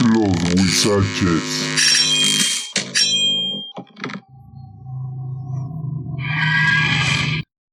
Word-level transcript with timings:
Los 0.00 0.54
Huizaches. 0.54 2.07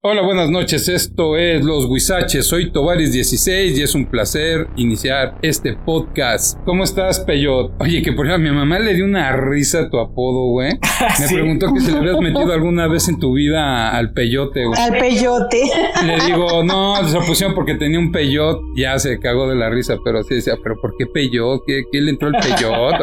Hola, 0.08 0.22
buenas 0.22 0.50
noches. 0.50 0.88
Esto 0.88 1.36
es 1.36 1.64
Los 1.64 1.86
Huizaches. 1.86 2.46
Soy 2.46 2.70
Tovaris16 2.70 3.76
y 3.76 3.82
es 3.82 3.92
un 3.96 4.06
placer 4.06 4.68
iniciar 4.76 5.36
este 5.42 5.72
podcast. 5.72 6.56
¿Cómo 6.64 6.84
estás, 6.84 7.18
Peyot? 7.18 7.72
Oye, 7.80 8.02
que 8.02 8.12
por 8.12 8.24
ejemplo, 8.24 8.48
mi 8.48 8.56
mamá 8.56 8.78
le 8.78 8.94
dio 8.94 9.04
una 9.04 9.32
risa 9.32 9.80
a 9.80 9.90
tu 9.90 9.98
apodo, 9.98 10.52
güey. 10.52 10.74
Me 11.18 11.26
preguntó 11.26 11.74
que 11.74 11.80
si 11.80 11.90
le 11.90 11.98
habías 11.98 12.20
metido 12.20 12.52
alguna 12.52 12.86
vez 12.86 13.08
en 13.08 13.18
tu 13.18 13.34
vida 13.34 13.90
al 13.90 14.12
peyote, 14.12 14.66
güey. 14.66 14.80
Al 14.80 14.96
peyote. 14.96 15.64
Le 16.06 16.24
digo, 16.24 16.62
no, 16.62 16.94
se 17.08 17.18
pusieron 17.26 17.56
porque 17.56 17.74
tenía 17.74 17.98
un 17.98 18.12
peyot. 18.12 18.60
Ya 18.76 18.96
se 19.00 19.18
cagó 19.18 19.48
de 19.48 19.56
la 19.56 19.70
risa, 19.70 19.96
pero 20.04 20.20
así 20.20 20.36
decía, 20.36 20.54
¿pero 20.62 20.80
por 20.80 20.96
qué 20.96 21.06
peyot? 21.06 21.62
¿Qué, 21.66 21.82
qué 21.90 22.00
le 22.00 22.12
entró 22.12 22.28
el 22.28 22.34
peyot? 22.34 22.96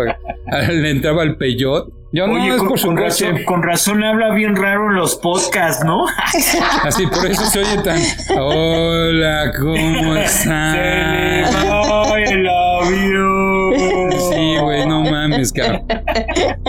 le 0.71 0.89
entraba 0.89 1.23
el 1.23 1.35
peyot. 1.35 2.02
Yo 2.15 2.27
no, 2.27 2.35
Oye, 2.35 2.55
con, 2.59 2.77
con, 2.77 2.95
razón, 2.95 3.43
con, 3.43 3.63
razón, 3.63 4.03
habla 4.03 4.35
bien 4.35 4.55
raro 4.55 4.91
en 4.91 4.97
los 4.97 5.15
podcasts, 5.15 5.83
¿no? 5.83 6.05
Así, 6.83 7.07
por 7.07 7.25
eso 7.25 7.43
se 7.45 7.57
oye 7.57 7.81
tan. 7.81 7.99
Hola, 8.39 9.51
¿cómo 9.59 10.15
estás? 10.17 10.45
Se 10.45 12.33
el 12.33 12.47
avión. 12.47 14.11
Sí, 14.29 14.57
güey, 14.61 14.85
no 14.85 15.01
mames, 15.01 15.51
cabrón. 15.51 15.87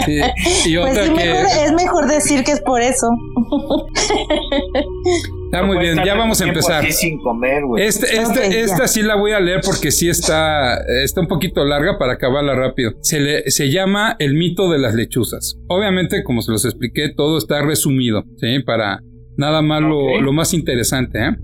Sí. 0.06 0.22
Y 0.64 0.78
pues 0.78 0.92
otra 0.92 1.14
que. 1.14 1.42
es 1.42 1.72
mejor 1.74 2.06
decir 2.06 2.42
que 2.42 2.52
es 2.52 2.62
por 2.62 2.80
eso. 2.80 3.10
Está 5.54 5.64
muy 5.64 5.78
bien, 5.78 5.98
ya 6.04 6.16
vamos 6.16 6.40
a 6.40 6.48
empezar. 6.48 6.90
Sin 6.90 7.20
comer, 7.20 7.62
este, 7.78 8.16
este, 8.16 8.62
esta 8.62 8.88
sí 8.88 9.02
la 9.02 9.14
voy 9.14 9.30
a 9.30 9.38
leer 9.38 9.60
porque 9.64 9.92
sí 9.92 10.08
está, 10.08 10.78
está 11.04 11.20
un 11.20 11.28
poquito 11.28 11.64
larga 11.64 11.96
para 11.96 12.14
acabarla 12.14 12.56
rápido. 12.56 12.94
Se, 13.02 13.20
le, 13.20 13.48
se 13.52 13.70
llama 13.70 14.16
El 14.18 14.34
mito 14.34 14.68
de 14.68 14.78
las 14.78 14.96
lechuzas. 14.96 15.56
Obviamente, 15.68 16.24
como 16.24 16.42
se 16.42 16.50
los 16.50 16.64
expliqué, 16.64 17.08
todo 17.16 17.38
está 17.38 17.62
resumido, 17.62 18.24
¿sí? 18.38 18.58
Para 18.66 19.00
nada 19.36 19.62
más 19.62 19.80
lo, 19.80 20.32
más 20.32 20.54
interesante, 20.54 21.20
¿eh? 21.20 21.36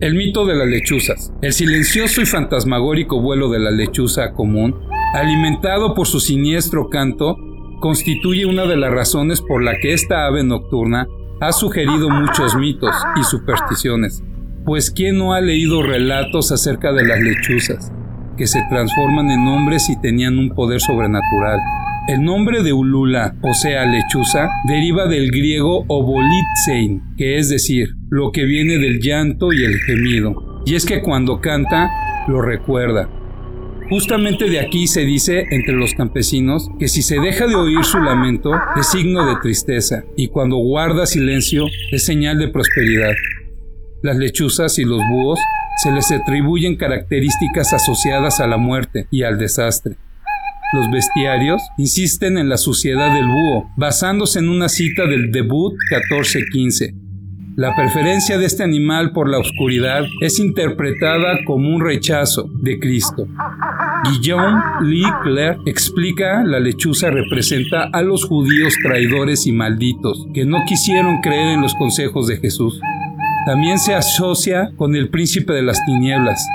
El 0.00 0.14
mito 0.14 0.46
de 0.46 0.54
las 0.54 0.66
lechuzas. 0.66 1.30
El 1.42 1.52
silencioso 1.52 2.22
y 2.22 2.24
fantasmagórico 2.24 3.20
vuelo 3.20 3.50
de 3.50 3.58
la 3.58 3.70
lechuza 3.70 4.32
común, 4.32 4.74
alimentado 5.12 5.94
por 5.94 6.06
su 6.06 6.18
siniestro 6.18 6.88
canto, 6.88 7.36
constituye 7.82 8.46
una 8.46 8.64
de 8.64 8.78
las 8.78 8.90
razones 8.90 9.42
por 9.42 9.62
la 9.62 9.76
que 9.76 9.92
esta 9.92 10.24
ave 10.24 10.44
nocturna 10.44 11.06
ha 11.40 11.52
sugerido 11.52 12.10
muchos 12.10 12.54
mitos 12.54 12.94
y 13.16 13.24
supersticiones, 13.24 14.22
pues 14.66 14.90
¿quién 14.90 15.16
no 15.16 15.32
ha 15.32 15.40
leído 15.40 15.82
relatos 15.82 16.52
acerca 16.52 16.92
de 16.92 17.06
las 17.06 17.18
lechuzas, 17.20 17.90
que 18.36 18.46
se 18.46 18.62
transforman 18.68 19.30
en 19.30 19.48
hombres 19.48 19.88
y 19.88 19.98
tenían 20.00 20.38
un 20.38 20.50
poder 20.50 20.80
sobrenatural? 20.80 21.58
El 22.08 22.22
nombre 22.24 22.62
de 22.62 22.74
Ulula, 22.74 23.36
o 23.42 23.54
sea, 23.54 23.86
lechuza, 23.86 24.50
deriva 24.66 25.06
del 25.06 25.30
griego 25.30 25.84
obolitzein, 25.88 27.14
que 27.16 27.38
es 27.38 27.48
decir, 27.48 27.94
lo 28.10 28.32
que 28.32 28.44
viene 28.44 28.76
del 28.76 29.00
llanto 29.00 29.52
y 29.52 29.64
el 29.64 29.78
gemido. 29.78 30.62
Y 30.66 30.74
es 30.74 30.84
que 30.84 31.00
cuando 31.00 31.40
canta, 31.40 31.90
lo 32.28 32.42
recuerda, 32.42 33.08
Justamente 33.90 34.48
de 34.48 34.60
aquí 34.60 34.86
se 34.86 35.04
dice 35.04 35.46
entre 35.50 35.74
los 35.74 35.94
campesinos 35.94 36.68
que 36.78 36.86
si 36.86 37.02
se 37.02 37.18
deja 37.18 37.48
de 37.48 37.56
oír 37.56 37.84
su 37.84 37.98
lamento 37.98 38.52
es 38.78 38.86
signo 38.86 39.26
de 39.26 39.40
tristeza 39.42 40.04
y 40.16 40.28
cuando 40.28 40.58
guarda 40.58 41.06
silencio 41.06 41.66
es 41.90 42.04
señal 42.04 42.38
de 42.38 42.46
prosperidad. 42.46 43.14
Las 44.00 44.16
lechuzas 44.16 44.78
y 44.78 44.84
los 44.84 45.02
búhos 45.10 45.40
se 45.82 45.90
les 45.90 46.08
atribuyen 46.12 46.76
características 46.76 47.72
asociadas 47.72 48.38
a 48.38 48.46
la 48.46 48.58
muerte 48.58 49.08
y 49.10 49.24
al 49.24 49.38
desastre. 49.38 49.96
Los 50.72 50.88
bestiarios 50.92 51.60
insisten 51.76 52.38
en 52.38 52.48
la 52.48 52.58
suciedad 52.58 53.12
del 53.12 53.26
búho, 53.26 53.72
basándose 53.76 54.38
en 54.38 54.50
una 54.50 54.68
cita 54.68 55.06
del 55.06 55.32
debut 55.32 55.72
1415, 55.90 56.94
la 57.56 57.74
preferencia 57.74 58.38
de 58.38 58.46
este 58.46 58.62
animal 58.62 59.12
por 59.12 59.28
la 59.28 59.38
oscuridad 59.38 60.04
es 60.20 60.38
interpretada 60.38 61.38
como 61.44 61.74
un 61.74 61.84
rechazo 61.84 62.48
de 62.60 62.78
Cristo. 62.78 63.26
Guillaume 64.04 64.60
Leclerc 64.82 65.58
explica 65.66 66.42
la 66.44 66.60
lechuza 66.60 67.10
representa 67.10 67.90
a 67.92 68.02
los 68.02 68.24
judíos 68.24 68.74
traidores 68.82 69.46
y 69.46 69.52
malditos 69.52 70.26
que 70.32 70.44
no 70.44 70.58
quisieron 70.66 71.20
creer 71.20 71.54
en 71.54 71.60
los 71.60 71.74
consejos 71.74 72.26
de 72.28 72.38
Jesús. 72.38 72.80
También 73.46 73.78
se 73.78 73.94
asocia 73.94 74.70
con 74.76 74.94
el 74.94 75.08
príncipe 75.10 75.52
de 75.52 75.62
las 75.62 75.84
tinieblas, 75.84 76.46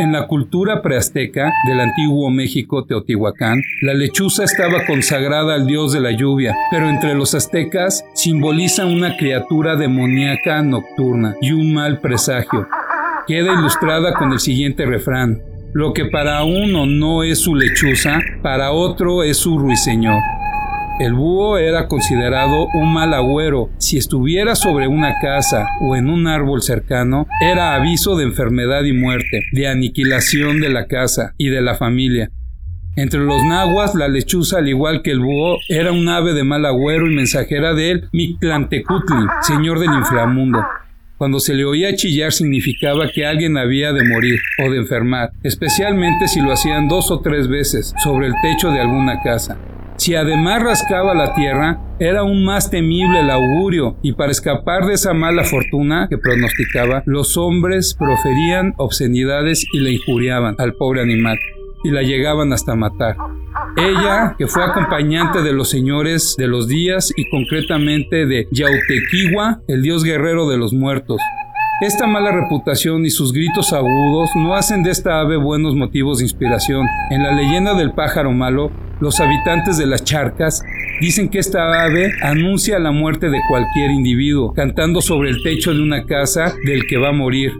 en 0.00 0.12
la 0.12 0.26
cultura 0.26 0.80
preazteca 0.80 1.52
del 1.66 1.78
antiguo 1.78 2.30
México 2.30 2.84
Teotihuacán, 2.84 3.62
la 3.82 3.92
lechuza 3.92 4.44
estaba 4.44 4.86
consagrada 4.86 5.54
al 5.54 5.66
dios 5.66 5.92
de 5.92 6.00
la 6.00 6.10
lluvia, 6.10 6.56
pero 6.70 6.88
entre 6.88 7.14
los 7.14 7.34
aztecas 7.34 8.02
simboliza 8.14 8.86
una 8.86 9.18
criatura 9.18 9.76
demoníaca 9.76 10.62
nocturna 10.62 11.36
y 11.42 11.52
un 11.52 11.74
mal 11.74 12.00
presagio. 12.00 12.66
Queda 13.26 13.52
ilustrada 13.52 14.14
con 14.14 14.32
el 14.32 14.40
siguiente 14.40 14.86
refrán: 14.86 15.42
Lo 15.74 15.92
que 15.92 16.06
para 16.06 16.44
uno 16.44 16.86
no 16.86 17.22
es 17.22 17.40
su 17.40 17.54
lechuza, 17.54 18.20
para 18.42 18.72
otro 18.72 19.22
es 19.22 19.36
su 19.36 19.58
ruiseñor. 19.58 20.20
El 21.00 21.14
búho 21.14 21.56
era 21.56 21.88
considerado 21.88 22.66
un 22.74 22.92
mal 22.92 23.14
agüero. 23.14 23.70
Si 23.78 23.96
estuviera 23.96 24.54
sobre 24.54 24.86
una 24.86 25.14
casa 25.18 25.66
o 25.80 25.96
en 25.96 26.10
un 26.10 26.26
árbol 26.26 26.60
cercano, 26.60 27.26
era 27.40 27.74
aviso 27.74 28.18
de 28.18 28.24
enfermedad 28.24 28.84
y 28.84 28.92
muerte, 28.92 29.40
de 29.52 29.66
aniquilación 29.66 30.60
de 30.60 30.68
la 30.68 30.88
casa 30.88 31.32
y 31.38 31.48
de 31.48 31.62
la 31.62 31.74
familia. 31.74 32.30
Entre 32.96 33.18
los 33.18 33.42
nahuas, 33.44 33.94
la 33.94 34.08
lechuza, 34.08 34.58
al 34.58 34.68
igual 34.68 35.00
que 35.00 35.12
el 35.12 35.20
búho, 35.20 35.56
era 35.70 35.90
un 35.90 36.06
ave 36.06 36.34
de 36.34 36.44
mal 36.44 36.66
agüero 36.66 37.10
y 37.10 37.14
mensajera 37.14 37.72
de 37.72 37.92
él, 37.92 38.08
Mictlantecutli, 38.12 39.26
señor 39.40 39.78
del 39.78 39.94
inframundo. 39.94 40.62
Cuando 41.16 41.40
se 41.40 41.54
le 41.54 41.64
oía 41.64 41.94
chillar 41.94 42.32
significaba 42.32 43.10
que 43.10 43.24
alguien 43.24 43.56
había 43.56 43.94
de 43.94 44.04
morir 44.04 44.38
o 44.62 44.70
de 44.70 44.76
enfermar, 44.76 45.30
especialmente 45.44 46.28
si 46.28 46.42
lo 46.42 46.52
hacían 46.52 46.88
dos 46.88 47.10
o 47.10 47.20
tres 47.20 47.48
veces 47.48 47.94
sobre 48.04 48.26
el 48.26 48.34
techo 48.42 48.70
de 48.70 48.80
alguna 48.80 49.22
casa. 49.22 49.56
Si 50.00 50.14
además 50.14 50.62
rascaba 50.62 51.14
la 51.14 51.34
tierra, 51.34 51.78
era 51.98 52.20
aún 52.20 52.42
más 52.42 52.70
temible 52.70 53.20
el 53.20 53.28
augurio, 53.28 53.98
y 54.00 54.12
para 54.14 54.32
escapar 54.32 54.86
de 54.86 54.94
esa 54.94 55.12
mala 55.12 55.44
fortuna 55.44 56.06
que 56.08 56.16
pronosticaba, 56.16 57.02
los 57.04 57.36
hombres 57.36 57.94
proferían 57.98 58.72
obscenidades 58.78 59.66
y 59.74 59.80
le 59.80 59.92
injuriaban 59.92 60.54
al 60.56 60.72
pobre 60.72 61.02
animal, 61.02 61.38
y 61.84 61.90
la 61.90 62.00
llegaban 62.00 62.50
hasta 62.54 62.74
matar. 62.74 63.18
Ella, 63.76 64.36
que 64.38 64.46
fue 64.46 64.64
acompañante 64.64 65.42
de 65.42 65.52
los 65.52 65.68
señores 65.68 66.34
de 66.38 66.46
los 66.46 66.66
días 66.66 67.12
y 67.14 67.28
concretamente 67.28 68.24
de 68.24 68.48
Yautequiwa, 68.52 69.60
el 69.68 69.82
dios 69.82 70.02
guerrero 70.02 70.48
de 70.48 70.56
los 70.56 70.72
muertos, 70.72 71.20
esta 71.80 72.06
mala 72.06 72.30
reputación 72.30 73.06
y 73.06 73.10
sus 73.10 73.32
gritos 73.32 73.72
agudos 73.72 74.28
no 74.36 74.54
hacen 74.54 74.82
de 74.82 74.90
esta 74.90 75.20
ave 75.20 75.38
buenos 75.38 75.74
motivos 75.74 76.18
de 76.18 76.24
inspiración. 76.24 76.86
En 77.08 77.22
la 77.22 77.32
leyenda 77.32 77.72
del 77.72 77.92
pájaro 77.92 78.32
malo, 78.32 78.70
los 79.00 79.18
habitantes 79.18 79.78
de 79.78 79.86
las 79.86 80.04
charcas 80.04 80.62
dicen 81.00 81.30
que 81.30 81.38
esta 81.38 81.82
ave 81.82 82.12
anuncia 82.22 82.78
la 82.78 82.92
muerte 82.92 83.30
de 83.30 83.40
cualquier 83.48 83.92
individuo, 83.92 84.52
cantando 84.52 85.00
sobre 85.00 85.30
el 85.30 85.42
techo 85.42 85.72
de 85.72 85.82
una 85.82 86.04
casa 86.04 86.52
del 86.66 86.86
que 86.86 86.98
va 86.98 87.08
a 87.08 87.12
morir. 87.12 87.52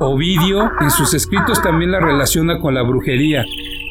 Ovidio 0.00 0.68
en 0.80 0.90
sus 0.90 1.14
escritos 1.14 1.62
también 1.62 1.92
la 1.92 2.00
relaciona 2.00 2.58
con 2.58 2.74
la 2.74 2.82
brujería, 2.82 3.44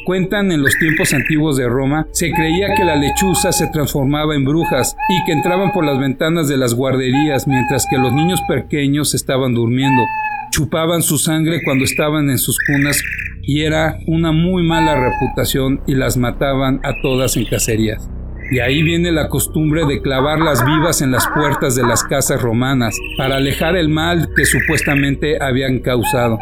Cuentan 0.04 0.50
en 0.50 0.62
los 0.62 0.76
tiempos 0.78 1.12
antiguos 1.14 1.56
de 1.56 1.68
Roma, 1.68 2.08
se 2.10 2.32
creía 2.32 2.74
que 2.74 2.84
la 2.84 2.96
lechuza 2.96 3.52
se 3.52 3.68
transformaba 3.68 4.34
en 4.34 4.44
brujas 4.44 4.96
y 5.08 5.24
que 5.24 5.32
entraban 5.32 5.72
por 5.72 5.84
las 5.84 6.00
ventanas 6.00 6.48
de 6.48 6.56
las 6.56 6.74
guarderías 6.74 7.46
mientras 7.46 7.86
que 7.88 7.98
los 7.98 8.12
niños 8.12 8.40
pequeños 8.48 9.14
estaban 9.14 9.54
durmiendo. 9.54 10.02
Chupaban 10.50 11.02
su 11.02 11.18
sangre 11.18 11.62
cuando 11.64 11.84
estaban 11.84 12.30
en 12.30 12.38
sus 12.38 12.58
cunas 12.66 13.00
y 13.42 13.62
era 13.62 13.98
una 14.08 14.32
muy 14.32 14.64
mala 14.64 14.96
reputación 14.96 15.80
y 15.86 15.94
las 15.94 16.16
mataban 16.16 16.80
a 16.82 16.94
todas 17.00 17.36
en 17.36 17.44
cacerías. 17.44 18.10
Y 18.50 18.58
ahí 18.58 18.82
viene 18.82 19.12
la 19.12 19.28
costumbre 19.28 19.86
de 19.86 20.02
clavarlas 20.02 20.64
vivas 20.66 21.00
en 21.00 21.12
las 21.12 21.28
puertas 21.28 21.76
de 21.76 21.84
las 21.84 22.02
casas 22.02 22.42
romanas 22.42 22.94
para 23.16 23.36
alejar 23.36 23.76
el 23.76 23.88
mal 23.88 24.28
que 24.36 24.46
supuestamente 24.46 25.40
habían 25.40 25.78
causado. 25.78 26.38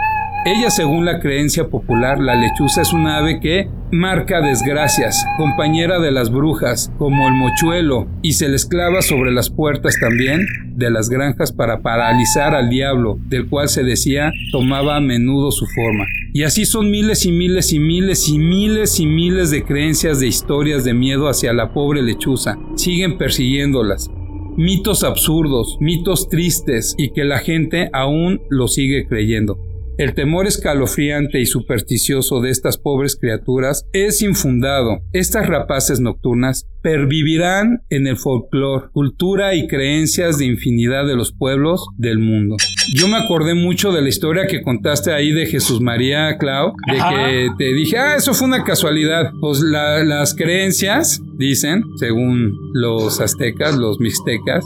Ella, 0.47 0.71
según 0.71 1.05
la 1.05 1.21
creencia 1.21 1.69
popular, 1.69 2.19
la 2.19 2.35
lechuza 2.35 2.81
es 2.81 2.95
una 2.95 3.19
ave 3.19 3.41
que 3.41 3.69
marca 3.93 4.41
desgracias, 4.41 5.23
compañera 5.37 6.01
de 6.01 6.13
las 6.13 6.31
brujas, 6.33 6.91
como 6.97 7.29
el 7.29 7.35
mochuelo, 7.35 8.09
y 8.23 8.33
se 8.33 8.49
les 8.49 8.65
clava 8.65 9.03
sobre 9.03 9.33
las 9.33 9.51
puertas 9.51 9.97
también 10.01 10.47
de 10.77 10.91
las 10.91 11.11
granjas 11.11 11.53
para 11.53 11.83
paralizar 11.83 12.55
al 12.55 12.71
diablo, 12.71 13.19
del 13.29 13.51
cual 13.51 13.69
se 13.69 13.85
decía 13.85 14.33
tomaba 14.51 14.97
a 14.97 15.01
menudo 15.01 15.51
su 15.51 15.67
forma. 15.67 16.07
Y 16.33 16.45
así 16.45 16.65
son 16.65 16.91
miles 16.91 17.27
y 17.27 17.33
miles 17.33 17.75
y 17.75 17.79
miles 17.79 18.27
y 18.27 18.39
miles 18.39 18.99
y 18.99 19.05
miles 19.05 19.51
de 19.51 19.63
creencias 19.63 20.21
de 20.21 20.29
historias 20.29 20.85
de 20.85 20.95
miedo 20.95 21.29
hacia 21.29 21.53
la 21.53 21.75
pobre 21.75 22.03
lechuza. 22.03 22.57
Siguen 22.77 23.19
persiguiéndolas. 23.19 24.09
Mitos 24.57 25.05
absurdos, 25.05 25.77
mitos 25.81 26.31
tristes 26.31 26.95
y 26.97 27.11
que 27.11 27.25
la 27.25 27.41
gente 27.41 27.91
aún 27.93 28.41
lo 28.49 28.69
sigue 28.69 29.07
creyendo. 29.07 29.59
El 29.99 30.15
temor 30.15 30.47
escalofriante 30.47 31.41
y 31.41 31.47
supersticioso 31.47 32.41
de 32.41 32.51
estas 32.51 32.79
pobres 32.79 33.17
criaturas 33.17 33.87
es 33.93 34.23
infundado. 34.23 35.01
Estas 35.13 35.47
rapaces 35.47 36.01
nocturnas 36.01 36.67
pervivirán 36.83 37.83
en 37.91 38.07
el 38.07 38.17
folclore, 38.17 38.89
cultura 38.93 39.55
y 39.55 39.67
creencias 39.69 40.39
de 40.39 40.47
infinidad 40.47 41.07
de 41.07 41.17
los 41.17 41.33
pueblos 41.33 41.87
del 41.99 42.19
mundo. 42.19 42.57
Yo 42.97 43.09
me 43.09 43.17
acordé 43.17 43.55
mucho 43.55 43.93
de 43.93 44.01
la 44.01 44.09
historia 44.09 44.47
que 44.47 44.63
contaste 44.63 45.13
ahí 45.13 45.33
de 45.33 45.47
Jesús 45.47 45.81
María 45.81 46.39
Clau, 46.39 46.73
de 46.91 46.99
que 46.99 47.49
te 47.59 47.75
dije, 47.75 47.99
ah, 47.99 48.17
eso 48.17 48.33
fue 48.33 48.49
una 48.49 48.65
casualidad. 48.65 49.33
Pues 49.41 49.61
las 49.61 50.35
creencias 50.35 51.21
dicen, 51.37 51.85
según 51.97 52.57
los 52.73 53.21
aztecas, 53.21 53.77
los 53.77 54.01
mixtecas, 54.01 54.65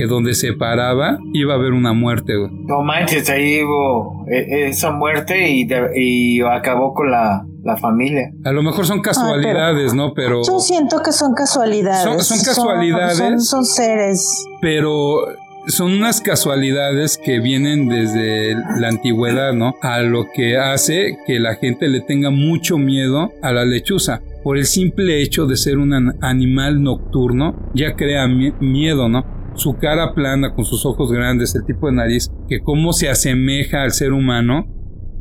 que 0.00 0.06
donde 0.06 0.32
se 0.32 0.54
paraba 0.54 1.18
iba 1.34 1.52
a 1.52 1.56
haber 1.58 1.72
una 1.72 1.92
muerte. 1.92 2.32
No 2.50 2.82
manches, 2.82 3.28
ahí 3.28 3.62
hubo 3.62 4.24
e, 4.30 4.68
esa 4.68 4.92
muerte 4.92 5.50
y, 5.50 6.40
acabó 6.40 6.94
con 6.94 7.10
la, 7.10 7.44
familia. 7.78 8.32
A 8.46 8.52
lo 8.52 8.62
mejor 8.62 8.86
son 8.86 9.02
casualidades, 9.02 9.92
¿no? 9.92 10.14
Pero... 10.14 10.40
Yo 10.42 10.58
siento 10.58 11.02
que 11.02 11.12
son 11.12 11.34
casualidades. 11.34 12.26
Son, 12.26 12.38
casualidades. 12.42 13.46
Son, 13.46 13.64
seres. 13.66 14.26
Pero 14.62 15.26
son 15.66 15.92
unas 15.92 16.22
casualidades 16.22 17.18
que 17.22 17.38
vienen 17.38 17.88
desde 17.88 18.54
la 18.54 18.88
antigüedad, 18.88 19.52
¿no? 19.52 19.74
A 19.82 20.00
lo 20.00 20.30
que 20.34 20.56
hace 20.56 21.18
que 21.26 21.38
la 21.38 21.56
gente 21.56 21.88
le 21.88 22.00
tenga 22.00 22.30
mucho 22.30 22.78
miedo 22.78 23.30
a 23.42 23.52
la 23.52 23.66
lechuza. 23.66 24.22
Por 24.42 24.56
el 24.56 24.64
simple 24.64 25.20
hecho 25.20 25.44
de 25.46 25.58
ser 25.58 25.76
un 25.76 26.14
animal 26.22 26.82
nocturno, 26.82 27.54
ya 27.74 27.94
crea 27.94 28.26
miedo, 28.26 29.10
¿no? 29.10 29.39
Su 29.60 29.76
cara 29.76 30.14
plana 30.14 30.54
con 30.54 30.64
sus 30.64 30.84
ojos 30.86 31.12
grandes, 31.12 31.54
el 31.54 31.64
tipo 31.64 31.86
de 31.86 31.92
nariz, 31.92 32.30
que 32.48 32.60
cómo 32.60 32.92
se 32.92 33.08
asemeja 33.08 33.82
al 33.82 33.92
ser 33.92 34.12
humano, 34.12 34.66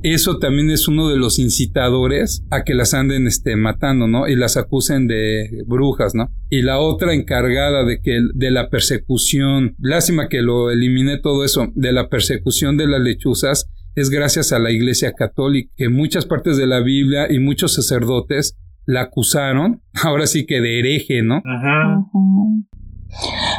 eso 0.02 0.40
también 0.40 0.72
es 0.72 0.88
uno 0.88 1.10
de 1.10 1.18
los 1.18 1.40
incitadores 1.40 2.46
a 2.52 2.64
que 2.64 2.74
las 2.74 2.94
anden 2.94 3.28
este, 3.28 3.58
matando, 3.58 4.08
¿no? 4.08 4.28
Y 4.30 4.36
las 4.38 4.56
acusen 4.56 5.08
de 5.08 5.64
brujas, 5.68 6.16
¿no? 6.16 6.30
Y 6.50 6.62
la 6.62 6.80
otra 6.80 7.14
encargada 7.14 7.84
de 7.84 8.00
que 8.02 8.20
de 8.34 8.52
la 8.52 8.70
persecución, 8.70 9.76
lástima 9.78 10.30
que 10.30 10.42
lo 10.42 10.72
eliminé 10.72 11.18
todo 11.18 11.44
eso, 11.44 11.68
de 11.76 11.92
la 11.92 12.08
persecución 12.08 12.78
de 12.78 12.88
las 12.88 13.02
lechuzas, 13.02 13.70
es 13.96 14.10
gracias 14.10 14.54
a 14.54 14.60
la 14.60 14.72
Iglesia 14.72 15.12
Católica, 15.12 15.70
que 15.76 15.90
muchas 15.90 16.26
partes 16.26 16.56
de 16.56 16.68
la 16.68 16.80
Biblia 16.80 17.28
y 17.30 17.40
muchos 17.40 17.74
sacerdotes 17.74 18.58
la 18.86 19.02
acusaron, 19.02 19.82
ahora 20.04 20.28
sí 20.28 20.46
que 20.46 20.62
de 20.62 20.80
hereje, 20.80 21.24
¿no? 21.24 21.42
Ajá. 21.46 22.06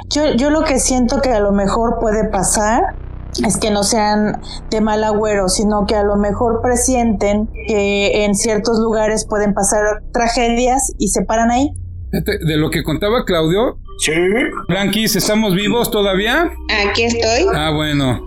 Yo, 0.08 0.34
yo 0.34 0.50
lo 0.50 0.62
que 0.62 0.78
siento 0.78 1.20
que 1.20 1.30
a 1.30 1.40
lo 1.40 1.52
mejor 1.52 1.98
puede 2.00 2.28
pasar 2.28 2.82
es 3.46 3.58
que 3.58 3.70
no 3.70 3.84
sean 3.84 4.40
de 4.70 4.80
mal 4.80 5.04
agüero, 5.04 5.48
sino 5.48 5.86
que 5.86 5.94
a 5.94 6.02
lo 6.02 6.16
mejor 6.16 6.60
presienten 6.62 7.48
que 7.66 8.24
en 8.24 8.34
ciertos 8.34 8.78
lugares 8.78 9.26
pueden 9.28 9.54
pasar 9.54 10.02
tragedias 10.12 10.92
y 10.98 11.08
se 11.08 11.24
paran 11.24 11.50
ahí. 11.50 11.70
De 12.10 12.56
lo 12.56 12.70
que 12.70 12.82
contaba 12.82 13.24
Claudio, 13.24 13.78
Sí. 14.00 14.12
Blanquis, 14.66 15.14
¿estamos 15.14 15.54
vivos 15.54 15.90
todavía? 15.90 16.50
Aquí 16.88 17.04
estoy. 17.04 17.46
Ah, 17.54 17.70
bueno. 17.70 18.18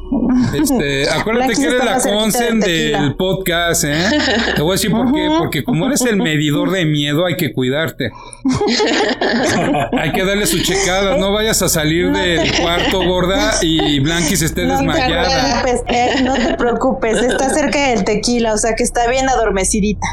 Este, 0.54 1.10
acuérdate 1.20 1.56
que 1.56 1.64
eres 1.64 1.84
la 1.84 2.00
consen 2.00 2.60
del 2.60 3.16
podcast, 3.16 3.84
¿eh? 3.86 4.06
Te 4.56 4.62
voy 4.62 4.72
a 4.72 4.74
decir 4.74 4.92
por 4.92 5.12
qué. 5.12 5.28
Porque 5.36 5.64
como 5.64 5.88
eres 5.88 6.02
el 6.02 6.18
medidor 6.18 6.70
de 6.70 6.86
miedo, 6.86 7.25
hay 7.25 7.38
que 7.38 7.54
cuidarte. 7.54 8.12
hay 9.98 10.12
que 10.12 10.24
darle 10.24 10.46
su 10.46 10.62
checada. 10.62 11.18
No 11.18 11.34
vayas 11.34 11.64
a 11.64 11.70
salir 11.70 12.12
del 12.12 12.56
cuarto, 12.62 13.04
gorda, 13.04 13.54
y 13.64 14.00
Blanquis 14.00 14.44
esté 14.44 14.66
desmayada. 14.66 15.64
Eh, 15.88 16.22
no 16.24 16.36
te 16.36 16.54
preocupes, 16.54 17.18
está 17.18 17.50
cerca 17.50 17.90
del 17.90 18.04
tequila, 18.04 18.54
o 18.54 18.58
sea 18.58 18.76
que 18.76 18.84
está 18.84 19.10
bien 19.10 19.28
adormecidita. 19.28 20.06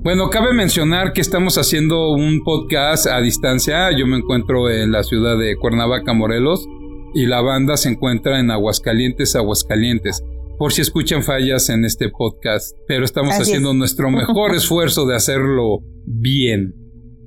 Bueno, 0.00 0.30
cabe 0.30 0.54
mencionar 0.54 1.12
que 1.12 1.20
estamos 1.20 1.58
haciendo 1.58 2.12
un 2.12 2.44
podcast 2.44 3.08
a 3.08 3.20
distancia. 3.20 3.90
Yo 3.90 4.06
me 4.06 4.16
encuentro 4.16 4.70
en 4.70 4.92
la 4.92 5.02
ciudad 5.02 5.36
de 5.36 5.56
Cuernavaca, 5.56 6.12
Morelos, 6.12 6.66
y 7.14 7.26
la 7.26 7.40
banda 7.40 7.76
se 7.76 7.90
encuentra 7.90 8.38
en 8.38 8.50
Aguascalientes, 8.52 9.34
Aguascalientes. 9.34 10.22
Por 10.56 10.72
si 10.72 10.82
escuchan 10.82 11.24
fallas 11.24 11.68
en 11.68 11.84
este 11.84 12.10
podcast, 12.10 12.76
pero 12.86 13.04
estamos 13.04 13.34
haciendo 13.34 13.74
nuestro 13.74 14.10
mejor 14.10 14.54
esfuerzo 14.56 15.04
de 15.04 15.16
hacerlo 15.16 15.80
bien, 16.06 16.74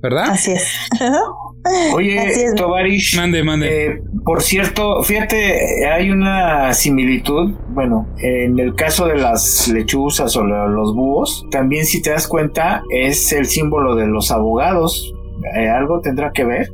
¿verdad? 0.00 0.30
Así 0.30 0.52
es. 0.52 0.66
Oye, 1.94 2.18
Tovarish. 2.56 3.16
Mande, 3.16 3.42
mande. 3.44 3.86
Eh, 3.86 4.02
por 4.24 4.42
cierto, 4.42 5.02
fíjate, 5.02 5.86
hay 5.86 6.10
una 6.10 6.72
similitud. 6.72 7.52
Bueno, 7.70 8.08
en 8.18 8.58
el 8.58 8.74
caso 8.74 9.06
de 9.06 9.16
las 9.16 9.68
lechuzas 9.68 10.36
o 10.36 10.44
los 10.44 10.94
búhos, 10.94 11.44
también 11.50 11.84
si 11.84 12.02
te 12.02 12.10
das 12.10 12.26
cuenta, 12.26 12.82
es 12.90 13.32
el 13.32 13.46
símbolo 13.46 13.94
de 13.94 14.06
los 14.06 14.30
abogados. 14.30 15.12
Eh, 15.56 15.68
¿Algo 15.68 16.00
tendrá 16.00 16.32
que 16.32 16.44
ver? 16.44 16.68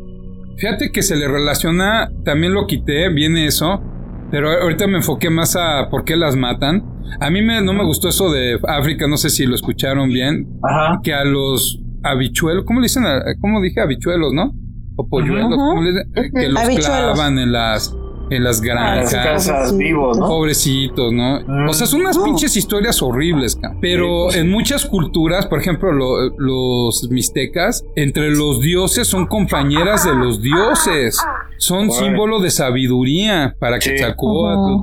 Fíjate 0.56 0.91
que 0.93 1.02
se 1.02 1.17
le 1.17 1.29
relaciona, 1.29 2.11
también 2.25 2.52
lo 2.52 2.67
quité, 2.67 3.08
viene 3.11 3.46
eso, 3.46 3.81
pero 4.31 4.50
ahorita 4.50 4.87
me 4.87 4.96
enfoqué 4.96 5.31
más 5.31 5.55
a 5.56 5.88
por 5.91 6.05
qué 6.05 6.17
las 6.17 6.34
matan. 6.34 6.82
A 7.20 7.31
mí 7.31 7.43
me, 7.43 7.62
no 7.62 7.73
me 7.73 7.84
gustó 7.84 8.08
eso 8.08 8.31
de 8.32 8.58
África, 8.67 9.06
no 9.06 9.17
sé 9.17 9.31
si 9.31 9.46
lo 9.46 9.55
escucharon 9.55 10.08
bien, 10.11 10.49
Ajá. 10.62 11.00
que 11.02 11.14
a 11.14 11.25
los 11.25 11.81
habichuelos, 12.02 12.64
¿cómo 12.64 12.81
le 12.81 12.84
dicen? 12.84 13.05
¿Cómo 13.41 13.61
dije 13.62 13.81
habichuelos, 13.81 14.32
no? 14.32 14.52
O 14.98 15.08
polluelos, 15.08 15.58
que 16.34 16.48
los 16.48 16.62
clavan 16.84 17.38
en 17.38 17.52
las 17.52 17.94
en 18.30 18.44
las 18.44 18.60
granjas. 18.60 19.76
vivos, 19.76 20.18
¿no? 20.18 20.26
Pobrecitos, 20.26 21.12
¿no? 21.12 21.38
O 21.68 21.72
sea, 21.72 21.86
son 21.86 22.02
unas 22.02 22.18
pinches 22.18 22.56
historias 22.56 23.02
horribles, 23.02 23.58
pero 23.80 24.32
en 24.32 24.50
muchas 24.50 24.86
culturas, 24.86 25.46
por 25.46 25.60
ejemplo, 25.60 25.92
los 25.92 27.08
mixtecas, 27.10 27.84
entre 27.96 28.30
los 28.30 28.60
dioses 28.60 29.06
son 29.06 29.26
compañeras 29.26 30.04
de 30.04 30.14
los 30.14 30.42
dioses. 30.42 31.18
Son 31.60 31.90
símbolo 31.90 32.40
de 32.40 32.50
sabiduría 32.50 33.56
para 33.58 33.78
que 33.78 34.00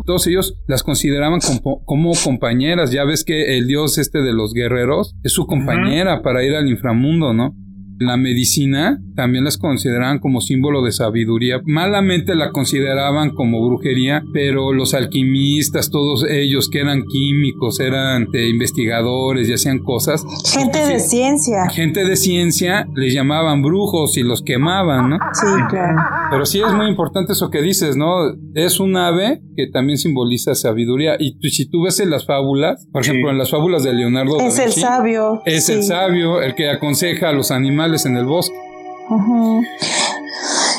Todos 0.05 0.27
ellos 0.27 0.57
las 0.67 0.83
consideraban 0.83 1.39
como, 1.85 2.13
compañeras. 2.21 2.91
Ya 2.91 3.05
ves 3.05 3.23
que 3.23 3.57
el 3.57 3.67
dios 3.67 3.97
este 3.97 4.21
de 4.21 4.33
los 4.33 4.53
guerreros 4.53 5.15
es 5.23 5.31
su 5.31 5.45
compañera 5.45 6.21
para 6.21 6.43
ir 6.43 6.55
al 6.55 6.67
inframundo, 6.67 7.33
¿no? 7.33 7.55
La 7.99 8.17
medicina 8.17 8.99
también 9.15 9.45
las 9.45 9.57
consideraban 9.57 10.19
como 10.19 10.41
símbolo 10.41 10.83
de 10.83 10.91
sabiduría. 10.91 11.61
Malamente 11.65 12.35
la 12.35 12.51
consideraban 12.51 13.31
como 13.31 13.65
brujería, 13.65 14.23
pero 14.33 14.73
los 14.73 14.93
alquimistas, 14.93 15.89
todos 15.89 16.25
ellos 16.29 16.69
que 16.69 16.81
eran 16.81 17.03
químicos, 17.05 17.79
eran 17.79 18.27
eh, 18.33 18.49
investigadores 18.49 19.47
y 19.47 19.53
hacían 19.53 19.79
cosas. 19.79 20.25
Gente 20.53 20.79
de 20.79 20.99
ciencia. 20.99 21.69
Gente 21.69 22.03
de 22.03 22.15
ciencia 22.15 22.87
les 22.95 23.13
llamaban 23.13 23.61
brujos 23.61 24.17
y 24.17 24.23
los 24.23 24.41
quemaban, 24.41 25.11
¿no? 25.11 25.17
Sí, 25.33 25.47
claro. 25.69 25.97
Pero 26.31 26.45
sí 26.45 26.61
es 26.61 26.73
muy 26.73 26.87
importante 26.87 27.33
eso 27.33 27.49
que 27.49 27.61
dices, 27.61 27.95
¿no? 27.95 28.33
Es 28.53 28.79
un 28.79 28.97
ave 28.97 29.41
que 29.55 29.67
también 29.67 29.97
simboliza 29.97 30.53
sabiduría. 30.55 31.15
Y 31.19 31.37
si 31.49 31.69
tú 31.69 31.83
ves 31.83 31.99
en 31.99 32.09
las 32.09 32.25
fábulas, 32.25 32.87
por 32.91 33.03
ejemplo, 33.03 33.29
en 33.29 33.37
las 33.37 33.51
fábulas 33.51 33.83
de 33.83 33.93
Leonardo 33.93 34.39
es 34.39 34.59
el 34.59 34.71
sabio. 34.71 35.41
Es 35.45 35.69
el 35.69 35.83
sabio, 35.83 36.41
el 36.41 36.55
que 36.55 36.69
aconseja 36.69 37.29
a 37.29 37.33
los 37.33 37.51
animales 37.51 37.84
en 38.05 38.17
el 38.17 38.25
bosque. 38.25 38.55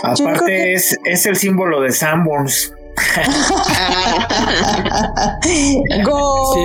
Aparte 0.02 0.74
es, 0.74 0.98
es 1.04 1.24
el 1.26 1.36
símbolo 1.36 1.80
de 1.80 1.92
Sanborns. 1.92 2.72
sí, 5.42 5.80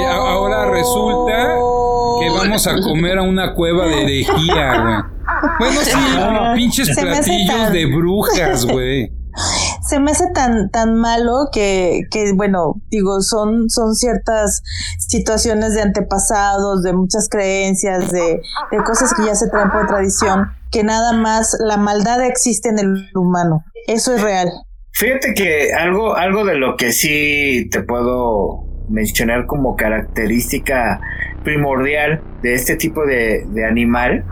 ahora 0.09 0.71
resulta 0.71 1.53
que 2.19 2.29
vamos 2.29 2.65
a 2.67 2.81
comer 2.81 3.19
a 3.19 3.21
una 3.21 3.53
cueva 3.53 3.85
de 3.85 4.01
herejía, 4.01 4.81
güey. 4.81 4.95
Bueno, 5.59 5.81
sí, 5.81 5.97
pinches 6.55 6.89
platillos 6.95 7.71
de 7.71 7.85
brujas, 7.85 8.65
güey 8.65 9.20
se 9.91 9.99
me 9.99 10.11
hace 10.11 10.31
tan, 10.33 10.69
tan 10.69 10.95
malo 10.95 11.49
que, 11.51 12.03
que, 12.09 12.31
bueno, 12.33 12.81
digo, 12.89 13.19
son, 13.19 13.69
son 13.69 13.93
ciertas 13.93 14.63
situaciones 14.99 15.73
de 15.75 15.81
antepasados, 15.81 16.81
de 16.81 16.93
muchas 16.93 17.27
creencias, 17.29 18.09
de, 18.09 18.39
de 18.71 18.77
cosas 18.85 19.13
que 19.13 19.25
ya 19.25 19.35
se 19.35 19.49
traen 19.49 19.69
por 19.69 19.87
tradición, 19.87 20.47
que 20.71 20.85
nada 20.85 21.11
más 21.11 21.57
la 21.59 21.75
maldad 21.75 22.23
existe 22.23 22.69
en 22.69 22.79
el 22.79 23.09
humano. 23.15 23.65
Eso 23.85 24.15
es 24.15 24.21
real. 24.21 24.49
Fíjate 24.93 25.33
que 25.33 25.73
algo, 25.73 26.15
algo 26.15 26.45
de 26.45 26.55
lo 26.55 26.77
que 26.77 26.93
sí 26.93 27.67
te 27.69 27.83
puedo 27.83 28.63
mencionar 28.87 29.45
como 29.45 29.75
característica 29.75 31.01
primordial 31.43 32.23
de 32.41 32.53
este 32.53 32.77
tipo 32.77 33.05
de, 33.05 33.43
de 33.45 33.65
animal 33.65 34.23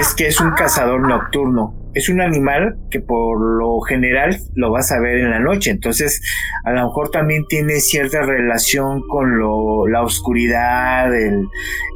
es 0.00 0.12
que 0.14 0.26
es 0.26 0.40
un 0.40 0.50
cazador 0.52 1.06
nocturno 1.06 1.77
es 1.94 2.08
un 2.08 2.20
animal 2.20 2.76
que 2.90 3.00
por 3.00 3.40
lo 3.40 3.80
general 3.80 4.36
lo 4.54 4.70
vas 4.70 4.92
a 4.92 5.00
ver 5.00 5.18
en 5.18 5.30
la 5.30 5.40
noche, 5.40 5.70
entonces 5.70 6.20
a 6.64 6.72
lo 6.72 6.84
mejor 6.84 7.10
también 7.10 7.44
tiene 7.48 7.80
cierta 7.80 8.22
relación 8.22 9.02
con 9.08 9.38
lo, 9.38 9.86
la 9.86 10.02
oscuridad, 10.02 11.14
el, 11.14 11.46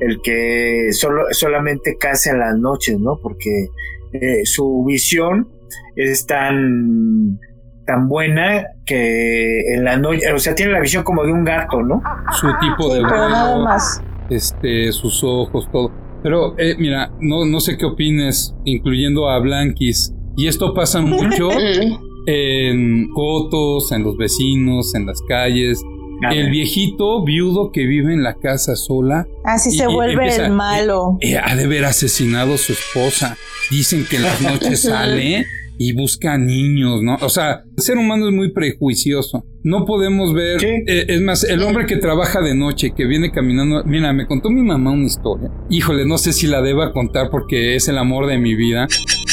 el 0.00 0.20
que 0.22 0.88
solo, 0.92 1.25
solamente 1.30 1.96
caza 1.99 2.30
en 2.30 2.38
las 2.40 2.56
noches, 2.56 2.99
¿no? 2.99 3.18
Porque 3.22 3.68
eh, 4.12 4.44
su 4.44 4.84
visión 4.87 5.49
es 5.96 6.26
tan 6.26 7.38
tan 7.84 8.08
buena 8.08 8.64
que 8.87 9.75
en 9.75 9.84
la 9.84 9.96
noche, 9.96 10.32
o 10.32 10.38
sea, 10.38 10.54
tiene 10.54 10.72
la 10.72 10.80
visión 10.80 11.02
como 11.02 11.25
de 11.25 11.32
un 11.32 11.44
gato, 11.44 11.82
¿no? 11.82 12.00
Su 12.32 12.49
tipo 12.61 12.94
de 12.94 13.02
pero 13.02 13.28
nada 13.28 13.58
más. 13.58 14.00
este, 14.30 14.92
sus 14.92 15.22
ojos, 15.25 15.68
todo. 15.72 15.90
Pero, 16.22 16.54
eh, 16.58 16.76
mira, 16.78 17.12
no, 17.20 17.44
no 17.44 17.60
sé 17.60 17.76
qué 17.76 17.84
opines, 17.86 18.54
incluyendo 18.64 19.28
a 19.28 19.38
Blanquis. 19.40 20.12
Y 20.36 20.46
esto 20.46 20.72
pasa 20.74 21.00
mucho 21.00 21.50
en 22.26 23.08
cotos, 23.12 23.92
en 23.92 24.04
los 24.04 24.16
vecinos, 24.16 24.94
en 24.94 25.06
las 25.06 25.20
calles. 25.22 25.82
El 26.30 26.50
viejito 26.50 27.24
viudo 27.24 27.72
que 27.72 27.84
vive 27.84 28.12
en 28.14 28.22
la 28.22 28.34
casa 28.36 28.76
sola 28.76 29.26
Así 29.44 29.70
Y- 29.70 29.78
se 29.78 29.88
vuelve 29.88 30.12
empieza- 30.22 30.46
el 30.46 30.52
malo. 30.52 31.16
eh, 31.20 31.36
ha 31.36 31.56
de 31.56 31.64
haber 31.64 31.84
asesinado 31.84 32.54
a 32.54 32.58
su 32.58 32.72
esposa. 32.74 33.36
Dicen 33.72 34.06
que 34.08 34.16
en 34.16 34.22
las 34.22 34.40
noches 34.40 34.82
sale 34.82 35.44
y 35.82 35.92
busca 35.94 36.38
niños, 36.38 37.02
¿no? 37.02 37.16
O 37.22 37.28
sea, 37.28 37.64
el 37.76 37.82
ser 37.82 37.98
humano 37.98 38.28
es 38.28 38.32
muy 38.32 38.52
prejuicioso. 38.52 39.44
No 39.64 39.84
podemos 39.84 40.32
ver. 40.32 40.62
Eh, 40.64 41.06
es 41.08 41.20
más, 41.20 41.42
el 41.42 41.60
hombre 41.64 41.86
que 41.86 41.96
trabaja 41.96 42.40
de 42.40 42.54
noche, 42.54 42.92
que 42.96 43.04
viene 43.04 43.32
caminando. 43.32 43.82
Mira, 43.84 44.12
me 44.12 44.28
contó 44.28 44.48
mi 44.48 44.62
mamá 44.62 44.92
una 44.92 45.06
historia. 45.06 45.50
Híjole, 45.70 46.06
no 46.06 46.18
sé 46.18 46.32
si 46.32 46.46
la 46.46 46.62
deba 46.62 46.92
contar 46.92 47.30
porque 47.30 47.74
es 47.74 47.88
el 47.88 47.98
amor 47.98 48.28
de 48.28 48.38
mi 48.38 48.54
vida, 48.54 48.86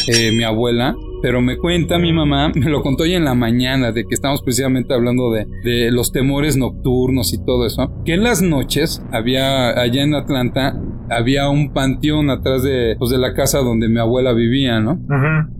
eh, 0.07 0.31
mi 0.31 0.43
abuela. 0.43 0.95
Pero 1.21 1.39
me 1.41 1.57
cuenta 1.57 1.99
mi 1.99 2.13
mamá, 2.13 2.49
me 2.55 2.69
lo 2.69 2.81
contó 2.81 3.03
hoy 3.03 3.13
en 3.13 3.25
la 3.25 3.35
mañana, 3.35 3.91
de 3.91 4.05
que 4.05 4.15
estamos 4.15 4.41
precisamente 4.41 4.93
hablando 4.93 5.31
de, 5.31 5.45
de 5.63 5.91
los 5.91 6.11
temores 6.11 6.57
nocturnos 6.57 7.31
y 7.33 7.45
todo 7.45 7.67
eso. 7.67 7.91
Que 8.05 8.13
en 8.13 8.23
las 8.23 8.41
noches 8.41 9.03
había, 9.11 9.79
allá 9.79 10.01
en 10.01 10.15
Atlanta, 10.15 10.81
había 11.09 11.49
un 11.49 11.73
panteón 11.73 12.29
atrás 12.29 12.63
de, 12.63 12.95
pues, 12.97 13.11
de 13.11 13.17
la 13.17 13.33
casa 13.33 13.59
donde 13.59 13.89
mi 13.89 13.99
abuela 13.99 14.33
vivía, 14.33 14.79
¿no? 14.79 14.99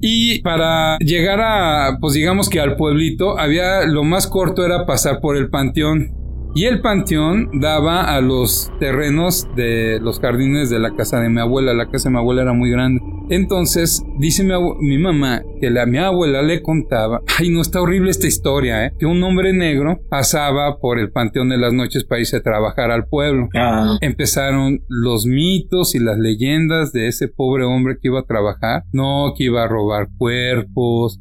Y 0.01 0.41
para 0.41 0.98
llegar 1.00 1.39
a, 1.41 1.98
pues 2.00 2.13
digamos 2.13 2.50
que 2.50 2.60
al 2.60 2.75
pueblito, 2.75 3.39
había, 3.39 3.86
lo 3.86 4.03
más 4.03 4.27
corto 4.27 4.65
era 4.65 4.86
pasar 4.86 5.20
por 5.22 5.38
el 5.38 5.50
panteón. 5.50 6.20
Y 6.56 6.65
el 6.65 6.82
panteón 6.82 7.50
daba 7.60 8.15
a 8.15 8.22
los 8.22 8.72
terrenos 8.79 9.48
de 9.56 10.00
los 10.01 10.20
jardines 10.20 10.72
de 10.72 10.79
la 10.79 10.96
casa 10.96 11.20
de 11.20 11.29
mi 11.29 11.39
abuela. 11.39 11.74
La 11.75 11.89
casa 11.91 12.10
de 12.10 12.13
mi 12.13 12.20
abuela 12.20 12.41
era 12.41 12.53
muy 12.53 12.72
grande. 12.72 12.99
Entonces, 13.29 14.03
dice 14.17 14.43
mi, 14.43 14.53
mi 14.79 14.98
mamá 14.98 15.43
que 15.62 15.69
la, 15.69 15.86
mi 15.86 15.98
abuela 15.98 16.41
le 16.41 16.62
contaba, 16.62 17.21
ay 17.38 17.50
no, 17.50 17.62
está 17.62 17.81
horrible 17.81 18.12
esta 18.12 18.27
historia, 18.27 18.86
¿eh? 18.86 18.93
que 18.98 19.05
un 19.05 19.21
hombre 19.24 19.53
negro 19.53 20.00
pasaba 20.09 20.77
por 20.79 21.00
el 21.00 21.12
panteón 21.12 21.50
de 21.50 21.57
las 21.57 21.74
noches 21.74 22.03
para 22.05 22.21
irse 22.21 22.38
a 22.38 22.43
trabajar 22.43 22.91
al 22.91 23.05
pueblo 23.07 23.50
Ah, 23.55 23.98
empezaron 24.01 24.81
los 24.88 25.25
mitos 25.25 25.95
y 25.95 26.00
las 26.00 26.17
leyendas 26.17 26.91
de 26.91 27.07
ese 27.07 27.27
pobre 27.27 27.63
hombre 27.63 27.98
que 28.01 28.07
iba 28.07 28.19
a 28.19 28.25
trabajar. 28.25 28.83
No, 28.91 29.33
que 29.38 29.45
iba 29.45 29.63
a 29.63 29.67
robar 29.67 30.09
cuerpos, 30.17 31.19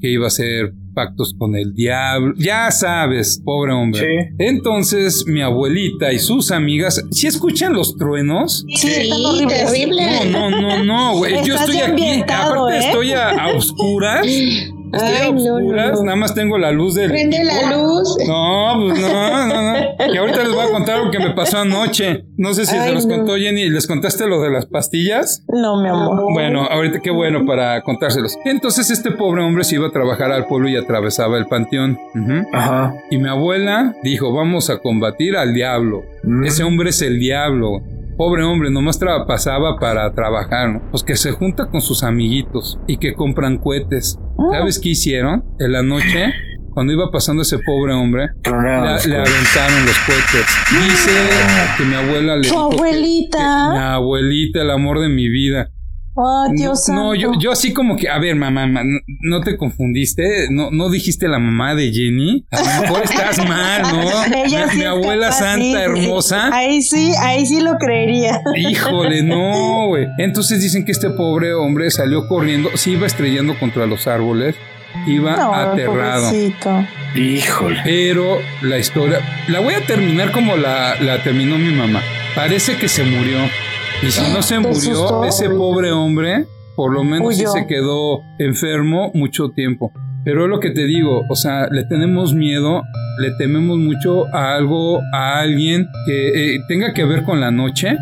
que 0.00 0.10
iba 0.10 0.24
a 0.24 0.28
hacer 0.28 0.72
pactos 0.94 1.34
con 1.38 1.56
el 1.56 1.74
diablo. 1.74 2.34
Ya 2.36 2.70
sabes, 2.70 3.40
pobre 3.44 3.72
hombre. 3.72 4.00
Sí. 4.00 4.34
Entonces, 4.38 5.24
mi 5.26 5.42
abuelita 5.42 6.12
y 6.12 6.18
sus 6.18 6.50
amigas, 6.50 7.04
¿si 7.10 7.26
escuchan 7.26 7.72
los 7.72 7.96
truenos? 7.96 8.64
Sí, 8.76 8.88
Sí, 8.88 9.00
están 9.02 9.24
horribles. 9.24 9.64
terrible. 9.72 10.30
No, 10.30 10.50
no, 10.50 10.60
no, 10.60 10.84
no, 10.84 11.16
güey. 11.16 11.44
Yo 11.44 11.54
estoy 11.54 11.78
aquí, 11.78 12.20
aparte 12.22 12.76
¿eh? 12.76 12.78
estoy 12.86 13.12
a, 13.12 13.28
a 13.30 13.48
oscuras. 13.56 14.26
Estoy 14.92 15.14
a 15.16 15.24
Ay, 15.24 15.32
no, 15.32 15.60
no, 15.60 16.02
nada 16.02 16.16
más 16.16 16.34
tengo 16.34 16.58
la 16.58 16.70
luz 16.72 16.94
del 16.94 17.10
Prende 17.10 17.44
la 17.44 17.76
luz. 17.76 18.16
no, 18.26 18.86
pues 18.86 19.00
no, 19.00 19.46
no, 19.46 19.72
no. 19.72 20.12
Que 20.12 20.18
ahorita 20.18 20.42
les 20.42 20.54
voy 20.54 20.66
a 20.66 20.70
contar 20.70 21.04
lo 21.04 21.10
que 21.10 21.18
me 21.18 21.30
pasó 21.30 21.58
anoche. 21.58 22.24
No 22.36 22.54
sé 22.54 22.66
si 22.66 22.76
se 22.76 22.92
los 22.92 23.06
no. 23.06 23.16
contó 23.16 23.36
Jenny. 23.36 23.68
¿Les 23.70 23.86
contaste 23.86 24.26
lo 24.26 24.40
de 24.40 24.50
las 24.50 24.66
pastillas? 24.66 25.44
No, 25.48 25.80
mi 25.80 25.88
amor. 25.88 26.32
Bueno, 26.32 26.64
ahorita 26.64 27.00
qué 27.00 27.10
bueno 27.10 27.44
para 27.46 27.82
contárselos. 27.82 28.36
Entonces 28.44 28.90
este 28.90 29.10
pobre 29.12 29.42
hombre 29.42 29.64
se 29.64 29.76
iba 29.76 29.88
a 29.88 29.90
trabajar 29.90 30.32
al 30.32 30.46
pueblo 30.46 30.68
y 30.68 30.76
atravesaba 30.76 31.38
el 31.38 31.46
panteón. 31.46 31.98
Ajá. 32.52 32.94
Y 33.10 33.18
mi 33.18 33.28
abuela 33.28 33.94
dijo, 34.02 34.32
vamos 34.32 34.70
a 34.70 34.78
combatir 34.78 35.36
al 35.36 35.54
diablo. 35.54 36.02
Mm. 36.22 36.44
Ese 36.44 36.62
hombre 36.64 36.90
es 36.90 37.02
el 37.02 37.18
diablo. 37.18 37.82
Pobre 38.20 38.42
hombre, 38.44 38.70
nomás 38.70 39.00
pasaba 39.26 39.78
para 39.78 40.12
trabajar, 40.12 40.68
¿no? 40.68 40.82
Pues 40.90 41.02
que 41.02 41.16
se 41.16 41.30
junta 41.32 41.70
con 41.70 41.80
sus 41.80 42.02
amiguitos 42.02 42.78
y 42.86 42.98
que 42.98 43.14
compran 43.14 43.56
cohetes. 43.56 44.18
¿Sabes 44.52 44.78
qué 44.78 44.90
hicieron? 44.90 45.42
En 45.58 45.72
la 45.72 45.82
noche, 45.82 46.34
cuando 46.74 46.92
iba 46.92 47.10
pasando 47.10 47.40
ese 47.40 47.58
pobre 47.60 47.94
hombre, 47.94 48.28
le, 48.44 48.50
aventaron 48.50 49.86
los 49.86 49.98
cohetes. 50.00 50.46
Dice 50.70 51.12
que 51.78 51.84
mi 51.84 51.94
abuela 51.94 52.36
le 52.36 52.42
dijo 52.42 52.68
que- 52.68 52.76
abuelita. 52.76 53.38
que 53.72 53.78
mi 53.78 53.84
abuelita, 53.84 54.60
el 54.60 54.70
amor 54.70 55.00
de 55.00 55.08
mi 55.08 55.30
vida. 55.30 55.70
Dios 56.54 56.88
no, 56.88 57.14
yo, 57.14 57.32
yo 57.38 57.52
así 57.52 57.72
como 57.72 57.96
que, 57.96 58.08
a 58.08 58.18
ver, 58.18 58.36
mamá, 58.36 58.66
ma- 58.66 58.82
no, 59.20 59.40
te 59.40 59.56
confundiste, 59.56 60.48
no, 60.50 60.70
no 60.70 60.90
dijiste 60.90 61.28
la 61.28 61.38
mamá 61.38 61.74
de 61.74 61.92
Jenny. 61.92 62.46
A 62.50 62.58
lo 62.60 62.80
mejor 62.82 63.02
estás 63.04 63.38
mal, 63.48 63.82
¿no? 63.82 64.00
Ella 64.34 64.66
mi 64.66 64.70
sí 64.72 64.76
mi 64.78 64.82
es 64.82 64.88
abuela 64.88 65.26
capaz, 65.26 65.38
santa, 65.38 65.62
sí. 65.62 65.74
hermosa. 65.74 66.50
Ahí 66.52 66.82
sí, 66.82 67.12
ahí 67.20 67.46
sí 67.46 67.60
lo 67.60 67.76
creería. 67.78 68.40
Híjole, 68.56 69.22
no, 69.22 69.86
güey. 69.88 70.06
Entonces 70.18 70.60
dicen 70.60 70.84
que 70.84 70.92
este 70.92 71.10
pobre 71.10 71.54
hombre 71.54 71.90
salió 71.90 72.26
corriendo, 72.28 72.70
se 72.76 72.90
iba 72.90 73.06
estrellando 73.06 73.58
contra 73.58 73.86
los 73.86 74.06
árboles, 74.06 74.54
iba 75.06 75.36
No, 75.36 75.54
aterrado. 75.54 76.26
pobrecito. 76.30 76.84
Híjole. 77.14 77.80
Pero 77.84 78.38
la 78.62 78.78
historia, 78.78 79.20
la 79.48 79.60
voy 79.60 79.74
a 79.74 79.80
terminar 79.86 80.32
como 80.32 80.56
la, 80.56 80.94
la 81.00 81.22
terminó 81.22 81.58
mi 81.58 81.72
mamá. 81.72 82.00
Parece 82.34 82.76
que 82.76 82.88
se 82.88 83.04
murió. 83.04 83.38
Y 84.06 84.10
si 84.10 84.32
no 84.32 84.42
se 84.42 84.54
¿Te 84.54 84.60
murió, 84.60 85.24
ese 85.24 85.50
pobre 85.50 85.92
hombre, 85.92 86.46
por 86.74 86.92
lo 86.92 87.04
menos 87.04 87.36
sí 87.36 87.44
se 87.46 87.66
quedó 87.66 88.20
enfermo 88.38 89.10
mucho 89.14 89.50
tiempo. 89.50 89.92
Pero 90.24 90.44
es 90.44 90.50
lo 90.50 90.60
que 90.60 90.70
te 90.70 90.84
digo, 90.84 91.22
o 91.28 91.34
sea, 91.36 91.68
le 91.70 91.84
tenemos 91.84 92.34
miedo, 92.34 92.82
le 93.18 93.30
tememos 93.32 93.78
mucho 93.78 94.26
a 94.34 94.54
algo, 94.54 95.00
a 95.14 95.40
alguien 95.40 95.88
que 96.06 96.54
eh, 96.54 96.58
tenga 96.68 96.92
que 96.92 97.04
ver 97.04 97.22
con 97.24 97.40
la 97.40 97.50
noche 97.50 97.96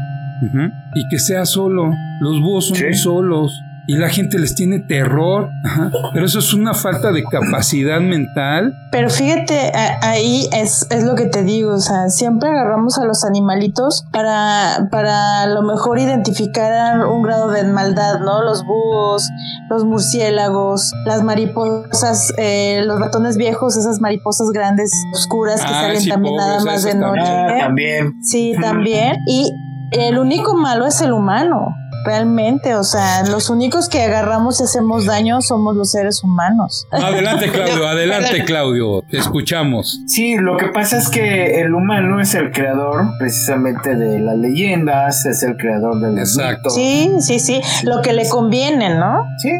y 0.95 1.09
que 1.11 1.19
sea 1.19 1.45
solo. 1.45 1.90
Los 2.21 2.40
búhos 2.40 2.69
son 2.69 2.76
Sí. 2.76 2.85
muy 2.85 2.95
solos 2.95 3.52
y 3.88 3.97
la 3.97 4.09
gente 4.11 4.38
les 4.38 4.54
tiene 4.54 4.78
terror. 4.80 5.49
ajá. 5.64 5.90
Pero 6.14 6.26
eso 6.26 6.38
es 6.38 6.52
una 6.54 6.75
falta 6.75 7.11
de 7.11 7.25
capacidad 7.25 8.00
mental 8.00 8.73
Pero 8.92 9.09
fíjate, 9.11 9.73
ahí 10.02 10.49
es, 10.52 10.87
es 10.90 11.02
lo 11.04 11.14
que 11.14 11.25
te 11.26 11.42
digo, 11.42 11.73
o 11.73 11.78
sea, 11.80 12.09
siempre 12.11 12.49
agarramos 12.50 12.99
a 12.99 13.04
los 13.07 13.25
animalitos 13.25 14.04
para, 14.12 14.88
para 14.92 15.42
a 15.42 15.47
lo 15.47 15.62
mejor 15.62 15.99
identificar 15.99 17.04
un 17.07 17.23
grado 17.23 17.49
de 17.50 17.64
maldad, 17.64 18.21
¿no? 18.21 18.42
Los 18.45 18.62
búhos, 18.64 19.28
los 19.71 19.85
murciélagos, 19.85 20.92
las 21.07 21.23
mariposas, 21.23 22.33
eh, 22.38 22.83
los 22.87 23.00
ratones 23.00 23.37
viejos, 23.37 23.76
esas 23.76 24.00
mariposas 24.00 24.50
grandes, 24.52 24.90
oscuras 25.14 25.61
que 25.62 25.66
Ah, 25.73 25.80
salen 25.83 26.00
sí, 26.00 26.09
también 26.11 26.37
nada 26.37 26.62
más 26.64 26.83
de 26.85 26.95
noche. 26.95 27.21
también. 27.23 27.49
Ah, 27.50 27.57
¿eh? 27.57 27.61
también. 27.61 28.12
Sí, 28.23 28.52
también. 28.61 29.16
Y 29.26 29.50
el 29.92 30.18
único 30.18 30.54
malo 30.54 30.87
es 30.87 31.00
el 31.00 31.12
humano, 31.12 31.75
realmente. 32.05 32.75
O 32.75 32.85
sea, 32.85 33.25
los 33.25 33.50
únicos 33.50 33.88
que 33.88 34.02
agarramos 34.02 34.61
y 34.61 34.64
hacemos 34.64 35.07
daño 35.07 35.40
somos 35.40 35.76
los 35.76 35.90
seres 35.90 36.23
humanos. 36.23 36.87
Adelante, 36.90 37.49
Claudio, 37.52 37.87
adelante, 37.87 38.45
Claudio. 38.45 39.02
Te 39.11 39.19
escuchamos. 39.19 40.00
Sí, 40.07 40.37
lo 40.37 40.57
que 40.57 40.67
pasa 40.67 40.99
es 40.99 41.09
que 41.09 41.61
el 41.61 41.75
humano 41.75 42.21
es 42.21 42.35
el 42.35 42.50
creador 42.50 43.05
precisamente 43.19 43.97
de 43.97 44.19
las 44.21 44.37
leyendas, 44.37 45.26
es 45.26 45.43
el 45.43 45.57
creador 45.57 46.00
de 46.00 46.12
los 46.12 46.37
Exacto. 46.37 46.71
Sí, 46.71 47.11
sí, 47.21 47.38
sí. 47.38 47.61
Lo 47.85 48.02
que 48.02 48.12
le 48.12 48.28
conviene, 48.28 48.95
¿no? 48.95 49.25
Sí, 49.38 49.50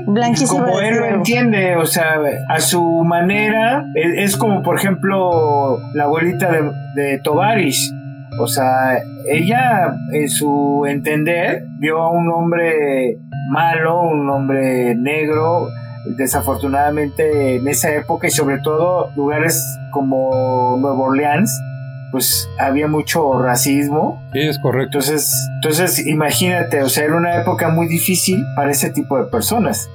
como 0.49 0.81
él 0.81 0.97
lo 0.97 1.07
entiende, 1.07 1.77
o 1.77 1.87
sea, 1.87 2.19
a 2.49 2.61
su 2.61 2.83
manera, 3.05 3.85
e- 3.95 4.25
es 4.25 4.37
como 4.37 4.63
por 4.63 4.79
ejemplo 4.79 5.79
la 5.95 6.05
abuelita 6.05 6.51
de, 6.51 6.71
de 6.95 7.19
Tovaris, 7.19 7.93
o 8.39 8.47
sea, 8.47 8.99
ella 9.31 9.95
en 10.13 10.29
su 10.29 10.85
entender 10.89 11.65
vio 11.79 11.99
a 11.99 12.11
un 12.11 12.31
hombre 12.31 13.19
malo, 13.51 14.03
un 14.03 14.29
hombre 14.31 14.95
negro, 14.95 15.69
desafortunadamente 16.17 17.57
en 17.57 17.69
esa 17.69 17.95
época 17.95 18.27
y 18.29 18.31
sobre 18.31 18.59
todo 18.59 19.11
lugares 19.17 19.63
como 19.93 20.77
Nueva 20.81 20.99
Orleans, 20.99 21.51
pues 22.11 22.49
había 22.59 22.89
mucho 22.89 23.39
racismo 23.43 24.23
Sí, 24.33 24.41
es 24.41 24.59
correcto. 24.59 24.99
entonces, 24.99 25.31
entonces 25.57 26.07
imagínate, 26.07 26.83
o 26.83 26.89
sea, 26.89 27.05
era 27.05 27.17
una 27.17 27.37
época 27.41 27.69
muy 27.69 27.87
difícil 27.89 28.43
para 28.57 28.71
ese 28.71 28.91
tipo 28.91 29.19
de 29.19 29.25
personas. 29.25 29.89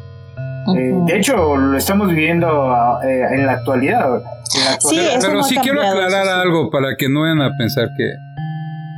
Eh, 0.77 0.93
de 1.07 1.17
hecho, 1.17 1.57
lo 1.57 1.77
estamos 1.77 2.07
viviendo 2.09 2.73
eh, 3.03 3.25
en 3.31 3.45
la 3.45 3.53
actualidad. 3.53 4.15
En 4.55 4.65
la 4.65 4.73
actualidad. 4.73 5.05
eso 5.07 5.19
Pero 5.21 5.33
no 5.33 5.39
ha 5.41 5.43
sí 5.43 5.57
quiero 5.57 5.81
aclarar 5.81 6.25
sí. 6.25 6.31
algo 6.31 6.69
para 6.69 6.95
que 6.97 7.09
no 7.09 7.21
vayan 7.21 7.41
a 7.41 7.57
pensar 7.57 7.89
que 7.97 8.13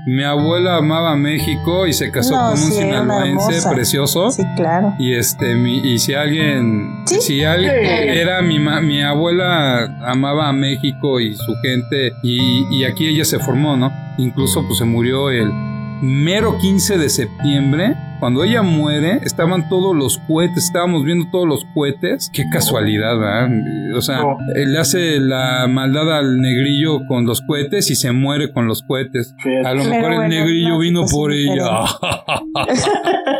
mi 0.06 0.24
abuela 0.24 0.78
amaba 0.78 1.16
México 1.16 1.88
y 1.88 1.94
se 1.94 2.12
casó 2.12 2.32
No, 2.36 2.42
con 2.52 2.52
un 2.52 2.58
sí, 2.58 2.74
sinaloense 2.74 3.70
precioso. 3.74 4.30
Sí, 4.32 4.44
claro. 4.56 4.94
Y 5.00 5.14
este, 5.16 5.56
mi, 5.56 5.78
y 5.80 5.98
si 6.00 6.14
alguien, 6.14 7.04
Sí. 7.08 7.22
si 7.22 7.44
alguien 7.44 7.74
Sí. 7.74 7.88
era 8.20 8.42
mi, 8.42 8.60
ma- 8.60 8.82
mi 8.82 9.02
abuela 9.02 9.86
amaba 10.06 10.48
a 10.50 10.54
México 10.54 11.20
y 11.20 11.34
su 11.36 11.56
gente 11.64 12.14
y, 12.24 12.66
y 12.76 12.84
aquí 12.86 13.08
ella 13.08 13.26
se 13.26 13.40
formó, 13.40 13.76
¿no? 13.78 13.92
Incluso 14.18 14.64
pues 14.68 14.78
se 14.80 14.86
murió 14.86 15.30
el 15.32 15.50
mero 16.02 16.58
15 16.60 16.98
de 16.98 17.10
septiembre 17.10 17.96
cuando 18.26 18.44
ella 18.44 18.64
muere, 18.64 19.20
estaban 19.24 19.70
todos 19.70 19.96
los 19.96 20.18
cohetes, 20.28 20.64
estábamos 20.64 21.06
viendo 21.06 21.28
todos 21.32 21.48
los 21.48 21.64
cohetes. 21.76 22.32
Qué 22.34 22.42
casualidad, 22.52 23.20
¿verdad? 23.20 23.50
O 23.96 24.02
sea, 24.02 24.24
Oh. 24.26 24.40
le 24.56 24.80
hace 24.80 25.20
la 25.20 25.68
maldad 25.68 26.12
al 26.12 26.42
negrillo 26.42 27.06
con 27.08 27.28
los 27.28 27.42
cohetes 27.42 27.92
y 27.92 27.96
se 27.96 28.12
muere 28.14 28.52
con 28.52 28.66
los 28.66 28.82
cohetes. 28.82 29.36
A 29.64 29.76
lo 29.76 29.84
mejor 29.84 30.24
el 30.24 30.30
negrillo 30.30 30.80
vino 30.80 31.02
por 31.06 31.34
situación 31.34 31.60
ella. 31.60 31.86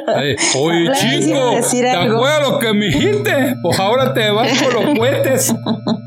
Ay, 0.16 0.36
Oye, 0.60 0.82
Blanca, 0.84 1.00
¿sí 1.00 1.20
chico, 1.24 1.52
¿te 1.82 1.90
acuerdas 1.90 2.42
lo 2.52 2.60
que 2.60 2.74
me 2.74 2.86
dijiste? 2.86 3.56
Pues 3.64 3.80
ahora 3.80 4.14
te 4.14 4.30
vas 4.30 4.62
con 4.62 4.72
los 4.86 5.00
cohetes. 5.00 5.56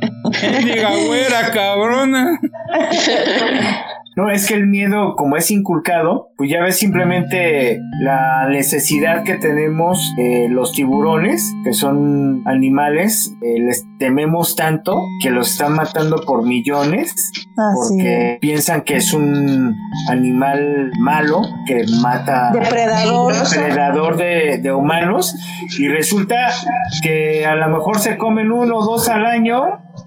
Diga, 0.65 0.91
güera, 1.05 1.51
cabrona. 1.53 2.39
No, 4.19 4.29
es 4.31 4.49
que 4.49 4.55
el 4.55 4.67
miedo, 4.67 5.15
como 5.15 5.37
es 5.37 5.49
inculcado, 5.53 6.33
pues 6.37 6.51
ya 6.51 6.61
ves 6.61 6.77
simplemente 6.77 7.79
la 8.03 8.49
necesidad 8.49 9.23
que 9.23 9.35
tenemos 9.35 10.13
eh, 10.19 10.49
los 10.51 10.73
tiburones, 10.73 11.41
que 11.63 11.73
son 11.73 12.43
animales, 12.45 13.33
eh, 13.43 13.61
les 13.61 13.85
tememos 14.01 14.57
tanto 14.57 15.01
que 15.23 15.31
los 15.31 15.53
están 15.53 15.75
matando 15.75 16.21
por 16.27 16.45
millones 16.45 17.15
porque 17.55 18.39
piensan 18.41 18.83
que 18.83 18.97
es 18.97 19.15
un 19.15 19.77
animal 20.11 20.91
malo 20.99 21.43
que 21.65 21.85
mata 22.03 22.51
Depredador. 22.53 23.35
depredador 23.35 24.17
de, 24.17 24.59
de 24.59 24.73
humanos 24.73 25.37
y 25.79 25.87
resulta 25.87 26.49
que 27.05 27.47
a 27.47 27.55
lo 27.55 27.69
mejor 27.69 28.01
se 28.01 28.19
comen 28.19 28.51
uno 28.51 28.79
o 28.79 28.85
dos 28.85 29.09
al 29.09 29.27
año, 29.27 29.63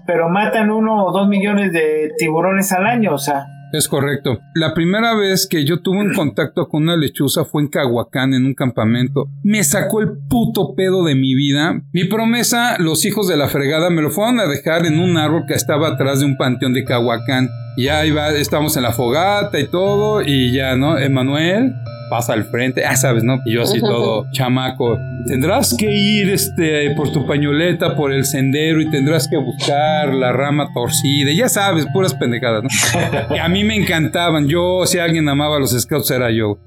pero 0.06 0.28
matan 0.28 0.70
uno 0.70 1.06
o 1.06 1.12
dos 1.12 1.28
millones 1.28 1.72
de 1.72 2.12
tiburones 2.18 2.72
al 2.72 2.86
año, 2.86 3.14
o 3.14 3.18
sea. 3.18 3.46
Es 3.72 3.88
correcto. 3.88 4.38
La 4.54 4.74
primera 4.74 5.14
vez 5.14 5.46
que 5.46 5.64
yo 5.64 5.80
tuve 5.80 5.98
un 5.98 6.12
contacto 6.14 6.68
con 6.68 6.82
una 6.82 6.96
lechuza 6.96 7.44
fue 7.44 7.62
en 7.62 7.68
Cahuacán, 7.68 8.34
en 8.34 8.44
un 8.44 8.54
campamento. 8.54 9.28
Me 9.42 9.64
sacó 9.64 10.00
el 10.00 10.10
puto 10.28 10.74
pedo 10.74 11.04
de 11.04 11.14
mi 11.14 11.34
vida. 11.34 11.82
Mi 11.92 12.04
promesa, 12.04 12.76
los 12.78 13.04
hijos 13.04 13.28
de 13.28 13.36
la 13.36 13.48
fregada 13.48 13.90
me 13.90 14.02
lo 14.02 14.10
fueron 14.10 14.40
a 14.40 14.46
dejar 14.46 14.86
en 14.86 15.00
un 15.00 15.16
árbol 15.16 15.44
que 15.48 15.54
estaba 15.54 15.88
atrás 15.88 16.20
de 16.20 16.26
un 16.26 16.36
panteón 16.36 16.74
de 16.74 16.84
Cahuacán. 16.84 17.48
Y 17.76 17.88
ahí 17.88 18.10
va, 18.10 18.30
estamos 18.32 18.76
en 18.76 18.82
la 18.82 18.92
fogata 18.92 19.58
y 19.58 19.66
todo, 19.66 20.20
y 20.20 20.52
ya, 20.52 20.76
¿no? 20.76 20.98
Emanuel 20.98 21.72
pasa 22.12 22.34
al 22.34 22.44
frente, 22.44 22.84
ah, 22.84 22.94
sabes, 22.94 23.24
¿no? 23.24 23.40
Y 23.46 23.54
yo 23.54 23.62
así 23.62 23.80
todo 23.80 24.26
chamaco. 24.32 24.98
Tendrás 25.26 25.74
que 25.74 25.90
ir 25.90 26.28
este, 26.28 26.90
por 26.94 27.10
tu 27.10 27.26
pañoleta 27.26 27.96
por 27.96 28.12
el 28.12 28.26
sendero 28.26 28.82
y 28.82 28.90
tendrás 28.90 29.26
que 29.26 29.38
buscar 29.38 30.12
la 30.12 30.30
rama 30.30 30.68
torcida. 30.74 31.30
Ya 31.34 31.48
sabes, 31.48 31.86
puras 31.90 32.12
pendejadas, 32.12 32.64
¿no? 32.64 32.68
A 33.42 33.48
mí 33.48 33.64
me 33.64 33.76
encantaban. 33.76 34.46
Yo, 34.46 34.84
si 34.84 34.98
alguien 34.98 35.26
amaba 35.26 35.56
a 35.56 35.58
los 35.58 35.70
scouts, 35.70 36.10
era 36.10 36.30
yo. 36.30 36.58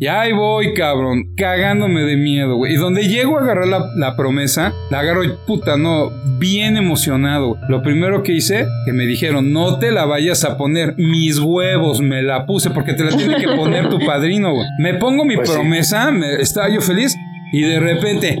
Y 0.00 0.06
ahí 0.06 0.32
voy, 0.32 0.74
cabrón, 0.74 1.34
cagándome 1.36 2.02
de 2.04 2.16
miedo, 2.16 2.54
güey. 2.56 2.74
Y 2.74 2.76
donde 2.76 3.08
llego 3.08 3.36
a 3.36 3.42
agarrar 3.42 3.66
la, 3.66 3.84
la 3.96 4.16
promesa, 4.16 4.72
la 4.90 5.00
agarro 5.00 5.24
y 5.24 5.30
puta, 5.44 5.76
no, 5.76 6.10
bien 6.38 6.76
emocionado. 6.76 7.56
Lo 7.68 7.82
primero 7.82 8.22
que 8.22 8.32
hice, 8.32 8.64
que 8.86 8.92
me 8.92 9.06
dijeron, 9.06 9.52
no 9.52 9.80
te 9.80 9.90
la 9.90 10.04
vayas 10.04 10.44
a 10.44 10.56
poner. 10.56 10.94
Mis 10.98 11.40
huevos 11.40 12.00
me 12.00 12.22
la 12.22 12.46
puse 12.46 12.70
porque 12.70 12.92
te 12.94 13.02
la 13.02 13.16
tiene 13.16 13.36
que 13.38 13.48
poner 13.48 13.88
tu 13.88 13.98
padrino, 14.06 14.54
güey. 14.54 14.68
Me 14.78 14.94
pongo 14.94 15.24
mi 15.24 15.34
Pues 15.34 15.48
sí. 15.48 15.54
promesa, 15.56 16.12
me, 16.12 16.34
estaba 16.34 16.68
yo 16.68 16.80
feliz 16.80 17.16
y 17.52 17.62
de 17.62 17.80
repente 17.80 18.38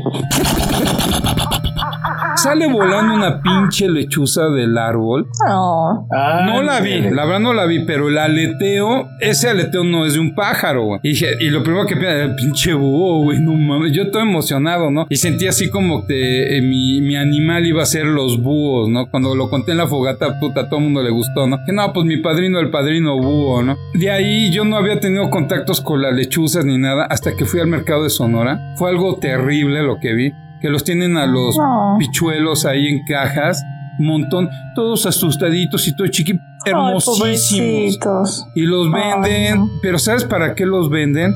sale 2.48 2.66
volando 2.66 3.14
una 3.14 3.42
pinche 3.42 3.88
lechuza 3.88 4.48
del 4.48 4.76
árbol. 4.78 5.26
No. 5.46 6.08
Ah, 6.10 6.44
No 6.46 6.62
la 6.62 6.80
vi, 6.80 7.00
la 7.00 7.24
verdad 7.24 7.40
no 7.40 7.52
la 7.52 7.66
vi, 7.66 7.84
pero 7.84 8.08
el 8.08 8.18
aleteo, 8.18 9.08
ese 9.20 9.50
aleteo 9.50 9.84
no 9.84 10.06
es 10.06 10.14
de 10.14 10.20
un 10.20 10.34
pájaro, 10.34 10.84
güey. 10.84 11.00
Y, 11.02 11.50
lo 11.50 11.62
primero 11.62 11.86
que 11.86 11.96
pienso, 11.96 12.16
el 12.16 12.34
pinche 12.34 12.72
búho, 12.74 13.24
güey, 13.24 13.40
no 13.40 13.52
mames. 13.52 13.92
Yo 13.92 14.04
estoy 14.04 14.22
emocionado, 14.22 14.90
¿no? 14.90 15.06
Y 15.08 15.16
sentí 15.16 15.46
así 15.46 15.70
como 15.70 16.06
que 16.06 16.56
eh, 16.56 16.62
mi, 16.62 17.00
mi 17.00 17.16
animal 17.16 17.66
iba 17.66 17.82
a 17.82 17.86
ser 17.86 18.06
los 18.06 18.40
búhos, 18.42 18.88
¿no? 18.88 19.10
Cuando 19.10 19.34
lo 19.34 19.50
conté 19.50 19.72
en 19.72 19.78
la 19.78 19.86
fogata, 19.86 20.38
puta, 20.40 20.62
a 20.62 20.68
todo 20.68 20.78
el 20.78 20.84
mundo 20.84 21.02
le 21.02 21.10
gustó, 21.10 21.46
¿no? 21.46 21.58
Que 21.66 21.72
no, 21.72 21.92
pues 21.92 22.06
mi 22.06 22.18
padrino, 22.18 22.60
el 22.60 22.70
padrino 22.70 23.16
búho, 23.16 23.62
¿no? 23.62 23.76
De 23.94 24.10
ahí 24.10 24.50
yo 24.50 24.64
no 24.64 24.76
había 24.76 25.00
tenido 25.00 25.28
contactos 25.30 25.80
con 25.80 26.02
las 26.02 26.14
lechuzas 26.14 26.64
ni 26.64 26.78
nada 26.78 27.04
hasta 27.04 27.36
que 27.36 27.44
fui 27.44 27.60
al 27.60 27.66
mercado 27.66 28.04
de 28.04 28.10
Sonora. 28.10 28.74
Fue 28.76 28.90
algo 28.90 29.16
terrible 29.16 29.82
lo 29.82 29.98
que 30.00 30.14
vi. 30.14 30.32
Que 30.60 30.68
los 30.68 30.84
tienen 30.84 31.16
a 31.16 31.26
los 31.26 31.56
No. 31.56 31.96
pichuelos 31.98 32.64
ahí 32.66 32.86
en 32.88 33.04
cajas, 33.06 33.62
montón, 33.98 34.48
todos 34.74 35.06
asustaditos 35.06 35.86
y 35.88 35.96
todo 35.96 36.06
chiqui, 36.08 36.38
hermosísimos. 36.64 38.46
y 38.54 38.62
los 38.62 38.88
Ay, 38.94 39.02
venden, 39.22 39.58
no. 39.58 39.70
pero 39.82 39.98
¿sabes 39.98 40.24
para 40.24 40.54
qué 40.54 40.66
los 40.66 40.90
venden? 40.90 41.32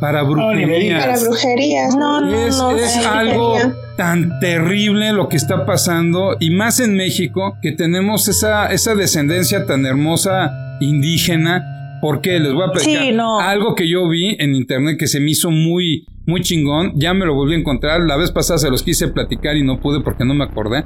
Para 0.00 0.22
ni 0.22 0.28
me 0.28 0.34
brujería. 0.34 0.78
digas. 0.78 1.04
Para 1.06 1.20
brujerías. 1.20 1.96
No, 1.96 2.20
no, 2.20 2.46
es 2.46 2.58
no. 2.58 2.70
es 2.76 2.96
algo 3.06 3.56
tan 3.96 4.38
terrible 4.40 5.12
lo 5.12 5.28
que 5.28 5.36
está 5.38 5.64
pasando 5.64 6.36
y 6.38 6.50
más 6.50 6.80
en 6.80 6.96
México 6.96 7.56
que 7.62 7.72
tenemos 7.72 8.28
esa, 8.28 8.70
esa 8.72 8.94
descendencia 8.94 9.64
tan 9.66 9.86
hermosa 9.86 10.52
indígena. 10.80 11.98
porque 12.02 12.38
Les 12.38 12.52
voy 12.52 12.64
a 12.68 12.72
platicar 12.72 13.02
Sí, 13.04 13.12
no. 13.12 13.40
algo 13.40 13.74
que 13.74 13.88
yo 13.88 14.06
vi 14.08 14.36
en 14.38 14.54
internet 14.54 14.98
que 14.98 15.06
se 15.06 15.18
me 15.18 15.30
hizo 15.30 15.50
muy, 15.50 16.04
muy 16.26 16.42
chingón. 16.42 16.92
Ya 16.96 17.14
me 17.14 17.24
lo 17.24 17.34
volví 17.34 17.54
a 17.54 17.58
encontrar. 17.58 18.00
La 18.00 18.16
vez 18.16 18.30
pasada 18.30 18.58
se 18.58 18.70
los 18.70 18.82
quise 18.82 19.08
platicar 19.08 19.56
y 19.56 19.64
no 19.64 19.80
pude 19.80 20.00
porque 20.00 20.24
no 20.24 20.34
me 20.34 20.44
acordé. 20.44 20.84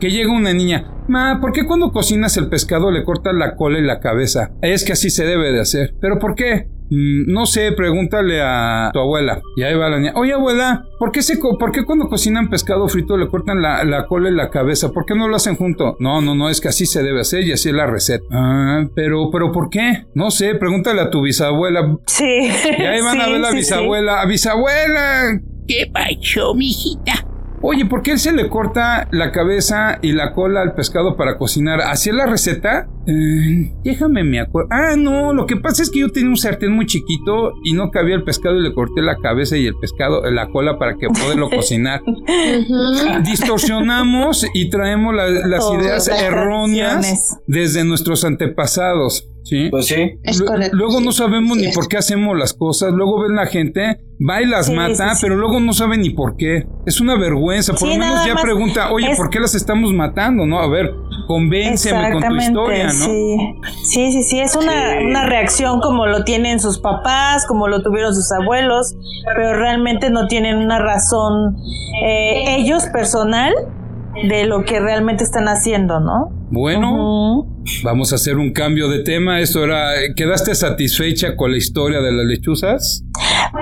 Que 0.00 0.10
llega 0.10 0.32
una 0.32 0.52
niña, 0.52 1.04
ma, 1.08 1.40
¿por 1.40 1.52
qué 1.52 1.66
cuando 1.66 1.90
cocinas 1.90 2.36
el 2.36 2.48
pescado 2.48 2.90
le 2.90 3.02
cortas 3.04 3.34
la 3.34 3.56
cola 3.56 3.78
y 3.78 3.82
la 3.82 4.00
cabeza? 4.00 4.52
Es 4.62 4.84
que 4.84 4.92
así 4.92 5.10
se 5.10 5.24
debe 5.24 5.52
de 5.52 5.60
hacer. 5.60 5.94
¿Pero 6.00 6.18
por 6.18 6.34
qué? 6.34 6.68
"Mm, 6.90 7.32
no 7.32 7.46
sé, 7.46 7.72
pregúntale 7.72 8.40
a 8.42 8.90
tu 8.92 8.98
abuela. 9.00 9.40
Y 9.56 9.62
ahí 9.62 9.74
va 9.74 9.88
la 9.90 9.98
niña. 9.98 10.12
Oye, 10.16 10.32
abuela, 10.32 10.84
¿por 10.98 11.12
qué, 11.12 11.22
se 11.22 11.38
co- 11.38 11.58
¿por 11.58 11.72
qué 11.72 11.84
cuando 11.84 12.08
cocinan 12.08 12.48
pescado 12.50 12.88
frito 12.88 13.16
le 13.16 13.28
cortan 13.28 13.60
la, 13.62 13.84
la 13.84 14.06
cola 14.06 14.28
y 14.30 14.34
la 14.34 14.50
cabeza? 14.50 14.90
¿Por 14.92 15.04
qué 15.04 15.14
no 15.14 15.28
lo 15.28 15.36
hacen 15.36 15.56
junto? 15.56 15.96
No, 16.00 16.20
no, 16.20 16.34
no, 16.34 16.48
es 16.50 16.60
que 16.60 16.68
así 16.68 16.86
se 16.86 17.02
debe 17.02 17.20
hacer 17.20 17.44
y 17.44 17.52
así 17.52 17.68
es 17.68 17.74
la 17.74 17.86
receta. 17.86 18.24
Ah, 18.32 18.84
pero, 18.94 19.30
pero 19.30 19.52
¿por 19.52 19.68
qué? 19.70 20.04
No 20.14 20.30
sé, 20.30 20.54
pregúntale 20.54 21.00
a 21.00 21.10
tu 21.10 21.22
bisabuela. 21.22 21.96
Sí. 22.06 22.24
Y 22.78 22.82
ahí 22.82 23.00
van 23.02 23.20
a 23.20 23.28
ver 23.28 23.40
la 23.40 23.48
sí, 23.48 23.52
sí. 23.54 23.58
bisabuela. 23.58 24.20
¡A 24.20 24.26
bisabuela! 24.26 25.40
¿Qué 25.66 25.90
mijita? 26.54 27.27
Oye, 27.60 27.84
¿por 27.86 28.02
qué 28.02 28.12
él 28.12 28.18
se 28.20 28.32
le 28.32 28.48
corta 28.48 29.08
la 29.10 29.32
cabeza 29.32 29.98
y 30.00 30.12
la 30.12 30.32
cola 30.32 30.62
al 30.62 30.74
pescado 30.74 31.16
para 31.16 31.36
cocinar? 31.38 31.80
¿Así 31.80 32.08
es 32.10 32.14
la 32.14 32.26
receta? 32.26 32.88
Eh, 33.06 33.72
déjame 33.82 34.22
me 34.22 34.38
acuerdo. 34.40 34.68
Ah, 34.70 34.94
no, 34.96 35.32
lo 35.32 35.46
que 35.46 35.56
pasa 35.56 35.82
es 35.82 35.90
que 35.90 36.00
yo 36.00 36.10
tenía 36.10 36.28
un 36.30 36.36
sartén 36.36 36.72
muy 36.72 36.86
chiquito 36.86 37.52
y 37.64 37.72
no 37.72 37.90
cabía 37.90 38.14
el 38.14 38.22
pescado 38.22 38.56
y 38.58 38.62
le 38.62 38.72
corté 38.72 39.02
la 39.02 39.16
cabeza 39.16 39.56
y 39.56 39.66
el 39.66 39.74
pescado, 39.80 40.28
la 40.30 40.48
cola 40.50 40.78
para 40.78 40.94
que 40.96 41.08
poderlo 41.08 41.50
cocinar. 41.54 42.00
Distorsionamos 43.24 44.46
y 44.54 44.70
traemos 44.70 45.14
la- 45.14 45.28
las 45.28 45.60
Todas 45.60 45.82
ideas 45.82 46.08
las 46.08 46.22
erróneas 46.22 47.40
desde 47.46 47.84
nuestros 47.84 48.24
antepasados. 48.24 49.28
¿Sí? 49.48 49.68
Pues 49.70 49.86
sí. 49.86 50.12
Es 50.24 50.38
Lu- 50.40 50.46
correcto. 50.46 50.76
Luego 50.76 50.98
sí, 50.98 51.04
no 51.06 51.12
sabemos 51.12 51.56
sí 51.58 51.66
ni 51.66 51.72
por 51.72 51.88
qué 51.88 51.96
hacemos 51.96 52.36
las 52.38 52.52
cosas. 52.52 52.92
Luego 52.92 53.22
ven 53.22 53.34
la 53.34 53.46
gente, 53.46 53.98
va 54.28 54.42
y 54.42 54.46
las 54.46 54.66
Sí, 54.66 54.74
mata, 54.74 55.10
sí, 55.10 55.16
sí. 55.16 55.18
pero 55.22 55.36
luego 55.36 55.58
no 55.60 55.72
saben 55.72 56.02
ni 56.02 56.10
por 56.10 56.36
qué. 56.36 56.66
Es 56.84 57.00
una 57.00 57.16
vergüenza. 57.18 57.72
Por 57.72 57.88
Sí, 57.88 57.94
lo 57.94 58.00
menos 58.00 58.26
ya 58.26 58.34
pregunta, 58.36 58.92
oye, 58.92 59.10
es- 59.12 59.16
¿por 59.16 59.30
qué 59.30 59.40
las 59.40 59.54
estamos 59.54 59.92
matando? 59.94 60.44
No, 60.44 60.58
a 60.60 60.68
ver, 60.68 60.90
convénceme 61.26 62.12
con 62.12 62.22
tu 62.22 62.36
historia, 62.36 62.84
¿no? 62.86 62.90
Sí. 62.92 63.36
sí, 63.84 64.12
sí, 64.12 64.22
sí, 64.22 64.40
es 64.40 64.54
una, 64.56 64.72
Sí. 64.98 65.04
una 65.06 65.26
reacción 65.26 65.80
como 65.80 66.06
lo 66.06 66.24
tienen 66.24 66.60
sus 66.60 66.78
papás, 66.78 67.46
como 67.46 67.68
lo 67.68 67.82
tuvieron 67.82 68.14
sus 68.14 68.30
abuelos, 68.32 68.94
pero 69.34 69.54
realmente 69.54 70.10
no 70.10 70.26
tienen 70.26 70.58
una 70.58 70.78
razón 70.78 71.56
eh, 72.04 72.56
ellos 72.58 72.84
personal 72.92 73.52
de 74.28 74.46
lo 74.46 74.64
que 74.64 74.80
realmente 74.80 75.22
están 75.24 75.48
haciendo, 75.48 76.00
¿no? 76.00 76.28
Bueno. 76.50 77.46
Vamos 77.82 78.12
a 78.12 78.16
hacer 78.16 78.36
un 78.36 78.52
cambio 78.52 78.88
de 78.88 79.00
tema. 79.00 79.40
Esto 79.40 79.64
era, 79.64 79.92
¿quedaste 80.14 80.54
satisfecha 80.54 81.36
con 81.36 81.52
la 81.52 81.58
historia 81.58 82.00
de 82.00 82.12
las 82.12 82.26
lechuzas? 82.26 83.04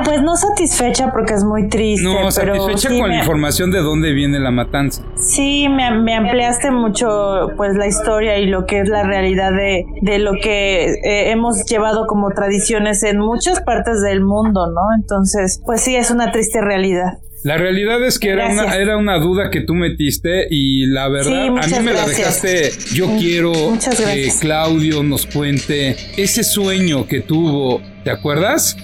Pues 0.04 0.22
no 0.22 0.36
satisfecha 0.36 1.12
porque 1.12 1.34
es 1.34 1.44
muy 1.44 1.68
triste. 1.68 2.04
No, 2.04 2.28
pero 2.34 2.54
satisfecha 2.54 2.88
sí 2.90 3.00
con 3.00 3.10
la 3.10 3.18
información 3.18 3.70
de 3.70 3.78
dónde 3.78 4.12
viene 4.12 4.38
la 4.40 4.50
matanza. 4.50 5.02
Sí, 5.16 5.68
me, 5.68 5.90
me 6.00 6.14
ampliaste 6.14 6.70
mucho 6.70 7.50
pues 7.56 7.74
la 7.76 7.86
historia 7.86 8.38
y 8.38 8.46
lo 8.46 8.66
que 8.66 8.80
es 8.80 8.88
la 8.88 9.04
realidad 9.04 9.52
de, 9.52 9.84
de 10.02 10.18
lo 10.18 10.32
que 10.42 10.86
eh, 10.86 11.30
hemos 11.30 11.64
llevado 11.66 12.06
como 12.06 12.30
tradiciones 12.30 13.02
en 13.02 13.18
muchas 13.18 13.60
partes 13.60 14.02
del 14.02 14.22
mundo, 14.22 14.66
¿no? 14.68 14.82
Entonces, 14.98 15.60
pues 15.64 15.80
sí, 15.80 15.96
es 15.96 16.10
una 16.10 16.32
triste 16.32 16.60
realidad. 16.60 17.18
La 17.46 17.56
realidad 17.56 18.04
es 18.04 18.18
que 18.18 18.30
era 18.30 18.48
una, 18.48 18.74
era 18.74 18.96
una 18.96 19.18
duda 19.18 19.50
que 19.52 19.60
tú 19.60 19.76
metiste 19.76 20.48
y 20.50 20.86
la 20.86 21.08
verdad 21.08 21.46
Sí, 21.62 21.74
a 21.74 21.78
mí 21.78 21.86
me 21.86 21.92
la 21.92 22.04
dejaste. 22.04 22.72
Yo 22.92 23.06
quiero 23.20 23.52
Muchas 23.52 24.00
que. 24.00 24.32
Claudio 24.40 25.04
nos 25.04 25.26
cuente 25.26 25.94
ese 26.16 26.42
sueño 26.42 27.06
que 27.06 27.20
tuvo. 27.20 27.80
¿Te 28.02 28.10
acuerdas? 28.10 28.76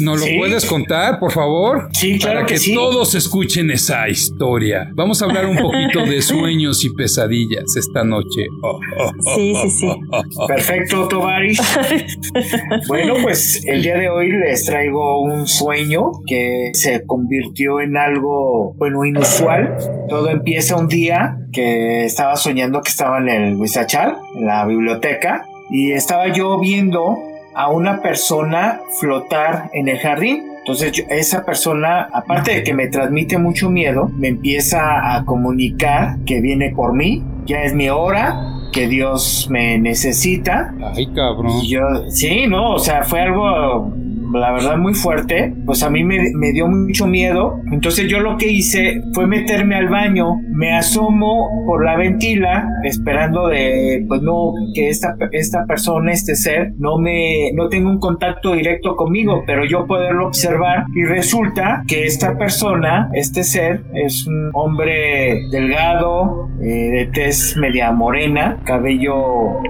¿Nos 0.00 0.20
lo 0.20 0.26
Sí. 0.26 0.36
puedes 0.38 0.64
contar, 0.66 1.18
por 1.18 1.32
favor? 1.32 1.88
Sí, 1.92 2.18
claro 2.18 2.36
Para 2.40 2.46
que 2.46 2.54
que 2.54 2.60
sí. 2.60 2.74
todos 2.74 3.14
escuchen 3.14 3.70
esa 3.70 4.08
historia. 4.08 4.88
Vamos 4.94 5.22
a 5.22 5.26
hablar 5.26 5.46
un 5.46 5.56
poquito 5.56 6.04
de 6.04 6.20
sueños 6.22 6.84
y 6.84 6.90
pesadillas 6.94 7.76
esta 7.76 8.04
noche. 8.04 8.46
Oh, 8.62 8.78
oh, 8.98 9.12
oh, 9.24 9.34
Sí, 9.36 9.54
sí, 9.62 9.70
sí. 9.70 9.86
oh, 9.86 10.22
oh. 10.38 10.46
Perfecto, 10.46 11.08
Tovaris. 11.08 11.60
bueno, 12.88 13.14
pues 13.22 13.62
el 13.66 13.82
día 13.82 13.96
de 13.96 14.08
hoy 14.08 14.30
les 14.32 14.64
traigo 14.64 15.22
un 15.22 15.46
sueño 15.46 16.10
que 16.26 16.70
se 16.74 17.04
convirtió 17.06 17.80
en 17.80 17.96
algo, 17.96 18.74
bueno, 18.78 19.04
inusual. 19.04 19.76
Todo 20.08 20.28
empieza 20.30 20.76
un 20.76 20.88
día 20.88 21.38
que 21.52 22.04
estaba 22.04 22.36
soñando 22.36 22.82
que 22.82 22.90
estaba 22.90 23.18
en 23.18 23.28
el 23.28 23.54
Huizachal, 23.56 24.16
en 24.36 24.46
la 24.46 24.66
biblioteca, 24.66 25.46
y 25.70 25.92
estaba 25.92 26.32
yo 26.32 26.58
viendo 26.60 27.16
a 27.56 27.70
una 27.70 28.02
persona 28.02 28.80
flotar 29.00 29.70
en 29.72 29.88
el 29.88 29.98
jardín. 29.98 30.52
Entonces 30.58 30.92
yo- 30.92 31.04
esa 31.08 31.44
persona, 31.44 32.08
aparte 32.12 32.52
de 32.54 32.62
que 32.64 32.74
me 32.74 32.88
transmite 32.88 33.38
mucho 33.38 33.70
miedo, 33.70 34.10
me 34.16 34.28
empieza 34.28 35.14
a 35.16 35.24
comunicar 35.24 36.18
que 36.26 36.40
viene 36.40 36.70
por 36.74 36.92
mí, 36.92 37.22
ya 37.46 37.62
es 37.62 37.72
mi 37.74 37.88
hora, 37.88 38.52
que 38.72 38.88
Dios 38.88 39.46
me 39.50 39.78
necesita. 39.78 40.74
Ay, 40.94 41.06
cabrón. 41.14 41.52
Y 41.62 41.68
yo, 41.68 41.80
sí, 42.10 42.46
no, 42.46 42.72
o 42.74 42.78
sea, 42.78 43.04
fue 43.04 43.20
algo, 43.22 43.92
la 44.40 44.52
verdad, 44.52 44.76
muy 44.76 44.94
fuerte. 44.94 45.52
Pues 45.64 45.82
a 45.82 45.90
mí 45.90 46.04
me, 46.04 46.52
dio 46.52 46.68
mucho 46.68 47.06
miedo. 47.06 47.60
Entonces 47.72 48.08
yo 48.08 48.20
lo 48.20 48.36
que 48.36 48.50
hice 48.50 49.02
fue 49.12 49.26
meterme 49.26 49.76
al 49.76 49.88
baño, 49.88 50.36
me 50.50 50.72
asomo 50.72 51.64
por 51.66 51.84
la 51.84 51.96
ventila, 51.96 52.68
esperando 52.84 53.48
de, 53.48 54.04
pues 54.08 54.22
no, 54.22 54.52
que 54.74 54.88
esta, 54.88 55.16
esta 55.32 55.66
persona, 55.66 56.12
este 56.12 56.36
ser, 56.36 56.72
no 56.78 56.98
me, 56.98 57.50
no 57.54 57.68
tenga 57.68 57.90
un 57.90 57.98
contacto 57.98 58.52
directo 58.52 58.96
conmigo, 58.96 59.42
pero 59.46 59.64
yo 59.64 59.86
poderlo 59.86 60.26
observar. 60.28 60.84
Y 60.94 61.04
resulta 61.04 61.82
que 61.86 62.04
esta 62.04 62.38
persona, 62.38 63.10
este 63.12 63.44
ser, 63.44 63.82
es 63.94 64.26
un 64.26 64.50
hombre 64.54 65.40
delgado, 65.50 66.48
eh, 66.60 66.90
de 66.90 67.10
tez 67.12 67.56
media 67.56 67.92
morena, 67.92 68.58
cabello 68.64 69.16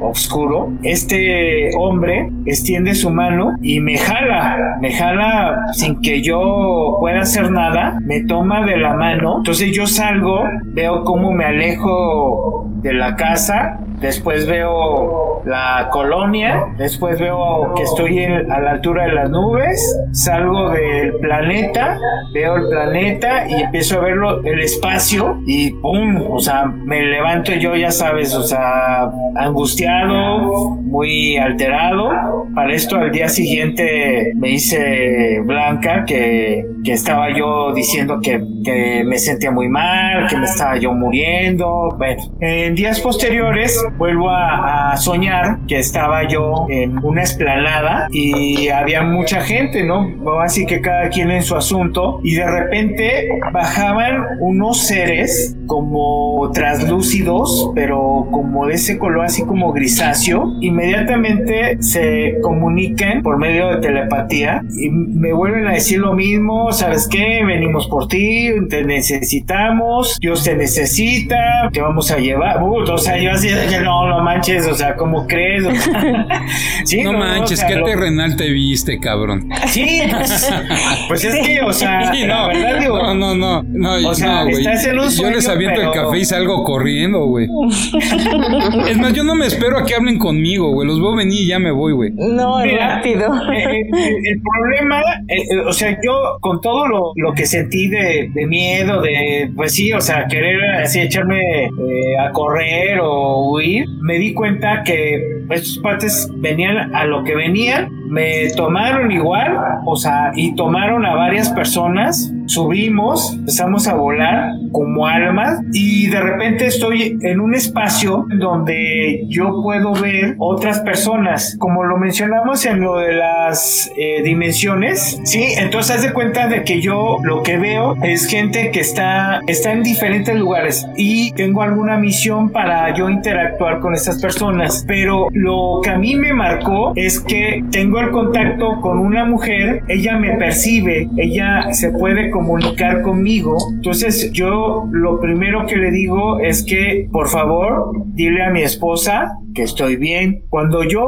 oscuro. 0.00 0.72
Este 0.82 1.70
hombre 1.76 2.30
extiende 2.44 2.94
su 2.94 3.10
mano 3.10 3.56
y 3.62 3.80
me 3.80 3.98
jala, 3.98 4.55
me 4.80 4.92
jala 4.92 5.66
sin 5.72 6.00
que 6.00 6.22
yo 6.22 6.96
pueda 7.00 7.20
hacer 7.20 7.50
nada, 7.50 7.98
me 8.02 8.24
toma 8.24 8.64
de 8.64 8.76
la 8.76 8.94
mano. 8.94 9.38
Entonces 9.38 9.72
yo 9.72 9.86
salgo, 9.86 10.44
veo 10.64 11.04
cómo 11.04 11.32
me 11.32 11.44
alejo 11.44 12.66
de 12.82 12.94
la 12.94 13.16
casa. 13.16 13.78
Después 14.00 14.46
veo 14.46 15.42
la 15.46 15.88
colonia, 15.90 16.66
después 16.76 17.18
veo 17.18 17.72
que 17.76 17.84
estoy 17.84 18.24
a 18.24 18.60
la 18.60 18.72
altura 18.72 19.06
de 19.06 19.12
las 19.12 19.30
nubes, 19.30 19.98
salgo 20.12 20.70
del 20.70 21.14
planeta, 21.14 21.96
veo 22.34 22.56
el 22.56 22.68
planeta 22.68 23.48
y 23.48 23.62
empiezo 23.62 23.98
a 23.98 24.02
verlo, 24.02 24.44
el 24.44 24.60
espacio 24.60 25.38
y 25.46 25.70
¡pum! 25.70 26.30
O 26.30 26.40
sea, 26.40 26.66
me 26.66 27.00
levanto 27.00 27.52
yo, 27.54 27.74
ya 27.74 27.90
sabes, 27.90 28.34
o 28.34 28.42
sea, 28.42 29.10
angustiado, 29.36 30.76
muy 30.82 31.36
alterado. 31.36 32.10
Para 32.54 32.74
esto 32.74 32.96
al 32.96 33.12
día 33.12 33.28
siguiente 33.28 34.32
me 34.36 34.50
hice 34.50 35.40
Blanca 35.40 36.04
que, 36.04 36.66
que 36.84 36.92
estaba 36.92 37.34
yo 37.34 37.72
diciendo 37.72 38.20
que, 38.22 38.42
que 38.64 39.02
me 39.04 39.18
sentía 39.18 39.50
muy 39.50 39.68
mal, 39.68 40.28
que 40.28 40.36
me 40.36 40.44
estaba 40.44 40.76
yo 40.76 40.92
muriendo. 40.92 41.94
Bueno, 41.96 42.22
en 42.40 42.74
días 42.74 43.00
posteriores 43.00 43.82
vuelvo 43.96 44.28
a, 44.28 44.92
a 44.92 44.96
soñar 44.98 45.60
que 45.66 45.78
estaba 45.78 46.28
yo 46.28 46.66
en 46.68 47.02
una 47.02 47.22
esplanada 47.22 48.08
y 48.10 48.68
había 48.68 49.02
mucha 49.02 49.40
gente, 49.40 49.84
¿no? 49.84 50.06
Así 50.42 50.66
que 50.66 50.82
cada 50.82 51.08
quien 51.08 51.30
en 51.30 51.42
su 51.42 51.56
asunto 51.56 52.20
y 52.22 52.34
de 52.34 52.46
repente 52.46 53.28
bajaban 53.52 54.22
unos 54.40 54.86
seres 54.86 55.56
como 55.66 56.50
translúcidos, 56.52 57.72
pero 57.74 58.28
como 58.30 58.66
de 58.66 58.74
ese 58.74 58.98
color 58.98 59.24
así 59.24 59.44
como 59.44 59.72
grisáceo. 59.72 60.52
Inmediatamente 60.60 61.78
se 61.80 62.36
comunican 62.42 63.22
por 63.22 63.38
medio 63.38 63.68
de 63.68 63.78
telepatía 63.78 64.25
y 64.30 64.88
me 64.90 65.32
vuelven 65.32 65.66
a 65.66 65.72
decir 65.72 65.98
lo 65.98 66.12
mismo, 66.14 66.72
¿sabes 66.72 67.08
qué? 67.10 67.42
Venimos 67.44 67.86
por 67.88 68.08
ti, 68.08 68.50
te 68.68 68.84
necesitamos, 68.84 70.18
Dios 70.20 70.44
te 70.44 70.56
necesita, 70.56 71.36
te 71.72 71.80
vamos 71.80 72.10
a 72.10 72.18
llevar. 72.18 72.62
Uh, 72.62 72.82
o 72.90 72.98
sea, 72.98 73.18
yo 73.18 73.30
así 73.32 73.48
no, 73.82 74.08
no 74.08 74.20
manches, 74.22 74.66
o 74.66 74.74
sea, 74.74 74.94
¿cómo 74.96 75.26
crees? 75.26 75.64
O 75.66 75.74
sea, 75.74 76.28
sí, 76.84 77.02
No 77.02 77.12
manches, 77.12 77.58
o 77.58 77.62
sea, 77.62 77.68
qué 77.68 77.76
lo- 77.76 77.84
terrenal 77.86 78.36
te 78.36 78.50
viste, 78.50 78.98
cabrón. 78.98 79.48
Sí, 79.68 80.00
pues, 80.10 80.50
pues 81.08 81.24
es 81.24 81.46
que, 81.46 81.60
o 81.62 81.72
sea, 81.72 82.12
Sí, 82.12 82.26
la 82.26 82.42
no, 82.42 82.48
verdad 82.48 82.80
digo, 82.80 82.98
no, 83.14 83.14
no, 83.14 83.34
no, 83.34 83.62
no, 83.62 84.08
O 84.08 84.14
sea, 84.14 84.44
no, 84.44 84.50
güey. 84.50 84.58
estás 84.60 84.84
en 84.86 84.98
un 84.98 85.08
Yo 85.10 85.30
les 85.30 85.44
sueño, 85.44 85.50
aviento 85.56 85.80
el 85.80 85.90
pero- 85.90 86.04
café 86.06 86.18
y 86.18 86.24
salgo 86.24 86.62
corriendo, 86.64 87.26
güey. 87.26 87.46
Es 88.88 88.96
más, 88.98 89.12
yo 89.12 89.24
no 89.24 89.34
me 89.34 89.46
espero 89.46 89.78
a 89.78 89.84
que 89.84 89.94
hablen 89.94 90.18
conmigo, 90.18 90.70
güey. 90.72 90.86
Los 90.86 91.00
veo 91.00 91.14
venir 91.16 91.40
y 91.42 91.46
ya 91.46 91.58
me 91.58 91.70
voy, 91.70 91.92
güey. 91.92 92.10
No, 92.14 92.58
Mira, 92.62 92.96
rápido. 92.96 93.32
eh, 93.52 93.80
eh, 93.80 94.15
el, 94.24 94.40
problema, 94.40 95.00
eh, 95.28 95.36
eh, 95.50 95.58
o 95.66 95.72
sea, 95.72 95.98
yo 96.02 96.38
con 96.40 96.60
todo 96.60 96.86
lo, 96.86 97.12
lo 97.16 97.34
que 97.34 97.46
sentí 97.46 97.88
de, 97.88 98.30
miedo, 98.46 99.00
de, 99.00 99.50
pues 99.54 99.74
sí, 99.74 99.92
o 99.92 100.00
sea, 100.00 100.26
querer 100.26 100.62
así 100.82 101.00
echarme 101.00 101.64
eh, 101.64 102.18
a 102.18 102.32
correr 102.32 103.00
o 103.00 103.52
huir, 103.52 103.86
me 104.02 104.18
di 104.18 104.34
cuenta 104.34 104.82
que 104.84 105.20
estos 105.50 105.78
pates 105.78 106.28
venían 106.36 106.94
a 106.94 107.04
lo 107.06 107.24
que 107.24 107.34
venían, 107.34 107.90
me 108.08 108.50
tomaron 108.56 109.10
igual, 109.10 109.56
o 109.84 109.96
sea, 109.96 110.32
y 110.34 110.54
tomaron 110.54 111.04
a 111.06 111.14
varias 111.14 111.50
personas, 111.50 112.32
subimos, 112.46 113.34
empezamos 113.34 113.88
a 113.88 113.94
volar 113.94 114.52
como 114.72 115.06
almas 115.06 115.60
y 115.72 116.06
de 116.08 116.20
repente 116.20 116.66
estoy 116.66 117.18
en 117.22 117.40
un 117.40 117.54
espacio 117.54 118.26
donde 118.38 119.24
yo 119.28 119.62
puedo 119.62 119.94
ver 119.94 120.36
otras 120.38 120.80
personas, 120.80 121.56
como 121.58 121.84
lo 121.84 121.96
mencionamos 121.98 122.64
en 122.66 122.80
lo 122.80 122.96
de 122.98 123.14
las 123.14 123.90
eh, 123.96 124.22
dimensiones, 124.22 125.20
sí, 125.24 125.54
entonces 125.58 125.96
haz 125.96 126.02
de 126.02 126.12
cuenta 126.12 126.48
de 126.48 126.62
que 126.62 126.80
yo 126.80 127.18
lo 127.22 127.42
que 127.42 127.58
veo 127.58 127.96
es 128.02 128.26
gente 128.26 128.70
que 128.70 128.80
está, 128.80 129.40
está 129.46 129.72
en 129.72 129.82
diferentes 129.82 130.36
lugares 130.36 130.86
y 130.96 131.32
tengo 131.32 131.62
alguna 131.62 131.96
misión 131.96 132.50
para 132.50 132.94
yo 132.94 133.08
interactuar 133.10 133.80
con 133.80 133.94
estas 133.94 134.20
personas, 134.20 134.84
pero 134.86 135.28
lo 135.32 135.80
que 135.82 135.90
a 135.90 135.98
mí 135.98 136.16
me 136.16 136.32
marcó 136.32 136.92
es 136.96 137.20
que 137.20 137.64
tengo 137.70 137.95
el 138.00 138.10
contacto 138.10 138.80
con 138.80 138.98
una 138.98 139.24
mujer, 139.24 139.82
ella 139.88 140.18
me 140.18 140.36
percibe, 140.36 141.08
ella 141.16 141.72
se 141.72 141.90
puede 141.90 142.30
comunicar 142.30 143.02
conmigo, 143.02 143.56
entonces 143.72 144.30
yo 144.32 144.86
lo 144.90 145.20
primero 145.20 145.66
que 145.66 145.76
le 145.76 145.90
digo 145.90 146.40
es 146.40 146.62
que 146.62 147.08
por 147.10 147.28
favor 147.28 147.92
dile 148.14 148.42
a 148.42 148.50
mi 148.50 148.62
esposa 148.62 149.38
que 149.54 149.62
estoy 149.62 149.96
bien. 149.96 150.42
Cuando 150.48 150.84
yo 150.84 151.06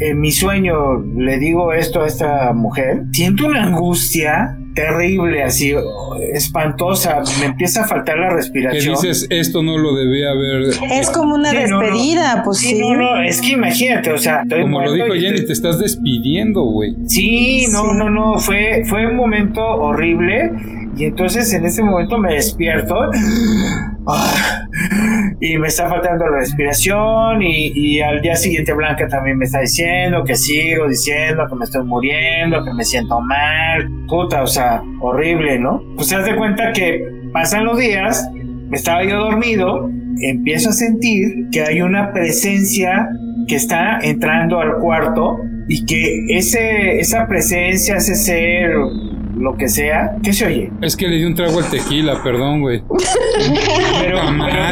en 0.00 0.20
mi 0.20 0.32
sueño 0.32 0.98
le 0.98 1.38
digo 1.38 1.72
esto 1.72 2.02
a 2.02 2.06
esta 2.06 2.52
mujer, 2.52 3.04
siento 3.12 3.46
una 3.46 3.64
angustia 3.64 4.58
terrible, 4.74 5.42
así 5.42 5.72
espantosa, 6.32 7.22
me 7.40 7.46
empieza 7.46 7.82
a 7.82 7.88
faltar 7.88 8.18
la 8.18 8.28
Que 8.30 8.34
respiración. 8.34 8.94
dices, 8.94 9.26
esto 9.30 9.62
no 9.62 9.78
lo 9.78 9.94
debía 9.94 10.30
haber. 10.30 10.70
Es 10.92 11.10
como 11.10 11.34
una 11.36 11.50
Sí, 11.50 11.56
no, 11.68 11.68
no. 11.68 11.80
despedida, 11.80 12.42
pues 12.44 12.58
sí. 12.58 12.68
Sí, 12.70 12.80
no, 12.80 12.94
no, 12.96 13.22
es 13.22 13.40
que 13.40 13.52
imagínate, 13.52 14.12
o 14.12 14.18
sea, 14.18 14.42
estoy 14.42 14.62
Como 14.62 14.80
lo 14.82 14.92
dijo 14.92 15.06
Jenny, 15.14 15.38
te- 15.40 15.46
te 15.46 15.52
estás 15.52 15.78
despidiendo, 15.78 16.62
güey. 16.64 16.94
Sí, 17.06 17.66
no, 17.70 17.82
Sí. 17.92 17.96
no, 17.98 18.10
no, 18.10 18.38
fue, 18.38 18.82
fue 18.86 19.06
un 19.06 19.16
momento 19.16 19.60
horrible 19.64 20.50
y 20.96 21.04
entonces 21.04 21.52
en 21.52 21.64
ese 21.64 21.82
momento 21.82 22.18
me 22.18 22.34
despierto 22.34 22.96
ah, 24.06 24.66
y 25.40 25.58
me 25.58 25.68
está 25.68 25.88
faltando 25.88 26.26
la 26.26 26.38
respiración 26.38 27.42
y, 27.42 27.72
y 27.74 28.00
al 28.00 28.20
día 28.20 28.36
siguiente 28.36 28.72
Blanca 28.72 29.08
también 29.08 29.38
me 29.38 29.44
está 29.44 29.60
diciendo 29.60 30.24
que 30.24 30.36
sigo 30.36 30.88
diciendo 30.88 31.44
que 31.48 31.54
me 31.54 31.64
estoy 31.64 31.84
muriendo, 31.84 32.64
que 32.64 32.72
me 32.72 32.84
siento 32.84 33.20
mal, 33.20 33.88
puta, 34.08 34.42
o 34.42 34.46
sea, 34.46 34.82
horrible, 35.00 35.58
¿no? 35.58 35.82
Pues 35.96 36.08
te 36.08 36.16
das 36.16 36.26
de 36.26 36.36
cuenta 36.36 36.72
que 36.72 37.04
pasan 37.32 37.64
los 37.64 37.78
días, 37.78 38.28
estaba 38.72 39.04
yo 39.04 39.18
dormido, 39.18 39.90
empiezo 40.22 40.70
a 40.70 40.72
sentir 40.72 41.48
que 41.52 41.62
hay 41.62 41.82
una 41.82 42.12
presencia 42.12 43.08
que 43.48 43.56
está 43.56 43.98
entrando 44.00 44.60
al 44.60 44.78
cuarto 44.78 45.38
y 45.68 45.84
que 45.84 46.26
ese, 46.28 46.98
esa 46.98 47.26
presencia, 47.26 47.96
ese 47.96 48.14
ser 48.14 48.74
lo 49.36 49.56
que 49.56 49.68
sea. 49.68 50.16
¿Qué 50.22 50.32
se 50.32 50.46
oye? 50.46 50.70
Es 50.80 50.96
que 50.96 51.08
le 51.08 51.16
di 51.16 51.24
un 51.24 51.34
trago 51.34 51.58
al 51.58 51.68
tequila, 51.68 52.22
perdón, 52.22 52.60
güey. 52.60 52.82
La 54.14 54.70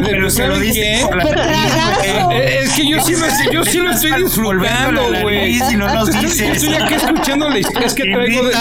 es 2.42 2.72
que 2.74 2.88
yo 2.88 3.00
sí 3.00 3.12
lo, 3.12 3.52
yo 3.52 3.64
sí 3.64 3.78
lo 3.78 3.90
estoy 3.90 4.22
disfrutando, 4.22 5.11
la 5.11 5.22
güey. 5.22 5.57
y 5.57 5.76
no 5.76 5.92
nos 5.92 6.09
Estoy, 6.09 6.24
dices. 6.24 6.62
estoy 6.62 6.74
aquí 6.74 6.94
escuchando 6.94 7.48
la 7.48 7.59
historia. 7.59 7.87
Es 7.87 7.94
que 7.94 8.05
traigo, 8.05 8.42
de- 8.44 8.55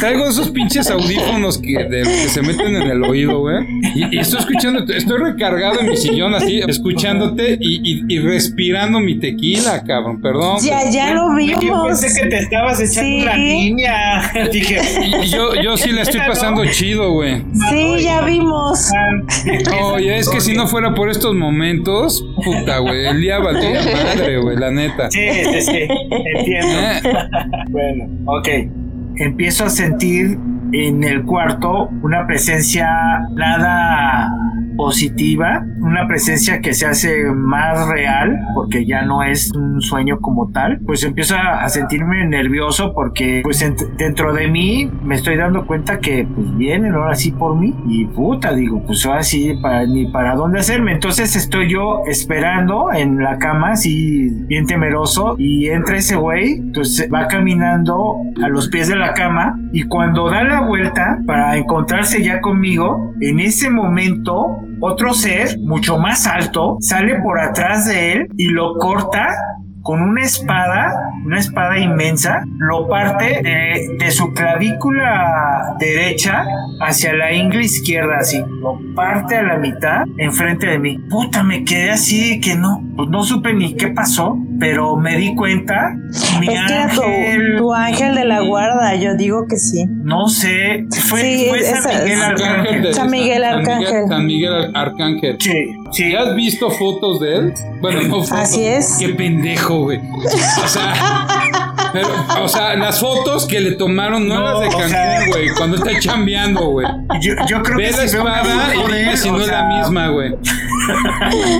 traigo 0.00 0.28
esos 0.28 0.50
pinches 0.50 0.90
audífonos 0.90 1.58
que, 1.58 1.84
de- 1.84 2.02
que 2.02 2.28
se 2.28 2.42
meten 2.42 2.76
en 2.76 2.82
el 2.82 3.02
oído, 3.04 3.40
güey. 3.40 3.56
Y, 3.94 4.16
y 4.16 4.18
estoy 4.20 4.40
escuchando, 4.40 4.84
estoy 4.92 5.18
recargado 5.18 5.80
en 5.80 5.88
mi 5.88 5.96
sillón 5.96 6.34
así, 6.34 6.60
escuchándote 6.66 7.56
y, 7.60 7.80
y- 7.92 8.04
y 8.08 8.18
respirando 8.20 9.00
mi 9.00 9.18
tequila, 9.18 9.82
cabrón. 9.84 10.20
Perdón. 10.20 10.58
Ya, 10.62 10.88
ya 10.90 11.12
lo 11.12 11.28
Yo 11.38 11.58
vimos. 11.58 11.86
pensé 12.00 12.20
que 12.22 12.28
te 12.28 12.38
estabas 12.38 12.80
echando 12.80 12.96
Sí. 13.06 13.22
una 13.22 13.36
niña. 13.36 14.32
Dije, 14.52 14.80
Y 15.22 15.28
yo, 15.28 15.54
yo 15.62 15.76
sí 15.76 15.90
la 15.92 16.02
estoy 16.02 16.20
pasando 16.20 16.64
chido, 16.66 17.12
güey. 17.12 17.42
Sí, 17.70 18.02
ya 18.02 18.20
vimos. 18.22 18.90
Oye, 19.92 20.18
es 20.26 20.34
que 20.34 20.40
si 20.40 20.54
no 20.54 20.66
fuera 20.66 20.94
por 20.94 21.08
estos 21.10 21.34
momentos, 21.34 22.26
puta, 22.44 22.78
güey, 22.78 23.06
el 23.06 23.20
día 23.20 23.38
valdría 23.38 23.80
madre, 23.80 24.38
güey, 24.38 24.56
la 24.56 24.70
neta. 24.70 25.10
Sí, 25.10 25.20
sí, 25.30 25.60
sí, 25.62 25.88
entiendo. 26.36 26.78
Eh, 26.78 27.00
Bueno, 27.68 28.04
ok. 28.26 28.48
Empiezo 29.16 29.64
a 29.64 29.70
sentir 29.70 30.38
en 30.72 31.04
el 31.04 31.24
cuarto 31.24 31.88
una 32.02 32.26
presencia 32.26 32.88
nada 33.34 34.30
positiva, 34.76 35.64
una 35.80 36.06
presencia 36.06 36.60
que 36.60 36.74
se 36.74 36.86
hace 36.86 37.24
más 37.34 37.88
real 37.88 38.38
porque 38.54 38.86
ya 38.86 39.02
no 39.02 39.22
es 39.22 39.50
un 39.54 39.80
sueño 39.80 40.18
como 40.20 40.50
tal, 40.50 40.80
pues 40.86 41.02
empiezo 41.04 41.36
a 41.36 41.68
sentirme 41.68 42.26
nervioso 42.26 42.92
porque 42.94 43.40
pues 43.42 43.62
ent- 43.64 43.88
dentro 43.96 44.32
de 44.32 44.48
mí 44.48 44.90
me 45.02 45.14
estoy 45.14 45.36
dando 45.36 45.66
cuenta 45.66 45.98
que 45.98 46.26
pues 46.34 46.56
vienen 46.56 46.94
ahora 46.94 47.14
sí 47.14 47.32
por 47.32 47.56
mí 47.56 47.74
y 47.88 48.04
puta 48.06 48.52
digo 48.54 48.82
pues 48.86 49.04
ahora 49.06 49.22
sí 49.22 49.54
ni 49.88 50.06
para 50.06 50.34
dónde 50.34 50.60
hacerme. 50.60 50.92
Entonces 50.92 51.34
estoy 51.36 51.70
yo 51.70 52.02
esperando 52.06 52.92
en 52.92 53.18
la 53.22 53.38
cama 53.38 53.72
así 53.72 54.28
bien 54.46 54.66
temeroso 54.66 55.34
y 55.38 55.66
entra 55.68 55.96
ese 55.96 56.16
güey 56.16 56.62
pues 56.74 57.08
va 57.12 57.26
caminando 57.28 58.16
a 58.42 58.48
los 58.48 58.68
pies 58.68 58.88
de 58.88 58.96
la 58.96 59.14
cama 59.14 59.58
y 59.72 59.82
cuando 59.84 60.30
da 60.30 60.44
la 60.44 60.60
vuelta 60.62 61.18
para 61.26 61.56
encontrarse 61.56 62.22
ya 62.22 62.40
conmigo 62.40 63.14
en 63.20 63.40
ese 63.40 63.70
momento 63.70 64.58
otro 64.80 65.14
ser 65.14 65.58
mucho 65.58 65.98
más 65.98 66.26
alto 66.26 66.76
sale 66.80 67.20
por 67.20 67.40
atrás 67.40 67.86
de 67.86 68.12
él 68.12 68.28
y 68.36 68.48
lo 68.48 68.74
corta 68.74 69.28
con 69.86 70.02
una 70.02 70.22
espada, 70.24 70.92
una 71.24 71.38
espada 71.38 71.78
inmensa, 71.78 72.42
lo 72.58 72.88
parte 72.88 73.40
de, 73.40 73.96
de 73.98 74.10
su 74.10 74.32
clavícula 74.34 75.76
derecha 75.78 76.44
hacia 76.80 77.12
la 77.14 77.32
ingle 77.32 77.62
izquierda, 77.64 78.16
así, 78.20 78.38
lo 78.60 78.78
parte 78.94 79.36
a 79.36 79.42
la 79.42 79.56
mitad 79.58 80.02
enfrente 80.18 80.66
de 80.66 80.78
mí. 80.78 80.98
Puta, 81.08 81.42
me 81.42 81.64
quedé 81.64 81.90
así 81.90 82.30
de 82.30 82.40
que 82.40 82.56
no, 82.56 82.82
pues 82.96 83.08
no 83.10 83.22
supe 83.22 83.54
ni 83.54 83.74
qué 83.74 83.88
pasó, 83.88 84.36
pero 84.58 84.96
me 84.96 85.16
di 85.16 85.34
cuenta, 85.34 85.94
mi 86.40 86.48
Es 86.48 86.60
que 86.66 86.74
era 86.74 86.88
tu, 86.88 87.02
ángel, 87.02 87.54
tu 87.58 87.72
ángel 87.74 88.14
de 88.16 88.24
la 88.24 88.40
guarda, 88.40 88.94
yo 88.96 89.14
digo 89.16 89.46
que 89.48 89.56
sí. 89.56 89.86
no 90.02 90.28
sé, 90.28 90.84
fue, 91.08 91.20
Sí, 91.20 91.46
fue 91.48 91.60
San 91.62 91.78
esa- 91.78 92.02
Miguel 92.02 92.22
Arcángel. 92.22 92.94
San 92.94 93.10
Miguel 93.10 93.44
Arcángel. 93.44 94.08
San 94.08 94.26
Miguel 94.26 94.70
Arcángel. 94.74 95.36
Sí, 95.40 95.52
sí. 95.92 96.12
¿Ya 96.12 96.20
has 96.22 96.34
visto 96.34 96.70
fotos 96.70 97.20
de 97.20 97.36
él? 97.36 97.54
Bueno, 97.80 98.00
no 98.02 98.08
fotos. 98.22 98.32
Así 98.32 98.64
es. 98.66 98.96
Qué 98.98 99.10
pendejo, 99.10 99.75
güey. 99.82 100.00
O 100.64 100.68
sea, 100.68 101.26
pero, 101.92 102.08
o 102.42 102.48
sea, 102.48 102.74
las 102.76 103.00
fotos 103.00 103.46
que 103.46 103.60
le 103.60 103.72
tomaron 103.72 104.28
no, 104.28 104.34
No, 104.34 104.44
las 104.52 104.60
de 104.60 104.66
o 104.66 104.70
Cancún, 104.70 104.88
sea- 104.90 105.26
güey, 105.28 105.48
cuando 105.56 105.76
está 105.76 105.98
chambeando, 105.98 106.66
güey. 106.66 106.86
Yo, 107.20 107.32
yo 107.48 107.62
creo 107.62 107.78
Ve 107.78 107.84
que 107.84 107.90
la 107.92 108.08
si 108.08 108.16
espada 108.16 108.74
y 108.74 108.78
dime 108.92 109.16
si 109.16 109.30
no 109.30 109.38
es 109.40 109.46
sea, 109.46 109.62
la 109.62 109.78
misma, 109.78 110.08
güey. 110.08 110.34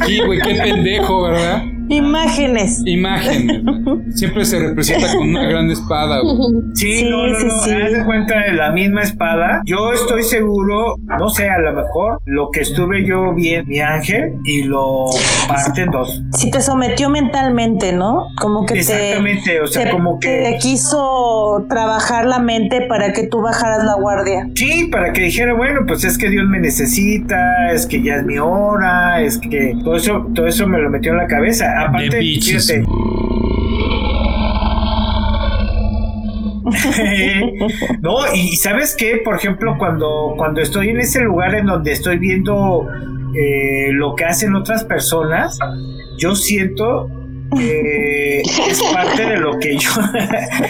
Sí, 0.07 0.20
güey, 0.20 0.40
qué 0.40 0.55
pendejo, 0.55 1.22
¿verdad? 1.22 1.62
Imágenes. 1.88 2.83
Imagen. 2.87 3.64
Siempre 4.14 4.44
se 4.44 4.59
representa 4.59 5.12
con 5.16 5.29
una 5.31 5.44
gran 5.44 5.70
espada. 5.70 6.20
Sí, 6.75 6.96
Sí, 6.96 7.09
no, 7.11 7.27
no, 7.27 7.38
sí, 7.38 7.46
no, 7.46 7.62
sí. 7.64 7.70
haz 7.72 7.92
de 7.92 8.05
cuenta 8.05 8.38
de 8.40 8.53
la 8.53 8.70
misma 8.72 9.03
espada. 9.03 9.61
Yo 9.66 9.92
estoy 9.92 10.22
seguro, 10.22 10.96
no 11.18 11.29
sé, 11.29 11.49
a 11.49 11.59
lo 11.59 11.72
mejor 11.72 12.20
lo 12.25 12.51
que 12.51 12.61
estuve 12.61 13.05
yo 13.07 13.35
bien, 13.35 13.64
mi 13.66 13.81
ángel, 13.81 14.35
y 14.44 14.62
lo 14.64 15.07
parte 15.49 15.83
en 15.83 15.90
dos. 15.90 16.22
Si 16.33 16.51
te 16.51 16.61
sometió 16.61 17.11
mentalmente, 17.11 17.92
¿no? 17.92 18.27
Como 18.40 18.64
que 18.66 18.75
te, 18.75 18.81
Exactamente, 18.81 19.61
o 19.61 19.66
sea, 19.66 19.85
te- 19.85 19.90
como 19.90 20.18
que- 20.18 20.29
te 20.53 20.59
quiso 20.59 21.66
trabajar 21.68 22.27
la 22.27 22.38
mente 22.38 22.83
para 22.88 23.12
que 23.12 23.27
tú 23.27 23.40
bajaras 23.42 23.85
la 23.85 23.94
guardia. 23.94 24.49
Sí, 24.55 24.88
para 24.90 25.12
que 25.12 25.22
dijera, 25.22 25.55
bueno, 25.55 25.81
pues 25.87 26.05
es 26.05 26.18
que 26.18 26.31
Dios 26.31 26.46
me 26.49 26.59
necesita, 26.61 27.72
es 27.72 27.87
que 27.87 28.03
ya 28.03 28.16
es 28.16 28.25
mi 28.25 28.38
hora, 28.38 29.20
es 29.22 29.38
que 29.38 29.75
todo 29.85 29.96
eso, 29.96 30.27
todo 30.35 30.46
eso 30.46 30.66
me 30.66 30.79
lo 30.79 30.90
metió 30.90 31.12
en 31.12 31.18
la 31.18 31.27
cabeza. 31.27 31.75
Aparte, 31.76 32.08
De 32.10 32.18
bitches. 32.18 32.66
fíjate. 32.66 32.86
no, 38.00 38.14
y 38.34 38.56
sabes 38.56 38.96
qué, 38.96 39.20
por 39.24 39.36
ejemplo, 39.36 39.76
cuando, 39.78 40.34
cuando 40.36 40.60
estoy 40.60 40.88
en 40.90 41.00
ese 41.00 41.20
lugar 41.20 41.54
en 41.54 41.66
donde 41.66 41.92
estoy 41.92 42.18
viendo 42.18 42.88
eh, 43.34 43.90
lo 43.92 44.14
que 44.14 44.24
hacen 44.24 44.54
otras 44.54 44.84
personas, 44.84 45.58
yo 46.18 46.34
siento 46.34 47.08
que 47.56 48.40
es 48.68 48.82
parte 48.92 49.24
de 49.26 49.36
lo 49.38 49.58
que 49.58 49.76
yo... 49.76 49.90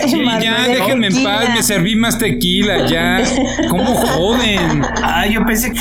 Sí, 0.07 0.23
ya, 0.42 0.69
déjenme 0.69 1.07
en 1.09 1.23
paz, 1.23 1.49
me 1.55 1.62
serví 1.62 1.97
más 1.97 2.19
tequila, 2.19 2.87
ya. 2.87 3.23
¿Cómo 3.69 3.95
joden? 3.95 4.83
ah, 5.03 5.27
yo 5.27 5.45
pensé 5.47 5.73
que... 5.73 5.79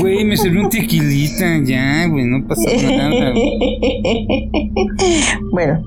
Güey, 0.00 0.24
me 0.24 0.36
serví 0.36 0.58
un 0.58 0.68
tequilita, 0.68 1.58
ya, 1.62 2.06
güey, 2.06 2.26
no 2.26 2.46
pasa 2.46 2.68
nada. 2.82 3.32
bueno, 5.52 5.82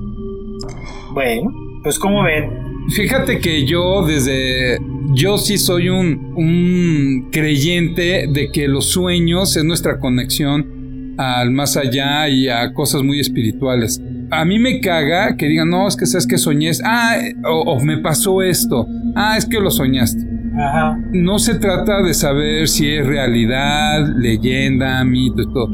Bueno, 1.14 1.52
pues 1.84 2.00
como 2.00 2.24
ven, 2.24 2.50
Fíjate 2.90 3.40
que 3.40 3.66
yo 3.66 4.06
desde... 4.06 4.78
Yo 5.14 5.38
sí 5.38 5.58
soy 5.58 5.90
un, 5.90 6.34
un 6.36 7.30
creyente 7.32 8.28
de 8.28 8.52
que 8.52 8.68
los 8.68 8.90
sueños 8.90 9.56
es 9.56 9.64
nuestra 9.64 10.00
conexión 10.00 11.14
al 11.18 11.52
más 11.52 11.78
allá 11.78 12.28
y 12.30 12.50
a 12.50 12.74
cosas 12.74 13.04
muy 13.04 13.20
espirituales. 13.20 14.02
A 14.32 14.44
mí 14.46 14.58
me 14.58 14.80
caga 14.80 15.38
que 15.38 15.48
digan, 15.48 15.70
no, 15.70 15.88
es 15.88 15.96
que 15.96 16.08
sabes 16.08 16.26
que 16.26 16.40
soñé, 16.40 16.72
ah, 16.84 17.18
o, 17.46 17.74
o 17.74 17.80
me 17.84 18.00
pasó 18.00 18.42
esto, 18.42 18.88
ah, 19.16 19.38
es 19.38 19.46
que 19.46 19.60
lo 19.60 19.70
soñaste. 19.70 20.33
Ajá. 20.58 21.00
No 21.12 21.40
se 21.40 21.56
trata 21.56 22.02
de 22.02 22.14
saber 22.14 22.68
si 22.68 22.90
es 22.90 23.06
realidad, 23.06 24.08
leyenda, 24.16 25.04
mito, 25.04 25.48
todo. 25.50 25.70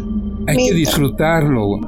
Hay 0.48 0.58
que 0.58 0.74
disfrutarlo, 0.74 1.66
güey. 1.66 1.82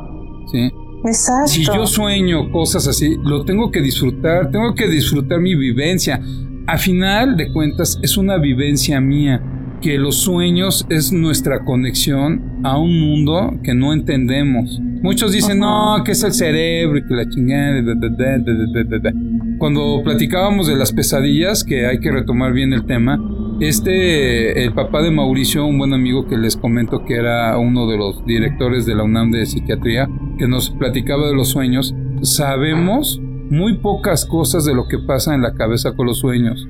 ¿sí? 0.52 0.72
exacto. 1.06 1.48
Si 1.48 1.66
yo 1.66 1.88
sueño 1.88 2.52
cosas 2.52 2.88
así, 2.88 3.16
lo 3.24 3.44
tengo 3.44 3.72
que 3.72 3.82
disfrutar, 3.82 4.52
tengo 4.52 4.74
que 4.76 4.88
disfrutar 4.88 5.40
mi 5.40 5.56
vivencia. 5.56 6.22
A 6.68 6.78
final 6.78 7.38
de 7.38 7.52
cuentas, 7.52 8.00
es 8.02 8.18
una 8.18 8.38
vivencia 8.38 9.02
mía, 9.02 9.42
que 9.82 9.98
los 9.98 10.18
sueños 10.18 10.86
es 10.90 11.12
nuestra 11.12 11.66
conexión 11.66 12.62
a 12.64 12.78
un 12.78 13.00
mundo 13.00 13.60
que 13.64 13.74
no 13.74 13.94
entendemos. 13.94 14.80
Muchos 15.02 15.32
dicen, 15.32 15.60
no, 15.60 16.04
que 16.06 16.12
es 16.12 16.24
el 16.24 16.32
cerebro 16.32 17.00
y 17.00 17.06
que 17.06 17.16
la 17.16 17.28
chingada. 17.28 17.82
da, 17.82 17.96
da, 17.96 18.10
da, 18.10 18.38
da, 18.38 18.54
da, 18.74 18.84
da, 18.84 19.00
da". 19.00 19.12
Cuando 19.58 20.02
platicábamos 20.04 20.68
de 20.68 20.76
las 20.76 20.92
pesadillas, 20.92 21.64
que 21.64 21.88
hay 21.88 22.00
que 22.00 22.12
retomar 22.12 22.54
bien 22.54 22.74
el 22.74 22.86
tema, 22.86 23.20
este, 23.60 24.64
el 24.64 24.74
papá 24.74 25.02
de 25.02 25.12
Mauricio, 25.12 25.66
un 25.66 25.78
buen 25.78 25.94
amigo 25.94 26.28
que 26.28 26.38
les 26.38 26.56
comento 26.56 27.04
que 27.06 27.16
era 27.16 27.58
uno 27.58 27.88
de 27.88 27.98
los 27.98 28.26
directores 28.26 28.86
de 28.86 28.96
la 28.96 29.04
UNAM 29.04 29.32
de 29.32 29.46
psiquiatría, 29.46 30.08
que 30.38 30.48
nos 30.48 30.70
platicaba 30.70 31.28
de 31.28 31.36
los 31.36 31.50
sueños, 31.50 31.96
sabemos 32.22 33.20
muy 33.50 33.78
pocas 33.78 34.26
cosas 34.26 34.66
de 34.66 34.74
lo 34.74 34.88
que 34.88 34.98
pasa 35.00 35.36
en 35.36 35.42
la 35.42 35.54
cabeza 35.54 35.94
con 35.94 36.08
los 36.08 36.20
sueños. 36.20 36.68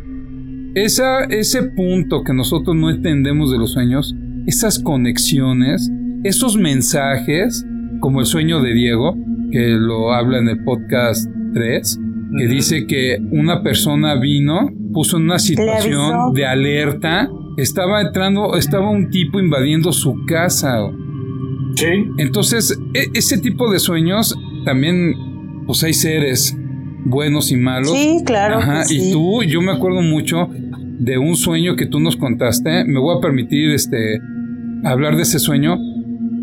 Esa, 0.76 1.26
ese 1.26 1.64
punto 1.64 2.24
que 2.24 2.34
nosotros 2.34 2.76
no 2.76 2.90
entendemos 2.90 3.52
de 3.52 3.58
los 3.58 3.74
sueños, 3.74 4.16
esas 4.48 4.80
conexiones, 4.80 5.92
esos 6.24 6.58
mensajes, 6.58 7.66
como 8.00 8.22
el 8.22 8.26
sueño 8.26 8.62
de 8.62 8.74
Diego, 8.74 9.18
que 9.52 9.68
lo 9.72 10.14
habla 10.14 10.40
en 10.40 10.48
el 10.48 10.64
podcast 10.64 11.30
3, 11.54 12.00
que 12.38 12.48
dice 12.48 12.88
que 12.88 13.18
una 13.32 13.62
persona 13.62 14.16
vino, 14.20 14.70
puso 14.94 15.18
en 15.18 15.24
una 15.24 15.40
situación 15.40 16.34
de 16.34 16.46
alerta, 16.46 17.30
estaba 17.58 18.02
entrando, 18.02 18.56
estaba 18.56 18.90
un 18.90 19.10
tipo 19.10 19.40
invadiendo 19.40 19.92
su 19.92 20.26
casa. 20.26 20.90
Sí. 21.76 21.88
Entonces, 22.18 22.80
e- 22.94 23.10
ese 23.14 23.38
tipo 23.40 23.70
de 23.72 23.80
sueños 23.80 24.38
también, 24.64 25.14
pues 25.68 25.84
hay 25.84 25.94
seres 25.94 26.58
buenos 27.06 27.52
y 27.52 27.58
malos. 27.58 27.92
Sí, 27.92 28.22
claro. 28.26 28.58
que 28.60 28.64
Ajá, 28.64 28.84
sí. 28.84 29.10
y 29.10 29.12
tú, 29.12 29.44
yo 29.44 29.62
me 29.62 29.72
acuerdo 29.72 30.02
mucho 30.02 30.48
de 31.00 31.18
un 31.18 31.36
sueño 31.36 31.76
que 31.76 31.86
tú 31.88 32.00
nos 32.00 32.16
contaste. 32.16 32.84
Me 32.86 33.00
voy 33.00 33.18
a 33.18 33.22
permitir 33.22 33.72
este 33.72 34.20
hablar 34.84 35.16
de 35.16 35.24
ese 35.24 35.40
sueño 35.40 35.78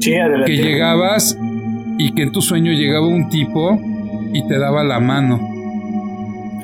Sí, 0.01 0.15
adelante. 0.15 0.51
que 0.53 0.63
llegabas 0.63 1.37
y 1.99 2.13
que 2.13 2.23
en 2.23 2.33
tu 2.33 2.41
sueño 2.43 2.73
llegaba 2.73 3.07
un 3.07 3.29
tipo 3.29 3.79
y 4.33 4.47
te 4.47 4.59
daba 4.59 4.85
la 4.85 5.01
mano. 5.01 5.41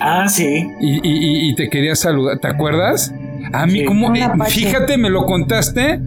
Ah, 0.00 0.26
sí. 0.28 0.66
y, 0.80 0.94
y- 0.96 1.00
y- 1.04 1.50
y 1.50 1.54
te 1.54 1.68
quería 1.70 1.94
saludar. 1.94 2.38
¿Te 2.38 2.48
acuerdas? 2.48 3.14
A 3.52 3.66
mí, 3.66 3.80
Sí. 3.80 3.84
como. 3.84 4.14
Eh, 4.14 4.26
fíjate, 4.48 4.96
me 4.96 5.08
lo 5.10 5.24
contaste 5.24 6.00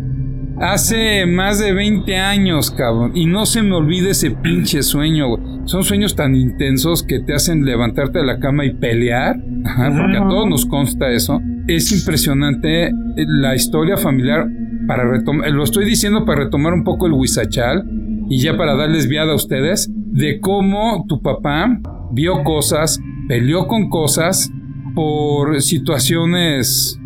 hace 0.59 1.25
más 1.25 1.59
de 1.59 1.73
20 1.73 2.15
años, 2.17 2.71
cabrón. 2.71 3.11
Y 3.15 3.25
no 3.25 3.45
se 3.45 3.63
me 3.63 3.75
olvida 3.75 4.11
ese 4.11 4.31
pinche 4.31 4.83
sueño. 4.83 5.27
Son 5.65 5.83
sueños 5.83 6.15
tan 6.15 6.35
intensos 6.35 7.03
que 7.03 7.19
te 7.19 7.33
hacen 7.33 7.65
levantarte 7.65 8.19
de 8.19 8.25
la 8.25 8.39
cama 8.39 8.65
y 8.65 8.73
pelear. 8.73 9.37
Ajá, 9.65 9.93
porque 9.95 10.17
a 10.17 10.27
todos 10.27 10.47
nos 10.47 10.65
consta 10.65 11.09
eso. 11.09 11.41
Es 11.67 11.91
impresionante 11.91 12.87
eh, 12.87 12.91
la 13.15 13.55
historia 13.55 13.97
familiar. 13.97 14.47
Para 14.87 15.03
retomar, 15.09 15.49
lo 15.51 15.63
estoy 15.63 15.85
diciendo 15.85 16.23
para 16.25 16.45
retomar 16.45 16.73
un 16.73 16.85
poco 16.85 17.07
el 17.07 17.13
huizachal 17.13 17.83
y 18.29 18.39
ya 18.39 18.55
para 18.55 18.75
darles 18.75 19.07
viada 19.07 19.33
a 19.33 19.35
ustedes 19.35 19.89
de 19.93 20.39
cómo 20.39 21.05
tu 21.07 21.21
papá 21.21 21.79
vio 22.11 22.43
cosas, 22.43 22.99
peleó 23.27 23.67
con 23.67 23.89
cosas 23.89 24.49
por 24.95 25.61
situaciones 25.61 26.99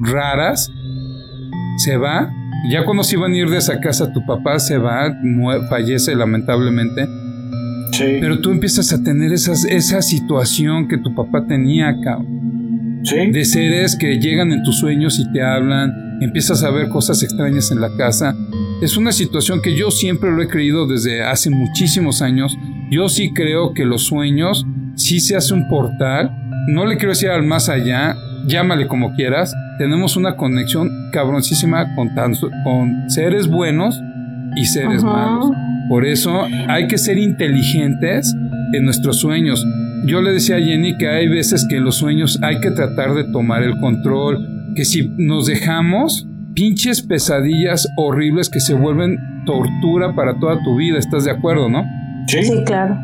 raras, 0.00 0.70
se 1.78 1.96
va. 1.96 2.30
Ya 2.70 2.84
cuando 2.84 3.02
se 3.02 3.16
iban 3.16 3.32
a 3.32 3.36
ir 3.36 3.48
de 3.48 3.58
esa 3.58 3.80
casa, 3.80 4.12
tu 4.12 4.24
papá 4.26 4.58
se 4.58 4.78
va, 4.78 5.12
fallece 5.68 6.14
lamentablemente. 6.14 7.06
Sí. 7.92 8.18
Pero 8.20 8.40
tú 8.40 8.50
empiezas 8.50 8.92
a 8.92 9.02
tener 9.02 9.32
esas, 9.32 9.64
esa 9.64 10.02
situación 10.02 10.88
que 10.88 10.98
tu 10.98 11.14
papá 11.14 11.46
tenía, 11.46 11.94
cabrón 12.02 12.38
sí. 13.02 13.30
de 13.30 13.44
seres 13.44 13.96
que 13.96 14.18
llegan 14.18 14.52
en 14.52 14.62
tus 14.62 14.78
sueños 14.78 15.18
y 15.18 15.30
te 15.32 15.42
hablan, 15.42 16.18
empiezas 16.20 16.62
a 16.62 16.70
ver 16.70 16.88
cosas 16.88 17.22
extrañas 17.22 17.70
en 17.70 17.80
la 17.80 17.94
casa. 17.96 18.34
Es 18.82 18.96
una 18.96 19.12
situación 19.12 19.60
que 19.60 19.76
yo 19.76 19.90
siempre 19.90 20.30
lo 20.30 20.42
he 20.42 20.48
creído 20.48 20.86
desde 20.86 21.22
hace 21.22 21.50
muchísimos 21.50 22.22
años. 22.22 22.56
Yo 22.90 23.08
sí 23.08 23.32
creo 23.32 23.74
que 23.74 23.84
los 23.84 24.04
sueños 24.04 24.66
sí 24.94 25.20
se 25.20 25.36
hace 25.36 25.54
un 25.54 25.68
portal. 25.68 26.30
No 26.68 26.86
le 26.86 26.96
quiero 26.96 27.10
decir 27.10 27.30
al 27.30 27.44
más 27.44 27.68
allá, 27.68 28.14
llámale 28.48 28.86
como 28.88 29.14
quieras. 29.14 29.54
Tenemos 29.78 30.16
una 30.16 30.36
conexión 30.36 30.90
cabroncísima 31.12 31.94
con, 31.94 32.14
tan- 32.14 32.34
con 32.64 33.08
seres 33.10 33.46
buenos 33.48 34.00
y 34.56 34.64
seres 34.66 35.04
Ajá. 35.04 35.12
malos. 35.12 35.50
Por 35.88 36.04
eso 36.06 36.42
hay 36.68 36.86
que 36.86 36.98
ser 36.98 37.18
inteligentes 37.18 38.34
en 38.72 38.84
nuestros 38.84 39.18
sueños. 39.20 39.64
Yo 40.06 40.20
le 40.20 40.32
decía 40.32 40.56
a 40.56 40.60
Jenny 40.60 40.96
que 40.98 41.08
hay 41.08 41.28
veces 41.28 41.66
que 41.68 41.76
en 41.76 41.84
los 41.84 41.96
sueños 41.96 42.38
hay 42.42 42.60
que 42.60 42.70
tratar 42.70 43.14
de 43.14 43.24
tomar 43.24 43.62
el 43.62 43.78
control, 43.78 44.46
que 44.74 44.84
si 44.84 45.08
nos 45.16 45.46
dejamos, 45.46 46.26
pinches 46.54 47.02
pesadillas 47.02 47.88
horribles 47.96 48.48
que 48.50 48.60
se 48.60 48.74
vuelven 48.74 49.18
tortura 49.46 50.14
para 50.14 50.38
toda 50.38 50.58
tu 50.62 50.76
vida, 50.76 50.98
¿estás 50.98 51.24
de 51.24 51.30
acuerdo, 51.30 51.68
no? 51.68 51.84
Sí. 52.28 52.44
Sí, 52.44 52.62
claro. 52.64 52.96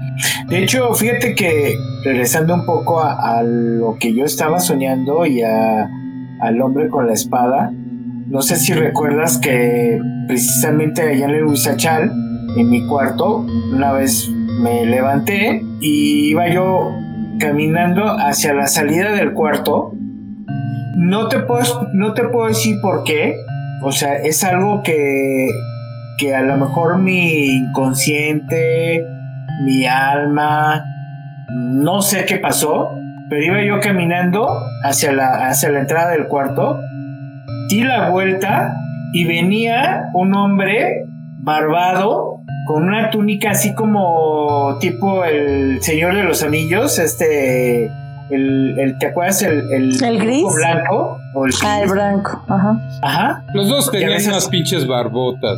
De 0.48 0.62
hecho, 0.62 0.94
fíjate 0.94 1.34
que 1.34 1.74
regresando 2.04 2.54
un 2.54 2.64
poco 2.66 3.00
a, 3.00 3.38
a 3.38 3.42
lo 3.42 3.96
que 3.98 4.14
yo 4.14 4.24
estaba 4.24 4.60
soñando 4.60 5.26
y 5.26 5.42
a, 5.42 5.88
al 6.40 6.60
hombre 6.60 6.88
con 6.88 7.06
la 7.06 7.14
espada, 7.14 7.72
no 8.28 8.42
sé 8.42 8.56
si 8.56 8.72
recuerdas 8.72 9.38
que 9.38 9.98
precisamente 10.26 11.02
allá 11.02 11.26
en 11.26 11.30
el 11.30 11.44
Huizachal, 11.44 12.12
en 12.56 12.70
mi 12.70 12.86
cuarto, 12.86 13.44
una 13.72 13.92
vez 13.92 14.28
me 14.62 14.86
levanté 14.86 15.62
y 15.80 16.30
iba 16.30 16.48
yo 16.48 16.90
caminando 17.38 18.04
hacia 18.04 18.54
la 18.54 18.66
salida 18.66 19.12
del 19.12 19.32
cuarto. 19.32 19.92
No 20.96 21.28
te 21.28 21.40
puedo, 21.40 21.88
no 21.92 22.14
te 22.14 22.24
puedo 22.24 22.48
decir 22.48 22.76
por 22.80 23.04
qué. 23.04 23.34
O 23.82 23.92
sea, 23.92 24.14
es 24.16 24.44
algo 24.44 24.82
que, 24.82 25.48
que 26.18 26.34
a 26.34 26.42
lo 26.42 26.56
mejor 26.56 26.98
mi 26.98 27.46
inconsciente, 27.46 29.04
mi 29.62 29.86
alma, 29.86 30.84
no 31.50 32.02
sé 32.02 32.24
qué 32.24 32.38
pasó, 32.38 32.90
pero 33.30 33.42
iba 33.44 33.62
yo 33.64 33.80
caminando 33.80 34.46
hacia 34.84 35.12
la, 35.12 35.48
hacia 35.48 35.70
la 35.70 35.80
entrada 35.80 36.10
del 36.10 36.26
cuarto, 36.26 36.80
di 37.70 37.82
la 37.82 38.10
vuelta 38.10 38.74
y 39.12 39.24
venía 39.24 40.10
un 40.14 40.34
hombre 40.34 41.04
barbado 41.38 42.40
con 42.66 42.84
una 42.84 43.10
túnica 43.10 43.50
así 43.50 43.74
como 43.74 44.76
tipo 44.80 45.24
el 45.24 45.82
Señor 45.82 46.14
de 46.16 46.24
los 46.24 46.42
Anillos, 46.42 46.98
este, 46.98 47.84
el, 48.30 48.78
el- 48.78 48.98
¿te 48.98 49.06
acuerdas? 49.08 49.42
El, 49.42 49.70
el, 49.70 50.02
¿El 50.02 50.18
gris? 50.18 50.44
blanco 50.54 51.18
o 51.34 51.46
el 51.46 51.52
Ah, 51.64 51.80
el 51.82 51.90
blanco. 51.90 52.42
Ajá. 52.48 52.78
Ajá. 53.02 53.44
Los 53.52 53.68
dos 53.68 53.90
tenían 53.90 54.10
veces- 54.10 54.28
unas 54.28 54.48
pinches 54.48 54.86
barbotas. 54.86 55.56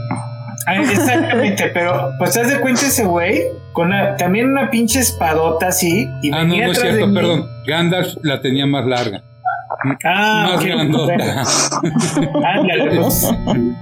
Ah, 0.67 0.77
Exactamente, 0.77 1.67
pero 1.75 2.13
pues 2.19 2.33
te 2.33 2.41
das 2.41 2.49
de 2.51 2.61
cuenta 2.61 2.83
ese 2.87 3.05
güey 3.05 3.43
con 3.73 3.89
una- 3.89 4.17
también 4.17 4.47
una 4.51 4.71
pinche 4.71 5.01
espadota 5.01 5.69
así 5.69 6.09
y 6.23 6.31
Ah, 6.33 6.43
no, 6.45 6.49
venía 6.51 6.67
no 6.67 6.73
es 6.73 6.81
cierto, 6.81 7.07
mí. 7.07 7.15
perdón. 7.15 7.47
Gandalf 7.67 8.15
la 8.23 8.41
tenía 8.41 8.67
más 8.67 8.87
larga. 8.87 9.23
Ah, 10.05 10.53
más 10.55 10.65
grandota. 10.65 11.15
ándale, 11.15 12.97
pues. 13.01 13.29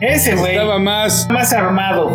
Ese 0.01 0.35
güey 0.35 0.53
Estaba 0.53 0.79
más. 0.79 1.27
más 1.31 1.53
armado. 1.53 2.11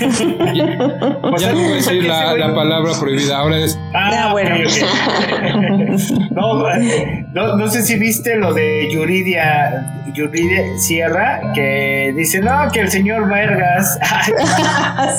Ya, 0.00 0.78
Pues, 1.20 1.42
ya 1.42 1.52
no 1.52 1.58
voy 1.60 1.72
a 1.72 1.74
decir 1.76 1.98
ese 1.98 2.08
la, 2.08 2.34
la 2.34 2.54
palabra 2.54 2.92
prohibida. 2.98 3.38
Ahora 3.38 3.58
es. 3.58 3.78
Ah, 3.94 4.28
bueno. 4.32 4.56
no, 6.30 6.64
no, 7.32 7.56
no 7.56 7.68
sé 7.68 7.82
si 7.82 7.98
viste 7.98 8.36
lo 8.36 8.52
de 8.54 8.88
Yuridia, 8.90 10.04
Yuridia 10.14 10.62
Sierra, 10.78 11.40
que 11.54 12.12
dice, 12.16 12.40
no, 12.40 12.70
que 12.72 12.80
el 12.80 12.90
señor 12.90 13.28
Vargas. 13.28 13.98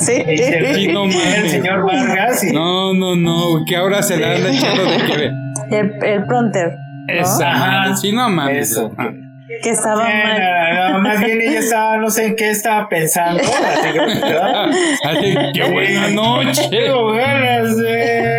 sí. 0.00 0.12
El, 0.26 0.74
Sí, 0.74 0.88
no 0.88 1.04
el 1.04 1.48
señor 1.48 1.84
Vargas. 1.86 2.44
Y, 2.44 2.52
No, 2.52 2.92
no, 2.94 3.16
no. 3.16 3.64
Que 3.66 3.76
ahora 3.76 4.02
se 4.02 4.18
la 4.18 4.34
anda 4.34 4.50
echando 4.50 4.84
de 4.84 4.96
que. 4.98 5.76
El, 5.76 6.04
el 6.04 6.24
pronter. 6.24 6.76
Sí, 8.00 8.12
no 8.12 8.28
mames. 8.28 8.70
Eso. 8.72 8.90
Ah. 8.98 9.08
Que 9.62 9.70
estaba 9.70 10.08
Eh, 10.08 10.22
mal. 10.24 10.74
no, 10.74 10.88
no, 10.92 10.98
más 11.00 11.20
bien 11.24 11.40
ella 11.40 11.58
estaba, 11.58 11.96
no 11.98 12.08
sé 12.08 12.26
en 12.26 12.36
qué 12.36 12.50
estaba 12.50 12.88
pensando. 12.88 13.42
Así 15.04 15.20
que, 15.34 15.50
qué 15.52 15.64
buena 15.70 16.08
noche. 16.10 16.68
Tengo 16.70 17.12
ganas 17.12 17.76
de- 17.76 18.38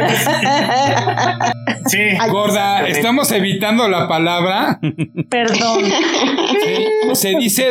Sí. 1.87 1.99
Gorda, 2.29 2.87
estamos 2.87 3.31
evitando 3.31 3.87
la 3.89 4.07
palabra. 4.07 4.79
Perdón. 5.29 5.83
Sí, 6.63 6.85
Se 7.15 7.29
dice. 7.37 7.69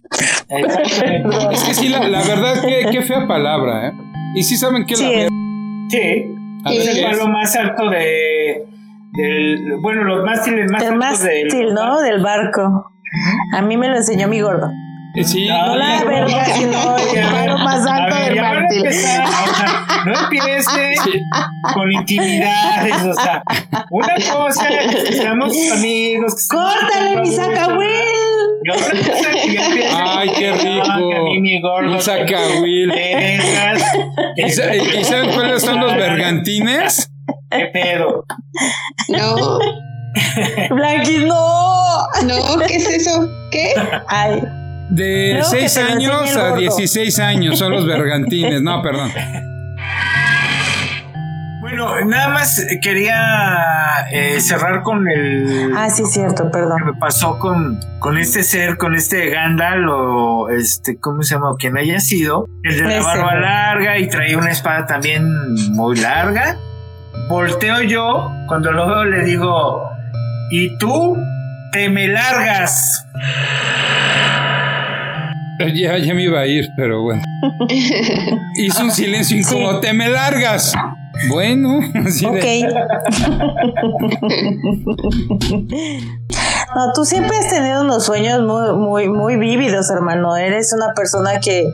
Exactamente. 0.48 1.54
Es 1.54 1.64
que 1.64 1.74
sí, 1.74 1.88
la, 1.88 2.06
la 2.08 2.22
verdad, 2.22 2.60
qué, 2.62 2.86
qué 2.90 3.02
fea 3.02 3.26
palabra, 3.26 3.88
¿eh? 3.88 3.92
Y 4.34 4.42
sí 4.42 4.56
saben 4.56 4.84
que 4.84 4.96
Sí, 4.96 5.04
la 5.04 5.28
Sí. 5.90 6.24
a 6.64 6.70
ver, 6.70 6.78
Es 6.80 6.88
el 6.96 7.04
palo 7.04 7.28
más 7.28 7.56
alto 7.56 7.88
de. 7.88 8.64
Del, 9.12 9.74
bueno, 9.82 10.04
los 10.04 10.24
mástiles 10.24 10.70
más 10.70 10.82
El 10.82 10.92
altos 11.02 11.22
del. 11.22 11.44
mástil, 11.46 11.74
¿no? 11.74 12.00
Del 12.00 12.22
barco. 12.22 12.86
A 13.54 13.62
mí 13.62 13.76
me 13.76 13.88
lo 13.88 13.96
enseñó 13.96 14.28
mi 14.28 14.40
gordo. 14.40 14.70
Eh, 15.16 15.24
Sí, 15.24 15.48
No 15.48 15.74
la 15.74 16.04
verga, 16.04 16.44
sino 16.44 16.96
el 16.96 17.52
más 17.64 17.84
alto 17.84 18.14
ver, 18.14 18.24
del 18.26 18.34
ya 18.36 18.42
van 18.42 18.56
a 18.56 18.60
mástil. 18.60 18.78
empezar, 18.78 19.24
o 19.28 19.54
sea, 19.56 19.86
no 20.06 20.20
empieces 20.20 20.66
Sí. 21.04 21.20
con 21.74 21.90
intimidades, 21.90 23.02
o 23.02 23.14
sea, 23.14 23.42
una 23.90 24.14
cosa 24.32 24.68
es 24.68 25.04
que 25.04 25.12
seamos 25.14 25.52
amigos, 25.72 26.34
que 26.48 26.56
¡Córtale, 26.56 27.20
mi 27.22 27.26
sacahuil! 27.26 27.88
Y 28.62 28.70
otra 28.70 28.90
cosa 28.90 29.30
que 29.32 29.88
Ay, 29.92 30.30
qué 30.38 30.50
"No, 30.50 30.56
rico. 30.56 31.10
que 31.10 31.16
a 31.16 31.20
mí 31.22 31.40
mi 31.40 31.60
gordo, 31.60 31.92
Un 31.92 32.00
sacahuil. 32.00 32.92
que 32.92 33.16
dejas, 33.16 33.82
que- 34.36 34.42
¿Y, 34.46 34.50
sa- 34.50 34.76
y 34.76 35.02
saben 35.04 35.30
cuáles 35.34 35.60
son 35.62 35.80
los 35.80 35.92
bergantines? 35.96 37.10
¿Qué 37.50 37.70
pedo? 37.72 38.24
No, 39.08 39.58
Blanquis, 40.70 41.24
no. 41.24 42.06
no, 42.24 42.66
¿qué 42.66 42.76
es 42.76 42.88
eso? 42.88 43.28
¿Qué? 43.50 43.74
Ay, 44.08 44.42
De 44.90 45.38
Creo 45.40 45.50
que 45.50 45.68
6 45.68 45.74
te 45.74 45.82
lo 45.82 45.88
enseña 45.88 46.18
años 46.18 46.36
a 46.36 46.40
gordo. 46.50 46.56
16 46.56 47.18
años 47.18 47.58
son 47.58 47.72
los 47.72 47.86
bergantines. 47.86 48.62
No, 48.62 48.82
perdón. 48.82 49.10
Bueno, 51.60 52.04
nada 52.04 52.28
más 52.28 52.64
quería 52.82 54.06
eh, 54.10 54.40
cerrar 54.40 54.82
con 54.82 55.08
el 55.08 55.72
ah, 55.76 55.90
sí, 55.90 56.04
cierto, 56.06 56.50
perdón. 56.50 56.78
que 56.78 56.84
me 56.86 56.94
pasó 56.94 57.38
con, 57.38 57.78
con 57.98 58.18
este 58.18 58.42
ser, 58.42 58.76
con 58.76 58.94
este 58.94 59.30
Gandalf 59.30 59.88
o 59.88 60.48
este, 60.50 60.98
¿cómo 60.98 61.22
se 61.22 61.34
llama? 61.34 61.50
O 61.50 61.56
quien 61.56 61.76
haya 61.78 62.00
sido, 62.00 62.46
el 62.62 62.76
de 62.76 62.82
la 62.82 63.02
barba 63.02 63.34
larga 63.34 63.98
y 63.98 64.08
traía 64.08 64.36
una 64.38 64.50
espada 64.50 64.86
también 64.86 65.54
muy 65.72 65.96
larga. 65.96 66.56
Volteo 67.30 67.80
yo, 67.82 68.28
cuando 68.48 68.72
lo 68.72 68.88
veo 68.88 69.04
le 69.04 69.22
digo, 69.24 69.88
¿y 70.50 70.76
tú? 70.78 71.16
Te 71.72 71.88
me 71.88 72.08
largas. 72.08 73.06
Ya, 75.74 75.96
ya 75.98 76.12
me 76.14 76.24
iba 76.24 76.40
a 76.40 76.46
ir, 76.46 76.66
pero 76.76 77.02
bueno. 77.02 77.22
Hizo 78.56 78.82
un 78.82 78.90
silencio 78.90 79.36
incómodo. 79.38 79.78
Te 79.78 79.92
me 79.92 80.08
largas. 80.08 80.72
Bueno, 81.28 81.78
así 82.04 82.26
de- 82.28 82.30
Ok. 82.30 82.44
No, 86.74 86.92
tú 86.94 87.04
siempre 87.04 87.36
has 87.36 87.48
tenido 87.50 87.80
unos 87.82 88.04
sueños 88.06 88.42
muy, 88.42 88.72
muy, 88.76 89.08
muy 89.08 89.36
vívidos, 89.36 89.90
hermano. 89.90 90.36
Eres 90.36 90.72
una 90.72 90.94
persona 90.94 91.40
que 91.40 91.64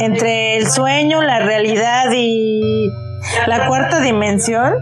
entre 0.00 0.56
el 0.56 0.68
sueño, 0.68 1.22
la 1.22 1.38
realidad 1.38 2.06
y, 2.12 2.90
la 3.46 3.66
cuarta 3.68 4.00
dimensión, 4.00 4.74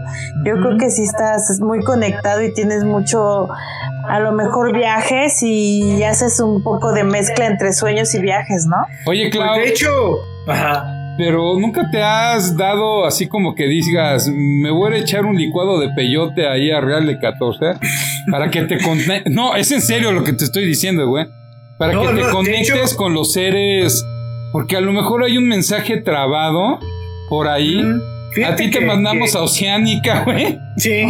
yo 0.45 0.53
creo 0.55 0.77
que 0.77 0.89
si 0.89 1.03
estás 1.03 1.59
muy 1.59 1.83
conectado 1.83 2.41
y 2.43 2.53
tienes 2.53 2.83
mucho, 2.83 3.47
a 4.09 4.19
lo 4.19 4.31
mejor 4.31 4.73
viajes 4.73 5.41
y 5.43 6.03
haces 6.03 6.39
un 6.39 6.63
poco 6.63 6.91
de 6.93 7.03
mezcla 7.03 7.45
entre 7.45 7.73
sueños 7.73 8.13
y 8.15 8.21
viajes, 8.21 8.65
¿no? 8.65 8.77
Oye, 9.05 9.29
Clau, 9.29 9.55
Pues 9.55 9.63
de 9.65 9.69
hecho, 9.71 9.89
ajá. 10.47 10.85
pero 11.17 11.57
nunca 11.59 11.89
te 11.91 12.01
has 12.01 12.55
dado 12.55 13.05
así 13.05 13.27
como 13.27 13.55
que 13.55 13.65
digas, 13.65 14.29
me 14.33 14.71
voy 14.71 14.93
a 14.93 14.97
echar 14.97 15.25
un 15.25 15.35
licuado 15.37 15.79
de 15.79 15.89
peyote 15.95 16.47
ahí 16.47 16.71
a 16.71 16.79
Real 16.81 17.05
de 17.05 17.19
14 17.19 17.73
para 18.31 18.49
que 18.49 18.61
te 18.63 18.77
conectes. 18.79 19.23
No, 19.33 19.55
es 19.55 19.71
en 19.71 19.81
serio 19.81 20.11
lo 20.11 20.23
que 20.23 20.33
te 20.33 20.45
estoy 20.45 20.65
diciendo, 20.65 21.07
güey. 21.07 21.25
Para 21.77 21.93
No, 21.93 22.01
que 22.01 22.21
te 22.21 22.29
conectes 22.29 22.69
hecho- 22.91 22.97
con 22.97 23.13
los 23.13 23.33
seres. 23.33 24.03
Porque 24.53 24.77
a 24.77 24.81
lo 24.81 24.93
mejor 24.93 25.23
hay 25.23 25.37
un 25.37 25.47
mensaje 25.47 25.97
trabado 26.01 26.79
por 27.29 27.47
ahí. 27.49 27.83
Fíjate 28.33 28.53
a 28.53 28.55
ti 28.55 28.69
te 28.71 28.79
que- 28.79 28.85
mandamos 28.85 29.31
que- 29.31 29.37
a 29.37 29.41
Oceánica, 29.41 30.23
güey. 30.25 30.59
Sí. 30.77 31.01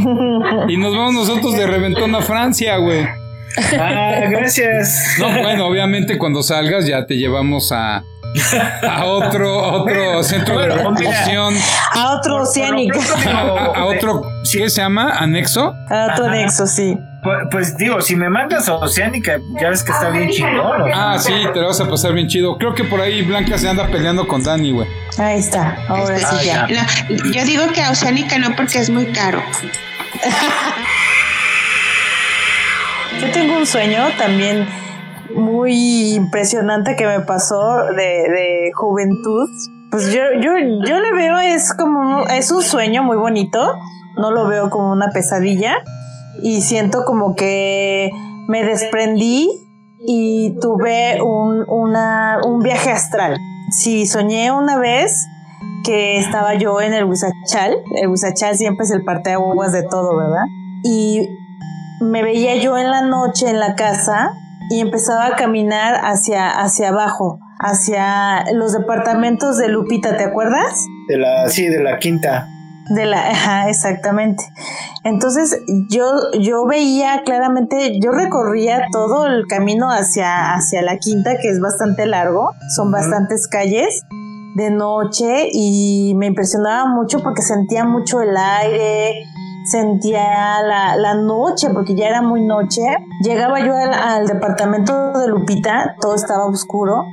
Y 0.70 0.78
nos 0.78 0.96
vamos 0.96 1.14
nosotros 1.14 1.58
de 1.58 1.68
reventón 1.68 2.14
a 2.16 2.22
Francia, 2.22 2.78
güey. 2.78 3.06
Ah, 3.80 4.22
gracias. 4.30 5.16
No, 5.20 5.28
bueno, 5.42 5.66
obviamente 5.68 6.18
cuando 6.18 6.44
salgas 6.44 6.86
ya 6.86 7.06
te 7.08 7.16
llevamos 7.18 7.72
a, 7.72 8.04
a 8.88 9.06
otro, 9.06 9.60
a 9.66 9.82
otro 9.82 10.22
centro 10.24 10.60
de 10.60 10.68
Bueno, 10.68 10.92
mira. 10.92 11.10
reclusión, 11.12 11.54
A 11.94 12.12
otro 12.16 12.44
oceánico, 12.44 13.00
a, 13.26 13.30
a- 13.32 13.66
a 13.80 13.86
otro, 13.86 14.22
¿qué 14.52 14.70
se 14.70 14.82
llama? 14.82 15.10
¿Anexo? 15.18 15.74
a 15.90 16.10
otro 16.14 16.30
nexo, 16.30 16.68
sí. 16.68 16.98
Pues, 17.24 17.38
pues 17.52 17.78
digo, 17.78 18.00
si 18.02 18.16
me 18.16 18.30
mandas 18.30 18.70
a 18.70 18.76
Oceánica, 18.76 19.38
ya 19.60 19.70
ves 19.70 19.84
que 19.84 19.92
está 19.92 20.10
bien 20.12 20.30
chingón. 20.30 20.56
¿no? 20.80 20.86
Ah, 20.94 21.18
sí, 21.20 21.34
te 21.54 21.60
lo 21.60 21.68
vas 21.68 21.82
a 21.82 21.90
pasar 21.90 22.14
bien 22.14 22.28
chido. 22.28 22.58
Creo 22.58 22.74
que 22.74 22.84
por 22.84 23.02
ahí 23.02 23.22
Blanca 23.24 23.58
se 23.58 23.68
anda 23.68 23.88
peleando 23.88 24.28
con 24.28 24.44
Dani, 24.44 24.72
güey. 24.72 24.88
Ahí 25.18 25.40
está, 25.40 25.78
ahora 25.88 26.16
Este, 26.16 26.36
sí 26.38 26.46
ya. 26.46 26.68
no, 26.68 27.32
yo 27.34 27.44
digo 27.44 27.64
que 27.74 27.82
a 27.82 27.92
Oceánica 27.92 28.38
no 28.38 28.56
porque 28.56 28.80
es 28.80 28.90
muy 28.90 29.08
caro. 29.08 29.42
Yo 33.20 33.32
tengo 33.32 33.58
un 33.58 33.66
sueño 33.66 34.04
también 34.18 34.68
muy 35.36 36.14
impresionante 36.14 36.96
que 36.96 37.06
me 37.08 37.22
pasó 37.22 37.86
de, 37.96 38.04
de 38.04 38.72
juventud. 38.76 39.50
Pues 39.90 40.12
yo, 40.14 40.22
yo, 40.40 40.52
yo 40.86 41.00
le 41.00 41.14
veo, 41.14 41.40
es 41.40 41.74
como, 41.74 42.28
es 42.28 42.52
un 42.52 42.62
sueño 42.62 43.02
muy 43.04 43.18
bonito, 43.18 43.74
no 44.18 44.32
lo 44.32 44.46
veo 44.48 44.70
como 44.70 44.92
una 44.92 45.10
pesadilla 45.12 45.78
y 46.42 46.62
siento 46.62 47.04
como 47.06 47.36
que 47.36 48.10
me 48.48 48.64
desprendí 48.64 49.50
y 50.00 50.56
tuve 50.62 51.22
un, 51.22 51.66
una, 51.68 52.40
un 52.46 52.60
viaje 52.60 52.92
astral. 52.92 53.38
Sí, 53.72 54.06
soñé 54.06 54.52
una 54.52 54.78
vez 54.78 55.28
que 55.84 56.18
estaba 56.18 56.56
yo 56.56 56.82
en 56.82 56.94
el 56.94 57.06
Huizachal, 57.06 57.76
el 58.02 58.08
Huizachal 58.08 58.56
siempre 58.56 58.86
es 58.86 58.92
el 58.92 59.04
parteaguas 59.04 59.72
de 59.72 59.84
todo, 59.84 60.16
¿verdad? 60.18 60.46
Y 60.84 61.28
me 62.02 62.24
veía 62.24 62.56
yo 62.56 62.78
en 62.78 62.90
la 62.90 63.02
noche 63.02 63.50
en 63.50 63.60
la 63.60 63.76
casa 63.76 64.34
y 64.70 64.82
empezaba 64.82 65.28
a 65.28 65.36
caminar 65.36 65.96
hacia, 66.04 66.50
hacia 66.50 66.90
abajo, 66.90 67.40
hacia 67.60 68.44
los 68.54 68.74
departamentos 68.74 69.58
de 69.58 69.70
Lupita, 69.70 70.18
¿te 70.18 70.26
acuerdas? 70.26 70.86
De 71.08 71.18
la, 71.18 71.48
sí, 71.48 71.68
de 71.68 71.82
la 71.82 72.00
quinta. 72.00 72.48
De 72.90 73.06
la, 73.06 73.30
ajá, 73.32 73.70
exactamente. 73.70 74.44
Entonces 75.04 75.62
yo, 75.90 76.06
yo 76.40 76.66
veía 76.66 77.22
claramente, 77.24 78.00
yo 78.02 78.12
recorría 78.12 78.88
todo 78.92 79.26
el 79.26 79.48
camino 79.48 79.90
hacia, 79.90 80.54
hacia 80.54 80.82
la 80.82 80.98
quinta, 80.98 81.38
que 81.42 81.50
es 81.50 81.60
bastante 81.60 82.06
largo, 82.06 82.52
son 82.76 82.92
bastantes 82.92 83.48
calles 83.48 84.02
de 84.56 84.72
noche 84.72 85.50
y 85.52 86.14
me 86.16 86.26
impresionaba 86.26 86.90
mucho 86.90 87.20
porque 87.20 87.44
sentía 87.44 87.86
mucho 87.86 88.22
el 88.22 88.36
aire, 88.36 89.24
sentía 89.70 90.62
la, 90.64 90.96
la 90.96 91.14
noche, 91.14 91.70
porque 91.74 91.96
ya 91.96 92.08
era 92.08 92.22
muy 92.22 92.44
noche. 92.46 92.82
Llegaba 93.24 93.60
yo 93.60 93.76
al, 93.76 93.94
al 93.94 94.28
departamento 94.28 95.12
de 95.12 95.28
Lupita, 95.28 95.96
todo 96.02 96.16
estaba 96.16 96.46
oscuro. 96.46 97.06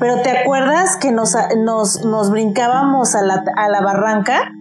Pero 0.00 0.20
¿te 0.22 0.30
acuerdas 0.30 0.96
que 0.96 1.10
nos, 1.10 1.34
nos, 1.56 2.04
nos 2.04 2.30
brincábamos 2.30 3.14
a 3.14 3.22
la, 3.22 3.42
a 3.56 3.68
la 3.68 3.80
barranca? 3.80 4.52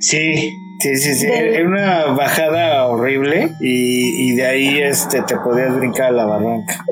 Sí, 0.00 0.76
sí, 0.80 0.96
sí, 0.96 1.14
sí. 1.14 1.26
Del- 1.26 1.54
Era 1.54 1.68
una 1.68 2.04
bajada 2.14 2.86
horrible 2.86 3.52
y, 3.60 4.30
y 4.32 4.36
de 4.36 4.46
ahí 4.46 4.78
este 4.82 5.22
te 5.22 5.36
podías 5.38 5.74
brincar 5.76 6.06
a 6.06 6.12
la 6.12 6.24
barranca. 6.26 6.84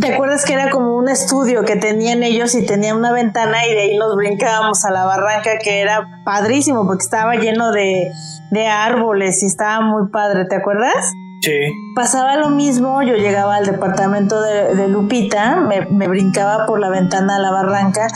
¿Te 0.00 0.12
acuerdas 0.14 0.44
que 0.44 0.52
era 0.54 0.70
como 0.70 0.96
un 0.96 1.08
estudio 1.08 1.64
que 1.64 1.76
tenían 1.76 2.22
ellos 2.22 2.54
y 2.54 2.64
tenían 2.66 2.96
una 2.96 3.12
ventana 3.12 3.66
y 3.66 3.72
de 3.74 3.80
ahí 3.82 3.96
nos 3.96 4.14
brincábamos 4.16 4.84
a 4.84 4.90
la 4.90 5.04
barranca 5.04 5.58
que 5.62 5.80
era 5.80 6.06
padrísimo 6.24 6.86
porque 6.86 7.02
estaba 7.02 7.34
lleno 7.36 7.72
de, 7.72 8.10
de 8.50 8.66
árboles 8.66 9.42
y 9.42 9.46
estaba 9.46 9.80
muy 9.80 10.10
padre, 10.10 10.44
¿te 10.44 10.56
acuerdas? 10.56 11.12
Sí. 11.42 11.52
Pasaba 11.96 12.36
lo 12.36 12.50
mismo, 12.50 13.02
yo 13.02 13.14
llegaba 13.14 13.56
al 13.56 13.64
departamento 13.64 14.42
de, 14.42 14.74
de 14.74 14.88
Lupita, 14.88 15.56
me, 15.56 15.86
me 15.86 16.06
brincaba 16.06 16.66
por 16.66 16.78
la 16.80 16.90
ventana 16.90 17.36
a 17.36 17.38
la 17.38 17.50
barranca, 17.50 18.08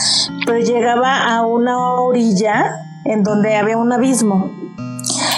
pero 0.44 0.58
llegaba 0.58 1.24
a 1.24 1.40
una 1.46 1.78
orilla 2.02 2.66
en 3.04 3.22
donde 3.22 3.56
había 3.56 3.76
un 3.78 3.92
abismo 3.92 4.50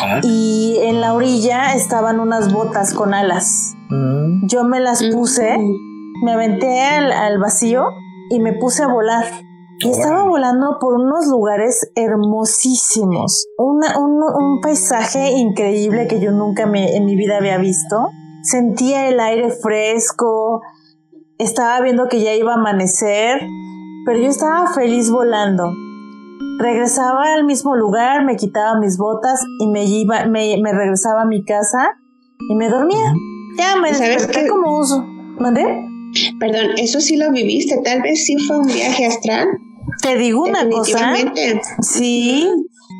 Ah. 0.02 0.20
y 0.22 0.78
en 0.82 1.00
la 1.00 1.14
orilla 1.14 1.74
estaban 1.74 2.20
unas 2.20 2.52
botas 2.52 2.92
con 2.94 3.14
alas. 3.14 3.74
Mm. 3.88 4.46
Yo 4.46 4.64
me 4.64 4.78
las 4.80 5.02
puse 5.04 5.56
me 6.24 6.32
aventé 6.32 6.80
al, 6.82 7.12
al 7.12 7.38
vacío 7.38 7.84
y 8.30 8.40
me 8.40 8.52
puse 8.54 8.82
a 8.82 8.88
volar. 8.88 9.24
Y 9.80 9.90
estaba 9.90 10.24
volando 10.24 10.78
por 10.80 10.94
unos 10.94 11.26
lugares 11.26 11.90
hermosísimos. 11.94 13.46
Una- 13.58 13.98
un, 13.98 14.22
un 14.22 14.60
paisaje 14.62 15.32
increíble 15.32 16.06
que 16.06 16.20
yo 16.20 16.30
nunca 16.32 16.66
me- 16.66 16.96
en 16.96 17.04
mi 17.04 17.16
vida 17.16 17.36
había 17.38 17.58
visto. 17.58 18.08
Sentía 18.42 19.08
el 19.08 19.20
aire 19.20 19.50
fresco. 19.50 20.62
Estaba 21.38 21.80
viendo 21.82 22.08
que 22.08 22.22
ya 22.22 22.32
iba 22.34 22.52
a 22.52 22.56
amanecer. 22.56 23.40
Pero 24.06 24.18
yo 24.20 24.28
estaba 24.28 24.68
feliz 24.72 25.10
volando. 25.10 25.70
Regresaba 26.58 27.34
al 27.34 27.44
mismo 27.44 27.76
lugar, 27.76 28.24
me 28.24 28.36
quitaba 28.36 28.78
mis 28.78 28.96
botas 28.96 29.44
y 29.60 29.66
me, 29.68 29.84
iba, 29.84 30.26
me, 30.26 30.56
me 30.62 30.72
regresaba 30.72 31.22
a 31.22 31.26
mi 31.26 31.44
casa 31.44 31.96
y 32.50 32.54
me 32.54 32.68
dormía. 32.68 33.12
Ya 33.58 33.76
me 33.76 33.92
¿Sabes 33.94 34.26
desperté 34.26 34.48
como 34.48 34.78
uso. 34.78 35.04
¿Mandé? 35.38 35.64
Perdón, 36.38 36.70
eso 36.78 37.00
sí 37.00 37.16
lo 37.16 37.30
viviste. 37.30 37.80
Tal 37.82 38.02
vez 38.02 38.24
sí 38.24 38.36
fue 38.38 38.58
un 38.58 38.66
viaje 38.66 39.06
astral. 39.06 39.48
Te 40.02 40.16
digo 40.16 40.44
una 40.44 40.68
cosa. 40.68 41.14
Sí. 41.80 42.48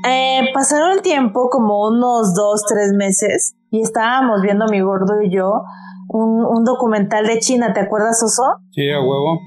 Eh, 0.07 0.40
pasaron 0.52 0.92
el 0.92 1.02
tiempo, 1.02 1.48
como 1.50 1.88
unos 1.88 2.34
dos, 2.34 2.62
tres 2.68 2.92
meses, 2.92 3.57
y 3.70 3.80
estábamos 3.80 4.42
viendo 4.42 4.66
mi 4.66 4.80
gordo 4.80 5.20
y 5.22 5.34
yo 5.34 5.62
un, 6.09 6.44
un 6.44 6.64
documental 6.64 7.26
de 7.26 7.38
China, 7.38 7.72
¿te 7.72 7.80
acuerdas, 7.80 8.22
Oso? 8.22 8.42
Sí, 8.72 8.88
a 8.90 9.00
huevo. 9.00 9.40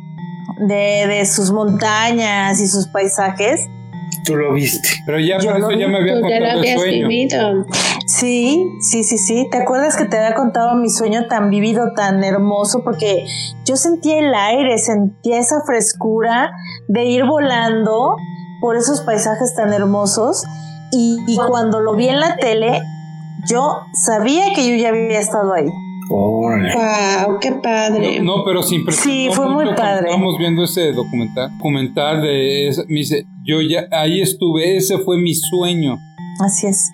De, 0.68 1.07
de 1.07 1.26
sus 1.26 1.51
montañas 1.51 2.60
y 2.60 2.68
sus 2.68 2.88
paisajes. 2.88 3.62
Tú 4.26 4.36
lo 4.36 4.53
viste. 4.53 4.88
Pero 5.05 5.20
ya 5.20 5.38
Yo 5.39 5.51
por 5.51 5.59
lo 5.59 5.70
eso 5.70 5.80
ya 5.80 5.88
me 5.88 5.97
había 5.97 6.13
Tú 6.13 6.22
ya 6.22 6.39
lo 6.39 6.45
contado 6.45 6.51
el 6.53 6.59
habías 6.59 6.80
sueño. 6.82 7.07
vivido. 7.07 7.65
Sí, 8.05 8.63
sí, 8.82 9.03
sí, 9.03 9.17
sí. 9.17 9.47
¿Te 9.51 9.59
acuerdas 9.59 9.95
que 9.95 10.05
te 10.05 10.17
había 10.17 10.36
contado 10.36 10.76
mi 10.76 10.89
sueño 10.89 11.28
tan 11.28 11.49
vivido, 11.49 11.93
tan 11.95 12.24
hermoso? 12.24 12.84
Porque 12.84 13.24
yo 13.65 13.76
sentía 13.76 14.20
el 14.20 14.34
aire, 14.34 14.78
sentía 14.78 15.39
esa 15.39 15.61
frescura 15.65 16.51
de 16.88 17.05
ir 17.05 17.26
volando 17.26 18.15
por 18.61 18.76
esos 18.76 19.01
paisajes 19.01 19.53
tan 19.55 19.74
hermosos. 19.74 20.43
Y, 20.91 21.17
y 21.28 21.38
cuando 21.38 21.80
lo 21.82 21.95
vi 21.95 22.09
en 22.09 22.20
la 22.20 22.36
tele, 22.38 22.82
yo 23.47 23.82
sabía 23.93 24.53
que 24.55 24.67
yo 24.67 24.76
ya 24.82 24.89
había 24.89 25.20
estado 25.20 25.53
ahí. 25.53 25.67
Órale. 26.10 26.74
Wow, 26.74 27.39
qué 27.39 27.51
padre. 27.53 28.20
No, 28.22 28.43
pero 28.43 28.64
sin 28.64 28.89
Sí, 28.91 29.30
fue 29.32 29.47
muy 29.49 29.66
padre. 29.76 30.07
Estamos 30.10 30.38
viendo 30.38 30.64
ese 30.64 30.91
documental, 30.91 31.51
documental 31.57 32.22
de 32.22 32.68
ese- 32.70 32.86
me 32.88 32.95
dice, 32.99 33.26
yo 33.43 33.62
ya 33.62 33.88
ahí 33.91 34.22
estuve, 34.22 34.76
ese 34.78 34.97
fue 34.99 35.18
mi 35.18 35.34
sueño. 35.36 35.97
Así 36.43 36.68
es. 36.68 36.89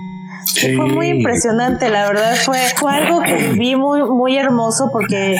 Sí. 0.45 0.75
Fue 0.75 0.87
muy 0.87 1.07
impresionante, 1.07 1.89
la 1.89 2.07
verdad 2.07 2.35
fue, 2.35 2.57
fue 2.75 2.91
algo 2.93 3.21
que 3.21 3.35
viví 3.35 3.75
muy, 3.75 4.03
muy 4.03 4.37
hermoso 4.37 4.89
porque 4.91 5.37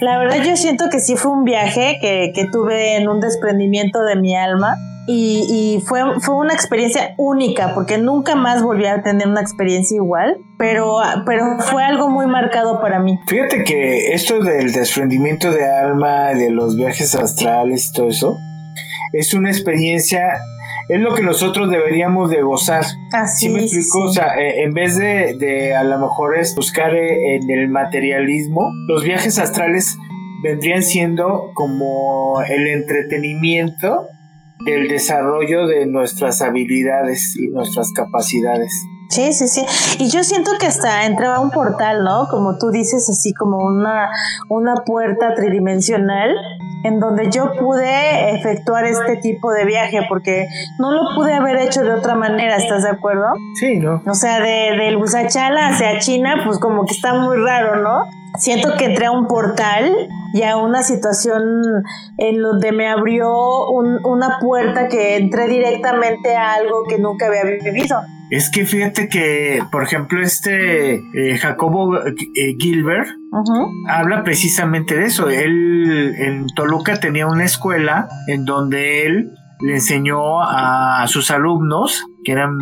la 0.00 0.18
verdad 0.18 0.42
yo 0.44 0.56
siento 0.56 0.86
que 0.90 0.98
sí 1.00 1.14
fue 1.16 1.32
un 1.32 1.44
viaje 1.44 1.98
que, 2.00 2.32
que 2.34 2.46
tuve 2.50 2.96
en 2.96 3.08
un 3.08 3.20
desprendimiento 3.20 4.02
de 4.02 4.16
mi 4.16 4.34
alma 4.34 4.76
y, 5.06 5.76
y 5.76 5.80
fue, 5.82 6.00
fue 6.20 6.36
una 6.36 6.52
experiencia 6.52 7.14
única 7.16 7.74
porque 7.74 7.98
nunca 7.98 8.34
más 8.34 8.62
volví 8.62 8.86
a 8.86 9.02
tener 9.02 9.28
una 9.28 9.40
experiencia 9.40 9.96
igual, 9.96 10.38
pero, 10.58 10.98
pero 11.24 11.58
fue 11.60 11.84
algo 11.84 12.08
muy 12.08 12.26
marcado 12.26 12.80
para 12.80 12.98
mí. 12.98 13.18
Fíjate 13.26 13.64
que 13.64 14.12
esto 14.12 14.42
del 14.42 14.72
desprendimiento 14.72 15.50
de 15.52 15.64
alma, 15.64 16.34
de 16.34 16.50
los 16.50 16.76
viajes 16.76 17.14
astrales 17.14 17.88
y 17.88 17.92
todo 17.92 18.08
eso, 18.08 18.36
es 19.12 19.32
una 19.32 19.50
experiencia, 19.50 20.38
es 20.88 21.00
lo 21.00 21.14
que 21.14 21.22
nosotros 21.22 21.70
deberíamos 21.70 22.30
de 22.30 22.42
gozar. 22.42 22.84
Así 23.12 23.46
¿Sí 23.46 23.48
me 23.48 23.60
explico? 23.60 24.04
O 24.04 24.12
sea, 24.12 24.36
eh, 24.38 24.62
en 24.62 24.72
vez 24.72 24.96
de, 24.96 25.36
de 25.38 25.74
a 25.74 25.84
lo 25.84 25.98
mejor 25.98 26.36
es 26.36 26.54
buscar 26.56 26.94
eh, 26.94 27.36
en 27.36 27.50
el 27.50 27.68
materialismo, 27.68 28.70
los 28.88 29.04
viajes 29.04 29.38
astrales 29.38 29.96
vendrían 30.42 30.82
siendo 30.82 31.50
como 31.54 32.40
el 32.42 32.66
entretenimiento 32.66 34.06
del 34.64 34.88
desarrollo 34.88 35.66
de 35.66 35.86
nuestras 35.86 36.42
habilidades 36.42 37.36
y 37.36 37.48
nuestras 37.48 37.92
capacidades. 37.92 38.72
Sí, 39.08 39.32
sí, 39.32 39.46
sí. 39.46 39.64
Y 39.98 40.10
yo 40.10 40.24
siento 40.24 40.50
que 40.58 40.66
hasta 40.66 41.06
entraba 41.06 41.40
un 41.40 41.50
portal, 41.50 42.02
¿no? 42.02 42.26
Como 42.28 42.58
tú 42.58 42.70
dices, 42.70 43.08
así 43.08 43.32
como 43.34 43.58
una, 43.58 44.10
una 44.48 44.74
puerta 44.84 45.34
tridimensional 45.34 46.34
en 46.84 47.00
donde 47.00 47.30
yo 47.30 47.52
pude 47.58 48.34
efectuar 48.34 48.84
este 48.84 49.16
tipo 49.16 49.52
de 49.52 49.64
viaje 49.64 50.00
porque 50.08 50.46
no 50.78 50.92
lo 50.92 51.14
pude 51.14 51.34
haber 51.34 51.56
hecho 51.56 51.82
de 51.82 51.92
otra 51.92 52.14
manera, 52.14 52.56
¿estás 52.56 52.82
de 52.82 52.90
acuerdo? 52.90 53.26
Sí, 53.58 53.78
¿no? 53.78 54.02
O 54.06 54.14
sea, 54.14 54.40
de, 54.40 54.76
del 54.76 54.96
Busachala 54.96 55.68
hacia 55.68 55.98
China, 55.98 56.42
pues 56.44 56.58
como 56.58 56.84
que 56.84 56.92
está 56.92 57.14
muy 57.14 57.36
raro, 57.36 57.82
¿no? 57.82 58.04
Siento 58.38 58.74
que 58.78 58.86
entré 58.86 59.06
a 59.06 59.10
un 59.12 59.26
portal 59.26 59.92
y 60.34 60.42
a 60.42 60.56
una 60.56 60.82
situación 60.82 61.42
en 62.18 62.42
donde 62.42 62.72
me 62.72 62.88
abrió 62.88 63.30
un- 63.70 63.98
una 64.04 64.38
puerta 64.40 64.88
que 64.88 65.16
entré 65.16 65.48
directamente 65.48 66.34
a 66.36 66.54
algo 66.54 66.84
que 66.88 66.98
nunca 66.98 67.26
había 67.26 67.44
vivido. 67.44 68.00
Es 68.30 68.50
que 68.50 68.66
fíjate 68.66 69.08
que, 69.08 69.62
por 69.70 69.84
ejemplo, 69.84 70.20
este 70.20 70.94
eh, 70.96 71.38
Jacobo 71.38 71.96
eh, 72.06 72.14
Gilbert 72.58 73.06
habla 73.88 74.24
precisamente 74.24 74.96
de 74.96 75.04
eso. 75.04 75.28
Él 75.30 76.12
en 76.18 76.46
Toluca 76.56 76.98
tenía 76.98 77.28
una 77.28 77.44
escuela 77.44 78.08
en 78.26 78.44
donde 78.44 79.06
él 79.06 79.30
le 79.60 79.74
enseñó 79.74 80.42
a 80.42 81.06
sus 81.06 81.30
alumnos, 81.30 82.04
que 82.24 82.32
eran 82.32 82.58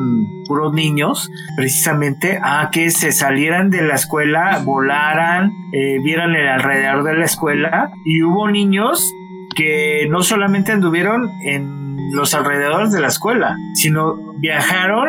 puros 0.47 0.73
niños, 0.73 1.31
precisamente 1.57 2.39
a 2.43 2.71
que 2.71 2.91
se 2.91 3.13
salieran 3.13 3.71
de 3.71 3.83
la 3.83 3.95
escuela, 3.95 4.61
volaran, 4.65 5.51
eh, 5.73 5.99
vieran 6.03 6.35
el 6.35 6.49
alrededor 6.49 7.03
de 7.05 7.15
la 7.15 7.25
escuela. 7.25 7.91
Y 8.05 8.23
hubo 8.23 8.49
niños 8.51 9.13
que 9.57 10.07
no 10.11 10.23
solamente 10.23 10.73
anduvieron 10.73 11.31
en 11.45 11.97
los 12.13 12.35
alrededores 12.35 12.93
de 12.93 13.01
la 13.01 13.09
escuela, 13.09 13.57
sino 13.75 14.15
viajaron 14.41 15.09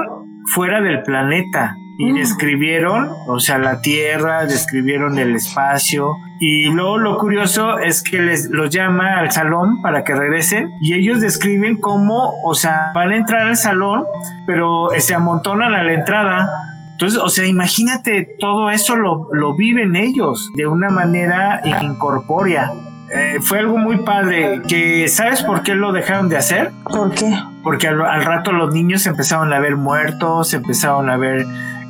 fuera 0.54 0.82
del 0.82 1.02
planeta 1.04 1.76
y 1.98 2.12
describieron, 2.12 3.10
o 3.28 3.40
sea, 3.40 3.58
la 3.58 3.82
Tierra, 3.82 4.46
describieron 4.46 5.18
el 5.18 5.36
espacio. 5.36 6.18
Y 6.40 6.66
luego 6.66 6.98
lo 6.98 7.18
curioso 7.18 7.80
es 7.80 8.04
que 8.04 8.22
les 8.22 8.50
los 8.50 8.70
llama 8.70 9.20
al 9.20 9.32
salón 9.32 9.82
para 9.82 10.04
que 10.04 10.14
regresen 10.14 10.72
y 10.82 10.94
ellos 10.94 11.22
describen 11.22 11.78
cómo, 11.78 12.34
o 12.44 12.54
sea, 12.54 12.92
van 12.94 13.12
a 13.12 13.16
entrar 13.16 13.48
al 13.48 13.56
salón, 13.56 14.04
pero 14.46 14.92
eh, 14.94 15.00
se 15.00 15.16
amontonan 15.16 15.74
a 15.74 15.84
la 15.84 15.94
entrada. 15.94 16.50
Entonces, 16.92 17.20
o 17.20 17.30
sea, 17.30 17.46
imagínate, 17.46 18.36
todo 18.40 18.70
eso 18.70 18.96
lo, 18.96 19.30
lo 19.34 19.56
viven 19.56 19.96
ellos 19.96 20.52
de 20.56 20.68
una 20.68 20.90
manera 20.90 21.62
incorpórea. 21.82 22.72
Eh, 23.14 23.38
fue 23.42 23.60
algo 23.60 23.78
muy 23.78 23.98
padre, 23.98 24.62
que 24.68 25.08
¿sabes 25.08 25.44
por 25.44 25.62
qué 25.62 25.76
lo 25.76 25.92
dejaron 25.92 26.28
de 26.28 26.38
hacer? 26.38 26.72
¿Por 26.84 27.14
qué? 27.14 27.34
porque 27.66 27.88
al, 27.88 28.00
al 28.00 28.24
rato 28.24 28.52
los 28.52 28.72
niños 28.72 29.08
empezaron 29.08 29.52
a 29.52 29.60
ver 29.60 29.76
muertos, 29.76 30.54
empezaron 30.54 31.10
a 31.10 31.18
ver 31.18 31.48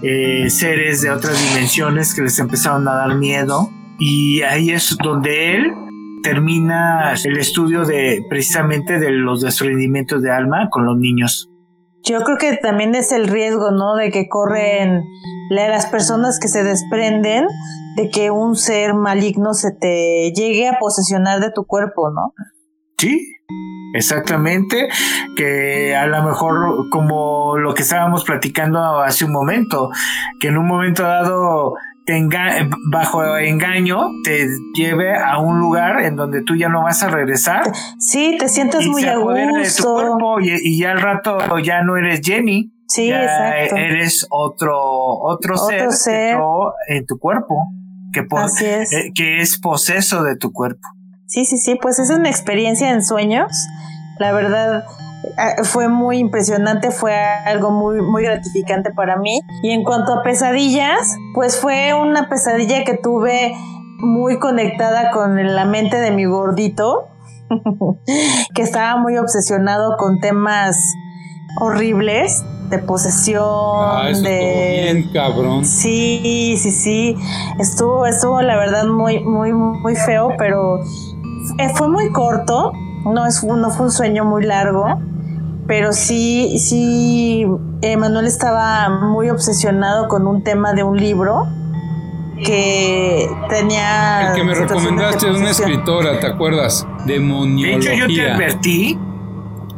eh, 0.08 0.50
seres 0.50 1.02
de 1.02 1.10
otras 1.12 1.36
dimensiones 1.50 2.14
que 2.14 2.22
les 2.22 2.38
empezaron 2.40 2.88
a 2.88 2.94
dar 2.96 3.16
miedo 3.16 3.70
y 4.00 4.42
ahí 4.42 4.72
es 4.72 4.96
donde 5.04 5.56
él 5.56 5.74
termina 6.24 7.14
el 7.24 7.38
estudio 7.38 7.86
de 7.86 8.24
precisamente 8.30 9.00
de 9.00 9.12
los 9.12 9.42
desprendimientos 9.42 10.22
de 10.22 10.32
alma 10.32 10.70
con 10.70 10.86
los 10.86 10.98
niños. 10.98 11.50
Yo 12.04 12.20
creo 12.22 12.38
que 12.38 12.58
también 12.58 12.94
es 12.94 13.12
el 13.12 13.28
riesgo, 13.28 13.72
¿no? 13.72 13.96
De 13.96 14.12
que 14.12 14.28
corren 14.28 15.02
la- 15.50 15.70
las 15.70 15.88
personas 15.88 16.40
que 16.40 16.48
se 16.48 16.64
desprenden 16.64 17.46
de 17.96 18.10
que 18.10 18.30
un 18.32 18.56
ser 18.56 18.94
maligno 18.94 19.54
se 19.54 19.72
te 19.72 20.32
llegue 20.36 20.68
a 20.68 20.78
posesionar 20.80 21.40
de 21.40 21.52
tu 21.52 21.66
cuerpo, 21.66 22.12
¿no? 22.12 22.34
Sí, 22.98 23.36
exactamente, 23.94 24.88
que 25.36 25.96
a 25.96 26.06
lo 26.08 26.24
mejor 26.24 26.90
como 26.90 27.58
lo 27.58 27.74
que 27.74 27.82
estábamos 27.82 28.24
platicando 28.24 29.02
hace 29.02 29.26
un 29.26 29.32
momento, 29.32 29.90
que 30.40 30.48
en 30.50 30.58
un 30.58 30.68
momento 30.68 31.04
dado 31.04 31.74
te 32.06 32.14
enga- 32.18 32.70
bajo 32.92 33.36
engaño 33.38 34.10
te 34.24 34.48
lleve 34.76 35.16
a 35.18 35.40
un 35.40 35.60
lugar 35.60 36.02
en 36.04 36.16
donde 36.16 36.44
tú 36.44 36.56
ya 36.56 36.70
no 36.70 36.84
vas 36.84 37.02
a 37.02 37.08
regresar 37.10 37.64
Sí, 37.98 38.38
te 38.40 38.48
sientes 38.48 38.86
muy 38.88 39.04
a 39.06 39.16
apodera 39.18 39.48
de 39.48 39.54
tu 39.54 39.60
gusto. 39.60 39.94
cuerpo 39.96 40.40
y, 40.40 40.52
y 40.62 40.80
ya 40.80 40.92
al 40.92 41.02
rato 41.02 41.40
ya 41.60 41.82
no 41.82 41.98
eres 41.98 42.22
Jenny, 42.24 42.72
Sí, 42.88 43.08
ya 43.08 43.24
exacto. 43.24 43.76
eres 43.78 44.28
otro 44.30 44.78
otro, 44.80 45.56
Otro 45.56 45.68
ser, 45.68 45.92
ser. 45.92 46.38
en 46.90 47.06
tu 47.08 47.18
cuerpo, 47.18 47.56
que, 48.14 48.24
Así 48.38 48.66
es. 48.66 48.94
eh, 48.94 49.12
que 49.16 49.42
es 49.42 49.58
poseso 49.60 50.22
de 50.24 50.38
tu 50.38 50.52
cuerpo. 50.52 50.88
Sí, 51.36 51.44
sí, 51.44 51.58
sí, 51.58 51.76
pues 51.76 52.00
es 52.00 52.10
una 52.12 52.30
experiencia 52.30 52.92
en 52.92 53.04
sueños. 53.04 53.52
La 54.20 54.32
verdad 54.32 54.86
eh, 55.38 55.64
fue 55.66 55.90
muy 55.90 56.20
impresionante, 56.20 56.92
fue 56.92 57.14
algo 57.14 57.72
muy, 57.72 58.02
muy 58.02 58.24
gratificante 58.24 58.92
para 58.92 59.18
mí. 59.18 59.42
Y 59.62 59.72
en 59.72 59.84
cuanto 59.84 60.14
a 60.14 60.24
pesadillas, 60.24 61.18
pues 61.34 61.60
fue 61.60 61.94
una 61.94 62.30
pesadilla 62.30 62.86
que 62.86 62.94
tuve 62.94 63.54
muy 64.00 64.40
conectada 64.40 65.12
con 65.12 65.36
la 65.54 65.66
mente 65.66 65.98
de 66.00 66.12
mi 66.12 66.24
gordito, 66.24 67.10
que 68.56 68.62
estaba 68.62 68.96
muy 68.96 69.18
obsesionado 69.18 69.98
con 69.98 70.22
temas 70.22 70.78
horribles 71.60 72.46
de 72.70 72.80
posesión, 72.80 73.44
Ah, 73.44 74.08
eso 74.10 74.22
de... 74.22 74.92
bien, 74.94 75.10
cabrón. 75.12 75.66
Sí, 75.66 76.56
sí, 76.58 76.72
sí. 76.72 77.18
Estuvo, 77.60 78.06
estuvo 78.06 78.42
la 78.42 78.56
verdad 78.56 78.86
muy, 78.86 79.20
muy, 79.20 79.52
muy 79.52 79.98
feo, 79.98 80.30
pero 80.38 80.80
eh, 81.58 81.70
fue 81.76 81.88
muy 81.88 82.12
corto. 82.12 82.72
No, 83.06 83.26
es, 83.26 83.44
no 83.44 83.70
fue 83.72 83.88
un 83.88 83.92
sueño 83.92 84.26
muy 84.26 84.44
largo. 84.44 85.00
Pero 85.68 85.94
sí, 85.94 86.60
sí, 86.60 87.46
Manuel 87.98 88.26
estaba 88.26 88.90
muy 88.90 89.30
obsesionado 89.32 90.08
con 90.08 90.28
un 90.28 90.44
tema 90.44 90.74
de 90.74 90.84
un 90.84 90.98
libro 90.98 91.48
que 92.44 93.30
tenía. 93.50 94.30
El 94.30 94.36
que 94.36 94.44
me 94.44 94.54
recomendaste 94.54 95.28
de 95.28 95.38
una 95.38 95.50
escritora, 95.50 96.20
¿te 96.20 96.28
acuerdas? 96.28 96.86
De 97.06 97.16
hecho, 97.16 97.22
Demoniología. 97.24 97.96
yo 97.96 98.08
te 98.08 98.32
advertí, 98.32 99.00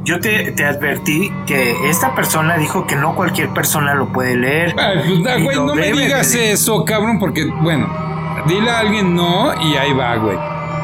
yo 0.03 0.19
te, 0.19 0.51
te 0.51 0.65
advertí 0.65 1.31
que 1.45 1.89
esta 1.89 2.15
persona 2.15 2.57
dijo 2.57 2.85
que 2.87 2.95
no 2.95 3.15
cualquier 3.15 3.49
persona 3.53 3.93
lo 3.93 4.11
puede 4.11 4.35
leer. 4.35 4.75
Ay, 4.77 4.99
pues, 5.07 5.23
da, 5.23 5.37
güey, 5.39 5.55
no 5.57 5.75
me 5.75 5.91
digas 5.91 6.33
eso, 6.33 6.83
cabrón, 6.85 7.19
porque, 7.19 7.45
bueno, 7.61 7.87
dile 8.47 8.69
a 8.69 8.79
alguien 8.79 9.15
no 9.15 9.53
y 9.61 9.75
ahí 9.75 9.93
va, 9.93 10.15
güey. 10.17 10.37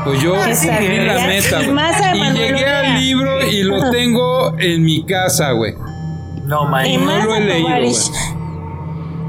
Pues 0.04 0.22
yo 0.22 0.34
cumplí 0.36 0.98
la 1.06 1.16
Ya, 1.16 1.28
meta, 1.28 1.64
y 1.64 1.68
güey. 1.68 2.32
Y 2.32 2.38
llegué 2.38 2.66
al 2.66 3.00
libro 3.02 3.48
y 3.48 3.64
lo 3.64 3.90
tengo 3.92 4.58
en 4.60 4.84
mi 4.84 5.04
casa, 5.06 5.52
güey. 5.52 5.74
No, 6.46 6.66
man. 6.66 6.86
Y 6.86 6.98
no 6.98 7.06
más 7.06 7.26
lo 7.26 7.36
he 7.36 7.42
leído, 7.42 7.68
Tovaris. 7.68 8.12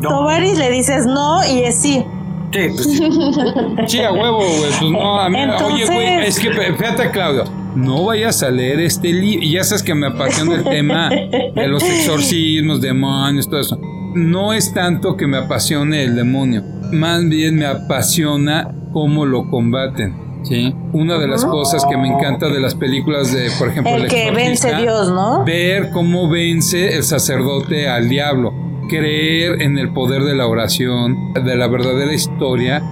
No. 0.01 0.09
Tovaris 0.09 0.59
le 0.59 0.71
dices 0.71 1.07
no 1.07 1.47
y 1.47 1.61
es 1.65 1.81
sí. 1.81 2.05
Sí, 2.53 2.61
pues 2.69 2.85
sí. 2.85 3.11
Sí, 3.87 4.01
a 4.01 4.13
huevo, 4.13 4.39
güey. 4.39 4.71
Pues 4.79 4.91
no, 4.91 5.21
a 5.21 5.29
mí, 5.29 5.39
oye, 5.65 5.87
güey, 5.87 6.27
es 6.27 6.39
que 6.39 6.51
fíjate, 6.53 7.11
Claudio, 7.11 7.45
no 7.75 8.05
vayas 8.05 8.43
a 8.43 8.51
leer 8.51 8.81
este 8.81 9.13
libro. 9.13 9.45
Y 9.45 9.53
ya 9.53 9.65
sabes 9.65 9.83
que 9.83 9.95
me 9.95 10.07
apasiona 10.09 10.57
el 10.57 10.65
tema 10.65 11.09
de 11.55 11.69
los 11.69 11.83
exorcismos, 11.83 12.81
demonios, 12.81 13.49
todo 13.49 13.61
eso. 13.61 13.79
No 14.15 14.53
es 14.53 14.73
tanto 14.73 15.17
que 15.17 15.27
me 15.27 15.39
apasione 15.39 16.05
el 16.05 16.15
demonio, 16.15 16.63
más 16.93 17.29
bien 17.29 17.57
me 17.57 17.67
apasiona 17.67 18.71
cómo 18.93 19.27
lo 19.27 19.49
combaten. 19.51 20.15
¿Sí? 20.45 20.75
Una 20.93 21.19
de 21.19 21.27
las 21.27 21.45
cosas 21.45 21.85
que 21.85 21.97
me 21.97 22.09
encanta 22.09 22.49
de 22.49 22.61
las 22.61 22.75
películas 22.75 23.33
de, 23.33 23.51
por 23.59 23.69
ejemplo, 23.69 23.95
El 23.95 24.09
que 24.09 24.31
vence 24.31 24.75
Dios, 24.77 25.11
¿no? 25.11 25.45
ver 25.45 25.91
cómo 25.91 26.29
vence 26.29 26.97
el 26.97 27.03
sacerdote 27.03 27.89
al 27.89 28.09
diablo, 28.09 28.53
creer 28.89 29.61
en 29.63 29.79
el 29.79 29.93
poder 29.93 30.23
de 30.23 30.35
la 30.35 30.47
oración, 30.47 31.33
de 31.35 31.57
la 31.57 31.67
verdadera 31.67 32.13
historia 32.13 32.83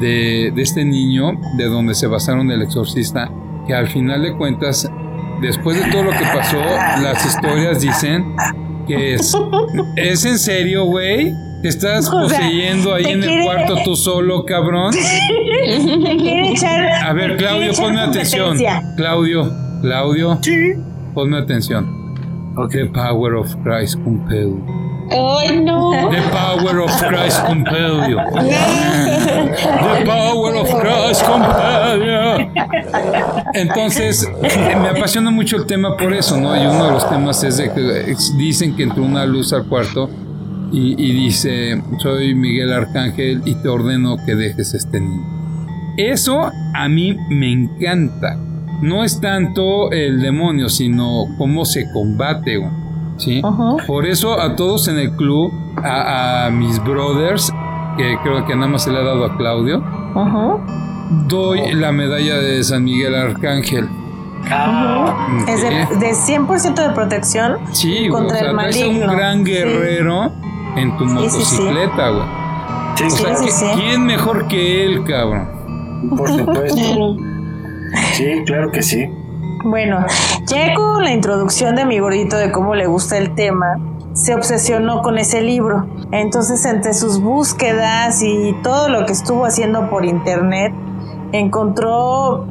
de, 0.00 0.52
de 0.54 0.62
este 0.62 0.84
niño, 0.84 1.32
de 1.56 1.66
donde 1.66 1.94
se 1.94 2.06
basaron 2.06 2.50
el 2.50 2.62
exorcista, 2.62 3.30
que 3.66 3.74
al 3.74 3.88
final 3.88 4.22
de 4.22 4.36
cuentas, 4.36 4.90
después 5.40 5.82
de 5.82 5.90
todo 5.90 6.04
lo 6.04 6.10
que 6.10 6.24
pasó, 6.34 6.60
las 7.02 7.24
historias 7.24 7.80
dicen 7.80 8.34
que 8.86 9.14
es, 9.14 9.34
¿es 9.96 10.24
en 10.24 10.38
serio, 10.38 10.84
güey? 10.84 11.32
¿Te 11.64 11.68
estás 11.70 12.08
O 12.12 12.28
sea, 12.28 12.38
poseyendo 12.40 12.92
ahí 12.94 13.06
en 13.06 13.24
el 13.24 13.42
cuarto 13.42 13.76
tú 13.86 13.96
solo, 14.08 14.44
cabrón? 14.44 14.92
Te 14.94 16.16
quiere 16.18 16.50
echar. 16.50 16.84
A 17.06 17.12
ver, 17.14 17.38
Claudio, 17.38 17.72
ponme 17.72 18.00
atención. 18.02 18.58
Claudio, 18.98 19.50
Claudio, 19.80 20.38
Sí. 20.42 20.72
ponme 21.14 21.38
atención. 21.38 22.14
The 22.70 22.84
power 22.86 23.34
of 23.36 23.54
Christ 23.64 23.96
compel. 24.04 24.52
Ay, 25.10 25.58
no. 25.60 25.90
The 26.10 26.20
power 26.30 26.80
of 26.80 26.90
Christ 27.02 27.40
compel 27.46 28.10
you. 28.10 28.18
The 28.34 30.04
power 30.04 30.54
of 30.56 30.68
Christ 30.80 31.24
compel 31.24 32.00
you. 32.04 32.50
Entonces, 33.54 34.28
me 34.42 34.88
apasiona 34.88 35.30
mucho 35.30 35.56
el 35.56 35.64
tema 35.66 35.96
por 35.96 36.12
eso, 36.12 36.36
¿no? 36.36 36.54
Y 36.56 36.66
uno 36.66 36.84
de 36.86 36.92
los 36.92 37.08
temas 37.08 37.42
es 37.42 37.56
de 37.56 37.72
que 37.72 38.10
es- 38.12 38.36
dicen 38.36 38.76
que 38.76 38.82
entró 38.84 39.02
una 39.02 39.24
luz 39.26 39.52
al 39.52 39.64
cuarto 39.66 40.08
y, 40.72 40.92
y 41.02 41.12
dice, 41.12 41.82
soy 41.98 42.34
Miguel 42.34 42.72
Arcángel 42.72 43.42
y 43.44 43.54
te 43.56 43.68
ordeno 43.68 44.16
que 44.24 44.34
dejes 44.34 44.74
este 44.74 45.00
niño. 45.00 45.24
Eso 45.96 46.50
a 46.74 46.88
mí 46.88 47.16
me 47.30 47.52
encanta. 47.52 48.36
no 48.82 49.04
es 49.04 49.20
tanto 49.20 49.90
el 49.92 50.20
demonio, 50.20 50.68
sino 50.68 51.26
cómo 51.38 51.64
se 51.64 51.90
combate. 51.92 52.58
¿Sí? 53.16 53.40
Por 53.86 54.06
eso 54.06 54.40
a 54.40 54.56
todos 54.56 54.88
en 54.88 54.98
el 54.98 55.12
club, 55.12 55.52
a, 55.82 56.46
a 56.46 56.50
mis 56.50 56.82
brothers, 56.82 57.52
que 57.96 58.16
creo 58.24 58.44
que 58.44 58.56
nada 58.56 58.66
más 58.66 58.82
se 58.82 58.90
le 58.90 58.98
ha 58.98 59.02
dado 59.04 59.24
a 59.24 59.36
Claudio, 59.36 59.78
Ujú. 60.16 60.60
doy 61.28 61.60
la 61.74 61.92
medalla 61.92 62.38
de 62.38 62.64
San 62.64 62.82
Miguel 62.82 63.14
Arcángel. 63.14 63.88
Es 65.48 65.62
de, 65.62 65.68
de 66.06 66.12
100% 66.12 66.74
de 66.88 66.94
protección 66.94 67.56
Sí, 67.72 68.08
contra 68.10 68.36
o 68.36 68.40
sea, 68.40 68.48
el 68.50 68.54
maligno. 68.56 69.10
un 69.10 69.16
gran 69.16 69.44
Sí. 69.44 70.32
En 70.76 70.96
tu 70.96 71.06
Sí, 71.08 71.14
motocicleta, 71.14 72.08
güey. 72.10 72.24
sí, 72.96 73.04
O 73.04 73.10
sea, 73.10 73.36
sí, 73.36 73.44
¿qui- 73.46 73.50
sí. 73.50 73.66
¿quién 73.74 74.04
mejor 74.06 74.48
que 74.48 74.84
él, 74.84 75.04
cabrón? 75.04 75.48
por 76.16 76.28
supuesto. 76.28 76.74
Claro. 76.76 77.16
Sí, 78.14 78.24
claro 78.46 78.70
que 78.70 78.82
sí. 78.82 79.08
Bueno, 79.64 80.04
ya 80.46 80.74
con 80.74 81.02
la 81.04 81.12
introducción 81.12 81.74
de 81.76 81.86
mi 81.86 81.98
gordito 81.98 82.36
de 82.36 82.50
cómo 82.52 82.74
le 82.74 82.86
gusta 82.86 83.16
el 83.16 83.34
tema, 83.34 83.78
se 84.12 84.34
obsesionó 84.34 85.00
con 85.02 85.16
ese 85.16 85.40
libro. 85.40 85.86
Entonces, 86.12 86.64
entre 86.66 86.92
sus 86.92 87.20
búsquedas 87.20 88.22
y 88.22 88.54
todo 88.62 88.88
lo 88.90 89.06
que 89.06 89.12
estuvo 89.12 89.46
haciendo 89.46 89.88
por 89.88 90.04
internet, 90.04 90.72
encontró 91.32 92.44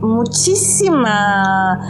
muchísima 0.00 1.80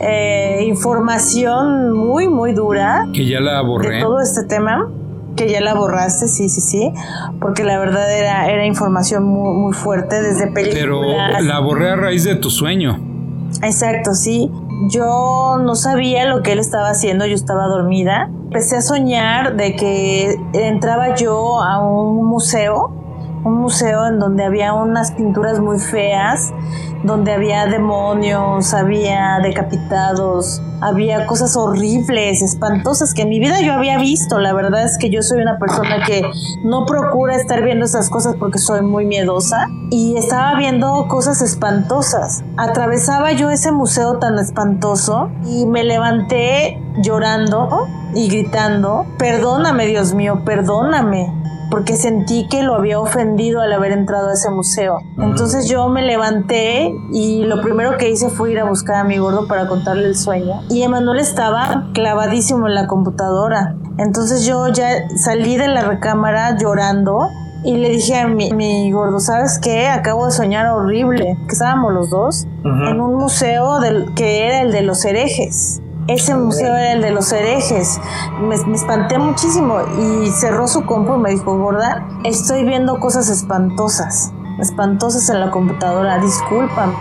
eh, 0.00 0.64
información 0.66 1.92
muy, 1.92 2.28
muy 2.28 2.52
dura 2.52 3.06
Que 3.12 3.26
ya 3.26 3.40
la 3.40 3.58
de 3.58 3.66
borré. 3.66 4.00
todo 4.00 4.20
este 4.20 4.44
tema 4.44 4.88
que 5.36 5.48
ya 5.48 5.60
la 5.60 5.74
borraste, 5.74 6.28
sí, 6.28 6.48
sí, 6.48 6.60
sí, 6.60 6.92
porque 7.40 7.62
la 7.62 7.78
verdad 7.78 8.10
era, 8.12 8.50
era 8.50 8.66
información 8.66 9.24
muy, 9.24 9.54
muy 9.54 9.72
fuerte 9.72 10.20
desde 10.20 10.48
películas. 10.48 10.80
Pero 10.80 11.02
la 11.42 11.60
borré 11.60 11.90
a 11.90 11.96
raíz 11.96 12.24
de 12.24 12.36
tu 12.36 12.50
sueño. 12.50 12.98
Exacto, 13.62 14.14
sí. 14.14 14.50
Yo 14.88 15.58
no 15.62 15.74
sabía 15.74 16.26
lo 16.26 16.42
que 16.42 16.52
él 16.52 16.58
estaba 16.58 16.90
haciendo, 16.90 17.26
yo 17.26 17.34
estaba 17.34 17.66
dormida. 17.66 18.30
Empecé 18.44 18.76
a 18.76 18.80
soñar 18.82 19.56
de 19.56 19.74
que 19.76 20.36
entraba 20.52 21.14
yo 21.14 21.62
a 21.62 21.86
un 21.86 22.26
museo, 22.26 22.92
un 23.46 23.58
museo 23.58 24.08
en 24.08 24.18
donde 24.18 24.44
había 24.44 24.72
unas 24.72 25.12
pinturas 25.12 25.60
muy 25.60 25.78
feas, 25.78 26.52
donde 27.04 27.32
había 27.32 27.66
demonios, 27.66 28.74
había 28.74 29.38
decapitados, 29.40 30.60
había 30.80 31.26
cosas 31.26 31.56
horribles, 31.56 32.42
espantosas 32.42 33.14
que 33.14 33.22
en 33.22 33.28
mi 33.28 33.38
vida 33.38 33.60
yo 33.60 33.74
había 33.74 33.98
visto. 33.98 34.40
La 34.40 34.52
verdad 34.52 34.84
es 34.84 34.98
que 34.98 35.10
yo 35.10 35.22
soy 35.22 35.42
una 35.42 35.60
persona 35.60 36.04
que 36.04 36.22
no 36.64 36.86
procura 36.86 37.36
estar 37.36 37.62
viendo 37.62 37.84
esas 37.84 38.10
cosas 38.10 38.34
porque 38.36 38.58
soy 38.58 38.82
muy 38.82 39.06
miedosa 39.06 39.68
y 39.92 40.16
estaba 40.16 40.58
viendo 40.58 41.06
cosas 41.06 41.40
espantosas. 41.40 42.42
Atravesaba 42.56 43.30
yo 43.30 43.50
ese 43.50 43.70
museo 43.70 44.18
tan 44.18 44.40
espantoso 44.40 45.30
y 45.46 45.66
me 45.66 45.84
levanté 45.84 46.82
llorando 47.00 47.86
y 48.12 48.28
gritando, 48.28 49.06
perdóname 49.18 49.86
Dios 49.86 50.14
mío, 50.14 50.42
perdóname 50.44 51.46
porque 51.70 51.96
sentí 51.96 52.46
que 52.48 52.62
lo 52.62 52.74
había 52.74 53.00
ofendido 53.00 53.60
al 53.60 53.72
haber 53.72 53.92
entrado 53.92 54.28
a 54.28 54.34
ese 54.34 54.50
museo. 54.50 54.98
Entonces 55.18 55.68
yo 55.68 55.88
me 55.88 56.02
levanté 56.02 56.92
y 57.12 57.44
lo 57.44 57.60
primero 57.60 57.96
que 57.96 58.10
hice 58.10 58.28
fue 58.28 58.52
ir 58.52 58.60
a 58.60 58.64
buscar 58.64 58.96
a 58.96 59.04
mi 59.04 59.18
gordo 59.18 59.48
para 59.48 59.66
contarle 59.66 60.06
el 60.06 60.16
sueño. 60.16 60.62
Y 60.68 60.82
Emanuel 60.82 61.18
estaba 61.18 61.88
clavadísimo 61.92 62.66
en 62.66 62.74
la 62.74 62.86
computadora. 62.86 63.76
Entonces 63.98 64.44
yo 64.44 64.68
ya 64.68 64.88
salí 65.16 65.56
de 65.56 65.68
la 65.68 65.82
recámara 65.82 66.56
llorando 66.56 67.28
y 67.64 67.76
le 67.76 67.88
dije 67.88 68.16
a 68.20 68.28
mi, 68.28 68.52
mi 68.52 68.92
gordo, 68.92 69.18
¿sabes 69.18 69.58
qué? 69.58 69.88
Acabo 69.88 70.26
de 70.26 70.30
soñar 70.30 70.66
horrible. 70.68 71.36
Que 71.48 71.52
estábamos 71.52 71.92
los 71.92 72.10
dos 72.10 72.46
en 72.64 73.00
un 73.00 73.14
museo 73.16 73.80
del, 73.80 74.14
que 74.14 74.46
era 74.46 74.62
el 74.62 74.72
de 74.72 74.82
los 74.82 75.04
herejes. 75.04 75.80
Ese 76.08 76.36
museo 76.36 76.68
era 76.68 76.92
el 76.92 77.02
de 77.02 77.10
los 77.10 77.32
herejes. 77.32 78.00
Me, 78.40 78.54
espanté 78.54 79.18
muchísimo 79.18 79.80
y 79.98 80.30
cerró 80.30 80.68
su 80.68 80.86
compu 80.86 81.16
y 81.16 81.18
me 81.18 81.30
dijo, 81.30 81.58
gorda, 81.58 82.06
estoy 82.22 82.64
viendo 82.64 83.00
cosas 83.00 83.28
espantosas. 83.28 84.32
Espantosas 84.58 85.28
en 85.28 85.40
la 85.40 85.50
computadora, 85.50 86.18
discúlpame, 86.18 86.94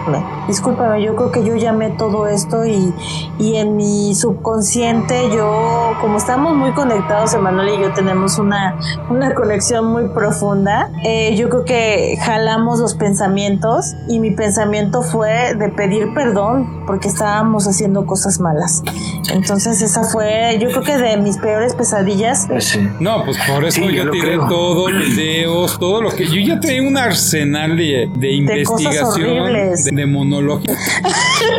discúlpame, 0.47 1.01
yo 1.03 1.15
creo 1.15 1.31
que 1.31 1.43
yo 1.45 1.55
llamé 1.55 1.89
todo 1.91 2.27
esto 2.27 2.65
y, 2.65 2.93
y 3.39 3.55
en 3.55 3.77
mi 3.77 4.13
subconsciente 4.13 5.29
yo, 5.33 5.93
como 6.01 6.17
estamos 6.17 6.53
muy 6.55 6.71
conectados, 6.73 7.33
Emanuel 7.33 7.69
y 7.79 7.81
yo 7.81 7.93
tenemos 7.93 8.39
una, 8.39 8.75
una 9.09 9.33
conexión 9.33 9.85
muy 9.85 10.09
profunda, 10.09 10.89
eh, 11.05 11.33
yo 11.37 11.47
creo 11.49 11.63
que 11.63 12.17
jalamos 12.21 12.79
los 12.79 12.93
pensamientos 12.93 13.93
y 14.09 14.19
mi 14.19 14.31
pensamiento 14.31 15.01
fue 15.01 15.55
de 15.55 15.69
pedir 15.69 16.13
perdón 16.13 16.83
porque 16.85 17.07
estábamos 17.07 17.67
haciendo 17.67 18.05
cosas 18.05 18.39
malas. 18.39 18.83
Entonces 19.31 19.81
esa 19.81 20.03
fue, 20.03 20.57
yo 20.59 20.69
creo 20.69 20.83
que 20.83 20.97
de 20.97 21.17
mis 21.17 21.37
peores 21.37 21.73
pesadillas. 21.73 22.45
Pues 22.47 22.65
sí. 22.65 22.87
No, 22.99 23.23
pues 23.23 23.37
por 23.47 23.63
eso 23.63 23.81
Sí, 23.81 23.93
yo 23.95 24.03
yo 24.05 24.11
tiré 24.11 24.35
creo. 24.37 24.47
todo, 24.47 24.85
videos, 24.93 25.79
todo 25.79 26.01
lo 26.01 26.09
que. 26.11 26.25
Yo 26.27 26.41
ya 26.41 26.59
traía 26.59 26.81
un 26.83 26.97
arsenal 26.97 27.44
de, 27.51 28.09
de 28.15 28.31
investigación, 28.33 29.53
de, 29.53 29.91
de 29.91 30.05
monología. 30.05 30.75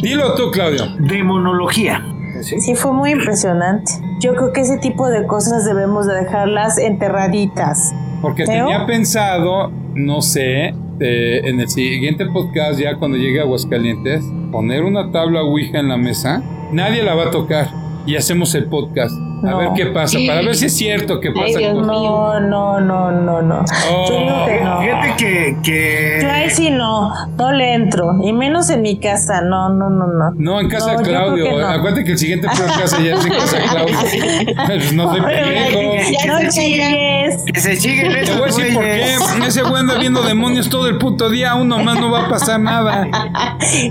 Dilo 0.00 0.34
tú, 0.34 0.50
Claudio. 0.50 0.86
Demonología. 0.98 2.04
Sí. 2.42 2.60
Sí, 2.60 2.74
fue 2.74 2.92
muy 2.92 3.12
impresionante. 3.12 3.92
Yo 4.20 4.34
creo 4.34 4.52
que 4.52 4.62
ese 4.62 4.78
tipo 4.78 5.08
de 5.08 5.26
cosas 5.26 5.64
debemos 5.64 6.06
de 6.06 6.14
dejarlas 6.14 6.78
enterraditas. 6.78 7.94
Porque 8.20 8.44
¿Teo? 8.44 8.66
tenía 8.66 8.86
pensado, 8.86 9.70
no 9.94 10.22
sé, 10.22 10.74
eh, 11.00 11.40
en 11.44 11.60
el 11.60 11.68
siguiente 11.68 12.26
podcast, 12.26 12.80
ya 12.80 12.96
cuando 12.96 13.16
llegue 13.16 13.40
a 13.40 13.42
Aguascalientes, 13.42 14.24
poner 14.50 14.82
una 14.82 15.12
tabla 15.12 15.42
Ouija 15.42 15.78
en 15.78 15.88
la 15.88 15.96
mesa. 15.96 16.42
Nadie 16.72 17.02
la 17.02 17.14
va 17.14 17.24
a 17.24 17.30
tocar. 17.30 17.68
Y 18.06 18.16
hacemos 18.16 18.54
el 18.54 18.66
podcast. 18.66 19.14
A 19.42 19.50
No. 19.50 19.58
ver 19.58 19.68
qué 19.74 19.86
pasa, 19.86 20.18
para 20.26 20.40
ver 20.42 20.54
si 20.54 20.66
es 20.66 20.76
cierto 20.76 21.18
que 21.20 21.30
pasa. 21.32 21.58
Dios 21.58 21.74
con- 21.74 21.86
No, 21.86 22.38
no, 22.40 22.80
no, 22.80 23.10
no, 23.10 23.42
no. 23.42 23.64
Oh. 23.90 24.06
Yo 24.08 24.18
digo 24.18 24.46
que 24.46 24.60
no. 24.64 24.80
Fíjate 24.80 25.14
que, 25.16 25.56
que 25.62 26.18
Yo 26.22 26.30
ahí 26.30 26.50
sí 26.50 26.70
no, 26.70 27.12
no 27.36 27.52
le 27.52 27.74
entro. 27.74 28.12
Y 28.22 28.32
menos 28.32 28.70
en 28.70 28.82
mi 28.82 28.98
casa, 29.00 29.40
no, 29.42 29.68
no, 29.70 29.90
no, 29.90 30.06
no. 30.06 30.30
No, 30.36 30.60
en 30.60 30.68
casa 30.68 30.92
No, 30.92 30.98
de 30.98 31.04
Claudio. 31.04 31.44
que 31.44 31.50
no. 31.56 31.66
Acuérdate 31.66 32.04
que 32.04 32.12
el 32.12 32.18
siguiente 32.18 32.46
podcast 32.48 32.98
ya 33.00 33.14
es 33.14 33.24
en 33.26 33.32
casa 33.32 33.56
de 33.58 33.62
Claudio. 33.64 33.96
Pues 34.66 34.92
no 34.92 35.10
soy 35.10 35.20
pendejo. 35.22 35.80
Ya 36.24 36.40
no 36.42 36.48
chingues. 36.50 37.44
que 37.52 37.60
se 37.60 37.76
siguen 37.76 38.12
Te 38.24 38.32
voy 38.34 38.42
a 38.42 38.46
decir 38.46 38.74
por 38.74 38.84
qué. 38.84 39.16
Ese 39.46 39.62
güey 39.62 39.76
anda 39.76 39.98
viendo 39.98 40.22
demonios 40.22 40.68
todo 40.68 40.86
el 40.88 40.98
puto 40.98 41.28
día. 41.30 41.54
Uno 41.54 41.78
más 41.78 41.98
no 41.98 42.10
va 42.10 42.26
a 42.26 42.28
pasar 42.28 42.60
nada. 42.60 43.06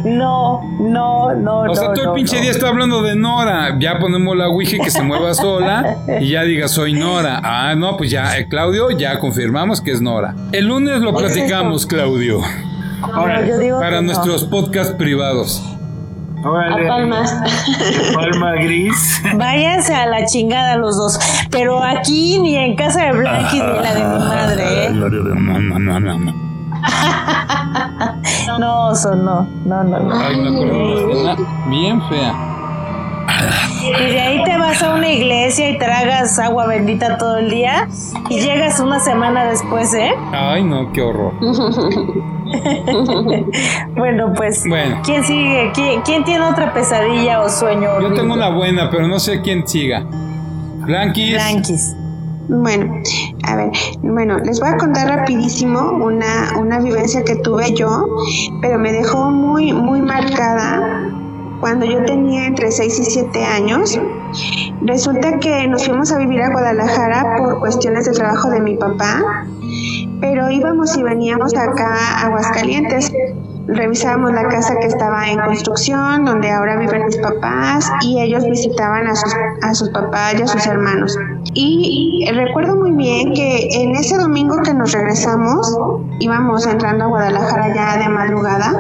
No, 0.04 0.62
no, 0.80 1.34
no, 1.34 1.62
O 1.62 1.76
sea, 1.76 1.88
no, 1.90 1.94
todo 1.94 2.02
el 2.04 2.08
no, 2.10 2.14
pinche 2.16 2.36
no. 2.36 2.42
día 2.42 2.52
está 2.52 2.68
hablando 2.68 3.02
de 3.02 3.16
Nora. 3.16 3.78
Ya 3.80 4.00
ponemos 4.00 4.36
la 4.36 4.48
Ouija 4.50 4.78
que 4.84 4.92
se 4.92 5.02
mueva 5.02 5.34
sola 5.42 5.96
y 6.20 6.30
ya 6.30 6.44
diga 6.44 6.68
soy 6.68 6.94
Nora. 6.94 7.42
Ah, 7.44 7.76
no, 7.76 7.98
pues 7.98 8.10
ya, 8.12 8.38
eh, 8.38 8.48
Claudio, 8.48 8.92
ya 8.92 9.20
confirmamos 9.20 9.82
que 9.82 9.92
es 9.92 10.02
Nora. 10.02 10.36
El 10.52 10.68
lunes 10.68 11.02
lo 11.02 11.14
platicamos, 11.16 11.86
Claudio, 11.86 12.40
No, 13.02 13.46
yo 13.46 13.58
digo 13.58 13.80
para 13.80 13.98
que 13.98 14.04
no. 14.04 14.14
nuestros 14.14 14.44
podcasts 14.46 14.94
privados. 14.94 15.64
Órale. 16.44 16.86
A 16.86 16.90
palmas. 16.90 17.36
Palma 18.16 18.54
gris. 18.54 19.22
Váyanse 19.36 19.94
a 19.94 20.08
la 20.08 20.26
chingada 20.26 20.76
los 20.76 20.98
dos. 20.98 21.20
Pero 21.52 21.84
aquí 21.84 22.40
ni 22.40 22.56
en 22.58 22.76
casa 22.76 23.04
de 23.06 23.12
Blanqui 23.12 23.58
ni 23.62 23.80
la 23.80 23.94
de 23.94 24.00
mi 24.04 24.26
madre, 24.26 24.86
¿eh? 24.86 24.90
No, 24.90 25.08
no, 25.08 25.20
no, 25.60 25.80
no, 25.80 26.00
no, 26.00 26.20
no. 26.20 26.52
No, 28.60 28.88
oso, 28.90 29.14
no. 29.16 29.48
No, 29.66 29.84
no, 29.84 30.00
no. 30.00 30.16
Ay, 30.20 30.36
escena 31.12 31.36
bien 31.70 32.02
fea. 32.10 32.51
Y 33.84 34.12
de 34.12 34.20
ahí 34.20 34.44
te 34.44 34.58
vas 34.58 34.82
a 34.84 34.94
una 34.94 35.10
iglesia 35.10 35.70
y 35.70 35.78
tragas 35.78 36.38
agua 36.40 36.68
bendita 36.68 37.18
todo 37.18 37.38
el 37.38 37.50
día 37.50 37.88
y 38.30 38.40
llegas 38.40 38.80
una 38.80 39.00
semana 39.00 39.46
después, 39.46 39.94
¿eh? 39.94 40.12
Ay, 40.32 40.64
no, 40.64 40.92
qué 40.92 41.02
horror. 41.02 41.34
Bueno, 43.96 44.34
pues, 44.36 44.66
Bueno. 44.68 45.00
¿quién 45.06 45.24
sigue? 45.24 45.72
¿Quién, 45.74 46.02
quién 46.02 46.24
tiene 46.26 46.44
otra 46.46 46.74
pesadilla 46.74 47.42
o 47.42 47.50
sueño? 47.50 47.84
Yo 47.84 47.92
horrible? 47.96 48.16
tengo 48.18 48.34
una 48.34 48.50
buena, 48.50 48.90
pero 48.90 49.08
no 49.08 49.20
sé 49.20 49.42
quién 49.42 49.66
siga. 49.66 50.04
Blanquis. 50.86 51.34
Blanquis. 51.34 51.96
Bueno, 52.50 52.94
a 53.48 53.56
ver, 53.56 53.70
bueno, 54.02 54.38
les 54.40 54.60
voy 54.60 54.68
a 54.70 54.78
contar 54.78 55.08
rapidísimo 55.08 55.80
una, 56.04 56.58
una 56.60 56.80
vivencia 56.80 57.24
que 57.24 57.38
tuve 57.38 57.74
yo, 57.74 58.06
pero 58.62 58.78
me 58.78 58.92
dejó 58.92 59.32
muy, 59.32 59.72
muy 59.72 60.02
marcada 60.02 61.08
cuando 61.62 61.86
yo 61.86 62.04
tenía 62.04 62.48
entre 62.48 62.72
6 62.72 63.00
y 63.00 63.06
7 63.06 63.46
años. 63.46 63.98
Resulta 64.82 65.38
que 65.40 65.68
nos 65.68 65.86
fuimos 65.86 66.12
a 66.12 66.18
vivir 66.18 66.42
a 66.42 66.50
Guadalajara 66.50 67.36
por 67.38 67.60
cuestiones 67.60 68.06
de 68.06 68.12
trabajo 68.12 68.50
de 68.50 68.60
mi 68.60 68.76
papá, 68.76 69.46
pero 70.20 70.50
íbamos 70.50 70.98
y 70.98 71.04
veníamos 71.04 71.56
acá 71.56 71.96
a 71.96 72.26
Aguascalientes. 72.26 73.14
revisábamos 73.68 74.34
la 74.34 74.48
casa 74.50 74.76
que 74.80 74.88
estaba 74.88 75.30
en 75.30 75.40
construcción, 75.40 76.26
donde 76.26 76.50
ahora 76.50 76.78
viven 76.78 77.06
mis 77.06 77.18
papás, 77.18 77.90
y 78.02 78.20
ellos 78.20 78.44
visitaban 78.44 79.08
a 79.08 79.16
sus, 79.16 79.34
a 79.62 79.74
sus 79.76 79.90
papás 79.92 80.34
y 80.38 80.42
a 80.42 80.48
sus 80.48 80.66
hermanos. 80.66 81.16
Y 81.54 82.28
recuerdo 82.34 82.76
muy 82.76 82.92
bien 82.92 83.34
que 83.34 83.70
en 83.72 83.96
ese 83.96 84.18
domingo 84.18 84.58
que 84.64 84.74
nos 84.74 84.92
regresamos, 84.92 85.78
íbamos 86.20 86.66
entrando 86.66 87.06
a 87.06 87.08
Guadalajara 87.08 87.74
ya 87.74 87.98
de 87.98 88.10
madrugada, 88.10 88.74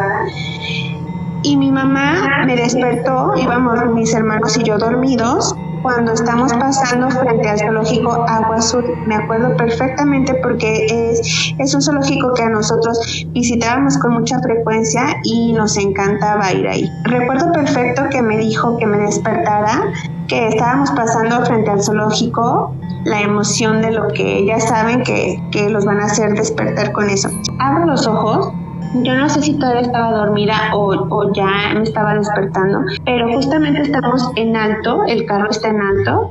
y 1.43 1.57
mi 1.57 1.71
mamá 1.71 2.43
me 2.45 2.55
despertó, 2.55 3.33
íbamos 3.35 3.79
mis 3.93 4.13
hermanos 4.13 4.57
y 4.57 4.63
yo 4.63 4.77
dormidos, 4.77 5.55
cuando 5.81 6.13
estamos 6.13 6.53
pasando 6.53 7.09
frente 7.09 7.49
al 7.49 7.59
zoológico 7.59 8.25
Agua 8.27 8.57
Azul. 8.57 8.85
Me 9.07 9.15
acuerdo 9.15 9.55
perfectamente 9.57 10.35
porque 10.35 10.85
es, 10.85 11.53
es 11.57 11.73
un 11.73 11.81
zoológico 11.81 12.33
que 12.33 12.43
a 12.43 12.49
nosotros 12.49 13.25
visitábamos 13.29 13.97
con 13.97 14.13
mucha 14.13 14.39
frecuencia 14.39 15.05
y 15.23 15.53
nos 15.53 15.77
encantaba 15.77 16.51
ir 16.53 16.67
ahí. 16.67 16.89
Recuerdo 17.05 17.51
perfecto 17.51 18.03
que 18.11 18.21
me 18.21 18.37
dijo 18.37 18.77
que 18.77 18.85
me 18.85 18.97
despertara, 18.99 19.91
que 20.27 20.49
estábamos 20.49 20.91
pasando 20.91 21.43
frente 21.45 21.71
al 21.71 21.81
zoológico, 21.81 22.75
la 23.05 23.21
emoción 23.21 23.81
de 23.81 23.91
lo 23.91 24.07
que 24.09 24.45
ya 24.45 24.59
saben 24.59 25.03
que, 25.03 25.41
que 25.51 25.69
los 25.69 25.85
van 25.85 25.99
a 25.99 26.05
hacer 26.05 26.33
despertar 26.33 26.91
con 26.91 27.09
eso. 27.09 27.29
Abro 27.59 27.87
los 27.87 28.05
ojos 28.05 28.53
yo 28.93 29.15
no 29.15 29.29
sé 29.29 29.41
si 29.41 29.53
todavía 29.53 29.81
estaba 29.81 30.11
dormida 30.11 30.55
o, 30.73 31.31
ya 31.33 31.73
me 31.73 31.83
estaba 31.83 32.13
despertando, 32.15 32.81
pero 33.05 33.31
justamente 33.33 33.81
estamos 33.81 34.29
en 34.35 34.55
alto, 34.55 35.03
el 35.07 35.25
carro 35.25 35.49
está 35.49 35.69
en 35.69 35.81
alto, 35.81 36.29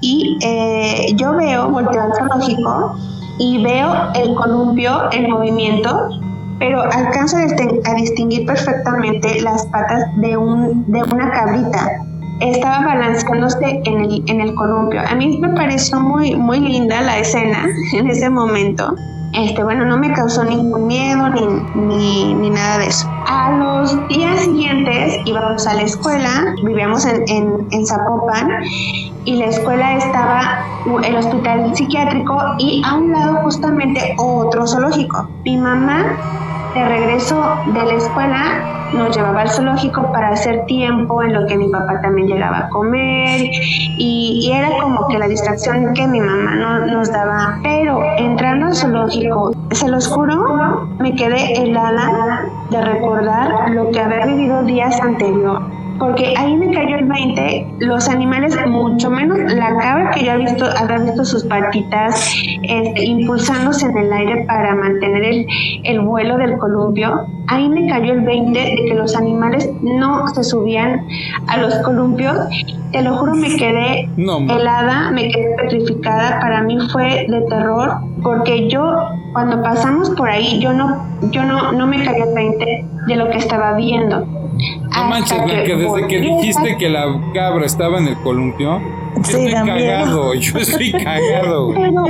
y 0.00 0.38
eh, 0.42 1.12
yo 1.16 1.34
veo, 1.34 1.68
volteo 1.68 2.02
al 2.02 2.12
zoológico 2.14 2.96
y 3.38 3.62
veo 3.62 3.92
el 4.14 4.34
columpio 4.34 5.10
en 5.12 5.30
movimiento, 5.30 6.08
pero 6.58 6.82
alcanzo 6.82 7.36
a 7.36 7.94
distinguir 7.94 8.46
perfectamente 8.46 9.42
las 9.42 9.66
patas 9.66 10.04
de, 10.16 10.36
un, 10.36 10.90
de 10.90 11.02
una 11.02 11.30
cabrita 11.30 11.90
estaba 12.40 12.84
balanceándose 12.86 13.80
en 13.84 14.04
el, 14.04 14.22
en 14.26 14.40
el 14.40 14.54
columpio. 14.54 15.00
A 15.08 15.14
mí 15.14 15.38
me 15.38 15.48
pareció 15.50 15.98
muy, 16.00 16.34
muy 16.34 16.60
linda 16.60 17.00
la 17.00 17.18
escena 17.18 17.66
en 17.94 18.08
ese 18.08 18.30
momento 18.30 18.94
este, 19.36 19.62
bueno, 19.62 19.84
no 19.84 19.98
me 19.98 20.12
causó 20.12 20.44
ningún 20.44 20.86
miedo 20.86 21.28
ni, 21.28 22.34
ni, 22.34 22.50
nada 22.50 22.78
de 22.78 22.86
eso. 22.86 23.06
A 23.26 23.50
los 23.50 24.08
días 24.08 24.40
siguientes 24.40 25.18
íbamos 25.26 25.66
a 25.66 25.74
la 25.74 25.82
escuela, 25.82 26.54
vivíamos 26.64 27.04
en, 27.04 27.22
en, 27.28 27.66
en 27.70 27.86
Zapopan 27.86 28.48
y 29.24 29.36
la 29.36 29.46
escuela 29.46 29.96
estaba 29.96 30.64
el 31.04 31.16
hospital 31.16 31.74
psiquiátrico 31.76 32.38
y 32.58 32.82
a 32.84 32.94
un 32.94 33.12
lado 33.12 33.36
justamente 33.42 34.14
otro 34.16 34.66
zoológico. 34.66 35.28
Mi 35.44 35.58
mamá 35.58 36.16
de 36.74 36.84
regreso 36.84 37.58
de 37.66 37.84
la 37.84 37.94
escuela 37.94 38.75
nos 38.94 39.16
llevaba 39.16 39.42
al 39.42 39.48
zoológico 39.48 40.10
para 40.12 40.30
hacer 40.30 40.64
tiempo 40.66 41.22
en 41.22 41.32
lo 41.34 41.46
que 41.46 41.56
mi 41.56 41.68
papá 41.68 42.00
también 42.00 42.28
llegaba 42.28 42.58
a 42.58 42.68
comer 42.68 43.40
y, 43.98 44.50
era 44.52 44.68
como 44.80 45.08
que 45.08 45.18
la 45.18 45.28
distracción 45.28 45.92
que 45.92 46.06
mi 46.06 46.20
mamá 46.20 46.54
no, 46.54 46.86
nos 46.86 47.10
daba. 47.10 47.58
Pero 47.62 48.00
entrando 48.16 48.66
al 48.66 48.74
zoológico, 48.74 49.52
se 49.72 49.88
los 49.88 50.08
juro, 50.08 50.88
me 50.98 51.14
quedé 51.14 51.62
helada 51.62 52.44
de 52.70 52.80
recordar 52.80 53.70
lo 53.70 53.90
que 53.90 54.00
había 54.00 54.26
vivido 54.26 54.62
días 54.62 55.00
anteriores 55.00 55.75
porque 55.98 56.34
ahí 56.36 56.56
me 56.56 56.72
cayó 56.74 56.96
el 56.96 57.06
20, 57.06 57.66
los 57.80 58.08
animales, 58.08 58.56
mucho 58.66 59.10
menos 59.10 59.38
la 59.38 59.76
cabra 59.78 60.10
que 60.10 60.24
yo 60.24 60.32
había 60.32 60.46
visto, 60.46 60.66
había 60.78 60.98
visto 60.98 61.24
sus 61.24 61.44
patitas 61.44 62.34
este, 62.62 63.04
impulsándose 63.04 63.86
en 63.86 63.96
el 63.96 64.12
aire 64.12 64.44
para 64.46 64.74
mantener 64.74 65.24
el, 65.24 65.46
el 65.84 66.00
vuelo 66.00 66.36
del 66.36 66.58
columpio, 66.58 67.26
ahí 67.48 67.68
me 67.68 67.88
cayó 67.88 68.12
el 68.12 68.20
20 68.22 68.58
de 68.58 68.84
que 68.88 68.94
los 68.94 69.16
animales 69.16 69.70
no 69.82 70.26
se 70.28 70.44
subían 70.44 71.06
a 71.46 71.56
los 71.58 71.74
columpios. 71.78 72.36
Te 72.92 73.02
lo 73.02 73.16
juro, 73.16 73.34
me 73.34 73.54
quedé 73.56 74.08
helada, 74.16 75.10
me 75.10 75.28
quedé 75.28 75.54
petrificada. 75.56 76.40
Para 76.40 76.62
mí 76.62 76.78
fue 76.92 77.26
de 77.28 77.40
terror, 77.48 77.98
porque 78.22 78.68
yo, 78.68 78.96
cuando 79.32 79.62
pasamos 79.62 80.10
por 80.10 80.28
ahí, 80.28 80.58
yo 80.60 80.72
no, 80.72 81.04
yo 81.30 81.44
no, 81.44 81.72
no 81.72 81.86
me 81.86 82.04
cayó 82.04 82.24
el 82.24 82.34
20 82.34 82.84
de 83.06 83.16
lo 83.16 83.28
que 83.30 83.38
estaba 83.38 83.74
viendo. 83.74 84.26
No 84.56 85.04
manches, 85.04 85.38
que 85.38 85.76
desde 85.76 86.06
que 86.08 86.20
dijiste 86.20 86.76
que 86.78 86.88
la 86.88 87.04
cabra 87.34 87.66
estaba 87.66 87.98
en 87.98 88.08
el 88.08 88.16
columpio, 88.16 88.80
estoy 89.20 89.52
cagado, 89.52 90.34
yo 90.34 90.58
estoy 90.58 90.92
cagado. 90.92 91.74
Pero 91.74 92.06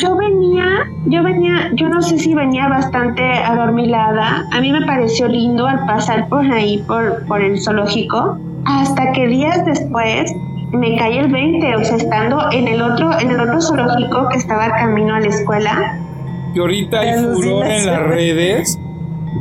yo 0.00 0.16
venía, 0.16 0.90
yo 1.06 1.22
venía, 1.22 1.70
yo 1.74 1.88
no 1.88 2.02
sé 2.02 2.18
si 2.18 2.34
venía 2.34 2.68
bastante 2.68 3.22
adormilada. 3.22 4.44
A 4.52 4.60
mí 4.60 4.72
me 4.72 4.84
pareció 4.84 5.28
lindo 5.28 5.66
al 5.66 5.86
pasar 5.86 6.28
por 6.28 6.44
ahí, 6.44 6.82
por, 6.88 7.24
por 7.26 7.40
el 7.40 7.60
zoológico, 7.60 8.38
hasta 8.64 9.12
que 9.12 9.28
días 9.28 9.64
después 9.64 10.32
me 10.72 10.96
caí 10.96 11.18
el 11.18 11.30
20, 11.30 11.76
o 11.76 11.84
sea, 11.84 11.96
estando 11.96 12.50
en 12.50 12.66
el 12.66 12.82
otro, 12.82 13.16
en 13.18 13.30
el 13.30 13.40
otro 13.40 13.60
zoológico 13.60 14.28
que 14.30 14.38
estaba 14.38 14.70
camino 14.70 15.14
a 15.14 15.20
la 15.20 15.28
escuela. 15.28 16.00
Que 16.52 16.60
ahorita 16.60 17.00
hay 17.00 17.22
furor 17.32 17.66
en 17.66 17.86
las 17.86 18.02
redes 18.02 18.80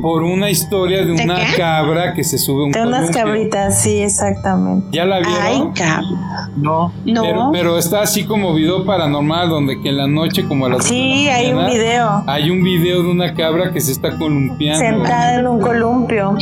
por 0.02 0.24
una 0.24 0.50
historia 0.50 1.06
de 1.06 1.12
una 1.12 1.40
cabra 1.58 2.14
que 2.14 2.24
se 2.24 2.38
sube 2.38 2.66
un 2.66 2.72
De 2.72 2.82
unas 2.82 3.10
cabritas, 3.12 3.82
sí, 3.82 4.00
exactamente. 4.00 4.88
¿Ya 4.92 5.06
la 5.06 5.20
vieron? 5.20 5.36
Ay, 5.42 5.64
cabra. 5.74 6.50
No. 6.56 6.92
No. 7.06 7.52
Pero, 7.52 7.78
está 7.78 8.02
así 8.02 8.26
como 8.26 8.54
video 8.54 8.86
paranormal, 8.86 9.50
donde 9.50 9.82
que 9.82 9.90
en 9.90 9.98
la 9.98 10.08
noche, 10.08 10.46
como 10.46 10.66
a 10.66 10.70
las. 10.70 10.86
Sí, 10.86 11.28
hay 11.28 11.52
un 11.52 11.66
video. 11.66 12.24
Hay 12.28 12.50
un 12.50 12.64
video 12.64 13.04
de 13.04 13.10
una 13.10 13.34
cabra 13.34 13.72
que 13.72 13.82
se 13.82 13.92
está 13.92 14.18
columpiando. 14.18 14.80
Sentada 14.80 15.36
en 15.40 15.48
un 15.48 15.60
columpio. 15.60 16.36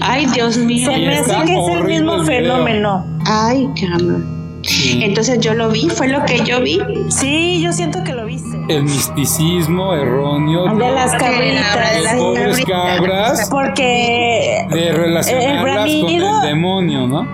Ay, 0.00 0.26
Dios 0.34 0.56
mío. 0.58 0.90
Se 0.90 0.98
me 0.98 1.18
hace 1.18 1.34
que 1.44 1.58
es 1.58 1.68
el 1.68 1.84
mismo 1.84 2.24
fenómeno. 2.24 3.04
Ay, 3.26 3.68
cabra. 3.80 4.33
Entonces 4.66 5.38
yo 5.40 5.54
lo 5.54 5.68
vi, 5.70 5.88
fue 5.90 6.08
lo 6.08 6.24
que 6.24 6.40
yo 6.44 6.60
vi. 6.60 6.80
Sí, 7.08 7.60
yo 7.60 7.72
siento 7.72 8.02
que 8.04 8.12
lo 8.12 8.26
viste. 8.26 8.58
El 8.68 8.84
misticismo 8.84 9.94
erróneo 9.94 10.74
de 10.74 10.90
las 10.90 11.12
cabritas, 11.12 11.94
de 11.94 12.02
las 12.02 12.14
pobres 12.16 12.64
cabras. 12.64 13.48
Porque 13.50 14.66
de 14.70 14.92
relacionarlas 14.92 15.90
con 16.00 16.10
el 16.10 16.40
demonio, 16.42 17.06
¿no? 17.06 17.26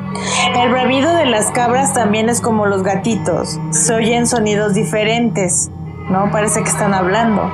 El 0.61 0.71
bramido 0.71 1.15
de 1.15 1.27
las 1.27 1.51
cabras 1.53 1.95
también 1.95 2.29
es 2.29 2.41
como 2.41 2.67
los 2.67 2.83
gatitos. 2.83 3.59
Se 3.71 3.95
oyen 3.95 4.27
sonidos 4.27 4.75
diferentes, 4.75 5.71
¿no? 6.11 6.31
Parece 6.33 6.63
que 6.63 6.69
están 6.69 6.95
hablando 6.95 7.51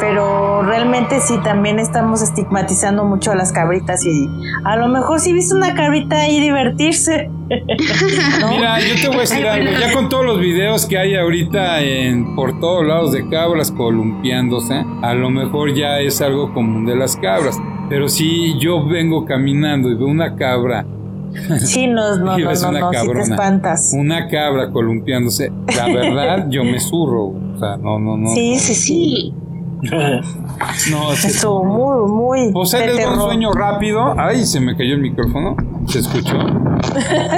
pero 0.00 0.49
realmente 0.62 1.20
sí 1.20 1.38
también 1.42 1.78
estamos 1.78 2.22
estigmatizando 2.22 3.04
mucho 3.04 3.32
a 3.32 3.34
las 3.34 3.52
cabritas 3.52 4.04
y 4.04 4.28
a 4.64 4.76
lo 4.76 4.88
mejor 4.88 5.20
si 5.20 5.32
viste 5.32 5.54
una 5.54 5.74
cabrita 5.74 6.16
ahí 6.16 6.40
divertirse. 6.40 7.30
Mira, 7.48 8.80
yo 8.80 8.94
te 9.00 9.08
voy 9.08 9.16
a 9.16 9.20
decir 9.20 9.46
algo, 9.46 9.70
ya 9.78 9.92
con 9.92 10.08
todos 10.08 10.24
los 10.24 10.40
videos 10.40 10.86
que 10.86 10.98
hay 10.98 11.16
ahorita 11.16 11.80
en 11.80 12.34
por 12.36 12.60
todos 12.60 12.86
lados 12.86 13.12
de 13.12 13.28
cabras 13.28 13.72
columpiándose, 13.72 14.84
a 15.02 15.14
lo 15.14 15.30
mejor 15.30 15.74
ya 15.74 15.98
es 16.00 16.20
algo 16.20 16.52
común 16.54 16.86
de 16.86 16.96
las 16.96 17.16
cabras, 17.16 17.58
pero 17.88 18.08
si 18.08 18.58
yo 18.58 18.86
vengo 18.86 19.24
caminando 19.24 19.90
y 19.90 19.94
veo 19.94 20.06
una 20.06 20.36
cabra 20.36 20.84
Sí, 21.58 21.86
no, 21.86 22.16
no, 22.16 22.38
no, 22.38 22.38
no, 22.38 22.72
no, 22.72 22.92
si 22.92 23.12
te 23.12 23.20
espantas. 23.20 23.92
Una 23.96 24.28
cabra 24.28 24.70
columpiándose. 24.70 25.52
La 25.76 25.86
verdad, 25.86 26.46
yo 26.48 26.64
me 26.64 26.80
zurro. 26.80 27.26
O 27.26 27.58
sea, 27.58 27.76
no, 27.76 27.98
no, 27.98 28.16
no. 28.16 28.30
Sí, 28.30 28.58
sí, 28.58 28.74
sí. 28.74 29.34
No, 30.90 31.12
Estuvo 31.12 31.64
muy, 31.64 32.10
muy. 32.10 32.50
O 32.54 32.66
sea, 32.66 32.84
les 32.84 33.06
un 33.06 33.20
sueño 33.20 33.52
rápido. 33.52 34.14
Ay, 34.18 34.44
se 34.44 34.60
me 34.60 34.76
cayó 34.76 34.94
el 34.94 35.00
micrófono. 35.00 35.56
¿Se 35.86 36.00
escuchó? 36.00 36.36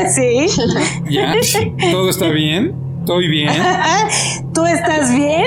sí. 0.09 0.47
¿Ya? 1.09 1.35
¿Todo 1.91 2.11
está 2.11 2.29
bien? 2.29 2.75
¿Estoy 3.01 3.29
bien? 3.29 3.51
¿Tú 4.55 4.65
estás 4.67 5.15
bien? 5.15 5.47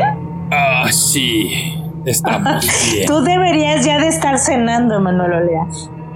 Ah, 0.52 0.88
sí. 0.92 1.74
Estamos 2.06 2.66
bien. 2.94 3.08
Tú 3.08 3.22
deberías 3.22 3.86
ya 3.86 4.00
de 4.00 4.08
estar 4.08 4.38
cenando, 4.38 5.00
Manuel 5.02 5.34
Olea. 5.34 5.68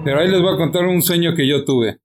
Pero 0.04 0.22
ahí 0.22 0.30
les 0.30 0.42
voy 0.42 0.54
a 0.54 0.58
contar 0.58 0.86
un 0.86 1.02
sueño 1.02 1.36
que 1.36 1.48
yo 1.48 1.66
tuve. 1.66 2.00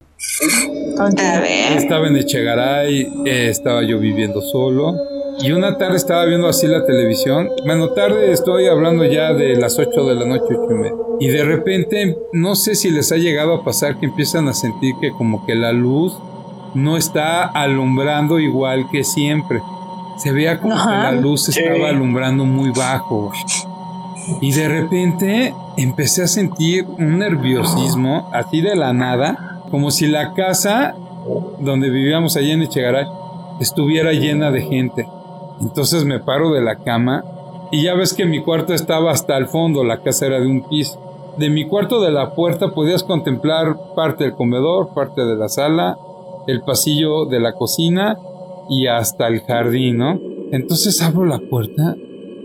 A 0.98 1.10
ver. 1.40 1.76
Estaba 1.76 2.08
en 2.08 2.16
Echegaray, 2.16 3.12
eh, 3.24 3.48
estaba 3.50 3.82
yo 3.82 3.98
viviendo 3.98 4.40
solo 4.40 4.94
y 5.40 5.52
una 5.52 5.78
tarde 5.78 5.96
estaba 5.96 6.24
viendo 6.24 6.48
así 6.48 6.66
la 6.66 6.84
televisión. 6.86 7.50
Bueno, 7.64 7.90
tarde 7.90 8.32
estoy 8.32 8.66
hablando 8.66 9.04
ya 9.04 9.32
de 9.32 9.56
las 9.56 9.78
8 9.78 10.04
de 10.06 10.14
la 10.14 10.26
noche, 10.26 10.44
8 10.50 10.66
y 10.70 10.74
media. 10.74 10.94
Y 11.20 11.28
de 11.28 11.44
repente, 11.44 12.18
no 12.32 12.54
sé 12.54 12.74
si 12.74 12.90
les 12.90 13.12
ha 13.12 13.16
llegado 13.16 13.54
a 13.54 13.64
pasar 13.64 13.98
que 13.98 14.06
empiezan 14.06 14.48
a 14.48 14.54
sentir 14.54 14.94
que 15.00 15.10
como 15.12 15.44
que 15.46 15.54
la 15.54 15.72
luz 15.72 16.16
no 16.74 16.96
está 16.96 17.44
alumbrando 17.44 18.38
igual 18.38 18.86
que 18.90 19.04
siempre. 19.04 19.60
Se 20.18 20.32
veía 20.32 20.60
como 20.60 20.74
que 20.74 20.90
la 20.90 21.12
luz 21.12 21.48
estaba 21.48 21.88
alumbrando 21.88 22.44
muy 22.44 22.70
bajo. 22.70 23.32
Y 24.40 24.52
de 24.52 24.68
repente 24.68 25.54
empecé 25.76 26.22
a 26.22 26.26
sentir 26.26 26.86
un 26.86 27.18
nerviosismo, 27.18 28.30
así 28.32 28.60
de 28.60 28.76
la 28.76 28.92
nada, 28.92 29.62
como 29.70 29.90
si 29.90 30.06
la 30.06 30.32
casa 30.34 30.94
donde 31.58 31.90
vivíamos 31.90 32.36
allá 32.36 32.52
en 32.52 32.62
Echegaray 32.62 33.06
estuviera 33.60 34.12
llena 34.12 34.50
de 34.50 34.62
gente. 34.62 35.06
Entonces 35.64 36.04
me 36.04 36.20
paro 36.20 36.52
de 36.52 36.60
la 36.60 36.76
cama 36.76 37.24
y 37.72 37.82
ya 37.84 37.94
ves 37.94 38.12
que 38.12 38.26
mi 38.26 38.42
cuarto 38.42 38.74
estaba 38.74 39.10
hasta 39.10 39.36
el 39.36 39.46
fondo, 39.46 39.82
la 39.82 40.02
casa 40.02 40.26
era 40.26 40.38
de 40.38 40.46
un 40.46 40.68
piso. 40.68 41.00
de 41.38 41.50
mi 41.50 41.66
cuarto 41.66 42.00
de 42.00 42.12
la 42.12 42.34
puerta 42.36 42.68
podías 42.74 43.02
contemplar 43.02 43.76
parte 43.96 44.22
del 44.22 44.34
comedor, 44.34 44.94
parte 44.94 45.24
de 45.24 45.34
la 45.34 45.48
sala, 45.48 45.98
el 46.46 46.60
pasillo 46.60 47.24
de 47.24 47.40
la 47.40 47.54
cocina 47.54 48.16
y 48.70 48.86
hasta 48.86 49.26
el 49.26 49.40
jardín, 49.40 49.98
¿no? 49.98 50.20
Entonces 50.52 51.02
abro 51.02 51.24
la 51.24 51.40
puerta 51.40 51.96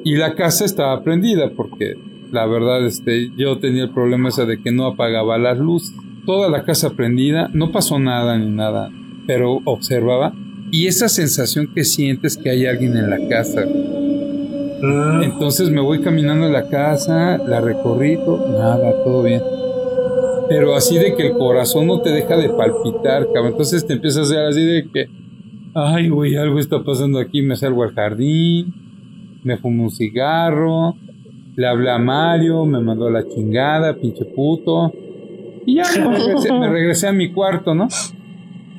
y 0.04 0.16
la 0.16 0.34
casa 0.34 0.66
estaba 0.66 1.04
prendida 1.04 1.52
porque 1.56 1.94
la 2.32 2.48
verdad 2.48 2.84
este 2.86 3.30
yo 3.38 3.60
tenía 3.60 3.84
el 3.84 3.92
problema 3.92 4.30
ese 4.30 4.46
de 4.46 4.60
que 4.60 4.72
no 4.72 4.86
apagaba 4.88 5.38
las 5.38 5.60
luces. 5.60 5.94
Toda 6.26 6.50
la 6.50 6.64
casa 6.64 6.92
prendida, 6.92 7.50
no 7.54 7.72
pasó 7.72 8.00
nada 8.00 8.38
ni 8.38 8.50
nada, 8.50 8.90
pero 9.28 9.60
observaba 9.66 10.34
y 10.72 10.88
esa 10.88 11.10
sensación 11.10 11.68
que 11.74 11.84
sientes 11.84 12.38
que 12.38 12.50
hay 12.50 12.66
alguien 12.66 12.96
en 12.98 13.10
la 13.10 13.28
casa. 13.28 13.66
Entonces 15.22 15.70
me 15.70 15.82
voy 15.82 16.02
caminando 16.02 16.46
en 16.46 16.54
la 16.54 16.68
casa, 16.70 17.38
la 17.38 17.60
recorrí, 17.60 18.18
nada, 18.18 19.04
todo 19.04 19.24
bien. 19.24 19.42
Pero 20.48 20.76
así 20.76 20.98
de 20.98 21.16
que 21.16 21.28
el 21.28 21.34
corazón 21.34 21.88
no 21.88 22.02
te 22.02 22.10
deja 22.12 22.38
de 22.38 22.50
palpitar, 22.50 23.28
cabrón. 23.34 23.52
Entonces 23.52 23.86
te 23.86 23.94
empiezas 23.94 24.20
a 24.20 24.24
hacer 24.24 24.46
así 24.46 24.66
de 24.66 24.90
que, 24.92 25.08
ay, 25.76 26.10
güey, 26.10 26.36
algo 26.38 26.60
está 26.60 26.84
pasando 26.84 27.20
aquí. 27.20 27.42
Me 27.42 27.56
salgo 27.56 27.84
al 27.84 27.94
jardín, 27.94 28.74
me 29.44 29.58
fumo 29.58 29.84
un 29.84 29.92
cigarro, 29.92 30.96
le 31.56 31.68
hablé 31.68 31.92
a 31.92 32.00
Mario, 32.00 32.66
me 32.66 32.80
mandó 32.80 33.08
a 33.08 33.12
la 33.12 33.28
chingada, 33.28 33.96
pinche 33.96 34.26
puto. 34.26 34.94
Y 35.66 35.76
ya 35.76 35.84
me 35.98 36.18
regresé, 36.18 36.54
me 36.54 36.70
regresé 36.70 37.08
a 37.08 37.12
mi 37.12 37.32
cuarto, 37.32 37.76
¿no? 37.76 37.88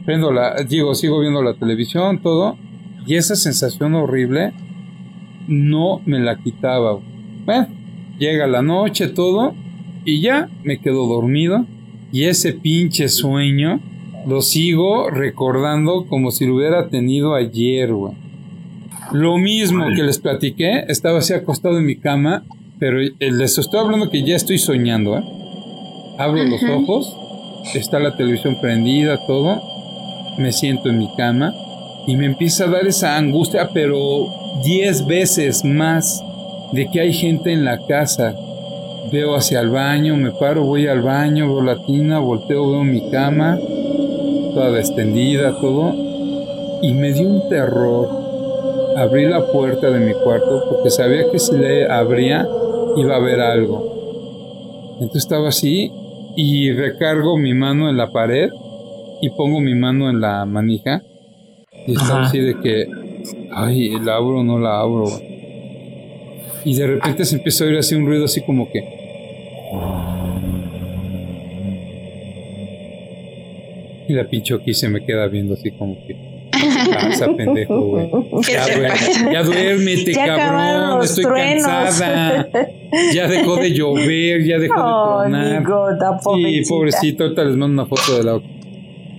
Prendo 0.05 0.33
la, 0.33 0.63
digo, 0.65 0.95
sigo 0.95 1.21
viendo 1.21 1.43
la 1.43 1.55
televisión, 1.55 2.21
todo. 2.23 2.57
Y 3.07 3.17
esa 3.17 3.37
sensación 3.37 3.95
horrible 3.95 4.53
no 5.49 6.01
me 6.07 6.21
la 6.21 6.37
quitaba. 6.37 6.99
Bueno, 7.45 7.69
llega 8.19 8.47
la 8.47 8.63
noche, 8.63 9.09
todo, 9.09 9.55
y 10.05 10.21
ya 10.21 10.49
me 10.65 10.79
quedo 10.81 11.07
dormido. 11.07 11.67
Y 12.13 12.25
ese 12.25 12.53
pinche 12.53 13.09
sueño 13.09 13.81
lo 14.27 14.43
sigo 14.43 15.11
recordando 15.11 16.07
como 16.07 16.31
si 16.31 16.47
lo 16.47 16.57
hubiera 16.57 16.89
tenido 16.89 17.35
ayer, 17.35 17.93
güey. 17.93 18.15
Lo 19.13 19.39
mismo 19.39 19.87
que 19.95 20.03
les 20.03 20.19
platiqué, 20.19 20.85
estaba 20.89 21.19
así 21.19 21.33
acostado 21.33 21.79
en 21.79 21.87
mi 21.87 21.97
cama, 21.97 22.45
pero 22.79 22.99
les 22.99 23.59
estoy 23.59 23.81
hablando 23.81 24.11
que 24.11 24.23
ya 24.23 24.37
estoy 24.37 24.59
soñando, 24.59 25.19
¿eh? 25.19 25.23
Abro 26.19 26.45
los 26.45 26.63
ojos, 26.65 27.17
está 27.75 27.99
la 27.99 28.17
televisión 28.17 28.59
prendida, 28.61 29.19
todo, 29.27 29.61
me 30.39 30.53
siento 30.53 30.89
en 30.89 30.99
mi 30.99 31.09
cama 31.17 31.55
y 32.07 32.17
me 32.17 32.27
empieza 32.27 32.65
a 32.65 32.71
dar 32.71 32.87
esa 32.87 33.17
angustia, 33.17 33.71
pero 33.73 34.33
10 34.65 35.07
veces 35.07 35.65
más 35.65 36.25
de 36.73 36.89
que 36.91 37.01
hay 37.01 37.13
gente 37.13 37.53
en 37.53 37.65
la 37.65 37.79
casa. 37.87 38.35
Veo 39.13 39.35
hacia 39.35 39.61
el 39.61 39.71
baño, 39.71 40.17
me 40.17 40.31
paro, 40.31 40.65
voy 40.65 40.87
al 40.87 41.03
baño, 41.03 41.49
veo 41.49 41.63
la 41.63 41.85
tina, 41.85 42.19
volteo, 42.19 42.71
veo 42.71 42.85
mi 42.85 43.11
cama, 43.11 43.59
toda 44.55 44.79
extendida, 44.79 45.59
todo, 45.61 45.95
y 46.83 46.93
me 46.95 47.13
dio 47.13 47.29
un 47.29 47.49
terror. 47.49 48.09
Abrí 48.97 49.27
la 49.27 49.47
puerta 49.47 49.91
de 49.91 50.01
mi 50.01 50.13
cuarto 50.13 50.65
porque 50.69 50.91
sabía 50.91 51.31
que 51.31 51.39
si 51.39 51.57
le 51.57 51.91
abría 51.91 52.47
iba 52.97 53.15
a 53.15 53.19
haber 53.19 53.41
algo. 53.41 54.97
Entonces 55.01 55.23
estaba 55.23 55.49
así 55.49 55.93
y 56.37 56.73
recargo 56.73 57.37
mi 57.39 57.55
mano 57.55 57.89
en 57.89 57.97
la 57.97 58.11
pared 58.11 58.51
y 59.23 59.31
pongo 59.31 59.61
mi 59.61 59.75
mano 59.75 60.09
en 60.11 60.21
la 60.21 60.45
manija 60.47 61.03
y 61.87 61.97
Ajá. 61.97 62.25
así 62.25 62.39
de 62.39 62.59
que, 62.61 62.87
ay, 63.53 63.91
¿la 64.05 64.17
abro 64.17 64.41
o 64.41 64.43
no 64.45 64.59
la 64.59 64.81
abro? 64.81 65.07
Y 66.65 66.75
de 66.75 66.87
repente 66.87 67.25
se 67.25 67.37
empieza 67.37 67.65
a 67.65 67.69
oír 67.69 67.79
así 67.79 67.95
un 67.95 68.07
ruido 68.07 68.25
así 68.27 68.43
como 68.43 68.71
que... 68.71 68.85
Y 74.09 74.13
la 74.13 74.25
pinche 74.25 74.55
aquí 74.55 74.75
se 74.75 74.89
me 74.89 75.05
queda 75.05 75.27
viendo 75.29 75.55
así 75.55 75.71
como 75.71 75.97
que... 76.07 76.17
Pasa, 76.93 77.29
pendejo, 77.37 77.81
güey. 77.81 78.11
¿Qué 78.47 78.53
Ya, 78.53 78.65
te 78.67 78.77
duer- 78.77 78.89
pasa? 78.91 79.33
ya 79.33 79.43
duérmete, 79.45 80.13
Ya 80.15 80.27
cabrón. 80.37 81.05
Estoy 81.05 81.25
truenos. 81.25 81.67
cansada. 81.67 82.49
Ya 83.15 83.29
dejó 83.29 83.57
de 83.57 83.71
llover, 83.73 84.45
ya 84.45 84.59
dejó 84.59 84.75
Oh, 84.77 85.23
de 85.23 85.29
tronar. 85.31 85.63
Sí, 85.63 85.63
pobrecita. 86.25 86.69
pobrecito, 86.75 87.23
ahorita 87.25 87.45
les 87.45 87.57
mando 87.57 87.83
una 87.83 87.87
foto 87.89 88.19
de 88.19 88.25
la 88.25 88.41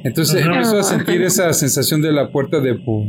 Entonces 0.03 0.41
Ajá. 0.41 0.51
empezó 0.55 0.79
a 0.79 0.83
sentir 0.83 1.21
esa 1.21 1.53
sensación 1.53 2.01
de 2.01 2.11
la 2.11 2.29
puerta 2.31 2.59
de 2.59 2.75
pum, 2.75 3.07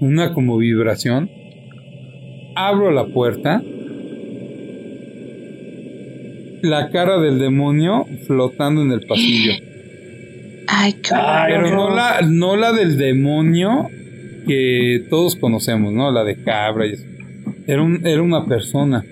una 0.00 0.32
como 0.32 0.56
vibración. 0.58 1.30
Abro 2.54 2.90
la 2.90 3.06
puerta. 3.06 3.62
La 6.62 6.90
cara 6.90 7.20
del 7.20 7.38
demonio 7.38 8.06
flotando 8.26 8.82
en 8.82 8.92
el 8.92 9.00
pasillo. 9.06 9.52
Ay, 10.68 10.94
qué 10.94 11.14
Pero 11.48 11.62
no. 11.70 11.90
no 11.90 11.94
la, 11.94 12.22
no 12.22 12.56
la 12.56 12.72
del 12.72 12.96
demonio 12.96 13.88
que 14.46 15.04
todos 15.10 15.36
conocemos, 15.36 15.92
¿no? 15.92 16.10
La 16.10 16.24
de 16.24 16.42
cabra 16.42 16.86
y 16.86 16.92
eso. 16.92 17.04
Era, 17.66 17.82
un- 17.82 18.04
era 18.06 18.22
una 18.22 18.46
persona 18.46 19.04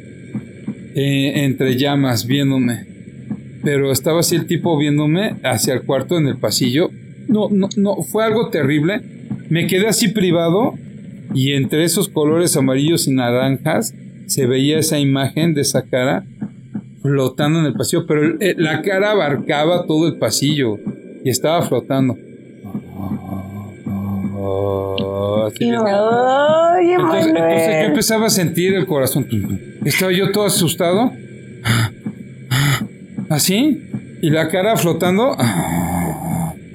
eh, 0.96 1.44
entre 1.44 1.76
llamas 1.76 2.26
viéndome. 2.26 2.86
Pero 3.64 3.90
estaba 3.90 4.20
así 4.20 4.36
el 4.36 4.46
tipo 4.46 4.76
viéndome 4.76 5.36
hacia 5.42 5.74
el 5.74 5.82
cuarto 5.82 6.18
en 6.18 6.28
el 6.28 6.36
pasillo. 6.36 6.90
No, 7.26 7.48
no, 7.50 7.68
no, 7.76 7.96
fue 8.02 8.24
algo 8.24 8.50
terrible. 8.50 9.00
Me 9.48 9.66
quedé 9.66 9.88
así 9.88 10.08
privado 10.08 10.74
y 11.34 11.52
entre 11.52 11.84
esos 11.84 12.08
colores 12.08 12.56
amarillos 12.56 13.08
y 13.08 13.12
naranjas 13.12 13.94
se 14.26 14.46
veía 14.46 14.78
esa 14.78 14.98
imagen 14.98 15.54
de 15.54 15.62
esa 15.62 15.82
cara 15.82 16.24
flotando 17.02 17.60
en 17.60 17.66
el 17.66 17.74
pasillo, 17.74 18.06
pero 18.06 18.36
eh, 18.40 18.54
la 18.56 18.80
cara 18.80 19.10
abarcaba 19.10 19.86
todo 19.86 20.06
el 20.08 20.16
pasillo 20.16 20.78
y 21.22 21.28
estaba 21.30 21.62
flotando. 21.62 22.16
Ay, 26.76 26.92
entonces, 26.92 27.32
yo 27.34 27.88
empezaba 27.88 28.26
a 28.26 28.30
sentir 28.30 28.74
el 28.74 28.86
corazón. 28.86 29.26
Estaba 29.84 30.12
yo 30.12 30.32
todo 30.32 30.46
asustado. 30.46 31.12
Así. 33.34 33.82
Y 34.22 34.30
la 34.30 34.48
cara 34.48 34.76
flotando. 34.76 35.36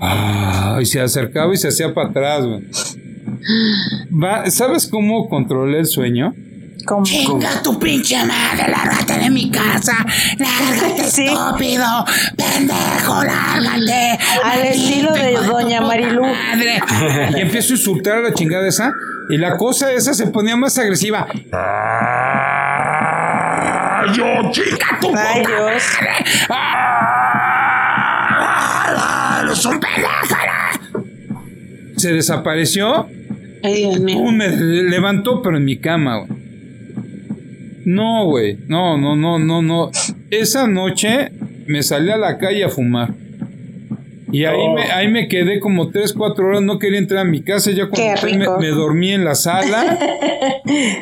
Ah, 0.02 0.78
y 0.82 0.86
se 0.86 1.00
acercaba 1.02 1.54
y 1.54 1.58
se 1.58 1.70
hacía 1.70 1.94
para 1.94 2.10
atrás, 2.10 2.46
güey. 2.46 2.62
Va- 4.12 4.50
¿Sabes 4.50 4.88
cómo 4.88 5.30
controlé 5.30 5.80
el 5.80 5.86
sueño? 5.86 6.34
Como- 6.86 7.04
Chinga 7.06 7.62
tu 7.62 7.78
pinche 7.80 8.18
madre, 8.26 8.70
lárgate 8.72 9.20
de 9.20 9.30
mi 9.30 9.50
casa. 9.52 9.94
Lárgate, 10.38 11.04
Sí. 11.10 11.26
estúpido. 11.26 11.86
Pendejo, 12.38 13.24
lárgate. 13.24 14.18
Al 14.44 14.62
estilo 14.62 15.14
de 15.14 15.34
Doña 15.34 15.78
puta 15.80 15.88
Marilú. 15.88 16.22
madre. 16.24 16.80
Y 17.38 17.42
empiezo 17.42 17.74
a 17.74 17.78
insultar 17.78 18.18
a 18.18 18.22
la 18.22 18.34
chingada 18.34 18.68
esa. 18.68 18.92
Y 19.32 19.38
la 19.38 19.58
cosa 19.58 19.92
esa 19.94 20.14
se 20.14 20.28
ponía 20.28 20.56
más 20.56 20.78
agresiva. 20.78 21.28
¡Ah, 24.10 24.14
yo, 24.16 24.52
chica! 24.52 24.98
Tu 25.00 25.08
Ay, 25.16 25.46
Dios. 25.46 25.84
¡Ah! 26.50 27.30
Se 31.96 32.14
desapareció. 32.14 33.08
Ay, 33.64 33.76
Dios 33.76 34.00
mío. 34.00 34.18
Pum, 34.18 34.36
me 34.36 34.50
levantó, 34.50 35.42
pero 35.42 35.58
en 35.58 35.66
mi 35.66 35.78
cama, 35.78 36.20
güey. 36.20 36.40
No, 37.86 38.26
güey. 38.26 38.58
No, 38.68 38.98
no, 38.98 39.16
no, 39.16 39.40
no, 39.40 39.62
no. 39.62 39.92
Esa 40.30 40.68
noche 40.68 41.32
me 41.68 41.84
salí 41.84 42.12
a 42.12 42.18
la 42.18 42.38
calle 42.38 42.64
a 42.64 42.70
fumar. 42.70 43.14
Y 44.32 44.46
ahí, 44.46 44.58
Oh. 44.60 44.76
me, 44.76 44.84
ahí 44.84 45.08
me 45.08 45.28
quedé 45.28 45.60
como 45.60 45.90
3, 45.90 46.14
4 46.14 46.48
horas. 46.48 46.62
No 46.62 46.78
quería 46.80 47.00
entrar 47.00 47.22
a 47.26 47.30
mi 47.30 47.42
casa. 47.42 47.72
Ya 47.72 47.88
cuando 47.88 48.58
me, 48.60 48.68
dormí 48.68 49.12
en 49.12 49.24
la 49.26 49.36
sala. 49.36 49.98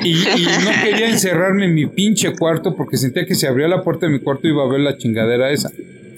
y, 0.04 0.12
y 0.12 0.46
no 0.64 0.72
quería 0.84 1.10
encerrarme 1.10 1.66
en 1.66 1.74
mi 1.76 1.86
pinche 1.88 2.34
cuarto 2.36 2.76
porque 2.76 2.98
sentía 2.98 3.26
que 3.26 3.36
si 3.36 3.46
abría 3.46 3.68
la 3.68 3.84
puerta 3.84 4.06
de 4.06 4.14
mi 4.14 4.20
cuarto 4.20 4.48
iba 4.48 4.64
a 4.64 4.68
ver 4.68 4.80
la 4.80 4.98
chingadera 4.98 5.52
esa. 5.52 5.70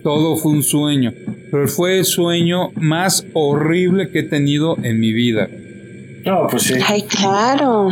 Todo 0.04 0.38
fue 0.38 0.52
un 0.52 0.64
sueño. 0.64 1.14
Pero 1.52 1.68
fue 1.68 1.98
el 2.00 2.06
sueño 2.06 2.72
más 2.76 3.26
horrible 3.34 4.10
que 4.10 4.20
he 4.20 4.24
tenido 4.24 4.78
en 4.84 5.00
mi 5.00 5.12
vida. 5.12 5.50
No, 6.26 6.48
pues 6.48 6.64
sí. 6.64 6.76
Ay, 6.86 7.04
claro. 7.04 7.90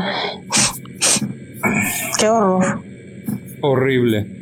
Qué 2.20 2.28
horror. 2.28 2.82
Horrible. 3.62 4.37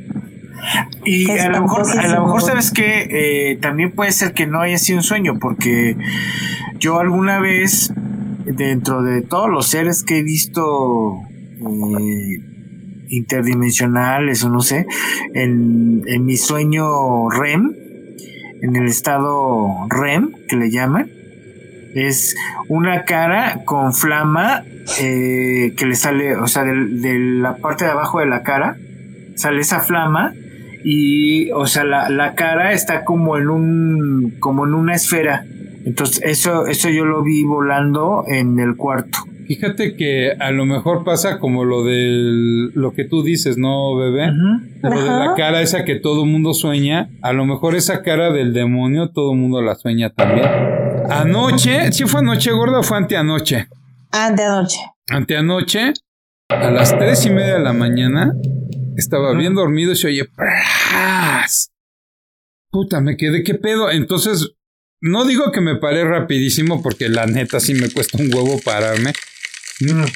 Y 1.04 1.30
a 1.30 1.50
lo 1.50 1.62
mejor, 1.62 1.86
a 1.98 2.08
lo 2.08 2.26
mejor 2.26 2.42
sabes 2.42 2.72
que 2.72 3.58
también 3.62 3.92
puede 3.92 4.12
ser 4.12 4.34
que 4.34 4.48
no 4.48 4.62
haya 4.62 4.78
sido 4.78 5.00
un 5.00 5.04
sueño, 5.04 5.38
porque 5.40 5.96
yo 6.80 7.00
alguna 7.00 7.40
vez, 7.40 7.94
dentro 8.46 9.04
de 9.04 9.22
todos 9.22 9.50
los 9.50 9.68
seres 9.68 10.04
que 10.04 10.20
he 10.20 10.24
visto 10.24 11.20
eh, 11.60 12.42
interdimensionales 13.10 14.44
o 14.44 14.50
no 14.50 14.62
sé, 14.62 14.88
en, 15.34 16.02
en 16.08 16.26
mi 16.26 16.38
sueño 16.38 17.30
REM, 17.30 17.74
en 18.62 18.76
el 18.76 18.88
estado 18.88 19.88
REM 19.90 20.32
que 20.48 20.56
le 20.56 20.72
llaman, 20.72 21.10
es 21.96 22.36
una 22.68 23.06
cara 23.06 23.64
con 23.64 23.94
flama 23.94 24.64
eh, 25.00 25.74
que 25.78 25.86
le 25.86 25.96
sale, 25.96 26.36
o 26.36 26.48
sea, 26.48 26.64
de 26.64 27.20
la 27.20 27.58
parte 27.58 27.86
de 27.86 27.92
abajo 27.92 28.20
de 28.20 28.26
la 28.26 28.44
cara 28.44 28.78
sale 29.36 29.62
esa 29.62 29.80
flama 29.80 30.34
y, 30.88 31.50
o 31.52 31.66
sea, 31.66 31.84
la, 31.84 32.10
la 32.10 32.36
cara 32.36 32.72
está 32.72 33.04
como 33.04 33.38
en 33.38 33.50
un, 33.50 34.36
como 34.40 34.68
en 34.68 34.76
una 34.76 34.94
esfera. 34.94 35.44
Entonces, 35.84 36.22
eso, 36.24 36.68
eso 36.68 36.90
yo 36.90 37.06
lo 37.06 37.24
vi 37.24 37.44
volando 37.44 38.24
en 38.28 38.60
el 38.60 38.76
cuarto. 38.76 39.18
Fíjate 39.48 39.96
que 39.96 40.34
a 40.40 40.52
lo 40.52 40.66
mejor 40.66 41.04
pasa 41.04 41.40
como 41.40 41.66
lo 41.66 41.84
del 41.84 42.72
lo 42.74 42.94
que 42.94 43.06
tú 43.06 43.24
dices, 43.24 43.58
¿no, 43.58 43.96
bebé? 43.96 44.32
Lo 44.84 45.02
de 45.02 45.10
la 45.10 45.34
cara 45.36 45.62
esa 45.62 45.86
que 45.86 45.96
todo 45.96 46.26
mundo 46.26 46.54
sueña. 46.54 47.10
A 47.24 47.34
lo 47.34 47.46
mejor 47.46 47.76
esa 47.76 48.04
cara 48.04 48.32
del 48.32 48.54
demonio 48.54 49.10
todo 49.10 49.34
mundo 49.34 49.62
la 49.62 49.76
sueña 49.76 50.12
también. 50.12 50.48
Anoche, 51.10 51.92
¿sí 51.92 52.06
fue 52.06 52.22
anoche 52.22 52.52
gorda 52.52 52.80
o 52.80 52.84
fue 52.84 52.98
anteanoche? 52.98 53.68
Ah, 54.12 54.32
de 54.32 54.44
anoche. 54.44 54.80
Anteanoche, 55.10 55.94
a 56.50 56.70
las 56.72 56.98
tres 56.98 57.26
y 57.26 57.32
media 57.32 57.56
de 57.56 57.64
la 57.64 57.74
mañana, 57.74 58.34
estaba 58.96 59.34
bien 59.34 59.54
dormido 59.54 59.92
y 59.92 59.96
se 59.96 60.08
oye 60.08 60.26
¡pras! 60.26 61.72
Puta, 62.70 63.02
me 63.02 63.18
quedé, 63.18 63.44
¿qué 63.44 63.56
pedo? 63.56 63.90
Entonces, 63.90 64.52
no 65.02 65.26
digo 65.26 65.52
que 65.52 65.62
me 65.62 65.76
paré 65.78 66.04
rapidísimo 66.04 66.82
porque 66.82 67.10
la 67.10 67.26
neta 67.26 67.60
sí 67.60 67.74
me 67.74 67.90
cuesta 67.90 68.18
un 68.22 68.34
huevo 68.34 68.60
pararme. 68.64 69.14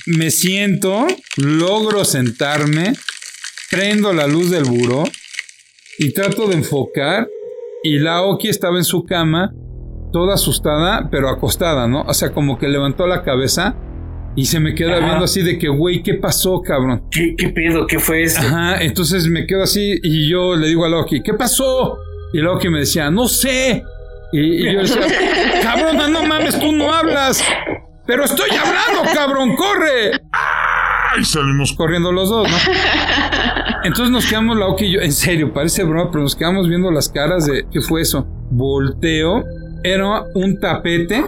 Me 0.07 0.31
siento, 0.31 1.05
logro 1.37 2.05
sentarme, 2.05 2.93
prendo 3.69 4.13
la 4.13 4.27
luz 4.27 4.49
del 4.49 4.63
buró 4.63 5.03
y 5.97 6.13
trato 6.13 6.47
de 6.47 6.55
enfocar. 6.55 7.27
Y 7.83 7.99
la 7.99 8.23
Oki 8.23 8.49
estaba 8.49 8.77
en 8.77 8.83
su 8.83 9.05
cama, 9.05 9.53
toda 10.11 10.35
asustada, 10.35 11.09
pero 11.09 11.29
acostada, 11.29 11.87
¿no? 11.87 12.01
O 12.01 12.13
sea, 12.13 12.31
como 12.31 12.57
que 12.57 12.67
levantó 12.67 13.07
la 13.07 13.23
cabeza 13.23 13.77
y 14.39 14.45
se 14.45 14.61
me 14.61 14.73
queda 14.73 14.99
Ajá. 14.99 15.05
viendo 15.05 15.25
así 15.25 15.41
de 15.41 15.57
que, 15.57 15.67
güey, 15.67 16.01
¿qué 16.01 16.13
pasó, 16.13 16.61
cabrón? 16.61 17.03
¿Qué, 17.11 17.35
qué 17.37 17.49
pedo? 17.49 17.85
¿Qué 17.85 17.99
fue 17.99 18.23
esto? 18.23 18.39
Ajá, 18.39 18.81
entonces 18.81 19.27
me 19.27 19.45
quedo 19.45 19.63
así 19.63 19.99
y 20.01 20.29
yo 20.29 20.55
le 20.55 20.67
digo 20.67 20.85
a 20.85 20.89
Loki, 20.89 21.21
¿qué 21.21 21.33
pasó? 21.33 21.97
Y 22.31 22.37
Loki 22.37 22.69
me 22.69 22.79
decía, 22.79 23.11
no 23.11 23.27
sé. 23.27 23.83
Y, 24.31 24.65
y 24.65 24.73
yo 24.73 24.79
decía, 24.79 25.01
cabrón, 25.61 26.13
no 26.13 26.23
mames, 26.23 26.57
tú 26.57 26.71
no 26.71 26.89
hablas. 26.89 27.43
Pero 28.07 28.23
estoy 28.23 28.49
hablando, 28.51 29.11
cabrón, 29.13 29.57
corre. 29.57 30.21
Ay, 30.31 31.25
salimos 31.25 31.73
Corriendo 31.73 32.13
los 32.13 32.29
dos, 32.29 32.49
¿no? 32.49 32.57
Entonces 33.83 34.09
nos 34.09 34.25
quedamos 34.25 34.55
Loki 34.55 34.85
y 34.85 34.93
yo, 34.93 35.01
en 35.01 35.11
serio, 35.11 35.51
parece 35.51 35.83
broma, 35.83 36.11
pero 36.11 36.23
nos 36.23 36.37
quedamos 36.37 36.69
viendo 36.69 36.91
las 36.91 37.09
caras 37.09 37.45
de, 37.45 37.65
¿qué 37.69 37.81
fue 37.81 38.01
eso? 38.03 38.25
Volteo, 38.51 39.43
era 39.83 40.23
un 40.33 40.57
tapete 40.61 41.25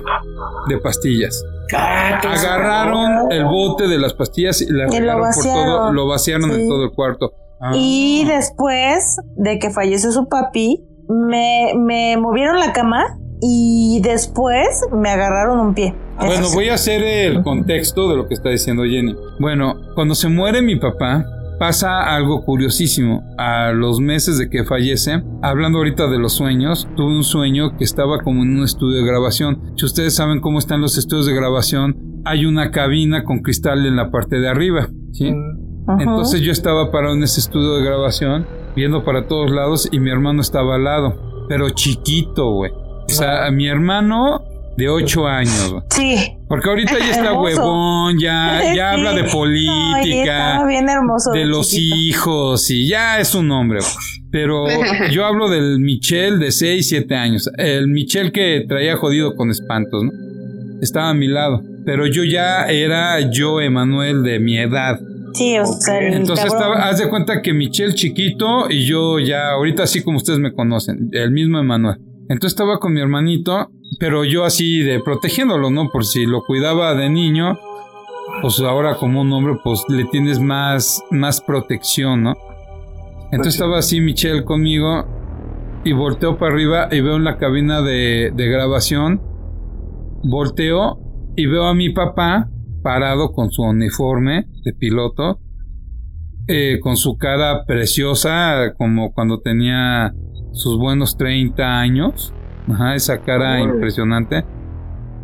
de 0.70 0.78
pastillas. 0.78 1.44
Ah, 1.78 2.20
Agarraron 2.24 3.32
el 3.32 3.46
bote 3.46 3.88
de 3.88 3.98
las 3.98 4.14
pastillas 4.14 4.62
y 4.62 4.66
la 4.72 4.84
Y 4.86 4.88
lo 4.88 4.92
regaron 5.00 5.22
por 5.34 5.44
todo, 5.44 5.54
vaciaron. 5.54 5.96
lo 5.96 6.08
vaciaron 6.08 6.52
en 6.52 6.68
todo 6.68 6.84
el 6.86 6.92
cuarto. 6.92 7.32
Ah. 7.60 7.72
Y 7.76 8.26
después 8.26 9.18
de 9.36 9.60
que 9.60 9.70
falleció 9.70 10.12
su 10.12 10.28
papi, 10.28 10.84
me, 11.08 11.74
me 11.78 12.18
movieron 12.18 12.60
la 12.60 12.74
cama 12.74 13.18
y 13.42 14.02
después 14.04 14.68
me 14.92 15.10
agarraron 15.10 15.60
un 15.60 15.74
pie. 15.74 15.94
Bueno, 16.18 16.34
Eso 16.34 16.44
sí. 16.46 16.56
voy 16.56 16.70
a 16.70 16.76
hacer 16.76 17.02
el 17.04 17.44
contexto 17.44 18.10
de 18.10 18.16
lo 18.18 18.28
que 18.28 18.34
está 18.36 18.50
diciendo 18.50 18.84
Jenny. 18.84 19.16
Bueno, 19.40 19.74
cuando 19.96 20.14
se 20.16 20.30
muere 20.30 20.62
mi 20.62 20.76
papá, 20.78 21.26
pasa 21.62 22.16
algo 22.16 22.44
curiosísimo. 22.44 23.22
A 23.38 23.72
los 23.72 24.00
meses 24.00 24.40
de 24.40 24.50
que 24.50 24.64
fallece, 24.64 25.22
hablando 25.44 25.78
ahorita 25.78 26.08
de 26.08 26.18
los 26.18 26.34
sueños, 26.34 26.88
tuve 26.98 27.16
un 27.16 27.24
sueño 27.24 27.78
que 27.78 27.84
estaba 27.84 28.18
como 28.18 28.42
en 28.42 28.58
un 28.58 28.64
estudio 28.64 28.98
de 28.98 29.06
grabación. 29.06 29.72
Si 29.76 29.86
ustedes 29.86 30.16
saben 30.16 30.42
cómo 30.42 30.58
están 30.58 30.82
los 30.82 30.98
estudios 30.98 31.28
de 31.28 31.36
grabación, 31.36 32.24
hay 32.26 32.48
una 32.48 32.72
cabina 32.72 33.24
con 33.24 33.44
cristal 33.44 33.86
en 33.86 33.96
la 33.96 34.10
parte 34.10 34.40
de 34.40 34.50
arriba, 34.50 34.90
¿sí? 35.12 35.32
Ajá. 35.86 36.02
Entonces 36.02 36.42
yo 36.42 36.52
estaba 36.52 36.90
parado 36.90 37.14
en 37.14 37.22
ese 37.22 37.40
estudio 37.40 37.76
de 37.76 37.84
grabación, 37.84 38.48
viendo 38.76 39.04
para 39.04 39.28
todos 39.28 39.52
lados 39.52 39.88
y 39.92 40.00
mi 40.00 40.10
hermano 40.10 40.42
estaba 40.42 40.78
al 40.78 40.86
lado, 40.86 41.46
pero 41.48 41.70
chiquito, 41.70 42.54
güey. 42.54 42.72
O 42.72 43.10
sea, 43.10 43.46
a 43.46 43.52
mi 43.52 43.68
hermano 43.68 44.42
de 44.78 44.90
8 44.90 45.28
años, 45.28 45.72
güey. 45.72 45.84
Sí. 45.92 46.38
Porque 46.48 46.70
ahorita 46.70 46.98
ya 47.00 47.12
está 47.12 47.26
Hermoso. 47.28 47.42
huevón, 47.42 48.20
ya, 48.20 48.62
ya 48.64 48.74
Sí. 48.74 48.80
habla 48.80 49.14
de 49.14 49.24
política, 49.26 50.66
bien 50.68 50.90
hermoso. 50.90 51.32
de 51.32 51.46
los 51.46 51.70
chiquito. 51.70 51.96
hijos 51.96 52.72
y 52.72 52.88
ya 52.88 53.20
es 53.20 53.36
un 53.36 53.52
hombre. 53.52 53.80
güey. 53.80 53.92
Pero 54.32 54.66
yo 55.12 55.26
hablo 55.26 55.50
del 55.50 55.80
Michel 55.80 56.40
de 56.40 56.52
6, 56.52 56.88
7 56.90 57.16
años. 57.16 57.50
El 57.58 57.88
Michel 57.90 58.32
que 58.32 58.66
traía 58.68 58.96
jodido 58.98 59.36
con 59.36 59.50
espantos, 59.52 60.04
¿no? 60.04 60.12
Estaba 60.82 61.10
a 61.10 61.14
mi 61.14 61.28
lado. 61.28 61.62
Pero 61.86 62.06
yo 62.08 62.24
ya 62.24 62.66
era 62.68 63.20
yo, 63.32 63.60
Emanuel, 63.62 64.24
de 64.24 64.40
mi 64.40 64.58
edad. 64.58 65.00
Sí, 65.34 65.58
o 65.58 65.66
sea, 65.66 66.00
el 66.00 66.14
Entonces 66.14 66.46
estaba, 66.46 66.88
haz 66.90 67.00
de 67.00 67.10
cuenta 67.10 67.42
que 67.42 67.54
Michel 67.54 67.94
chiquito 67.96 68.70
y 68.70 68.86
yo 68.86 69.18
ya, 69.20 69.52
ahorita 69.52 69.84
así 69.84 70.04
como 70.04 70.18
ustedes 70.18 70.40
me 70.40 70.52
conocen, 70.54 71.10
el 71.14 71.32
mismo 71.32 71.58
Emanuel. 71.60 71.98
Entonces 72.30 72.52
estaba 72.54 72.80
con 72.80 72.94
mi 72.94 73.00
hermanito, 73.02 73.70
pero 74.00 74.24
yo 74.26 74.46
así 74.46 74.80
de 74.80 75.00
protegiéndolo, 75.00 75.70
¿no? 75.70 75.90
Por 75.90 76.06
si 76.06 76.26
lo 76.26 76.44
cuidaba 76.44 76.94
de 76.96 77.10
niño, 77.10 77.60
pues 78.42 78.60
ahora 78.60 78.96
como 78.96 79.22
un 79.22 79.32
hombre, 79.34 79.58
pues 79.64 79.84
le 79.90 80.06
tienes 80.06 80.40
más, 80.40 81.04
más 81.12 81.42
protección, 81.42 82.24
¿no? 82.24 82.36
Entonces 83.32 83.56
estaba 83.56 83.80
así 83.80 84.02
Michel 84.02 84.44
conmigo 84.44 85.06
y 85.84 85.94
volteo 85.94 86.38
para 86.38 86.54
arriba 86.54 86.88
y 86.92 87.02
veo 87.02 87.16
en 87.16 87.24
la 87.24 87.38
cabina 87.38 87.82
de, 87.82 88.32
de 88.36 88.48
grabación, 88.48 89.22
volteo 90.24 91.00
y 91.36 91.46
veo 91.46 91.66
a 91.66 91.74
mi 91.74 91.90
papá 91.90 92.50
parado 92.84 93.32
con 93.32 93.52
su 93.52 93.64
uniforme 93.64 94.48
de 94.64 94.74
piloto, 94.74 95.40
eh, 96.48 96.80
con 96.82 96.98
su 96.98 97.18
cara 97.18 97.66
preciosa, 97.66 98.74
como 98.78 99.14
cuando 99.14 99.40
tenía 99.40 100.14
sus 100.52 100.78
buenos 100.78 101.18
30 101.18 101.80
años. 101.80 102.34
Ajá, 102.74 102.96
esa 102.96 103.20
cara 103.22 103.60
impresionante. 103.62 104.46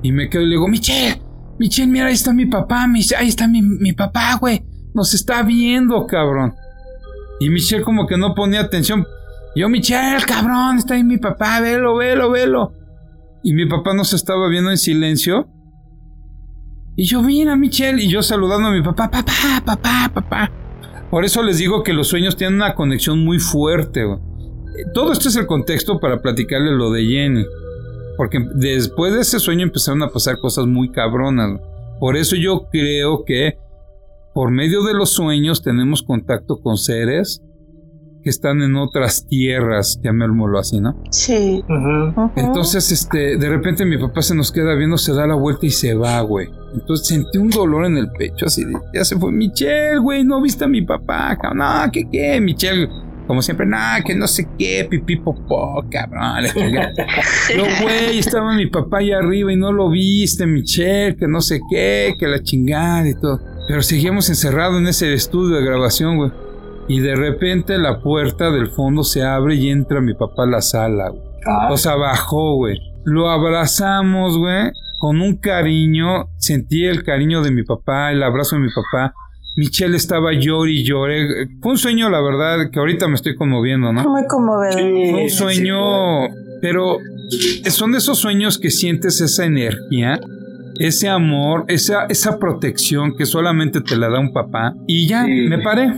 Y 0.03 0.11
me 0.11 0.29
quedo 0.29 0.41
y 0.43 0.45
le 0.45 0.51
digo, 0.51 0.67
Michelle, 0.67 1.21
Michelle, 1.59 1.91
mira, 1.91 2.07
ahí 2.07 2.13
está 2.13 2.33
mi 2.33 2.45
papá, 2.45 2.87
mi- 2.87 3.01
ahí 3.17 3.27
está 3.27 3.47
mi, 3.47 3.61
mi 3.61 3.93
papá, 3.93 4.35
güey. 4.39 4.63
Nos 4.93 5.13
está 5.13 5.43
viendo, 5.43 6.05
cabrón. 6.07 6.53
Y 7.39 7.49
Michelle 7.49 7.83
como 7.83 8.07
que 8.07 8.17
no 8.17 8.33
ponía 8.35 8.61
atención. 8.61 9.05
Yo, 9.55 9.69
Michelle, 9.69 10.23
cabrón, 10.25 10.77
está 10.77 10.95
ahí 10.95 11.03
mi 11.03 11.17
papá, 11.17 11.59
velo, 11.61 11.95
velo, 11.95 12.29
velo. 12.31 12.73
Y 13.43 13.53
mi 13.53 13.65
papá 13.65 13.93
nos 13.93 14.13
estaba 14.13 14.47
viendo 14.49 14.69
en 14.71 14.77
silencio. 14.77 15.47
Y 16.95 17.05
yo, 17.05 17.21
mira, 17.21 17.55
Michelle, 17.55 18.01
y 18.03 18.09
yo 18.09 18.23
saludando 18.23 18.69
a 18.69 18.71
mi 18.71 18.81
papá, 18.81 19.09
papá, 19.09 19.61
papá, 19.63 20.11
papá. 20.13 20.51
Por 21.11 21.23
eso 21.25 21.41
les 21.43 21.57
digo 21.59 21.83
que 21.83 21.93
los 21.93 22.07
sueños 22.07 22.35
tienen 22.35 22.55
una 22.55 22.73
conexión 22.75 23.23
muy 23.23 23.39
fuerte. 23.39 24.03
güey. 24.03 24.19
Todo 24.93 25.11
esto 25.11 25.29
es 25.29 25.35
el 25.35 25.47
contexto 25.47 25.99
para 25.99 26.21
platicarle 26.21 26.71
lo 26.71 26.91
de 26.91 27.05
Jenny. 27.05 27.45
Porque 28.17 28.39
después 28.55 29.13
de 29.13 29.21
ese 29.21 29.39
sueño 29.39 29.63
empezaron 29.63 30.01
a 30.03 30.09
pasar 30.09 30.39
cosas 30.39 30.65
muy 30.65 30.91
cabronas. 30.91 31.59
Por 31.99 32.17
eso 32.17 32.35
yo 32.35 32.67
creo 32.71 33.23
que 33.23 33.57
por 34.33 34.51
medio 34.51 34.83
de 34.83 34.93
los 34.93 35.11
sueños 35.11 35.61
tenemos 35.61 36.03
contacto 36.03 36.57
con 36.61 36.77
seres 36.77 37.41
que 38.23 38.29
están 38.29 38.61
en 38.61 38.75
otras 38.75 39.25
tierras, 39.25 39.99
llamémoslo 40.03 40.59
así, 40.59 40.79
¿no? 40.79 41.01
Sí. 41.11 41.63
Entonces, 42.35 42.91
este, 42.91 43.37
de 43.37 43.49
repente 43.49 43.85
mi 43.85 43.97
papá 43.97 44.21
se 44.21 44.35
nos 44.35 44.51
queda 44.51 44.75
viendo, 44.75 44.97
se 44.97 45.13
da 45.13 45.25
la 45.25 45.35
vuelta 45.35 45.65
y 45.65 45.69
se 45.69 45.93
va, 45.93 46.19
güey. 46.21 46.49
Entonces 46.73 47.07
sentí 47.07 47.37
un 47.37 47.49
dolor 47.49 47.85
en 47.85 47.97
el 47.97 48.11
pecho, 48.11 48.47
así 48.47 48.65
de, 48.65 48.73
ya 48.93 49.05
se 49.05 49.17
fue. 49.17 49.31
Michelle, 49.31 49.99
güey, 49.99 50.23
no 50.23 50.41
viste 50.41 50.65
a 50.65 50.67
mi 50.67 50.81
papá. 50.81 51.37
No, 51.55 51.91
¿qué 51.91 52.07
qué? 52.11 52.41
Michelle, 52.41 52.89
como 53.27 53.41
siempre, 53.41 53.65
no, 53.65 53.77
que 54.05 54.15
no 54.15 54.25
sé 54.25 54.47
qué, 54.57 54.87
pipí 54.89 55.17
popó, 55.17 55.83
cabrón. 55.91 56.45
Yo, 57.55 57.63
güey, 57.83 58.19
estaba 58.19 58.53
mi 58.55 58.67
papá 58.67 58.99
allá 58.99 59.19
arriba 59.19 59.51
y 59.51 59.57
no 59.57 59.71
lo 59.73 59.89
viste, 59.89 60.47
Michelle, 60.47 61.17
que 61.17 61.27
no 61.27 61.41
sé 61.41 61.59
qué, 61.69 62.15
que 62.17 62.27
la 62.27 62.41
chingada 62.41 63.07
y 63.07 63.13
todo. 63.13 63.41
Pero 63.67 63.81
seguíamos 63.81 64.29
encerrados 64.29 64.79
en 64.79 64.87
ese 64.87 65.13
estudio 65.13 65.57
de 65.57 65.65
grabación, 65.65 66.17
güey. 66.17 66.31
Y 66.87 67.01
de 67.01 67.15
repente 67.15 67.77
la 67.77 68.01
puerta 68.01 68.49
del 68.49 68.69
fondo 68.71 69.03
se 69.03 69.23
abre 69.23 69.55
y 69.55 69.69
entra 69.69 69.99
mi 69.99 70.13
papá 70.13 70.43
a 70.43 70.47
la 70.47 70.61
sala, 70.61 71.09
güey. 71.09 71.21
Ah, 71.45 71.69
O 71.71 71.77
sea, 71.77 71.95
bajó, 71.95 72.55
güey. 72.55 72.79
Lo 73.03 73.29
abrazamos, 73.29 74.37
güey, 74.37 74.71
con 74.99 75.21
un 75.21 75.35
cariño. 75.37 76.29
Sentí 76.37 76.85
el 76.85 77.03
cariño 77.03 77.41
de 77.41 77.51
mi 77.51 77.63
papá, 77.63 78.11
el 78.11 78.23
abrazo 78.23 78.55
de 78.55 78.61
mi 78.61 78.69
papá. 78.69 79.13
Michelle 79.57 79.97
estaba 79.97 80.31
llore 80.33 80.71
y 80.71 80.83
lloré. 80.85 81.27
Fue 81.61 81.71
un 81.73 81.77
sueño, 81.77 82.09
la 82.09 82.21
verdad, 82.21 82.69
que 82.71 82.79
ahorita 82.79 83.07
me 83.07 83.15
estoy 83.15 83.35
conmoviendo, 83.35 83.91
¿no? 83.91 84.03
Muy 84.03 84.25
conmovedor. 84.27 84.73
sí, 84.79 85.11
Fue 85.11 85.23
un 85.23 85.29
sueño, 85.29 85.79
pero 86.61 86.99
son 87.69 87.91
de 87.91 87.97
esos 87.97 88.19
sueños 88.19 88.57
que 88.59 88.69
sientes 88.69 89.19
esa 89.19 89.45
energía, 89.45 90.19
ese 90.79 91.09
amor, 91.09 91.65
esa, 91.67 92.05
esa 92.05 92.37
protección 92.39 93.15
que 93.17 93.25
solamente 93.25 93.81
te 93.81 93.97
la 93.97 94.09
da 94.09 94.19
un 94.19 94.31
papá. 94.31 94.73
Y 94.87 95.07
ya, 95.07 95.25
Sí. 95.25 95.31
me 95.49 95.57
paré. 95.59 95.91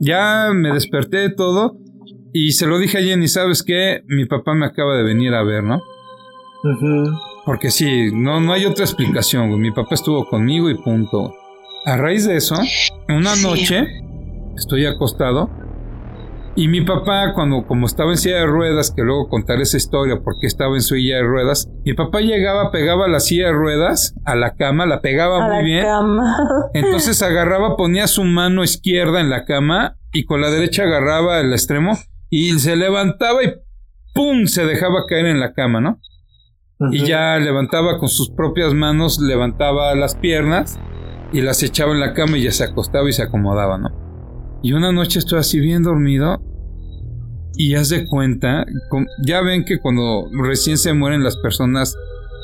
Ya 0.00 0.48
me 0.52 0.72
desperté 0.72 1.18
de 1.18 1.30
todo. 1.30 1.78
Y 2.32 2.52
se 2.52 2.66
lo 2.66 2.78
dije 2.78 2.98
a 2.98 3.02
Jenny, 3.02 3.28
¿sabes 3.28 3.62
qué? 3.62 4.02
Mi 4.08 4.26
papá 4.26 4.52
me 4.54 4.66
acaba 4.66 4.96
de 4.96 5.04
venir 5.04 5.32
a 5.32 5.42
ver, 5.42 5.62
¿no? 5.64 5.80
Porque 7.44 7.70
sí, 7.70 8.10
no, 8.12 8.40
no 8.40 8.52
hay 8.52 8.64
otra 8.66 8.84
explicación, 8.84 9.48
güey. 9.48 9.60
Mi 9.60 9.70
papá 9.70 9.94
estuvo 9.94 10.26
conmigo 10.28 10.68
y 10.68 10.74
punto. 10.74 11.32
A 11.86 11.96
raíz 11.96 12.26
de 12.26 12.36
eso, 12.36 12.56
una 13.08 13.34
Sí. 13.36 13.42
noche 13.46 13.86
estoy 14.56 14.86
acostado 14.86 15.48
Y 16.58 16.68
mi 16.68 16.80
papá, 16.80 17.34
cuando 17.34 17.66
como 17.66 17.84
estaba 17.84 18.12
en 18.12 18.16
silla 18.16 18.36
de 18.38 18.46
ruedas, 18.46 18.90
que 18.90 19.02
luego 19.02 19.28
contaré 19.28 19.64
esa 19.64 19.76
historia 19.76 20.20
porque 20.24 20.46
estaba 20.46 20.74
en 20.74 20.80
silla 20.80 21.16
de 21.16 21.22
ruedas, 21.22 21.68
mi 21.84 21.92
papá 21.92 22.22
llegaba, 22.22 22.70
pegaba 22.70 23.06
la 23.08 23.20
silla 23.20 23.48
de 23.48 23.52
ruedas 23.52 24.14
a 24.24 24.34
la 24.36 24.54
cama, 24.54 24.86
la 24.86 25.02
pegaba 25.02 25.44
A 25.44 25.48
muy 25.48 25.56
la 25.58 25.62
bien. 25.62 25.84
cama. 25.84 26.34
Entonces 26.72 27.20
agarraba, 27.22 27.76
ponía 27.76 28.06
su 28.06 28.24
mano 28.24 28.64
izquierda 28.64 29.20
en 29.20 29.28
la 29.28 29.44
cama 29.44 29.98
y 30.14 30.24
con 30.24 30.40
la 30.40 30.48
derecha 30.50 30.84
agarraba 30.84 31.40
el 31.40 31.52
extremo 31.52 31.92
y 32.30 32.52
se 32.58 32.74
levantaba 32.74 33.44
y 33.44 33.52
¡pum! 34.14 34.46
se 34.46 34.64
dejaba 34.64 35.04
caer 35.06 35.26
en 35.26 35.40
la 35.40 35.52
cama, 35.52 35.82
¿no? 35.82 36.00
Y 36.90 37.04
ya 37.04 37.36
levantaba 37.38 37.98
con 37.98 38.08
sus 38.08 38.30
propias 38.30 38.72
manos, 38.72 39.18
levantaba 39.20 39.94
las 39.94 40.14
piernas 40.14 40.78
y 41.32 41.40
las 41.40 41.62
echaba 41.62 41.92
en 41.92 42.00
la 42.00 42.12
cama 42.14 42.38
y 42.38 42.44
ya 42.44 42.52
se 42.52 42.64
acostaba 42.64 43.08
y 43.08 43.12
se 43.12 43.22
acomodaba, 43.22 43.78
¿no? 43.78 43.88
Y 44.62 44.72
una 44.72 44.92
noche 44.92 45.18
estoy 45.18 45.38
así 45.38 45.60
bien 45.60 45.82
dormido 45.82 46.40
y 47.56 47.74
haz 47.74 47.88
de 47.88 48.06
cuenta, 48.06 48.64
ya 49.24 49.40
ven 49.40 49.64
que 49.64 49.78
cuando 49.78 50.28
recién 50.32 50.76
se 50.78 50.92
mueren 50.92 51.24
las 51.24 51.36
personas 51.36 51.96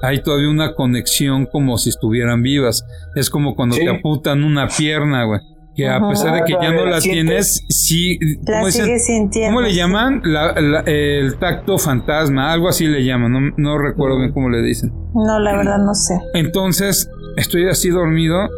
hay 0.02 0.22
todavía 0.22 0.48
una 0.48 0.74
conexión 0.74 1.46
como 1.46 1.78
si 1.78 1.90
estuvieran 1.90 2.42
vivas. 2.42 2.84
Es 3.14 3.30
como 3.30 3.54
cuando 3.54 3.76
Sí. 3.76 3.82
te 3.84 3.90
aputan 3.90 4.42
una 4.42 4.66
pierna, 4.68 5.24
güey. 5.24 5.40
Que 5.76 5.88
a 5.88 6.06
pesar 6.08 6.34
de 6.34 6.42
que 6.44 6.52
ya 6.60 6.70
no 6.72 6.84
La 6.84 6.90
la 6.92 7.00
tienes, 7.00 7.64
sí. 7.68 8.18
La 8.46 8.54
¿cómo 8.54 8.66
dicen? 8.66 8.84
sigue 8.84 8.98
sintiendo. 8.98 9.54
¿Cómo 9.54 9.66
le 9.66 9.74
llaman? 9.74 10.20
La- 10.24 10.60
la- 10.60 10.80
el 10.86 11.36
tacto 11.38 11.78
fantasma, 11.78 12.52
algo 12.52 12.68
así 12.68 12.86
le 12.88 13.04
llaman, 13.04 13.32
no, 13.32 13.40
no 13.56 13.78
recuerdo 13.78 14.18
bien 14.18 14.32
cómo 14.32 14.50
le 14.50 14.60
dicen. 14.60 14.92
No, 15.14 15.38
la 15.38 15.56
verdad 15.56 15.78
no 15.78 15.94
sé. 15.94 16.18
Entonces, 16.34 17.08
estoy 17.36 17.68
así 17.68 17.88
dormido 17.88 18.48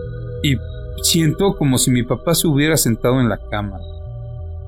y 0.45 0.59
siento 1.03 1.57
como 1.57 1.79
si 1.79 1.91
mi 1.91 2.03
papá 2.03 2.35
se 2.35 2.47
hubiera 2.47 2.77
sentado 2.77 3.19
en 3.21 3.31
la 3.31 3.41
cama. 3.51 3.79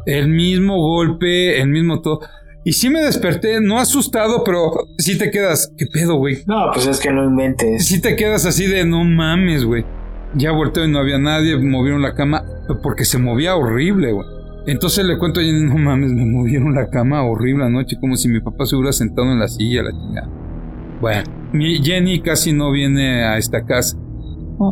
El 0.06 0.28
mismo 0.28 0.76
golpe, 0.76 1.60
el 1.60 1.68
mismo 1.68 2.00
todo. 2.00 2.20
Y 2.64 2.72
sí 2.72 2.88
me 2.88 3.00
desperté, 3.00 3.60
no 3.60 3.78
asustado, 3.78 4.42
pero 4.42 4.72
sí 4.98 5.18
te 5.18 5.30
quedas, 5.30 5.72
¿qué 5.76 5.86
pedo, 5.86 6.16
güey? 6.16 6.38
No, 6.46 6.70
pues 6.72 6.86
es 6.86 6.98
que 6.98 7.12
no 7.12 7.24
inventes. 7.24 7.86
Sí 7.86 8.00
te 8.00 8.16
quedas 8.16 8.46
así 8.46 8.66
de 8.66 8.84
no 8.86 9.04
mames, 9.04 9.64
güey. 9.64 9.84
Ya 10.34 10.50
volteo 10.50 10.84
y 10.84 10.90
no 10.90 10.98
había 10.98 11.18
nadie, 11.18 11.56
movieron 11.58 12.02
la 12.02 12.14
cama, 12.14 12.42
porque 12.82 13.04
se 13.04 13.18
movía 13.18 13.54
horrible, 13.54 14.12
güey. 14.12 14.26
Entonces 14.66 15.04
le 15.04 15.18
cuento, 15.18 15.40
y 15.40 15.52
no 15.62 15.76
mames, 15.76 16.10
me 16.10 16.24
movieron 16.24 16.74
la 16.74 16.88
cama 16.88 17.22
horrible 17.22 17.64
anoche, 17.64 17.98
como 18.00 18.16
si 18.16 18.28
mi 18.28 18.40
papá 18.40 18.64
se 18.64 18.74
hubiera 18.74 18.92
sentado 18.92 19.30
en 19.30 19.38
la 19.38 19.48
silla, 19.48 19.82
la 19.82 19.92
chingada. 19.92 20.28
Bueno, 21.00 21.22
mi 21.52 21.82
Jenny 21.84 22.20
casi 22.20 22.52
no 22.52 22.72
viene 22.72 23.24
a 23.24 23.36
esta 23.36 23.64
casa. 23.64 23.96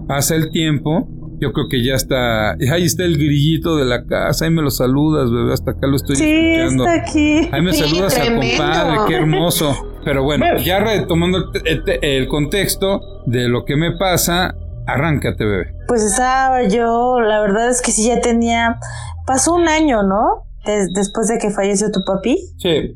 Pasa 0.09 0.35
el 0.35 0.51
tiempo, 0.51 1.09
yo 1.41 1.53
creo 1.53 1.67
que 1.69 1.85
ya 1.85 1.95
está, 1.95 2.53
ahí 2.53 2.85
está 2.85 3.05
el 3.05 3.17
grillito 3.17 3.77
de 3.77 3.85
la 3.85 4.05
casa, 4.07 4.45
ahí 4.45 4.51
me 4.51 4.63
lo 4.63 4.71
saludas, 4.71 5.31
bebé, 5.31 5.53
hasta 5.53 5.73
acá 5.73 5.87
lo 5.87 5.97
estoy 5.97 6.17
Sí, 6.17 6.25
escuchando. 6.31 6.85
está 6.87 7.03
aquí. 7.03 7.49
Ahí 7.53 7.63
me 7.63 7.73
Sí, 7.73 7.83
saludas 7.85 8.17
al 8.19 8.27
tremendo. 8.27 8.57
compadre, 8.63 8.99
qué 9.09 9.15
hermoso. 9.15 9.75
Pero 10.05 10.23
bueno, 10.23 10.45
ya 10.65 10.81
retomando 10.81 11.39
el, 11.39 11.83
el- 11.87 11.99
el 12.03 12.29
contexto 12.29 13.01
de 13.27 13.49
lo 13.49 13.65
que 13.65 13.77
me 13.77 13.93
pasa, 13.97 14.55
arráncate, 14.87 15.45
bebé. 15.45 15.67
Pues 15.89 16.03
estaba 16.03 16.63
yo, 16.65 17.21
la 17.21 17.41
verdad 17.41 17.71
es 17.71 17.81
que 17.83 17.91
sí 17.91 18.07
ya 18.09 18.21
tenía, 18.21 18.79
pasó 19.27 19.55
un 19.55 19.67
año, 19.69 20.03
¿no? 20.03 20.45
Des- 20.67 20.93
después 20.95 21.29
de 21.29 21.39
que 21.39 21.51
falleció 21.51 21.91
tu 21.91 22.05
papi 22.05 22.39
Sí. 22.59 22.93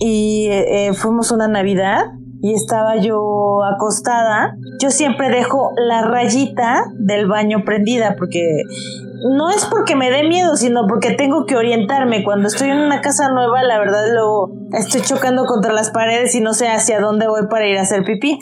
y 0.00 0.46
eh, 0.50 0.86
eh, 0.88 0.92
fuimos 0.94 1.30
una 1.30 1.48
Navidad 1.48 2.06
y 2.44 2.52
estaba 2.52 2.96
yo 2.96 3.64
acostada. 3.64 4.54
Yo 4.78 4.90
siempre 4.90 5.30
dejo 5.30 5.70
la 5.78 6.02
rayita 6.02 6.84
del 6.98 7.26
baño 7.26 7.64
prendida 7.64 8.16
porque 8.18 8.60
no 9.34 9.48
es 9.48 9.64
porque 9.64 9.96
me 9.96 10.10
dé 10.10 10.28
miedo, 10.28 10.54
sino 10.54 10.86
porque 10.86 11.12
tengo 11.12 11.46
que 11.46 11.56
orientarme. 11.56 12.22
Cuando 12.22 12.48
estoy 12.48 12.68
en 12.68 12.80
una 12.80 13.00
casa 13.00 13.30
nueva, 13.30 13.62
la 13.62 13.78
verdad 13.78 14.02
luego 14.12 14.50
estoy 14.72 15.00
chocando 15.00 15.46
contra 15.46 15.72
las 15.72 15.90
paredes 15.90 16.34
y 16.34 16.42
no 16.42 16.52
sé 16.52 16.68
hacia 16.68 17.00
dónde 17.00 17.28
voy 17.28 17.46
para 17.48 17.66
ir 17.66 17.78
a 17.78 17.80
hacer 17.80 18.04
pipí. 18.04 18.38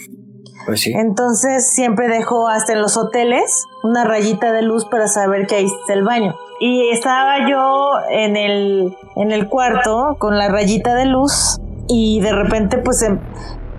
Pues 0.67 0.81
sí. 0.81 0.93
Entonces 0.93 1.71
siempre 1.71 2.09
dejo 2.09 2.49
hasta 2.49 2.73
en 2.73 2.83
los 2.83 2.97
hoteles 2.97 3.67
una 3.85 4.05
rayita 4.05 4.51
de 4.51 4.63
luz 4.63 4.85
para 4.85 5.07
saber 5.07 5.47
que 5.47 5.55
ahí 5.55 5.67
está 5.67 5.93
el 5.93 6.03
baño. 6.03 6.35
Y 6.59 6.91
estaba 6.91 7.49
yo 7.49 7.93
en 8.11 8.37
el, 8.37 8.97
en 9.15 9.31
el 9.31 9.49
cuarto 9.49 10.17
con 10.19 10.39
la 10.39 10.49
rayita 10.49 10.97
de 10.97 11.07
luz 11.07 11.61
y 11.87 12.21
de 12.21 12.33
repente 12.33 12.79
pues 12.79 13.03
em- 13.03 13.21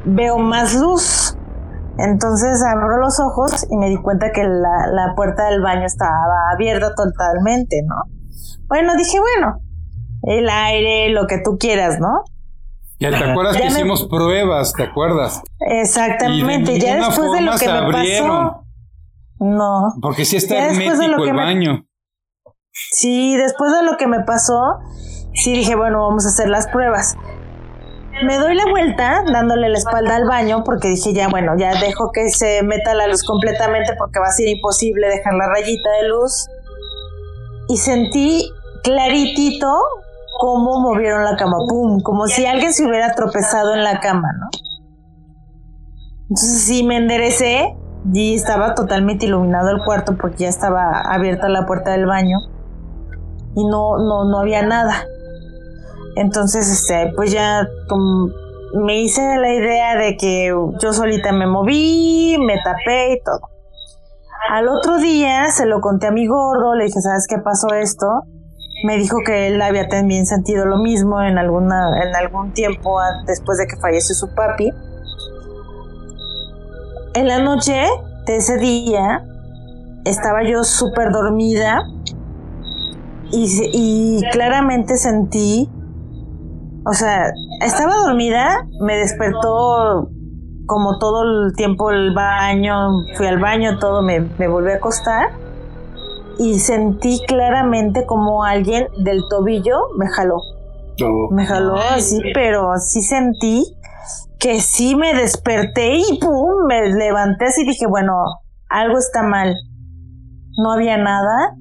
veo 0.06 0.38
más 0.40 0.74
luz. 0.76 1.38
Entonces 1.98 2.64
abro 2.64 2.98
los 2.98 3.20
ojos 3.20 3.68
y 3.70 3.78
me 3.78 3.90
di 3.90 3.98
cuenta 4.02 4.32
que 4.32 4.44
la, 4.44 4.88
la 4.92 5.14
puerta 5.16 5.46
del 5.50 5.62
baño 5.62 5.86
estaba 5.86 6.52
abierta 6.54 6.94
totalmente, 6.96 7.82
¿no? 7.88 7.96
Bueno, 8.68 8.96
dije, 8.96 9.20
bueno, 9.20 9.60
el 10.24 10.50
aire, 10.50 11.10
lo 11.10 11.28
que 11.28 11.38
tú 11.44 11.58
quieras, 11.60 12.00
¿no? 12.00 12.24
Ya 13.00 13.10
te 13.10 13.18
acuerdas 13.18 13.56
Ya 13.56 13.62
que 13.64 13.70
me- 13.70 13.80
hicimos 13.80 14.08
pruebas, 14.08 14.74
¿te 14.74 14.84
acuerdas? 14.84 15.42
Exactamente, 15.60 16.72
Y 16.74 16.80
de 16.80 16.86
ya 16.88 16.96
después 16.96 17.32
de 17.34 17.42
lo 17.42 17.58
que 17.58 17.68
me 17.68 17.74
abrieron. 17.74 18.30
pasó. 18.50 18.64
No. 19.40 19.94
Porque 20.02 20.26
sí 20.26 20.38
está 20.38 20.56
de 20.56 20.62
lo 20.62 20.68
hermético 20.72 21.24
que 21.24 21.30
el 21.30 21.36
me- 21.36 21.44
baño. 21.44 21.86
Sí, 22.72 23.36
después 23.36 23.72
de 23.74 23.84
lo 23.84 23.98
que 23.98 24.08
me 24.08 24.22
pasó, 24.22 24.80
sí 25.34 25.54
dije, 25.54 25.76
bueno, 25.76 26.08
vamos 26.08 26.26
a 26.26 26.30
hacer 26.30 26.48
las 26.50 26.68
pruebas. 26.68 27.16
Me 28.26 28.38
doy 28.38 28.56
la 28.56 28.66
vuelta 28.70 29.24
dándole 29.32 29.70
la 29.70 29.78
espalda 29.78 30.16
al 30.16 30.26
baño 30.26 30.64
porque 30.64 30.90
dije, 30.90 31.14
ya 31.14 31.28
bueno, 31.28 31.54
ya 31.58 31.80
dejo 31.80 32.12
que 32.14 32.30
se 32.30 32.64
meta 32.64 32.94
la 32.94 33.08
luz 33.08 33.24
completamente 33.24 33.94
porque 33.98 34.20
va 34.20 34.28
a 34.28 34.32
ser 34.32 34.48
imposible 34.48 35.08
dejar 35.08 35.34
la 35.34 35.48
rayita 35.48 35.90
de 36.02 36.08
luz. 36.08 36.48
Y 37.70 37.78
sentí 37.78 38.50
claritito 38.84 39.68
cómo 40.40 40.80
movieron 40.80 41.24
la 41.24 41.36
cama, 41.36 41.58
pum, 41.68 42.02
como 42.02 42.28
si 42.28 42.46
alguien 42.46 42.74
se 42.74 42.86
hubiera 42.86 43.14
tropezado 43.14 43.74
en 43.74 43.84
la 43.84 44.00
cama, 44.00 44.30
¿no? 44.40 44.50
Entonces 46.30 46.64
sí 46.64 46.84
me 46.84 46.98
enderecé 46.98 47.76
y 48.14 48.36
estaba 48.36 48.76
totalmente 48.76 49.26
iluminado 49.26 49.70
el 49.70 49.84
cuarto 49.84 50.18
porque 50.18 50.44
ya 50.44 50.50
estaba 50.50 51.02
abierta 51.02 51.48
la 51.50 51.66
puerta 51.66 51.92
del 51.92 52.06
baño 52.06 52.38
y 53.56 53.66
no, 53.66 53.98
no, 53.98 54.26
no 54.26 54.40
había 54.40 54.64
nada. 54.64 55.06
Entonces, 56.16 56.70
este, 56.70 57.12
pues 57.16 57.32
ya 57.32 57.68
me 58.74 59.02
hice 59.02 59.22
la 59.38 59.54
idea 59.54 59.96
de 59.96 60.18
que 60.18 60.48
yo 60.48 60.94
solita 60.94 61.32
me 61.32 61.48
moví, 61.48 62.38
me 62.40 62.56
tapé 62.64 63.14
y 63.14 63.24
todo. 63.24 63.50
Al 64.50 64.68
otro 64.68 64.98
día 64.98 65.50
se 65.52 65.66
lo 65.66 65.80
conté 65.80 66.08
a 66.08 66.12
mi 66.12 66.28
gordo, 66.28 66.76
le 66.76 66.86
dije, 66.86 67.02
¿sabes 67.02 67.28
qué 67.28 67.38
pasó 67.38 67.74
esto? 67.74 68.08
Me 68.86 68.98
dijo 68.98 69.18
que 69.26 69.48
él 69.48 69.62
había 69.62 69.88
también 69.88 70.26
sentido 70.26 70.66
lo 70.66 70.78
mismo 70.78 71.22
en 71.22 71.38
alguna, 71.38 72.04
en 72.04 72.16
algún 72.16 72.52
tiempo 72.52 73.00
después 73.26 73.58
de 73.58 73.68
que 73.68 73.78
falleció 73.78 74.14
su 74.14 74.34
papi. 74.36 74.72
En 77.14 77.28
la 77.28 77.40
noche 77.40 77.86
de 78.26 78.36
ese 78.36 78.58
día 78.58 79.24
estaba 80.04 80.44
yo 80.44 80.64
súper 80.64 81.12
dormida 81.12 81.84
y 83.32 84.22
claramente 84.32 84.98
sentí, 84.98 85.70
o 86.86 86.94
sea, 86.94 87.32
estaba 87.62 87.96
dormida, 88.06 88.66
me 88.82 88.98
despertó 88.98 90.10
como 90.66 90.98
todo 90.98 91.24
el 91.24 91.56
tiempo 91.56 91.92
el 91.92 92.14
baño, 92.14 93.04
fui 93.16 93.28
al 93.28 93.40
baño, 93.40 93.80
todo, 93.80 94.02
me, 94.02 94.22
me 94.38 94.48
volví 94.48 94.72
a 94.72 94.76
acostar 94.76 95.32
y 96.40 96.60
sentí 96.60 97.22
claramente 97.28 98.06
como 98.06 98.44
alguien 98.44 98.88
del 99.04 99.22
tobillo 99.30 99.76
me 99.98 100.08
jaló. 100.08 100.38
Me 101.32 101.46
jaló 101.46 101.76
así, 101.76 102.22
pero 102.34 102.78
sí 102.78 103.02
sentí 103.02 103.64
que 104.40 104.60
sí 104.60 104.96
me 104.96 105.14
desperté 105.14 105.96
y 105.96 106.20
pum, 106.20 106.68
me 106.68 106.92
levanté 106.94 107.46
así 107.46 107.62
y 107.62 107.66
dije, 107.66 107.88
bueno, 107.88 108.14
algo 108.70 108.98
está 108.98 109.24
mal. 109.24 109.56
No 110.58 110.72
había 110.72 110.98
nada. 110.98 111.56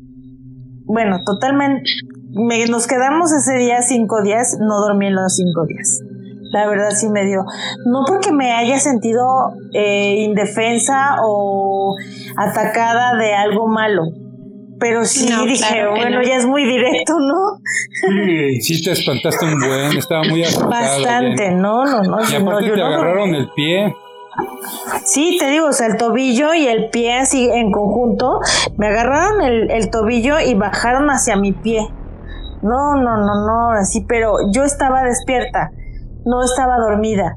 Bueno, 0.85 1.19
totalmente. 1.25 1.85
Me- 2.35 2.67
nos 2.67 2.87
quedamos 2.87 3.33
ese 3.33 3.55
día 3.59 3.83
cinco 3.83 4.23
días, 4.23 4.57
no 4.61 4.81
dormí 4.81 5.07
en 5.07 5.15
los 5.15 5.35
cinco 5.37 5.65
días. 5.67 6.01
La 6.53 6.67
verdad 6.67 6.91
sí 6.91 7.09
me 7.09 7.25
dio. 7.25 7.45
No 7.87 8.05
porque 8.07 8.31
me 8.33 8.53
haya 8.53 8.79
sentido 8.79 9.25
eh, 9.73 10.17
indefensa 10.19 11.17
o 11.25 11.95
atacada 12.37 13.17
de 13.17 13.33
algo 13.35 13.67
malo. 13.69 14.03
Pero 14.79 15.05
sí 15.05 15.29
No, 15.31 15.45
dije, 15.47 15.65
claro 15.67 15.93
bueno, 15.93 16.19
no. 16.19 16.23
ya 16.27 16.37
es 16.37 16.45
muy 16.45 16.65
directo, 16.65 17.15
¿no? 17.21 17.59
Sí 18.61 18.83
te 18.83 18.91
espantaste 18.93 19.45
un 19.47 19.59
buen, 19.61 19.97
estaba 19.97 20.25
muy 20.25 20.43
asustada. 20.43 20.69
Bastante, 20.69 21.45
Jenny. 21.45 21.61
no, 21.61 21.85
no, 21.85 22.03
no. 22.03 22.19
Y 22.21 22.33
no, 22.43 22.51
aparte 22.51 22.67
yo 22.67 22.75
te 22.75 22.81
no 22.81 22.87
agarraron 22.87 23.35
el 23.35 23.49
pie. 23.55 23.95
Sí, 25.05 25.37
te 25.39 25.49
digo, 25.51 25.67
o 25.69 25.73
sea, 25.73 25.87
el 25.87 25.97
tobillo 25.97 26.53
y 26.55 26.67
el 26.67 26.91
pie 26.91 27.15
así 27.19 27.49
en 27.49 27.71
conjunto, 27.71 28.41
me 28.77 28.89
agarraron 28.89 29.41
el, 29.43 29.71
el 29.71 29.89
tobillo 29.91 30.41
y 30.41 30.55
bajaron 30.55 31.09
hacia 31.11 31.37
mi 31.37 31.53
pie. 31.53 31.87
No, 32.63 32.95
no, 32.97 33.17
no, 33.17 33.47
no, 33.47 33.71
así, 33.73 34.05
pero 34.09 34.35
yo 34.53 34.63
estaba 34.65 35.03
despierta, 35.03 35.71
no 36.25 36.43
estaba 36.45 36.77
dormida. 36.79 37.37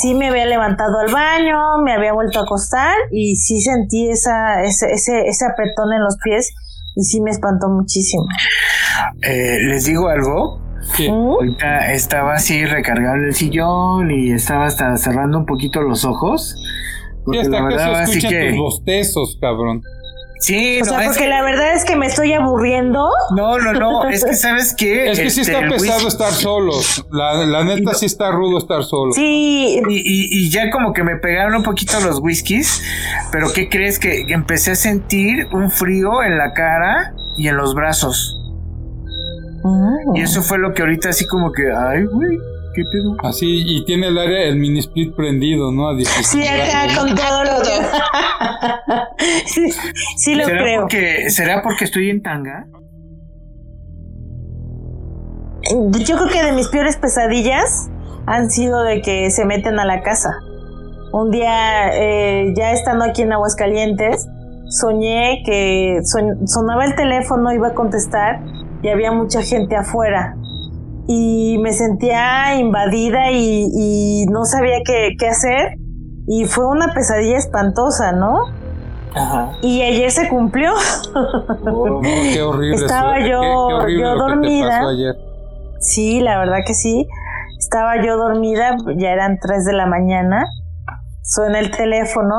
Sí 0.00 0.14
me 0.14 0.28
había 0.28 0.46
levantado 0.46 0.98
al 0.98 1.12
baño, 1.12 1.58
me 1.84 1.92
había 1.92 2.12
vuelto 2.14 2.38
a 2.40 2.42
acostar 2.44 2.94
y 3.10 3.36
sí 3.36 3.60
sentí 3.60 4.08
esa, 4.08 4.62
ese, 4.62 4.92
ese, 4.92 5.26
ese 5.26 5.44
apretón 5.44 5.92
en 5.92 6.02
los 6.02 6.16
pies, 6.24 6.54
y 6.96 7.02
sí 7.02 7.20
me 7.20 7.30
espantó 7.30 7.68
muchísimo. 7.68 8.24
Eh, 9.22 9.58
Les 9.68 9.84
digo 9.84 10.08
algo. 10.08 10.60
¿Qué? 10.96 11.10
¿Mm? 11.10 11.14
Ahorita 11.14 11.92
estaba 11.92 12.34
así 12.34 12.64
recargado 12.66 13.16
en 13.16 13.24
el 13.24 13.34
sillón 13.34 14.10
y 14.10 14.32
estaba 14.32 14.66
hasta 14.66 14.96
cerrando 14.96 15.38
un 15.38 15.46
poquito 15.46 15.80
los 15.82 16.04
ojos. 16.04 16.54
Sí, 16.56 17.20
Porque 17.24 17.40
hasta 17.40 17.50
la 17.50 17.68
que 17.68 17.74
verdad, 17.74 18.04
se 18.06 18.18
así 18.18 18.28
que- 18.28 18.50
tus 18.50 18.58
bostezos, 18.58 19.38
cabrón. 19.40 19.82
Sí, 20.44 20.76
O 20.82 20.84
no, 20.84 20.90
sea, 20.90 21.00
es 21.00 21.06
porque 21.08 21.22
que- 21.22 21.28
la 21.28 21.42
verdad 21.42 21.72
es 21.74 21.84
que 21.84 21.96
me 21.96 22.06
estoy 22.06 22.32
aburriendo. 22.34 23.08
no, 23.34 23.58
no, 23.58 23.72
no, 23.72 24.08
es 24.08 24.24
que 24.24 24.34
sabes 24.34 24.74
qué. 24.76 25.10
Es 25.12 25.18
que 25.20 25.30
sí 25.30 25.40
Este, 25.40 25.52
está 25.54 25.66
pesado 25.68 26.06
estar 26.08 26.32
solos. 26.32 27.04
La, 27.10 27.32
la 27.46 27.64
neta 27.64 27.94
sí 27.94 28.06
está 28.06 28.30
rudo 28.30 28.58
estar 28.58 28.82
solo. 28.84 29.12
Sí, 29.12 29.80
Y, 29.88 29.94
y- 29.96 30.28
y 30.46 30.50
ya 30.50 30.70
como 30.70 30.92
que 30.92 31.02
me 31.02 31.16
pegaron 31.16 31.54
un 31.54 31.62
poquito 31.62 31.98
los 32.00 32.18
whiskies, 32.20 32.82
pero 33.32 33.52
¿qué 33.54 33.68
crees? 33.70 33.98
Que 33.98 34.22
empecé 34.28 34.72
a 34.72 34.74
sentir 34.76 35.46
un 35.52 35.70
frío 35.70 36.22
en 36.22 36.36
la 36.36 36.52
cara 36.52 37.14
y 37.36 37.48
en 37.48 37.56
los 37.56 37.74
brazos. 37.74 38.40
Mm. 39.62 40.16
Y 40.16 40.20
eso 40.20 40.42
fue 40.42 40.58
lo 40.58 40.74
que 40.74 40.82
ahorita 40.82 41.08
así 41.08 41.26
como 41.26 41.52
que, 41.52 41.62
ay, 41.72 42.04
güey, 42.04 42.38
¿qué 42.74 42.82
pedo? 42.90 43.16
Así, 43.28 43.62
y 43.64 43.84
tiene 43.84 44.08
el 44.08 44.18
área, 44.18 44.44
el 44.44 44.56
mini 44.56 44.78
split 44.80 45.14
prendido, 45.14 45.70
¿no? 45.72 45.88
A 45.88 45.94
16 45.94 46.26
Sí, 46.26 46.42
acá 46.46 46.98
con 46.98 47.14
todo 47.14 47.44
lo 47.44 47.64
sí, 49.46 49.70
sí 50.16 50.34
lo 50.34 50.44
¿Será 50.44 50.62
creo. 50.62 50.80
porque, 50.82 51.30
¿Será 51.30 51.62
porque 51.62 51.84
estoy 51.84 52.10
en 52.10 52.22
tanga? 52.22 52.66
Yo 56.06 56.16
creo 56.16 56.28
que 56.28 56.42
de 56.42 56.52
mis 56.52 56.68
peores 56.68 56.96
pesadillas 56.96 57.88
han 58.26 58.50
sido 58.50 58.82
de 58.82 59.00
que 59.00 59.30
se 59.30 59.44
meten 59.44 59.78
a 59.78 59.84
la 59.84 60.02
casa. 60.02 60.30
Un 61.12 61.30
día, 61.30 61.90
eh, 61.94 62.52
ya 62.56 62.72
estando 62.72 63.04
aquí 63.04 63.22
en 63.22 63.32
Aguascalientes, 63.32 64.26
soñé 64.68 65.42
que 65.46 66.00
son- 66.04 66.46
sonaba 66.46 66.84
el 66.84 66.94
teléfono, 66.96 67.52
iba 67.52 67.68
a 67.68 67.74
contestar 67.74 68.40
y 68.82 68.88
había 68.88 69.12
mucha 69.12 69.42
gente 69.42 69.76
afuera. 69.76 70.36
Y 71.06 71.58
me 71.58 71.72
sentía 71.72 72.56
invadida 72.58 73.30
y, 73.30 73.68
y 73.74 74.26
no 74.26 74.44
sabía 74.44 74.78
qué, 74.86 75.10
qué 75.18 75.28
hacer. 75.28 75.74
Y 76.26 76.46
fue 76.46 76.66
una 76.66 76.92
pesadilla 76.94 77.36
espantosa, 77.36 78.12
¿no? 78.12 78.38
Ajá. 79.14 79.52
Y 79.62 79.82
ayer 79.82 80.10
se 80.10 80.28
cumplió. 80.28 80.72
No, 81.64 82.00
qué 82.02 82.42
horrible. 82.42 82.76
Estaba 82.76 83.18
yo- 83.20 83.40
Qué- 83.40 83.46
qué 83.46 83.74
horrible 83.74 84.02
yo 84.02 84.14
lo 84.14 84.14
que 84.14 84.24
te 84.24 84.30
dormida. 84.36 84.68
pasó 84.70 84.88
ayer. 84.88 85.14
Sí, 85.80 86.20
la 86.20 86.38
verdad 86.38 86.58
que 86.66 86.74
sí. 86.74 87.06
Estaba 87.58 88.02
yo 88.04 88.16
dormida, 88.16 88.76
ya 88.96 89.10
eran 89.10 89.38
3 89.40 89.64
de 89.64 89.72
la 89.74 89.86
mañana. 89.86 90.44
Suena 91.22 91.58
el 91.60 91.70
teléfono 91.70 92.34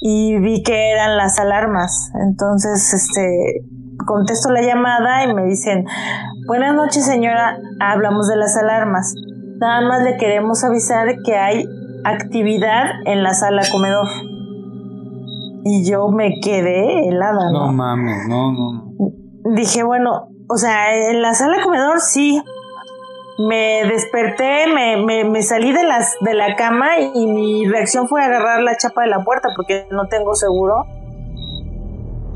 y 0.00 0.38
vi 0.38 0.62
que 0.62 0.90
eran 0.92 1.16
las 1.16 1.38
alarmas. 1.38 2.10
Entonces, 2.28 2.92
este, 2.92 3.62
contesto 4.06 4.50
la 4.50 4.62
llamada 4.62 5.24
y 5.24 5.32
me 5.34 5.44
dicen, 5.44 5.84
buenas 6.46 6.74
noches 6.74 7.04
señora, 7.06 7.58
hablamos 7.80 8.28
de 8.28 8.36
las 8.36 8.56
alarmas. 8.56 9.14
Nada 9.60 9.80
más 9.82 10.02
le 10.02 10.16
queremos 10.16 10.64
avisar 10.64 11.06
que 11.24 11.36
hay 11.36 11.64
actividad 12.04 12.90
en 13.06 13.22
la 13.22 13.34
sala 13.34 13.62
comedor. 13.70 14.06
Y 15.64 15.88
yo 15.88 16.08
me 16.08 16.40
quedé 16.42 17.08
helada, 17.08 17.50
¿no? 17.52 17.66
No 17.66 17.72
mames, 17.72 18.26
no, 18.28 18.52
no, 18.52 18.92
dije, 19.54 19.84
bueno, 19.84 20.28
o 20.48 20.56
sea, 20.56 21.10
en 21.10 21.22
la 21.22 21.34
sala 21.34 21.62
comedor 21.62 22.00
sí. 22.00 22.42
Me 23.48 23.84
desperté, 23.88 24.66
me, 24.72 24.98
me, 24.98 25.24
me 25.24 25.42
salí 25.42 25.72
de, 25.72 25.82
las, 25.84 26.16
de 26.20 26.34
la 26.34 26.54
cama 26.54 26.98
y 27.14 27.26
mi 27.26 27.66
reacción 27.66 28.06
fue 28.06 28.22
agarrar 28.22 28.60
la 28.60 28.76
chapa 28.76 29.02
de 29.02 29.08
la 29.08 29.24
puerta 29.24 29.48
porque 29.56 29.86
no 29.90 30.06
tengo 30.08 30.34
seguro. 30.34 30.84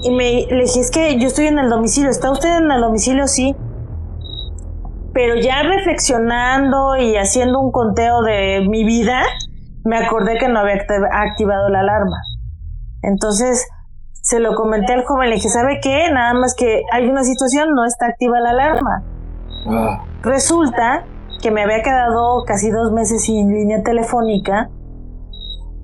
Y 0.02 0.10
me 0.10 0.46
le 0.46 0.62
dije, 0.62 0.80
es 0.80 0.90
que 0.90 1.18
yo 1.18 1.28
estoy 1.28 1.48
en 1.48 1.58
el 1.58 1.68
domicilio, 1.68 2.10
¿está 2.10 2.30
usted 2.30 2.56
en 2.56 2.72
el 2.72 2.80
domicilio? 2.80 3.26
Sí. 3.28 3.54
Pero 5.16 5.36
ya 5.36 5.62
reflexionando 5.62 6.94
y 6.98 7.16
haciendo 7.16 7.58
un 7.58 7.72
conteo 7.72 8.20
de 8.20 8.66
mi 8.68 8.84
vida, 8.84 9.22
me 9.82 9.96
acordé 9.96 10.36
que 10.36 10.46
no 10.46 10.60
había 10.60 10.74
activ- 10.74 11.08
activado 11.10 11.70
la 11.70 11.80
alarma. 11.80 12.18
Entonces, 13.00 13.66
se 14.12 14.40
lo 14.40 14.54
comenté 14.54 14.92
al 14.92 15.06
joven, 15.06 15.30
le 15.30 15.36
dije, 15.36 15.48
¿sabe 15.48 15.78
qué? 15.82 16.10
Nada 16.12 16.34
más 16.34 16.54
que 16.54 16.82
hay 16.92 17.08
una 17.08 17.24
situación, 17.24 17.70
no 17.74 17.86
está 17.86 18.08
activa 18.08 18.40
la 18.40 18.50
alarma. 18.50 19.04
Resulta 20.20 21.06
que 21.40 21.50
me 21.50 21.62
había 21.62 21.80
quedado 21.82 22.44
casi 22.44 22.70
dos 22.70 22.92
meses 22.92 23.24
sin 23.24 23.48
línea 23.48 23.82
telefónica 23.82 24.68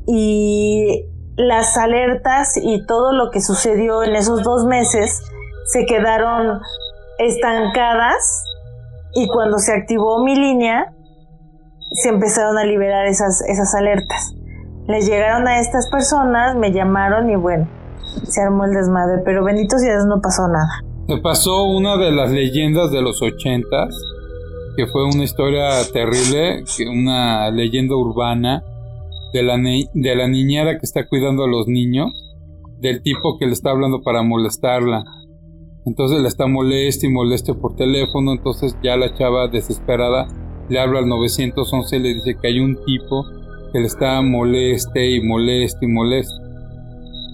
y 0.06 1.06
las 1.36 1.78
alertas 1.78 2.58
y 2.62 2.84
todo 2.84 3.12
lo 3.14 3.30
que 3.30 3.40
sucedió 3.40 4.02
en 4.02 4.14
esos 4.14 4.42
dos 4.42 4.66
meses 4.66 5.22
se 5.72 5.86
quedaron 5.86 6.60
estancadas 7.18 8.44
y 9.14 9.28
cuando 9.28 9.58
se 9.58 9.72
activó 9.72 10.22
mi 10.24 10.34
línea 10.34 10.92
se 12.02 12.08
empezaron 12.08 12.58
a 12.58 12.64
liberar 12.64 13.06
esas, 13.06 13.42
esas 13.42 13.74
alertas. 13.74 14.34
Les 14.88 15.06
llegaron 15.06 15.46
a 15.46 15.60
estas 15.60 15.88
personas, 15.90 16.56
me 16.56 16.72
llamaron 16.72 17.30
y 17.30 17.36
bueno, 17.36 17.68
se 18.24 18.40
armó 18.40 18.64
el 18.64 18.72
desmadre, 18.72 19.22
pero 19.24 19.44
bendito 19.44 19.76
Dios 19.78 20.06
no 20.06 20.20
pasó 20.20 20.48
nada. 20.48 20.82
Te 21.06 21.18
pasó 21.18 21.64
una 21.64 21.96
de 21.96 22.12
las 22.12 22.30
leyendas 22.30 22.90
de 22.90 23.02
los 23.02 23.22
ochentas, 23.22 23.94
que 24.76 24.86
fue 24.86 25.04
una 25.04 25.24
historia 25.24 25.68
terrible, 25.92 26.64
una 26.90 27.50
leyenda 27.50 27.94
urbana 27.94 28.64
de 29.32 29.42
la, 29.42 29.56
de 29.56 30.16
la 30.16 30.28
niñera 30.28 30.78
que 30.78 30.86
está 30.86 31.06
cuidando 31.06 31.44
a 31.44 31.48
los 31.48 31.66
niños, 31.66 32.10
del 32.80 33.02
tipo 33.02 33.38
que 33.38 33.46
le 33.46 33.52
está 33.52 33.70
hablando 33.70 34.02
para 34.02 34.22
molestarla. 34.22 35.04
Entonces 35.84 36.20
le 36.20 36.28
está 36.28 36.46
moleste 36.46 37.06
y 37.06 37.10
moleste 37.10 37.54
por 37.54 37.74
teléfono, 37.74 38.32
entonces 38.32 38.76
ya 38.82 38.96
la 38.96 39.14
chava 39.14 39.48
desesperada 39.48 40.28
le 40.68 40.78
habla 40.78 41.00
al 41.00 41.08
911 41.08 41.96
y 41.96 42.00
le 42.00 42.14
dice 42.14 42.36
que 42.40 42.48
hay 42.48 42.60
un 42.60 42.76
tipo 42.84 43.24
que 43.72 43.80
le 43.80 43.86
está 43.86 44.20
moleste 44.22 45.10
y 45.10 45.20
moleste 45.20 45.84
y 45.84 45.88
moleste. 45.88 46.42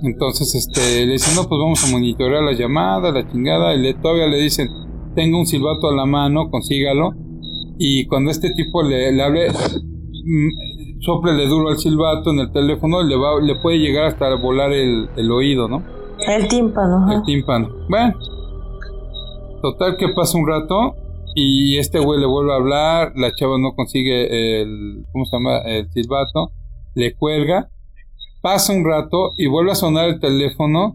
Entonces, 0.02 0.54
este, 0.54 1.06
le 1.06 1.12
dicen, 1.12 1.34
no, 1.34 1.48
pues 1.48 1.58
vamos 1.60 1.84
a 1.84 1.90
monitorear 1.90 2.42
la 2.42 2.52
llamada, 2.52 3.10
la 3.10 3.28
chingada, 3.28 3.74
y 3.74 3.82
le, 3.82 3.94
todavía 3.94 4.28
le 4.28 4.38
dicen, 4.38 4.68
tenga 5.16 5.36
un 5.36 5.46
silbato 5.46 5.88
a 5.88 5.94
la 5.94 6.06
mano, 6.06 6.50
consígalo, 6.50 7.10
y 7.78 8.06
cuando 8.06 8.30
este 8.30 8.50
tipo 8.50 8.82
le, 8.82 9.10
le 9.12 9.22
hable, 9.22 9.48
mm, 9.50 11.00
soplele 11.00 11.46
duro 11.46 11.70
al 11.70 11.78
silbato 11.78 12.30
en 12.30 12.38
el 12.38 12.52
teléfono, 12.52 13.02
le 13.02 13.16
va, 13.16 13.40
le 13.40 13.56
puede 13.56 13.78
llegar 13.78 14.04
hasta 14.04 14.32
volar 14.36 14.72
el, 14.72 15.08
el 15.16 15.30
oído, 15.32 15.68
¿no? 15.68 15.82
El 16.28 16.46
tímpano. 16.46 17.12
El 17.12 17.22
tímpano. 17.22 17.68
Bueno, 17.88 18.14
total 19.60 19.96
que 19.96 20.08
pasa 20.08 20.38
un 20.38 20.46
rato, 20.46 20.94
y 21.34 21.78
este 21.78 21.98
güey 21.98 22.20
le 22.20 22.26
vuelve 22.26 22.52
a 22.52 22.56
hablar, 22.56 23.12
la 23.16 23.32
chava 23.34 23.58
no 23.58 23.72
consigue 23.74 24.60
el, 24.60 25.04
¿cómo 25.12 25.24
se 25.24 25.36
llama? 25.36 25.58
El 25.58 25.90
silbato, 25.92 26.50
le 26.94 27.14
cuelga, 27.14 27.68
pasa 28.42 28.72
un 28.72 28.84
rato 28.84 29.34
y 29.36 29.46
vuelve 29.46 29.72
a 29.72 29.76
sonar 29.76 30.08
el 30.08 30.20
teléfono 30.20 30.94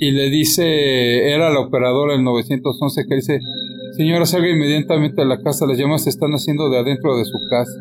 y 0.00 0.10
le 0.10 0.30
dice, 0.30 1.32
era 1.32 1.50
la 1.50 1.60
operadora 1.60 2.14
del 2.14 2.24
911 2.24 3.04
que 3.08 3.14
dice, 3.14 3.40
señora 3.96 4.26
salga 4.26 4.50
inmediatamente 4.50 5.22
a 5.22 5.24
la 5.24 5.40
casa, 5.40 5.66
las 5.66 5.78
llamas 5.78 6.04
se 6.04 6.10
están 6.10 6.32
haciendo 6.32 6.68
de 6.68 6.78
adentro 6.78 7.16
de 7.16 7.24
su 7.24 7.38
casa. 7.48 7.72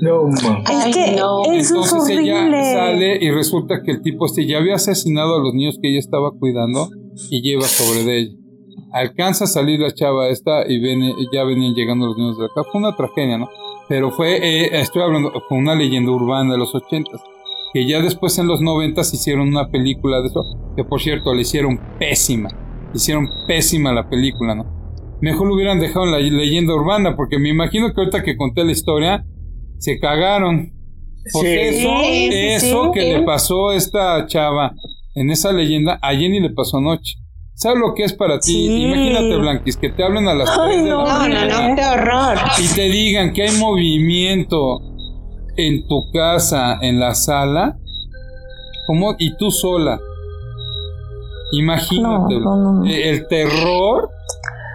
No. 0.00 0.28
Es 0.28 0.44
Ay, 0.66 0.92
que 0.92 1.16
no. 1.16 1.42
eso 1.52 1.80
es 1.80 2.08
ella 2.08 2.50
sale 2.72 3.18
y 3.20 3.30
resulta 3.30 3.82
que 3.82 3.90
el 3.92 4.02
tipo 4.02 4.26
este 4.26 4.46
ya 4.46 4.58
había 4.58 4.76
asesinado 4.76 5.36
a 5.36 5.40
los 5.40 5.54
niños 5.54 5.78
que 5.80 5.90
ella 5.90 5.98
estaba 5.98 6.30
cuidando 6.32 6.88
y 7.30 7.42
lleva 7.42 7.62
sobre 7.62 8.04
de 8.04 8.18
ella. 8.20 8.37
Alcanza 8.92 9.44
a 9.44 9.48
salir 9.48 9.80
la 9.80 9.92
chava 9.92 10.28
esta 10.28 10.66
y 10.66 10.78
viene, 10.80 11.14
ya 11.32 11.44
venían 11.44 11.74
llegando 11.74 12.06
los 12.06 12.16
niños 12.16 12.38
de 12.38 12.46
acá. 12.46 12.62
Fue 12.70 12.80
una 12.80 12.96
tragedia, 12.96 13.38
¿no? 13.38 13.48
Pero 13.88 14.10
fue, 14.10 14.36
eh, 14.36 14.80
estoy 14.80 15.02
hablando, 15.02 15.32
fue 15.48 15.58
una 15.58 15.74
leyenda 15.74 16.10
urbana 16.12 16.52
de 16.52 16.58
los 16.58 16.74
ochentas. 16.74 17.20
Que 17.72 17.86
ya 17.86 18.00
después 18.00 18.38
en 18.38 18.46
los 18.46 18.60
noventas 18.60 19.12
hicieron 19.12 19.48
una 19.48 19.68
película 19.70 20.20
de 20.20 20.28
eso. 20.28 20.42
Que 20.76 20.84
por 20.84 21.00
cierto, 21.00 21.34
le 21.34 21.42
hicieron 21.42 21.78
pésima. 21.98 22.48
Hicieron 22.94 23.28
pésima 23.46 23.92
la 23.92 24.08
película, 24.08 24.54
¿no? 24.54 24.64
Mejor 25.20 25.48
lo 25.48 25.54
hubieran 25.54 25.78
dejado 25.80 26.06
en 26.06 26.12
la 26.12 26.18
leyenda 26.18 26.74
urbana. 26.74 27.14
Porque 27.16 27.38
me 27.38 27.50
imagino 27.50 27.92
que 27.92 28.00
ahorita 28.00 28.22
que 28.22 28.36
conté 28.36 28.64
la 28.64 28.72
historia, 28.72 29.24
se 29.78 29.98
cagaron. 29.98 30.72
Porque 31.32 31.70
Sí. 31.72 31.76
eso, 31.78 31.90
Sí, 32.02 32.28
sí, 32.30 32.30
eso 32.32 32.84
sí. 32.84 32.90
que 32.94 33.12
le 33.18 33.22
pasó 33.22 33.68
a 33.68 33.76
esta 33.76 34.26
chava 34.26 34.72
en 35.14 35.30
esa 35.30 35.52
leyenda, 35.52 35.98
a 36.00 36.14
Jenny 36.14 36.40
le 36.40 36.50
pasó 36.50 36.78
anoche. 36.78 37.16
¿Sabes 37.60 37.78
lo 37.80 37.92
que 37.94 38.04
es 38.04 38.12
para 38.12 38.38
ti? 38.38 38.52
Sí. 38.52 38.82
Imagínate, 38.84 39.36
Blanquis, 39.36 39.76
que 39.76 39.90
te 39.90 40.04
hablen 40.04 40.28
a 40.28 40.34
las 40.34 40.48
Ay, 40.48 40.74
3 40.74 40.84
de 40.84 40.90
no, 40.90 41.04
la 41.04 41.28
No, 41.28 41.68
no, 41.70 41.74
qué 41.76 41.84
horror. 41.86 42.38
y 42.62 42.68
te 42.74 42.82
digan 42.82 43.32
que 43.32 43.42
hay 43.42 43.58
movimiento 43.58 44.78
en 45.56 45.86
tu 45.88 46.10
casa, 46.12 46.78
en 46.80 47.00
la 47.00 47.14
sala, 47.16 47.76
como 48.86 49.16
y 49.18 49.36
tú 49.36 49.50
sola. 49.50 49.98
Imagínate 51.52 52.34
No, 52.40 52.56
no, 52.56 52.72
no. 52.74 52.86
eh, 52.86 53.08
el 53.10 53.26
terror 53.26 54.10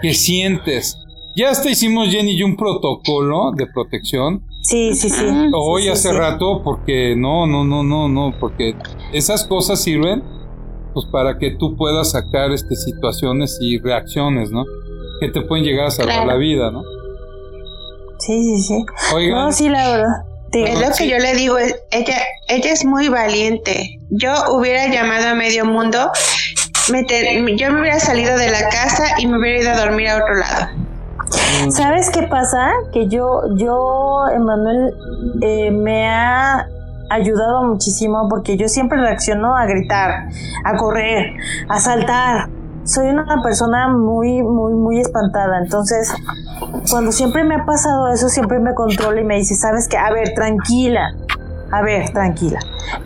que 0.01 0.13
sientes. 0.13 0.97
Ya 1.35 1.49
hasta 1.51 1.69
hicimos 1.69 2.09
Jenny 2.09 2.33
y 2.33 2.43
un 2.43 2.55
protocolo 2.57 3.51
de 3.55 3.65
protección 3.67 4.43
Sí, 4.61 4.93
sí, 4.93 5.09
sí. 5.09 5.25
hoy 5.53 5.83
sí, 5.83 5.89
hace 5.89 6.09
sí. 6.09 6.15
rato 6.15 6.61
porque 6.63 7.15
no, 7.17 7.47
no, 7.47 7.63
no, 7.63 7.83
no, 7.83 8.07
no, 8.07 8.33
porque 8.39 8.75
esas 9.13 9.45
cosas 9.45 9.81
sirven 9.81 10.21
pues 10.93 11.05
para 11.11 11.37
que 11.37 11.51
tú 11.51 11.75
puedas 11.75 12.11
sacar 12.11 12.51
este 12.51 12.75
situaciones 12.75 13.57
y 13.61 13.79
reacciones, 13.79 14.51
¿no? 14.51 14.63
Que 15.19 15.29
te 15.29 15.41
pueden 15.41 15.65
llegar 15.65 15.87
a 15.87 15.91
salvar 15.91 16.15
Claro. 16.15 16.31
la 16.31 16.35
vida, 16.37 16.71
¿no? 16.71 16.83
Sí, 18.19 18.43
sí, 18.43 18.61
sí. 18.63 18.85
Oigan, 19.15 19.37
No, 19.45 19.51
sí, 19.51 19.69
la 19.69 19.89
verdad. 19.89 20.13
Digo, 20.51 20.67
Es 20.67 20.79
lo 20.79 20.95
que 20.95 21.07
yo 21.09 21.17
le 21.17 21.33
digo, 21.33 21.57
ella, 21.57 22.17
ella 22.47 22.71
es 22.71 22.85
muy 22.85 23.09
valiente. 23.09 23.99
Yo 24.11 24.31
hubiera 24.51 24.87
llamado 24.87 25.29
a 25.29 25.33
medio 25.33 25.65
mundo, 25.65 26.11
me 26.91 27.03
te- 27.03 27.43
yo 27.57 27.71
me 27.71 27.81
hubiera 27.81 27.99
salido 27.99 28.37
de 28.37 28.51
la 28.51 28.69
casa 28.69 29.19
y 29.19 29.25
me 29.25 29.39
hubiera 29.39 29.59
ido 29.61 29.71
a 29.71 29.85
dormir 29.85 30.09
a 30.09 30.17
otro 30.17 30.35
lado. 30.35 30.67
¿Sabes 31.71 32.11
qué 32.11 32.23
pasa? 32.23 32.71
Que 32.93 33.07
yo, 33.07 33.41
yo, 33.55 34.25
Emanuel, 34.35 34.93
eh, 35.41 35.71
me 35.71 36.07
ha 36.07 36.67
ayudado 37.09 37.63
muchísimo 37.63 38.27
porque 38.29 38.57
yo 38.57 38.67
siempre 38.67 38.99
reacciono 38.99 39.55
a 39.55 39.65
gritar, 39.65 40.29
a 40.65 40.77
correr, 40.77 41.33
a 41.69 41.79
saltar. 41.79 42.49
Soy 42.85 43.07
una 43.07 43.41
persona 43.41 43.87
muy, 43.87 44.43
muy, 44.43 44.73
muy 44.73 44.99
espantada. 44.99 45.59
Entonces, 45.59 46.13
cuando 46.89 47.11
siempre 47.11 47.43
me 47.45 47.55
ha 47.55 47.65
pasado 47.65 48.09
eso, 48.09 48.27
siempre 48.27 48.59
me 48.59 48.73
controla 48.73 49.21
y 49.21 49.23
me 49.23 49.35
dice, 49.37 49.55
¿sabes 49.55 49.87
qué? 49.87 49.97
A 49.97 50.11
ver, 50.11 50.33
tranquila. 50.33 51.13
A 51.71 51.81
ver, 51.81 52.11
tranquila. 52.11 52.59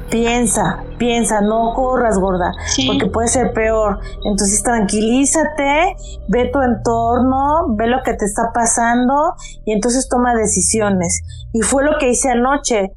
Piensa, 0.10 0.80
piensa, 0.98 1.40
no 1.42 1.74
corras, 1.74 2.18
gorda, 2.20 2.52
Sí. 2.66 2.86
porque 2.88 3.06
puede 3.06 3.28
ser 3.30 3.54
peor. 3.54 4.00
Entonces, 4.26 4.62
tranquilízate, 4.64 5.96
ve 6.28 6.50
tu 6.52 6.62
entorno, 6.62 7.68
ve 7.76 7.88
lo 7.88 8.02
que 8.04 8.14
te 8.14 8.26
está 8.26 8.52
pasando 8.54 9.36
y 9.64 9.72
entonces 9.74 10.10
toma 10.10 10.34
decisiones. 10.36 11.22
Y 11.54 11.62
fue 11.62 11.86
lo 11.86 11.98
que 11.98 12.10
hice 12.10 12.32
anoche. 12.32 12.92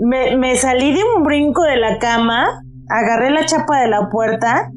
Me, 0.00 0.36
me 0.36 0.56
salí 0.56 0.92
de 0.92 1.00
un 1.16 1.22
brinco 1.22 1.62
de 1.62 1.76
la 1.76 1.98
cama, 1.98 2.62
agarré 2.88 3.30
la 3.30 3.46
chapa 3.46 3.80
de 3.80 3.88
la 3.88 4.08
puerta 4.10 4.70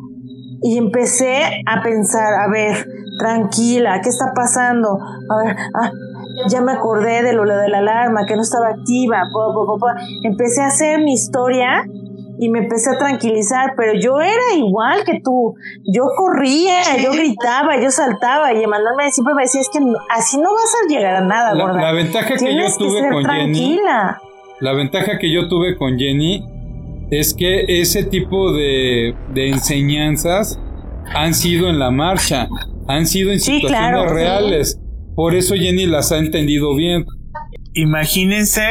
y 0.61 0.77
empecé 0.77 1.43
a 1.65 1.83
pensar, 1.83 2.33
a 2.33 2.49
ver, 2.49 2.87
tranquila, 3.19 3.99
¿qué 4.01 4.09
está 4.09 4.31
pasando? 4.33 4.97
A 5.29 5.43
ver, 5.43 5.55
ah, 5.75 5.91
ya 6.49 6.61
me 6.61 6.71
acordé 6.71 7.21
de 7.23 7.33
lo 7.33 7.45
de 7.45 7.67
la 7.67 7.79
alarma, 7.79 8.25
que 8.25 8.35
no 8.35 8.41
estaba 8.41 8.69
activa. 8.69 9.23
po, 9.33 9.53
po, 9.53 9.65
po, 9.65 9.79
po. 9.79 9.87
Empecé 10.23 10.61
a 10.61 10.67
hacer 10.67 10.99
mi 10.99 11.13
historia 11.13 11.83
y 12.39 12.49
me 12.49 12.59
empecé 12.59 12.91
a 12.91 12.97
tranquilizar, 12.97 13.73
pero 13.75 13.93
yo 13.99 14.19
era 14.19 14.55
igual 14.55 15.03
que 15.05 15.19
tú. 15.23 15.55
Yo 15.83 16.03
corría, 16.15 16.81
yo 17.03 17.11
gritaba, 17.11 17.79
yo 17.81 17.91
saltaba 17.91 18.53
y 18.53 18.63
Emanuel 18.63 18.95
me 18.97 19.11
siempre 19.11 19.35
me 19.35 19.43
decía, 19.43 19.61
es 19.61 19.69
que 19.69 19.79
así 20.09 20.37
no 20.39 20.53
vas 20.53 20.73
a 20.83 20.87
llegar 20.87 21.15
a 21.15 21.21
nada, 21.21 21.53
la, 21.53 21.63
gorda. 21.63 21.81
la 21.81 21.93
ventaja 21.93 22.27
que 22.27 22.33
yo 22.33 22.37
Tienes 22.39 22.77
que 22.77 22.85
tuve 22.85 22.99
ser 23.01 23.11
con 23.11 23.25
Jenny, 23.25 23.53
tranquila. 23.53 24.21
La 24.59 24.73
ventaja 24.73 25.17
que 25.19 25.31
yo 25.31 25.47
tuve 25.47 25.77
con 25.77 25.97
Jenny 25.97 26.43
es 27.11 27.33
que 27.33 27.65
ese 27.81 28.03
tipo 28.05 28.51
de, 28.53 29.13
de 29.33 29.49
enseñanzas 29.49 30.59
han 31.13 31.33
sido 31.33 31.69
en 31.69 31.79
la 31.79 31.91
marcha, 31.91 32.47
han 32.87 33.05
sido 33.05 33.31
en 33.31 33.39
Sí, 33.39 33.55
situaciones 33.55 33.89
claro, 33.91 34.09
sí. 34.09 34.15
reales. 34.15 34.79
Por 35.15 35.35
eso 35.35 35.53
Jenny 35.55 35.85
las 35.85 36.11
ha 36.11 36.17
entendido 36.17 36.75
bien. 36.75 37.05
Imagínense 37.73 38.63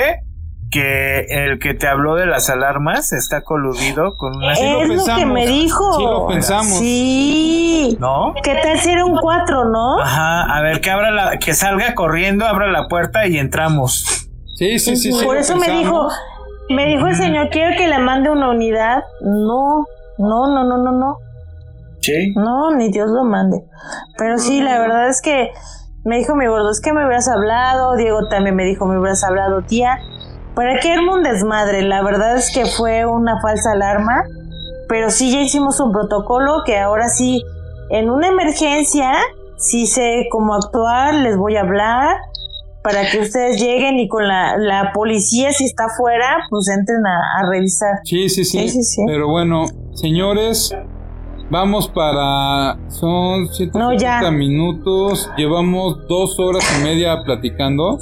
que 0.71 1.27
el 1.29 1.59
que 1.59 1.75
te 1.75 1.87
habló 1.87 2.15
de 2.15 2.25
las 2.25 2.49
alarmas 2.49 3.13
está 3.13 3.43
coludido 3.43 4.17
con 4.17 4.35
una... 4.37 4.55
Sí 4.55 4.65
lo 4.65 4.83
es 4.83 4.89
lo 4.89 4.95
que 4.95 4.97
pensamos. 4.97 5.35
me 5.35 5.47
dijo. 5.47 5.97
Sí 5.99 6.03
lo 6.03 6.27
pensamos. 6.29 6.79
Sí. 6.79 7.97
¿No? 8.01 8.33
¿Qué 8.43 8.55
tal 8.63 8.79
si 8.79 8.91
era 8.91 9.05
un 9.05 9.17
cuatro, 9.19 9.67
no? 9.67 10.01
Ajá, 10.01 10.43
a 10.57 10.63
ver, 10.63 10.81
que 10.81 10.91
abra 10.91 11.11
la, 11.11 11.39
que 11.39 11.53
salga 11.53 11.95
corriendo, 11.95 12.47
abra 12.47 12.73
la 12.73 12.89
puerta 12.89 13.27
y 13.29 13.37
entramos. 13.39 14.22
Sí, 14.55 14.79
sí, 14.79 14.97
sí. 14.97 15.13
sí 15.13 15.25
Por 15.25 15.37
eso 15.37 15.57
me 15.57 15.69
dijo, 15.71 16.09
me 16.69 16.87
dijo 16.87 17.07
el 17.07 17.17
señor, 17.17 17.49
quiero 17.51 17.77
que 17.77 17.89
le 17.89 17.99
mande 17.99 18.31
una 18.31 18.51
unidad. 18.51 19.03
No, 19.23 19.87
no, 20.19 20.47
no, 20.47 20.65
no, 20.65 20.79
no, 20.79 20.93
no. 20.93 21.17
Sí. 22.01 22.33
No, 22.35 22.75
ni 22.75 22.91
Dios 22.91 23.11
lo 23.11 23.25
mande. 23.25 23.65
Pero 24.19 24.39
sí, 24.39 24.61
la 24.61 24.79
verdad 24.79 25.09
es 25.09 25.23
que 25.23 25.51
me 26.05 26.19
dijo 26.19 26.35
mi 26.35 26.47
gordo, 26.47 26.71
es 26.71 26.81
que 26.81 26.93
me 26.93 27.05
hubieras 27.05 27.29
hablado. 27.29 27.97
Diego 27.97 28.29
también 28.29 28.57
me 28.57 28.65
dijo, 28.65 28.87
me 28.87 28.99
hubieras 28.99 29.23
hablado, 29.25 29.63
tía. 29.63 29.99
¿Para 30.55 30.79
qué 30.81 30.93
arma 30.93 31.15
un 31.15 31.23
desmadre? 31.23 31.83
La 31.83 32.03
verdad 32.03 32.37
es 32.37 32.53
que 32.53 32.67
fue 32.67 33.07
una 33.07 33.41
falsa 33.41 33.73
alarma. 33.73 34.25
Pero 34.89 35.11
sí, 35.11 35.33
ya 35.33 35.41
hicimos 35.41 35.81
un 35.81 35.93
protocolo 35.93 36.63
que 36.67 36.79
ahora 36.79 37.09
sí, 37.09 37.43
en 37.91 38.11
una 38.11 38.29
emergencia, 38.29 39.13
sí 39.57 39.87
sé 39.87 40.27
cómo 40.31 40.55
actuar, 40.55 41.15
les 41.15 41.37
voy 41.37 41.57
a 41.57 41.61
hablar 41.61 42.17
para 42.83 43.09
que 43.11 43.21
ustedes 43.21 43.61
lleguen 43.61 43.99
y 43.99 44.09
con 44.09 44.27
la, 44.27 44.57
la 44.59 44.93
policía, 44.93 45.53
si 45.53 45.65
está 45.65 45.85
afuera, 45.87 46.39
pues 46.51 46.69
entren 46.69 47.01
a, 47.07 47.41
a 47.41 47.49
revisar. 47.51 48.01
Sí, 48.05 48.29
sí, 48.29 48.45
sí, 48.45 48.59
Sí, 48.61 48.69
sí, 48.69 48.83
sí. 48.83 49.03
Pero 49.07 49.29
bueno, 49.29 49.67
señores, 49.95 50.75
vamos 51.51 51.89
para. 51.89 52.77
Son 52.89 53.47
150 53.49 54.21
No, 54.23 54.33
minutos. 54.33 55.31
Llevamos 55.37 56.07
dos 56.09 56.39
horas 56.41 56.65
y 56.79 56.83
media 56.85 57.23
platicando. 57.25 57.99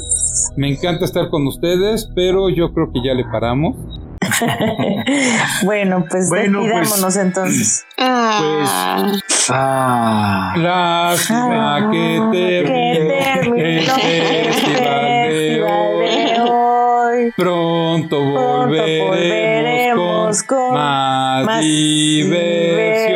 Me 0.57 0.69
encanta 0.73 1.05
estar 1.05 1.29
con 1.31 1.47
ustedes, 1.47 2.09
pero 2.15 2.49
yo 2.49 2.73
creo 2.73 2.91
que 2.93 3.01
ya 3.05 3.15
le 3.15 3.25
paramos. 3.25 3.77
Bueno, 5.65 6.05
pues 6.09 6.29
Bueno, 6.29 6.61
pues- 6.71 7.17
entonces. 7.17 7.85
Ah, 7.99 9.13
Ah. 9.49 10.53
Lástima 10.57 11.77
Ah, 11.77 11.89
que 11.91 12.17
el 12.17 13.83
festival 13.83 15.05
de 15.31 15.63
hoy. 15.63 17.33
Pronto 17.37 18.23
volveremos, 18.23 19.09
volveremos 19.09 20.43
con, 20.43 20.59
con 20.59 20.75
más, 20.75 21.45
Más 21.45 21.61
diversiones. 21.61 23.11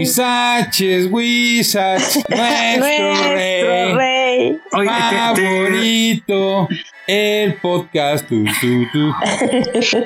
Huizaches, 0.00 1.06
Huizach, 1.10 2.00
nuestro, 2.28 2.80
nuestro 2.80 3.34
rey, 3.34 3.92
rey. 3.94 4.60
Favorito, 4.70 6.68
el 7.06 7.54
podcast. 7.56 8.26
Tu, 8.28 8.44
tu, 8.44 8.86
tu. 8.92 9.12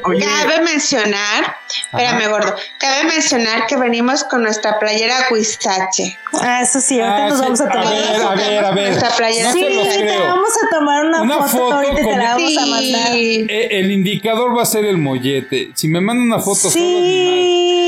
oye, 0.05 0.25
Cabe 0.25 0.61
mencionar, 0.65 1.57
espérame 1.93 2.29
gordo, 2.29 2.55
cabe 2.81 3.05
mencionar 3.05 3.67
que 3.67 3.77
venimos 3.77 4.25
con 4.25 4.43
nuestra 4.43 4.79
playera 4.81 5.15
Huizache. 5.31 6.17
Ah, 6.41 6.63
eso 6.63 6.81
sí, 6.81 6.99
ahorita 7.01 7.27
Ah, 7.27 7.29
nos 7.29 7.39
sí, 7.39 7.45
vamos 7.45 7.61
a 7.61 7.65
a 7.65 7.71
tomar. 7.71 7.89
ver, 7.95 8.23
a 8.23 8.35
ver, 8.35 8.65
a 8.65 8.71
ver. 8.73 8.89
Nuestra 8.91 9.11
playera 9.17 9.49
No 9.49 9.53
sí, 9.55 9.61
te 9.61 10.19
vamos 10.19 10.49
a 10.63 10.77
tomar 10.77 11.05
una, 11.05 11.23
Una 11.23 11.35
foto, 11.37 11.49
foto 11.49 11.75
ahorita 11.75 11.95
con- 12.03 12.05
te 12.13 12.17
la 12.17 12.35
vamos 12.35 12.57
a 12.59 12.67
mandar. 12.67 13.13
Sí. 13.13 13.47
Eh, 13.49 13.69
El 13.71 13.91
indicador 13.93 14.57
va 14.57 14.63
a 14.63 14.67
ser 14.67 14.85
el 14.87 14.99
mollete. 14.99 15.71
Si 15.75 15.87
me 15.89 16.01
mandan 16.01 16.27
una 16.27 16.39
foto 16.41 16.69
Sí, 16.71 16.79
solo. 16.79 16.99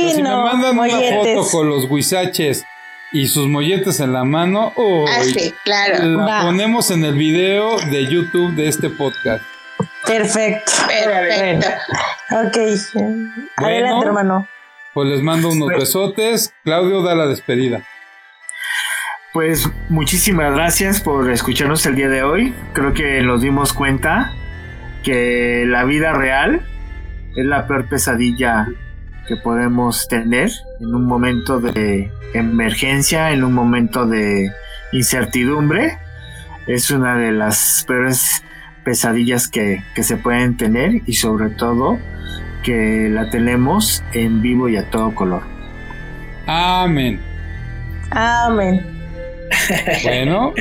Pero 0.07 0.17
si 0.17 0.23
no, 0.23 0.45
me 0.45 0.51
mandan 0.53 0.79
una 0.79 0.89
foto 1.17 1.49
con 1.51 1.69
los 1.69 1.85
huizaches 1.91 2.65
y 3.13 3.27
sus 3.29 3.47
molletes 3.47 4.01
en 4.01 4.13
la 4.13 4.25
mano, 4.25 4.73
Ah, 5.09 5.23
sí, 5.23 5.55
claro. 5.65 6.05
la 6.05 6.25
Va. 6.27 6.43
ponemos 6.43 6.91
en 6.91 7.05
el 7.05 7.15
video 7.15 7.79
de 7.79 8.07
YouTube 8.07 8.55
de 8.55 8.69
este 8.69 8.91
podcast. 8.91 9.43
Perfecto. 10.07 10.73
Perfecto. 10.87 11.69
Ok. 12.33 12.57
Adelante, 13.57 14.07
hermano. 14.07 14.49
Pues 14.95 15.09
les 15.09 15.21
mando 15.23 15.51
unos 15.51 15.69
besotes. 15.69 16.53
Claudio 16.65 17.03
da 17.03 17.15
la 17.15 17.27
despedida. 17.27 17.83
pues 19.33 19.69
muchísimas 19.91 20.55
gracias 20.55 21.01
por 21.03 21.31
escucharnos 21.31 21.85
el 21.87 21.95
día 21.97 22.09
de 22.09 22.23
hoy. 22.23 22.55
Creo 22.73 22.95
que 22.95 23.21
nos 23.23 23.43
dimos 23.43 23.73
cuenta 23.75 24.33
que 25.03 25.65
la 25.67 25.85
vida 25.85 26.13
real 26.15 26.67
es 27.37 27.45
la 27.45 27.67
peor 27.67 27.87
pesadilla 27.89 28.67
que 29.27 29.37
podemos 29.37 30.09
tener 30.09 30.51
en 30.81 30.95
un 30.95 31.05
momento 31.05 31.61
de 31.61 32.11
emergencia, 32.35 33.33
en 33.33 33.45
un 33.45 33.53
momento 33.53 34.07
de 34.07 34.51
incertidumbre. 34.93 35.99
Es 36.67 36.91
una 36.91 37.17
de 37.17 37.33
las 37.33 37.85
peores 37.87 38.43
pesadillas 38.85 39.49
que, 39.49 39.85
que 39.95 40.03
se 40.03 40.17
pueden 40.17 40.57
tener 40.57 41.03
y 41.07 41.15
sobre 41.15 41.51
todo 41.51 41.99
que 42.63 43.09
la 43.09 43.31
tenemos 43.31 44.03
en 44.13 44.43
vivo 44.43 44.69
y 44.69 44.77
a 44.77 44.91
todo 44.91 45.15
color. 45.15 45.43
Amén. 46.47 47.21
Amén. 48.11 48.96
Bueno, 50.03 50.53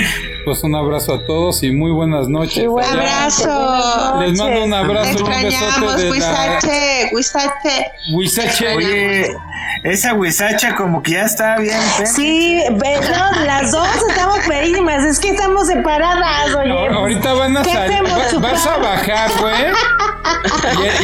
pues 0.45 0.64
un 0.64 0.76
abrazo 0.76 1.16
a 1.16 1.26
todos 1.26 1.64
y 1.64 1.72
muy 1.72 1.91
buenas 1.91 2.28
noches. 2.28 2.64
Ya. 2.64 2.91
Abrazo. 2.91 4.20
Les 4.22 4.38
mando 4.38 4.64
un 4.64 4.70
Te 4.72 4.76
abrazo, 4.76 5.24
un 5.24 5.30
besote 5.30 5.48
extrañamos, 5.48 5.98
de 5.98 6.03
la 6.03 6.12
Huizache, 6.12 7.10
Huizache. 7.14 7.91
Huizache. 8.14 8.76
Oye, 8.76 9.36
esa 9.83 10.13
huizacha 10.13 10.75
como 10.75 11.01
que 11.03 11.11
ya 11.11 11.23
está 11.23 11.57
bien. 11.57 11.77
¿eh? 11.99 12.05
Sí, 12.05 12.63
no, 12.69 13.45
las 13.45 13.71
dos 13.71 13.87
estamos 14.09 14.39
pedísimas. 14.47 15.03
Es 15.03 15.19
que 15.19 15.29
estamos 15.29 15.67
separadas, 15.67 16.53
oye. 16.55 16.71
Ahor- 16.71 16.93
Ahorita 16.95 17.33
van 17.33 17.57
a 17.57 17.61
¿Qué 17.63 17.71
salir, 17.73 18.03
va- 18.03 18.39
vas 18.49 18.65
a 18.67 18.77
bajar, 18.77 19.29
güey. 19.39 19.55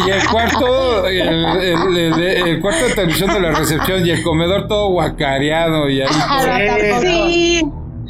Y, 0.05 0.07
y 0.07 0.11
el 0.11 0.27
cuarto, 0.27 1.07
el, 1.07 1.19
el- 1.21 1.97
el- 1.97 2.23
el 2.47 2.61
cuarto 2.61 2.85
de 2.85 2.93
televisión 2.95 3.33
de 3.33 3.39
la 3.39 3.51
recepción 3.51 4.05
y 4.05 4.09
el 4.11 4.23
comedor 4.23 4.67
todo 4.67 4.89
guacareado 4.89 5.89
y 5.89 6.01
ahí. 6.01 6.07
Ah, 6.11 6.41
Sí. 6.41 6.67
tampoco. 6.67 7.01
Sí. 7.01 7.61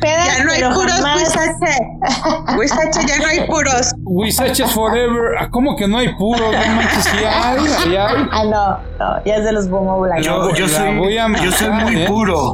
Pedas, 0.01 0.37
Ya 0.37 0.43
no 0.43 0.51
hay 0.51 0.61
puros. 0.73 0.99
Huizache. 1.15 2.57
Huizache, 2.57 3.07
ya 3.07 3.17
no 3.19 3.27
hay 3.27 3.39
puros. 3.47 3.93
Huizaches 4.03 4.71
forever. 4.71 5.37
Ah, 5.39 5.47
¿Cómo 5.49 5.75
que 5.75 5.87
no 5.87 5.97
hay 5.99 6.13
puro? 6.15 6.51
No 6.51 6.75
manches, 6.75 7.03
sí 7.03 7.17
hay, 7.23 7.59
sí 7.83 7.95
hay. 7.95 8.27
Ah, 8.31 8.43
no, 8.43 8.77
no, 8.99 9.23
ya 9.23 9.35
es 9.35 9.45
de 9.45 9.51
los 9.53 9.69
Bomo 9.69 9.99
Blancos. 10.01 10.25
Yo, 10.25 10.53
yo 10.55 10.67
soy, 10.67 10.97
voy 10.97 11.17
a 11.17 11.27
yo 11.27 11.51
soy 11.51 11.69
matar, 11.69 11.83
muy 11.91 12.01
¿eh? 12.01 12.07
puro. 12.07 12.53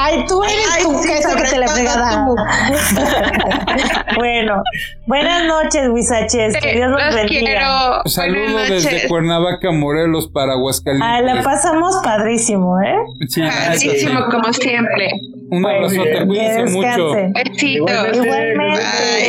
Ay, 0.00 0.24
tú 0.26 0.42
eres 0.44 0.56
Ay, 0.76 0.82
tu 0.82 0.98
sí, 1.02 1.08
queso 1.08 1.36
que 1.36 1.42
te 1.42 1.58
le 1.58 1.66
todo 1.66 1.74
fregada. 1.74 2.26
bueno, 4.16 4.62
buenas 5.06 5.44
noches, 5.44 5.88
Huizaches. 5.90 6.56
Que 6.60 6.74
Dios 6.74 6.90
los 6.90 7.00
Los 7.04 7.14
bendiga. 7.14 7.40
quiero. 7.40 8.02
Saludo 8.06 8.52
Buenas 8.52 8.68
desde. 8.70 9.08
Cuernavaca, 9.08 9.70
Morelos, 9.72 10.28
para 10.28 10.52
Ah, 10.52 10.56
Aguascalientes. 10.56 11.34
la 11.36 11.42
pasamos 11.42 12.00
padrísimo, 12.02 12.80
¿eh? 12.80 12.94
Sí, 13.28 13.40
gracias. 13.42 13.84
Padrísimo, 13.84 14.20
como 14.30 14.52
siempre. 14.52 15.10
Un 15.50 15.64
abrazote, 15.66 16.10
Que 16.12 16.26
cuídense 16.26 16.64
mucho. 16.74 17.10
descansen. 17.14 17.32
Besitos. 17.32 18.16
Igualmente. 18.16 18.82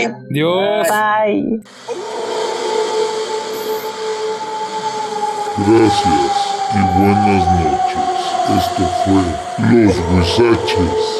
Bye. 0.07 0.15
Dios. 0.29 0.87
Bye. 0.87 1.61
Gracias 5.57 6.55
y 6.73 6.99
buenas 6.99 7.45
noches. 7.59 7.88
Esto 8.57 8.83
fue 9.05 9.21
Los 9.69 9.95
Huizaches. 10.09 11.18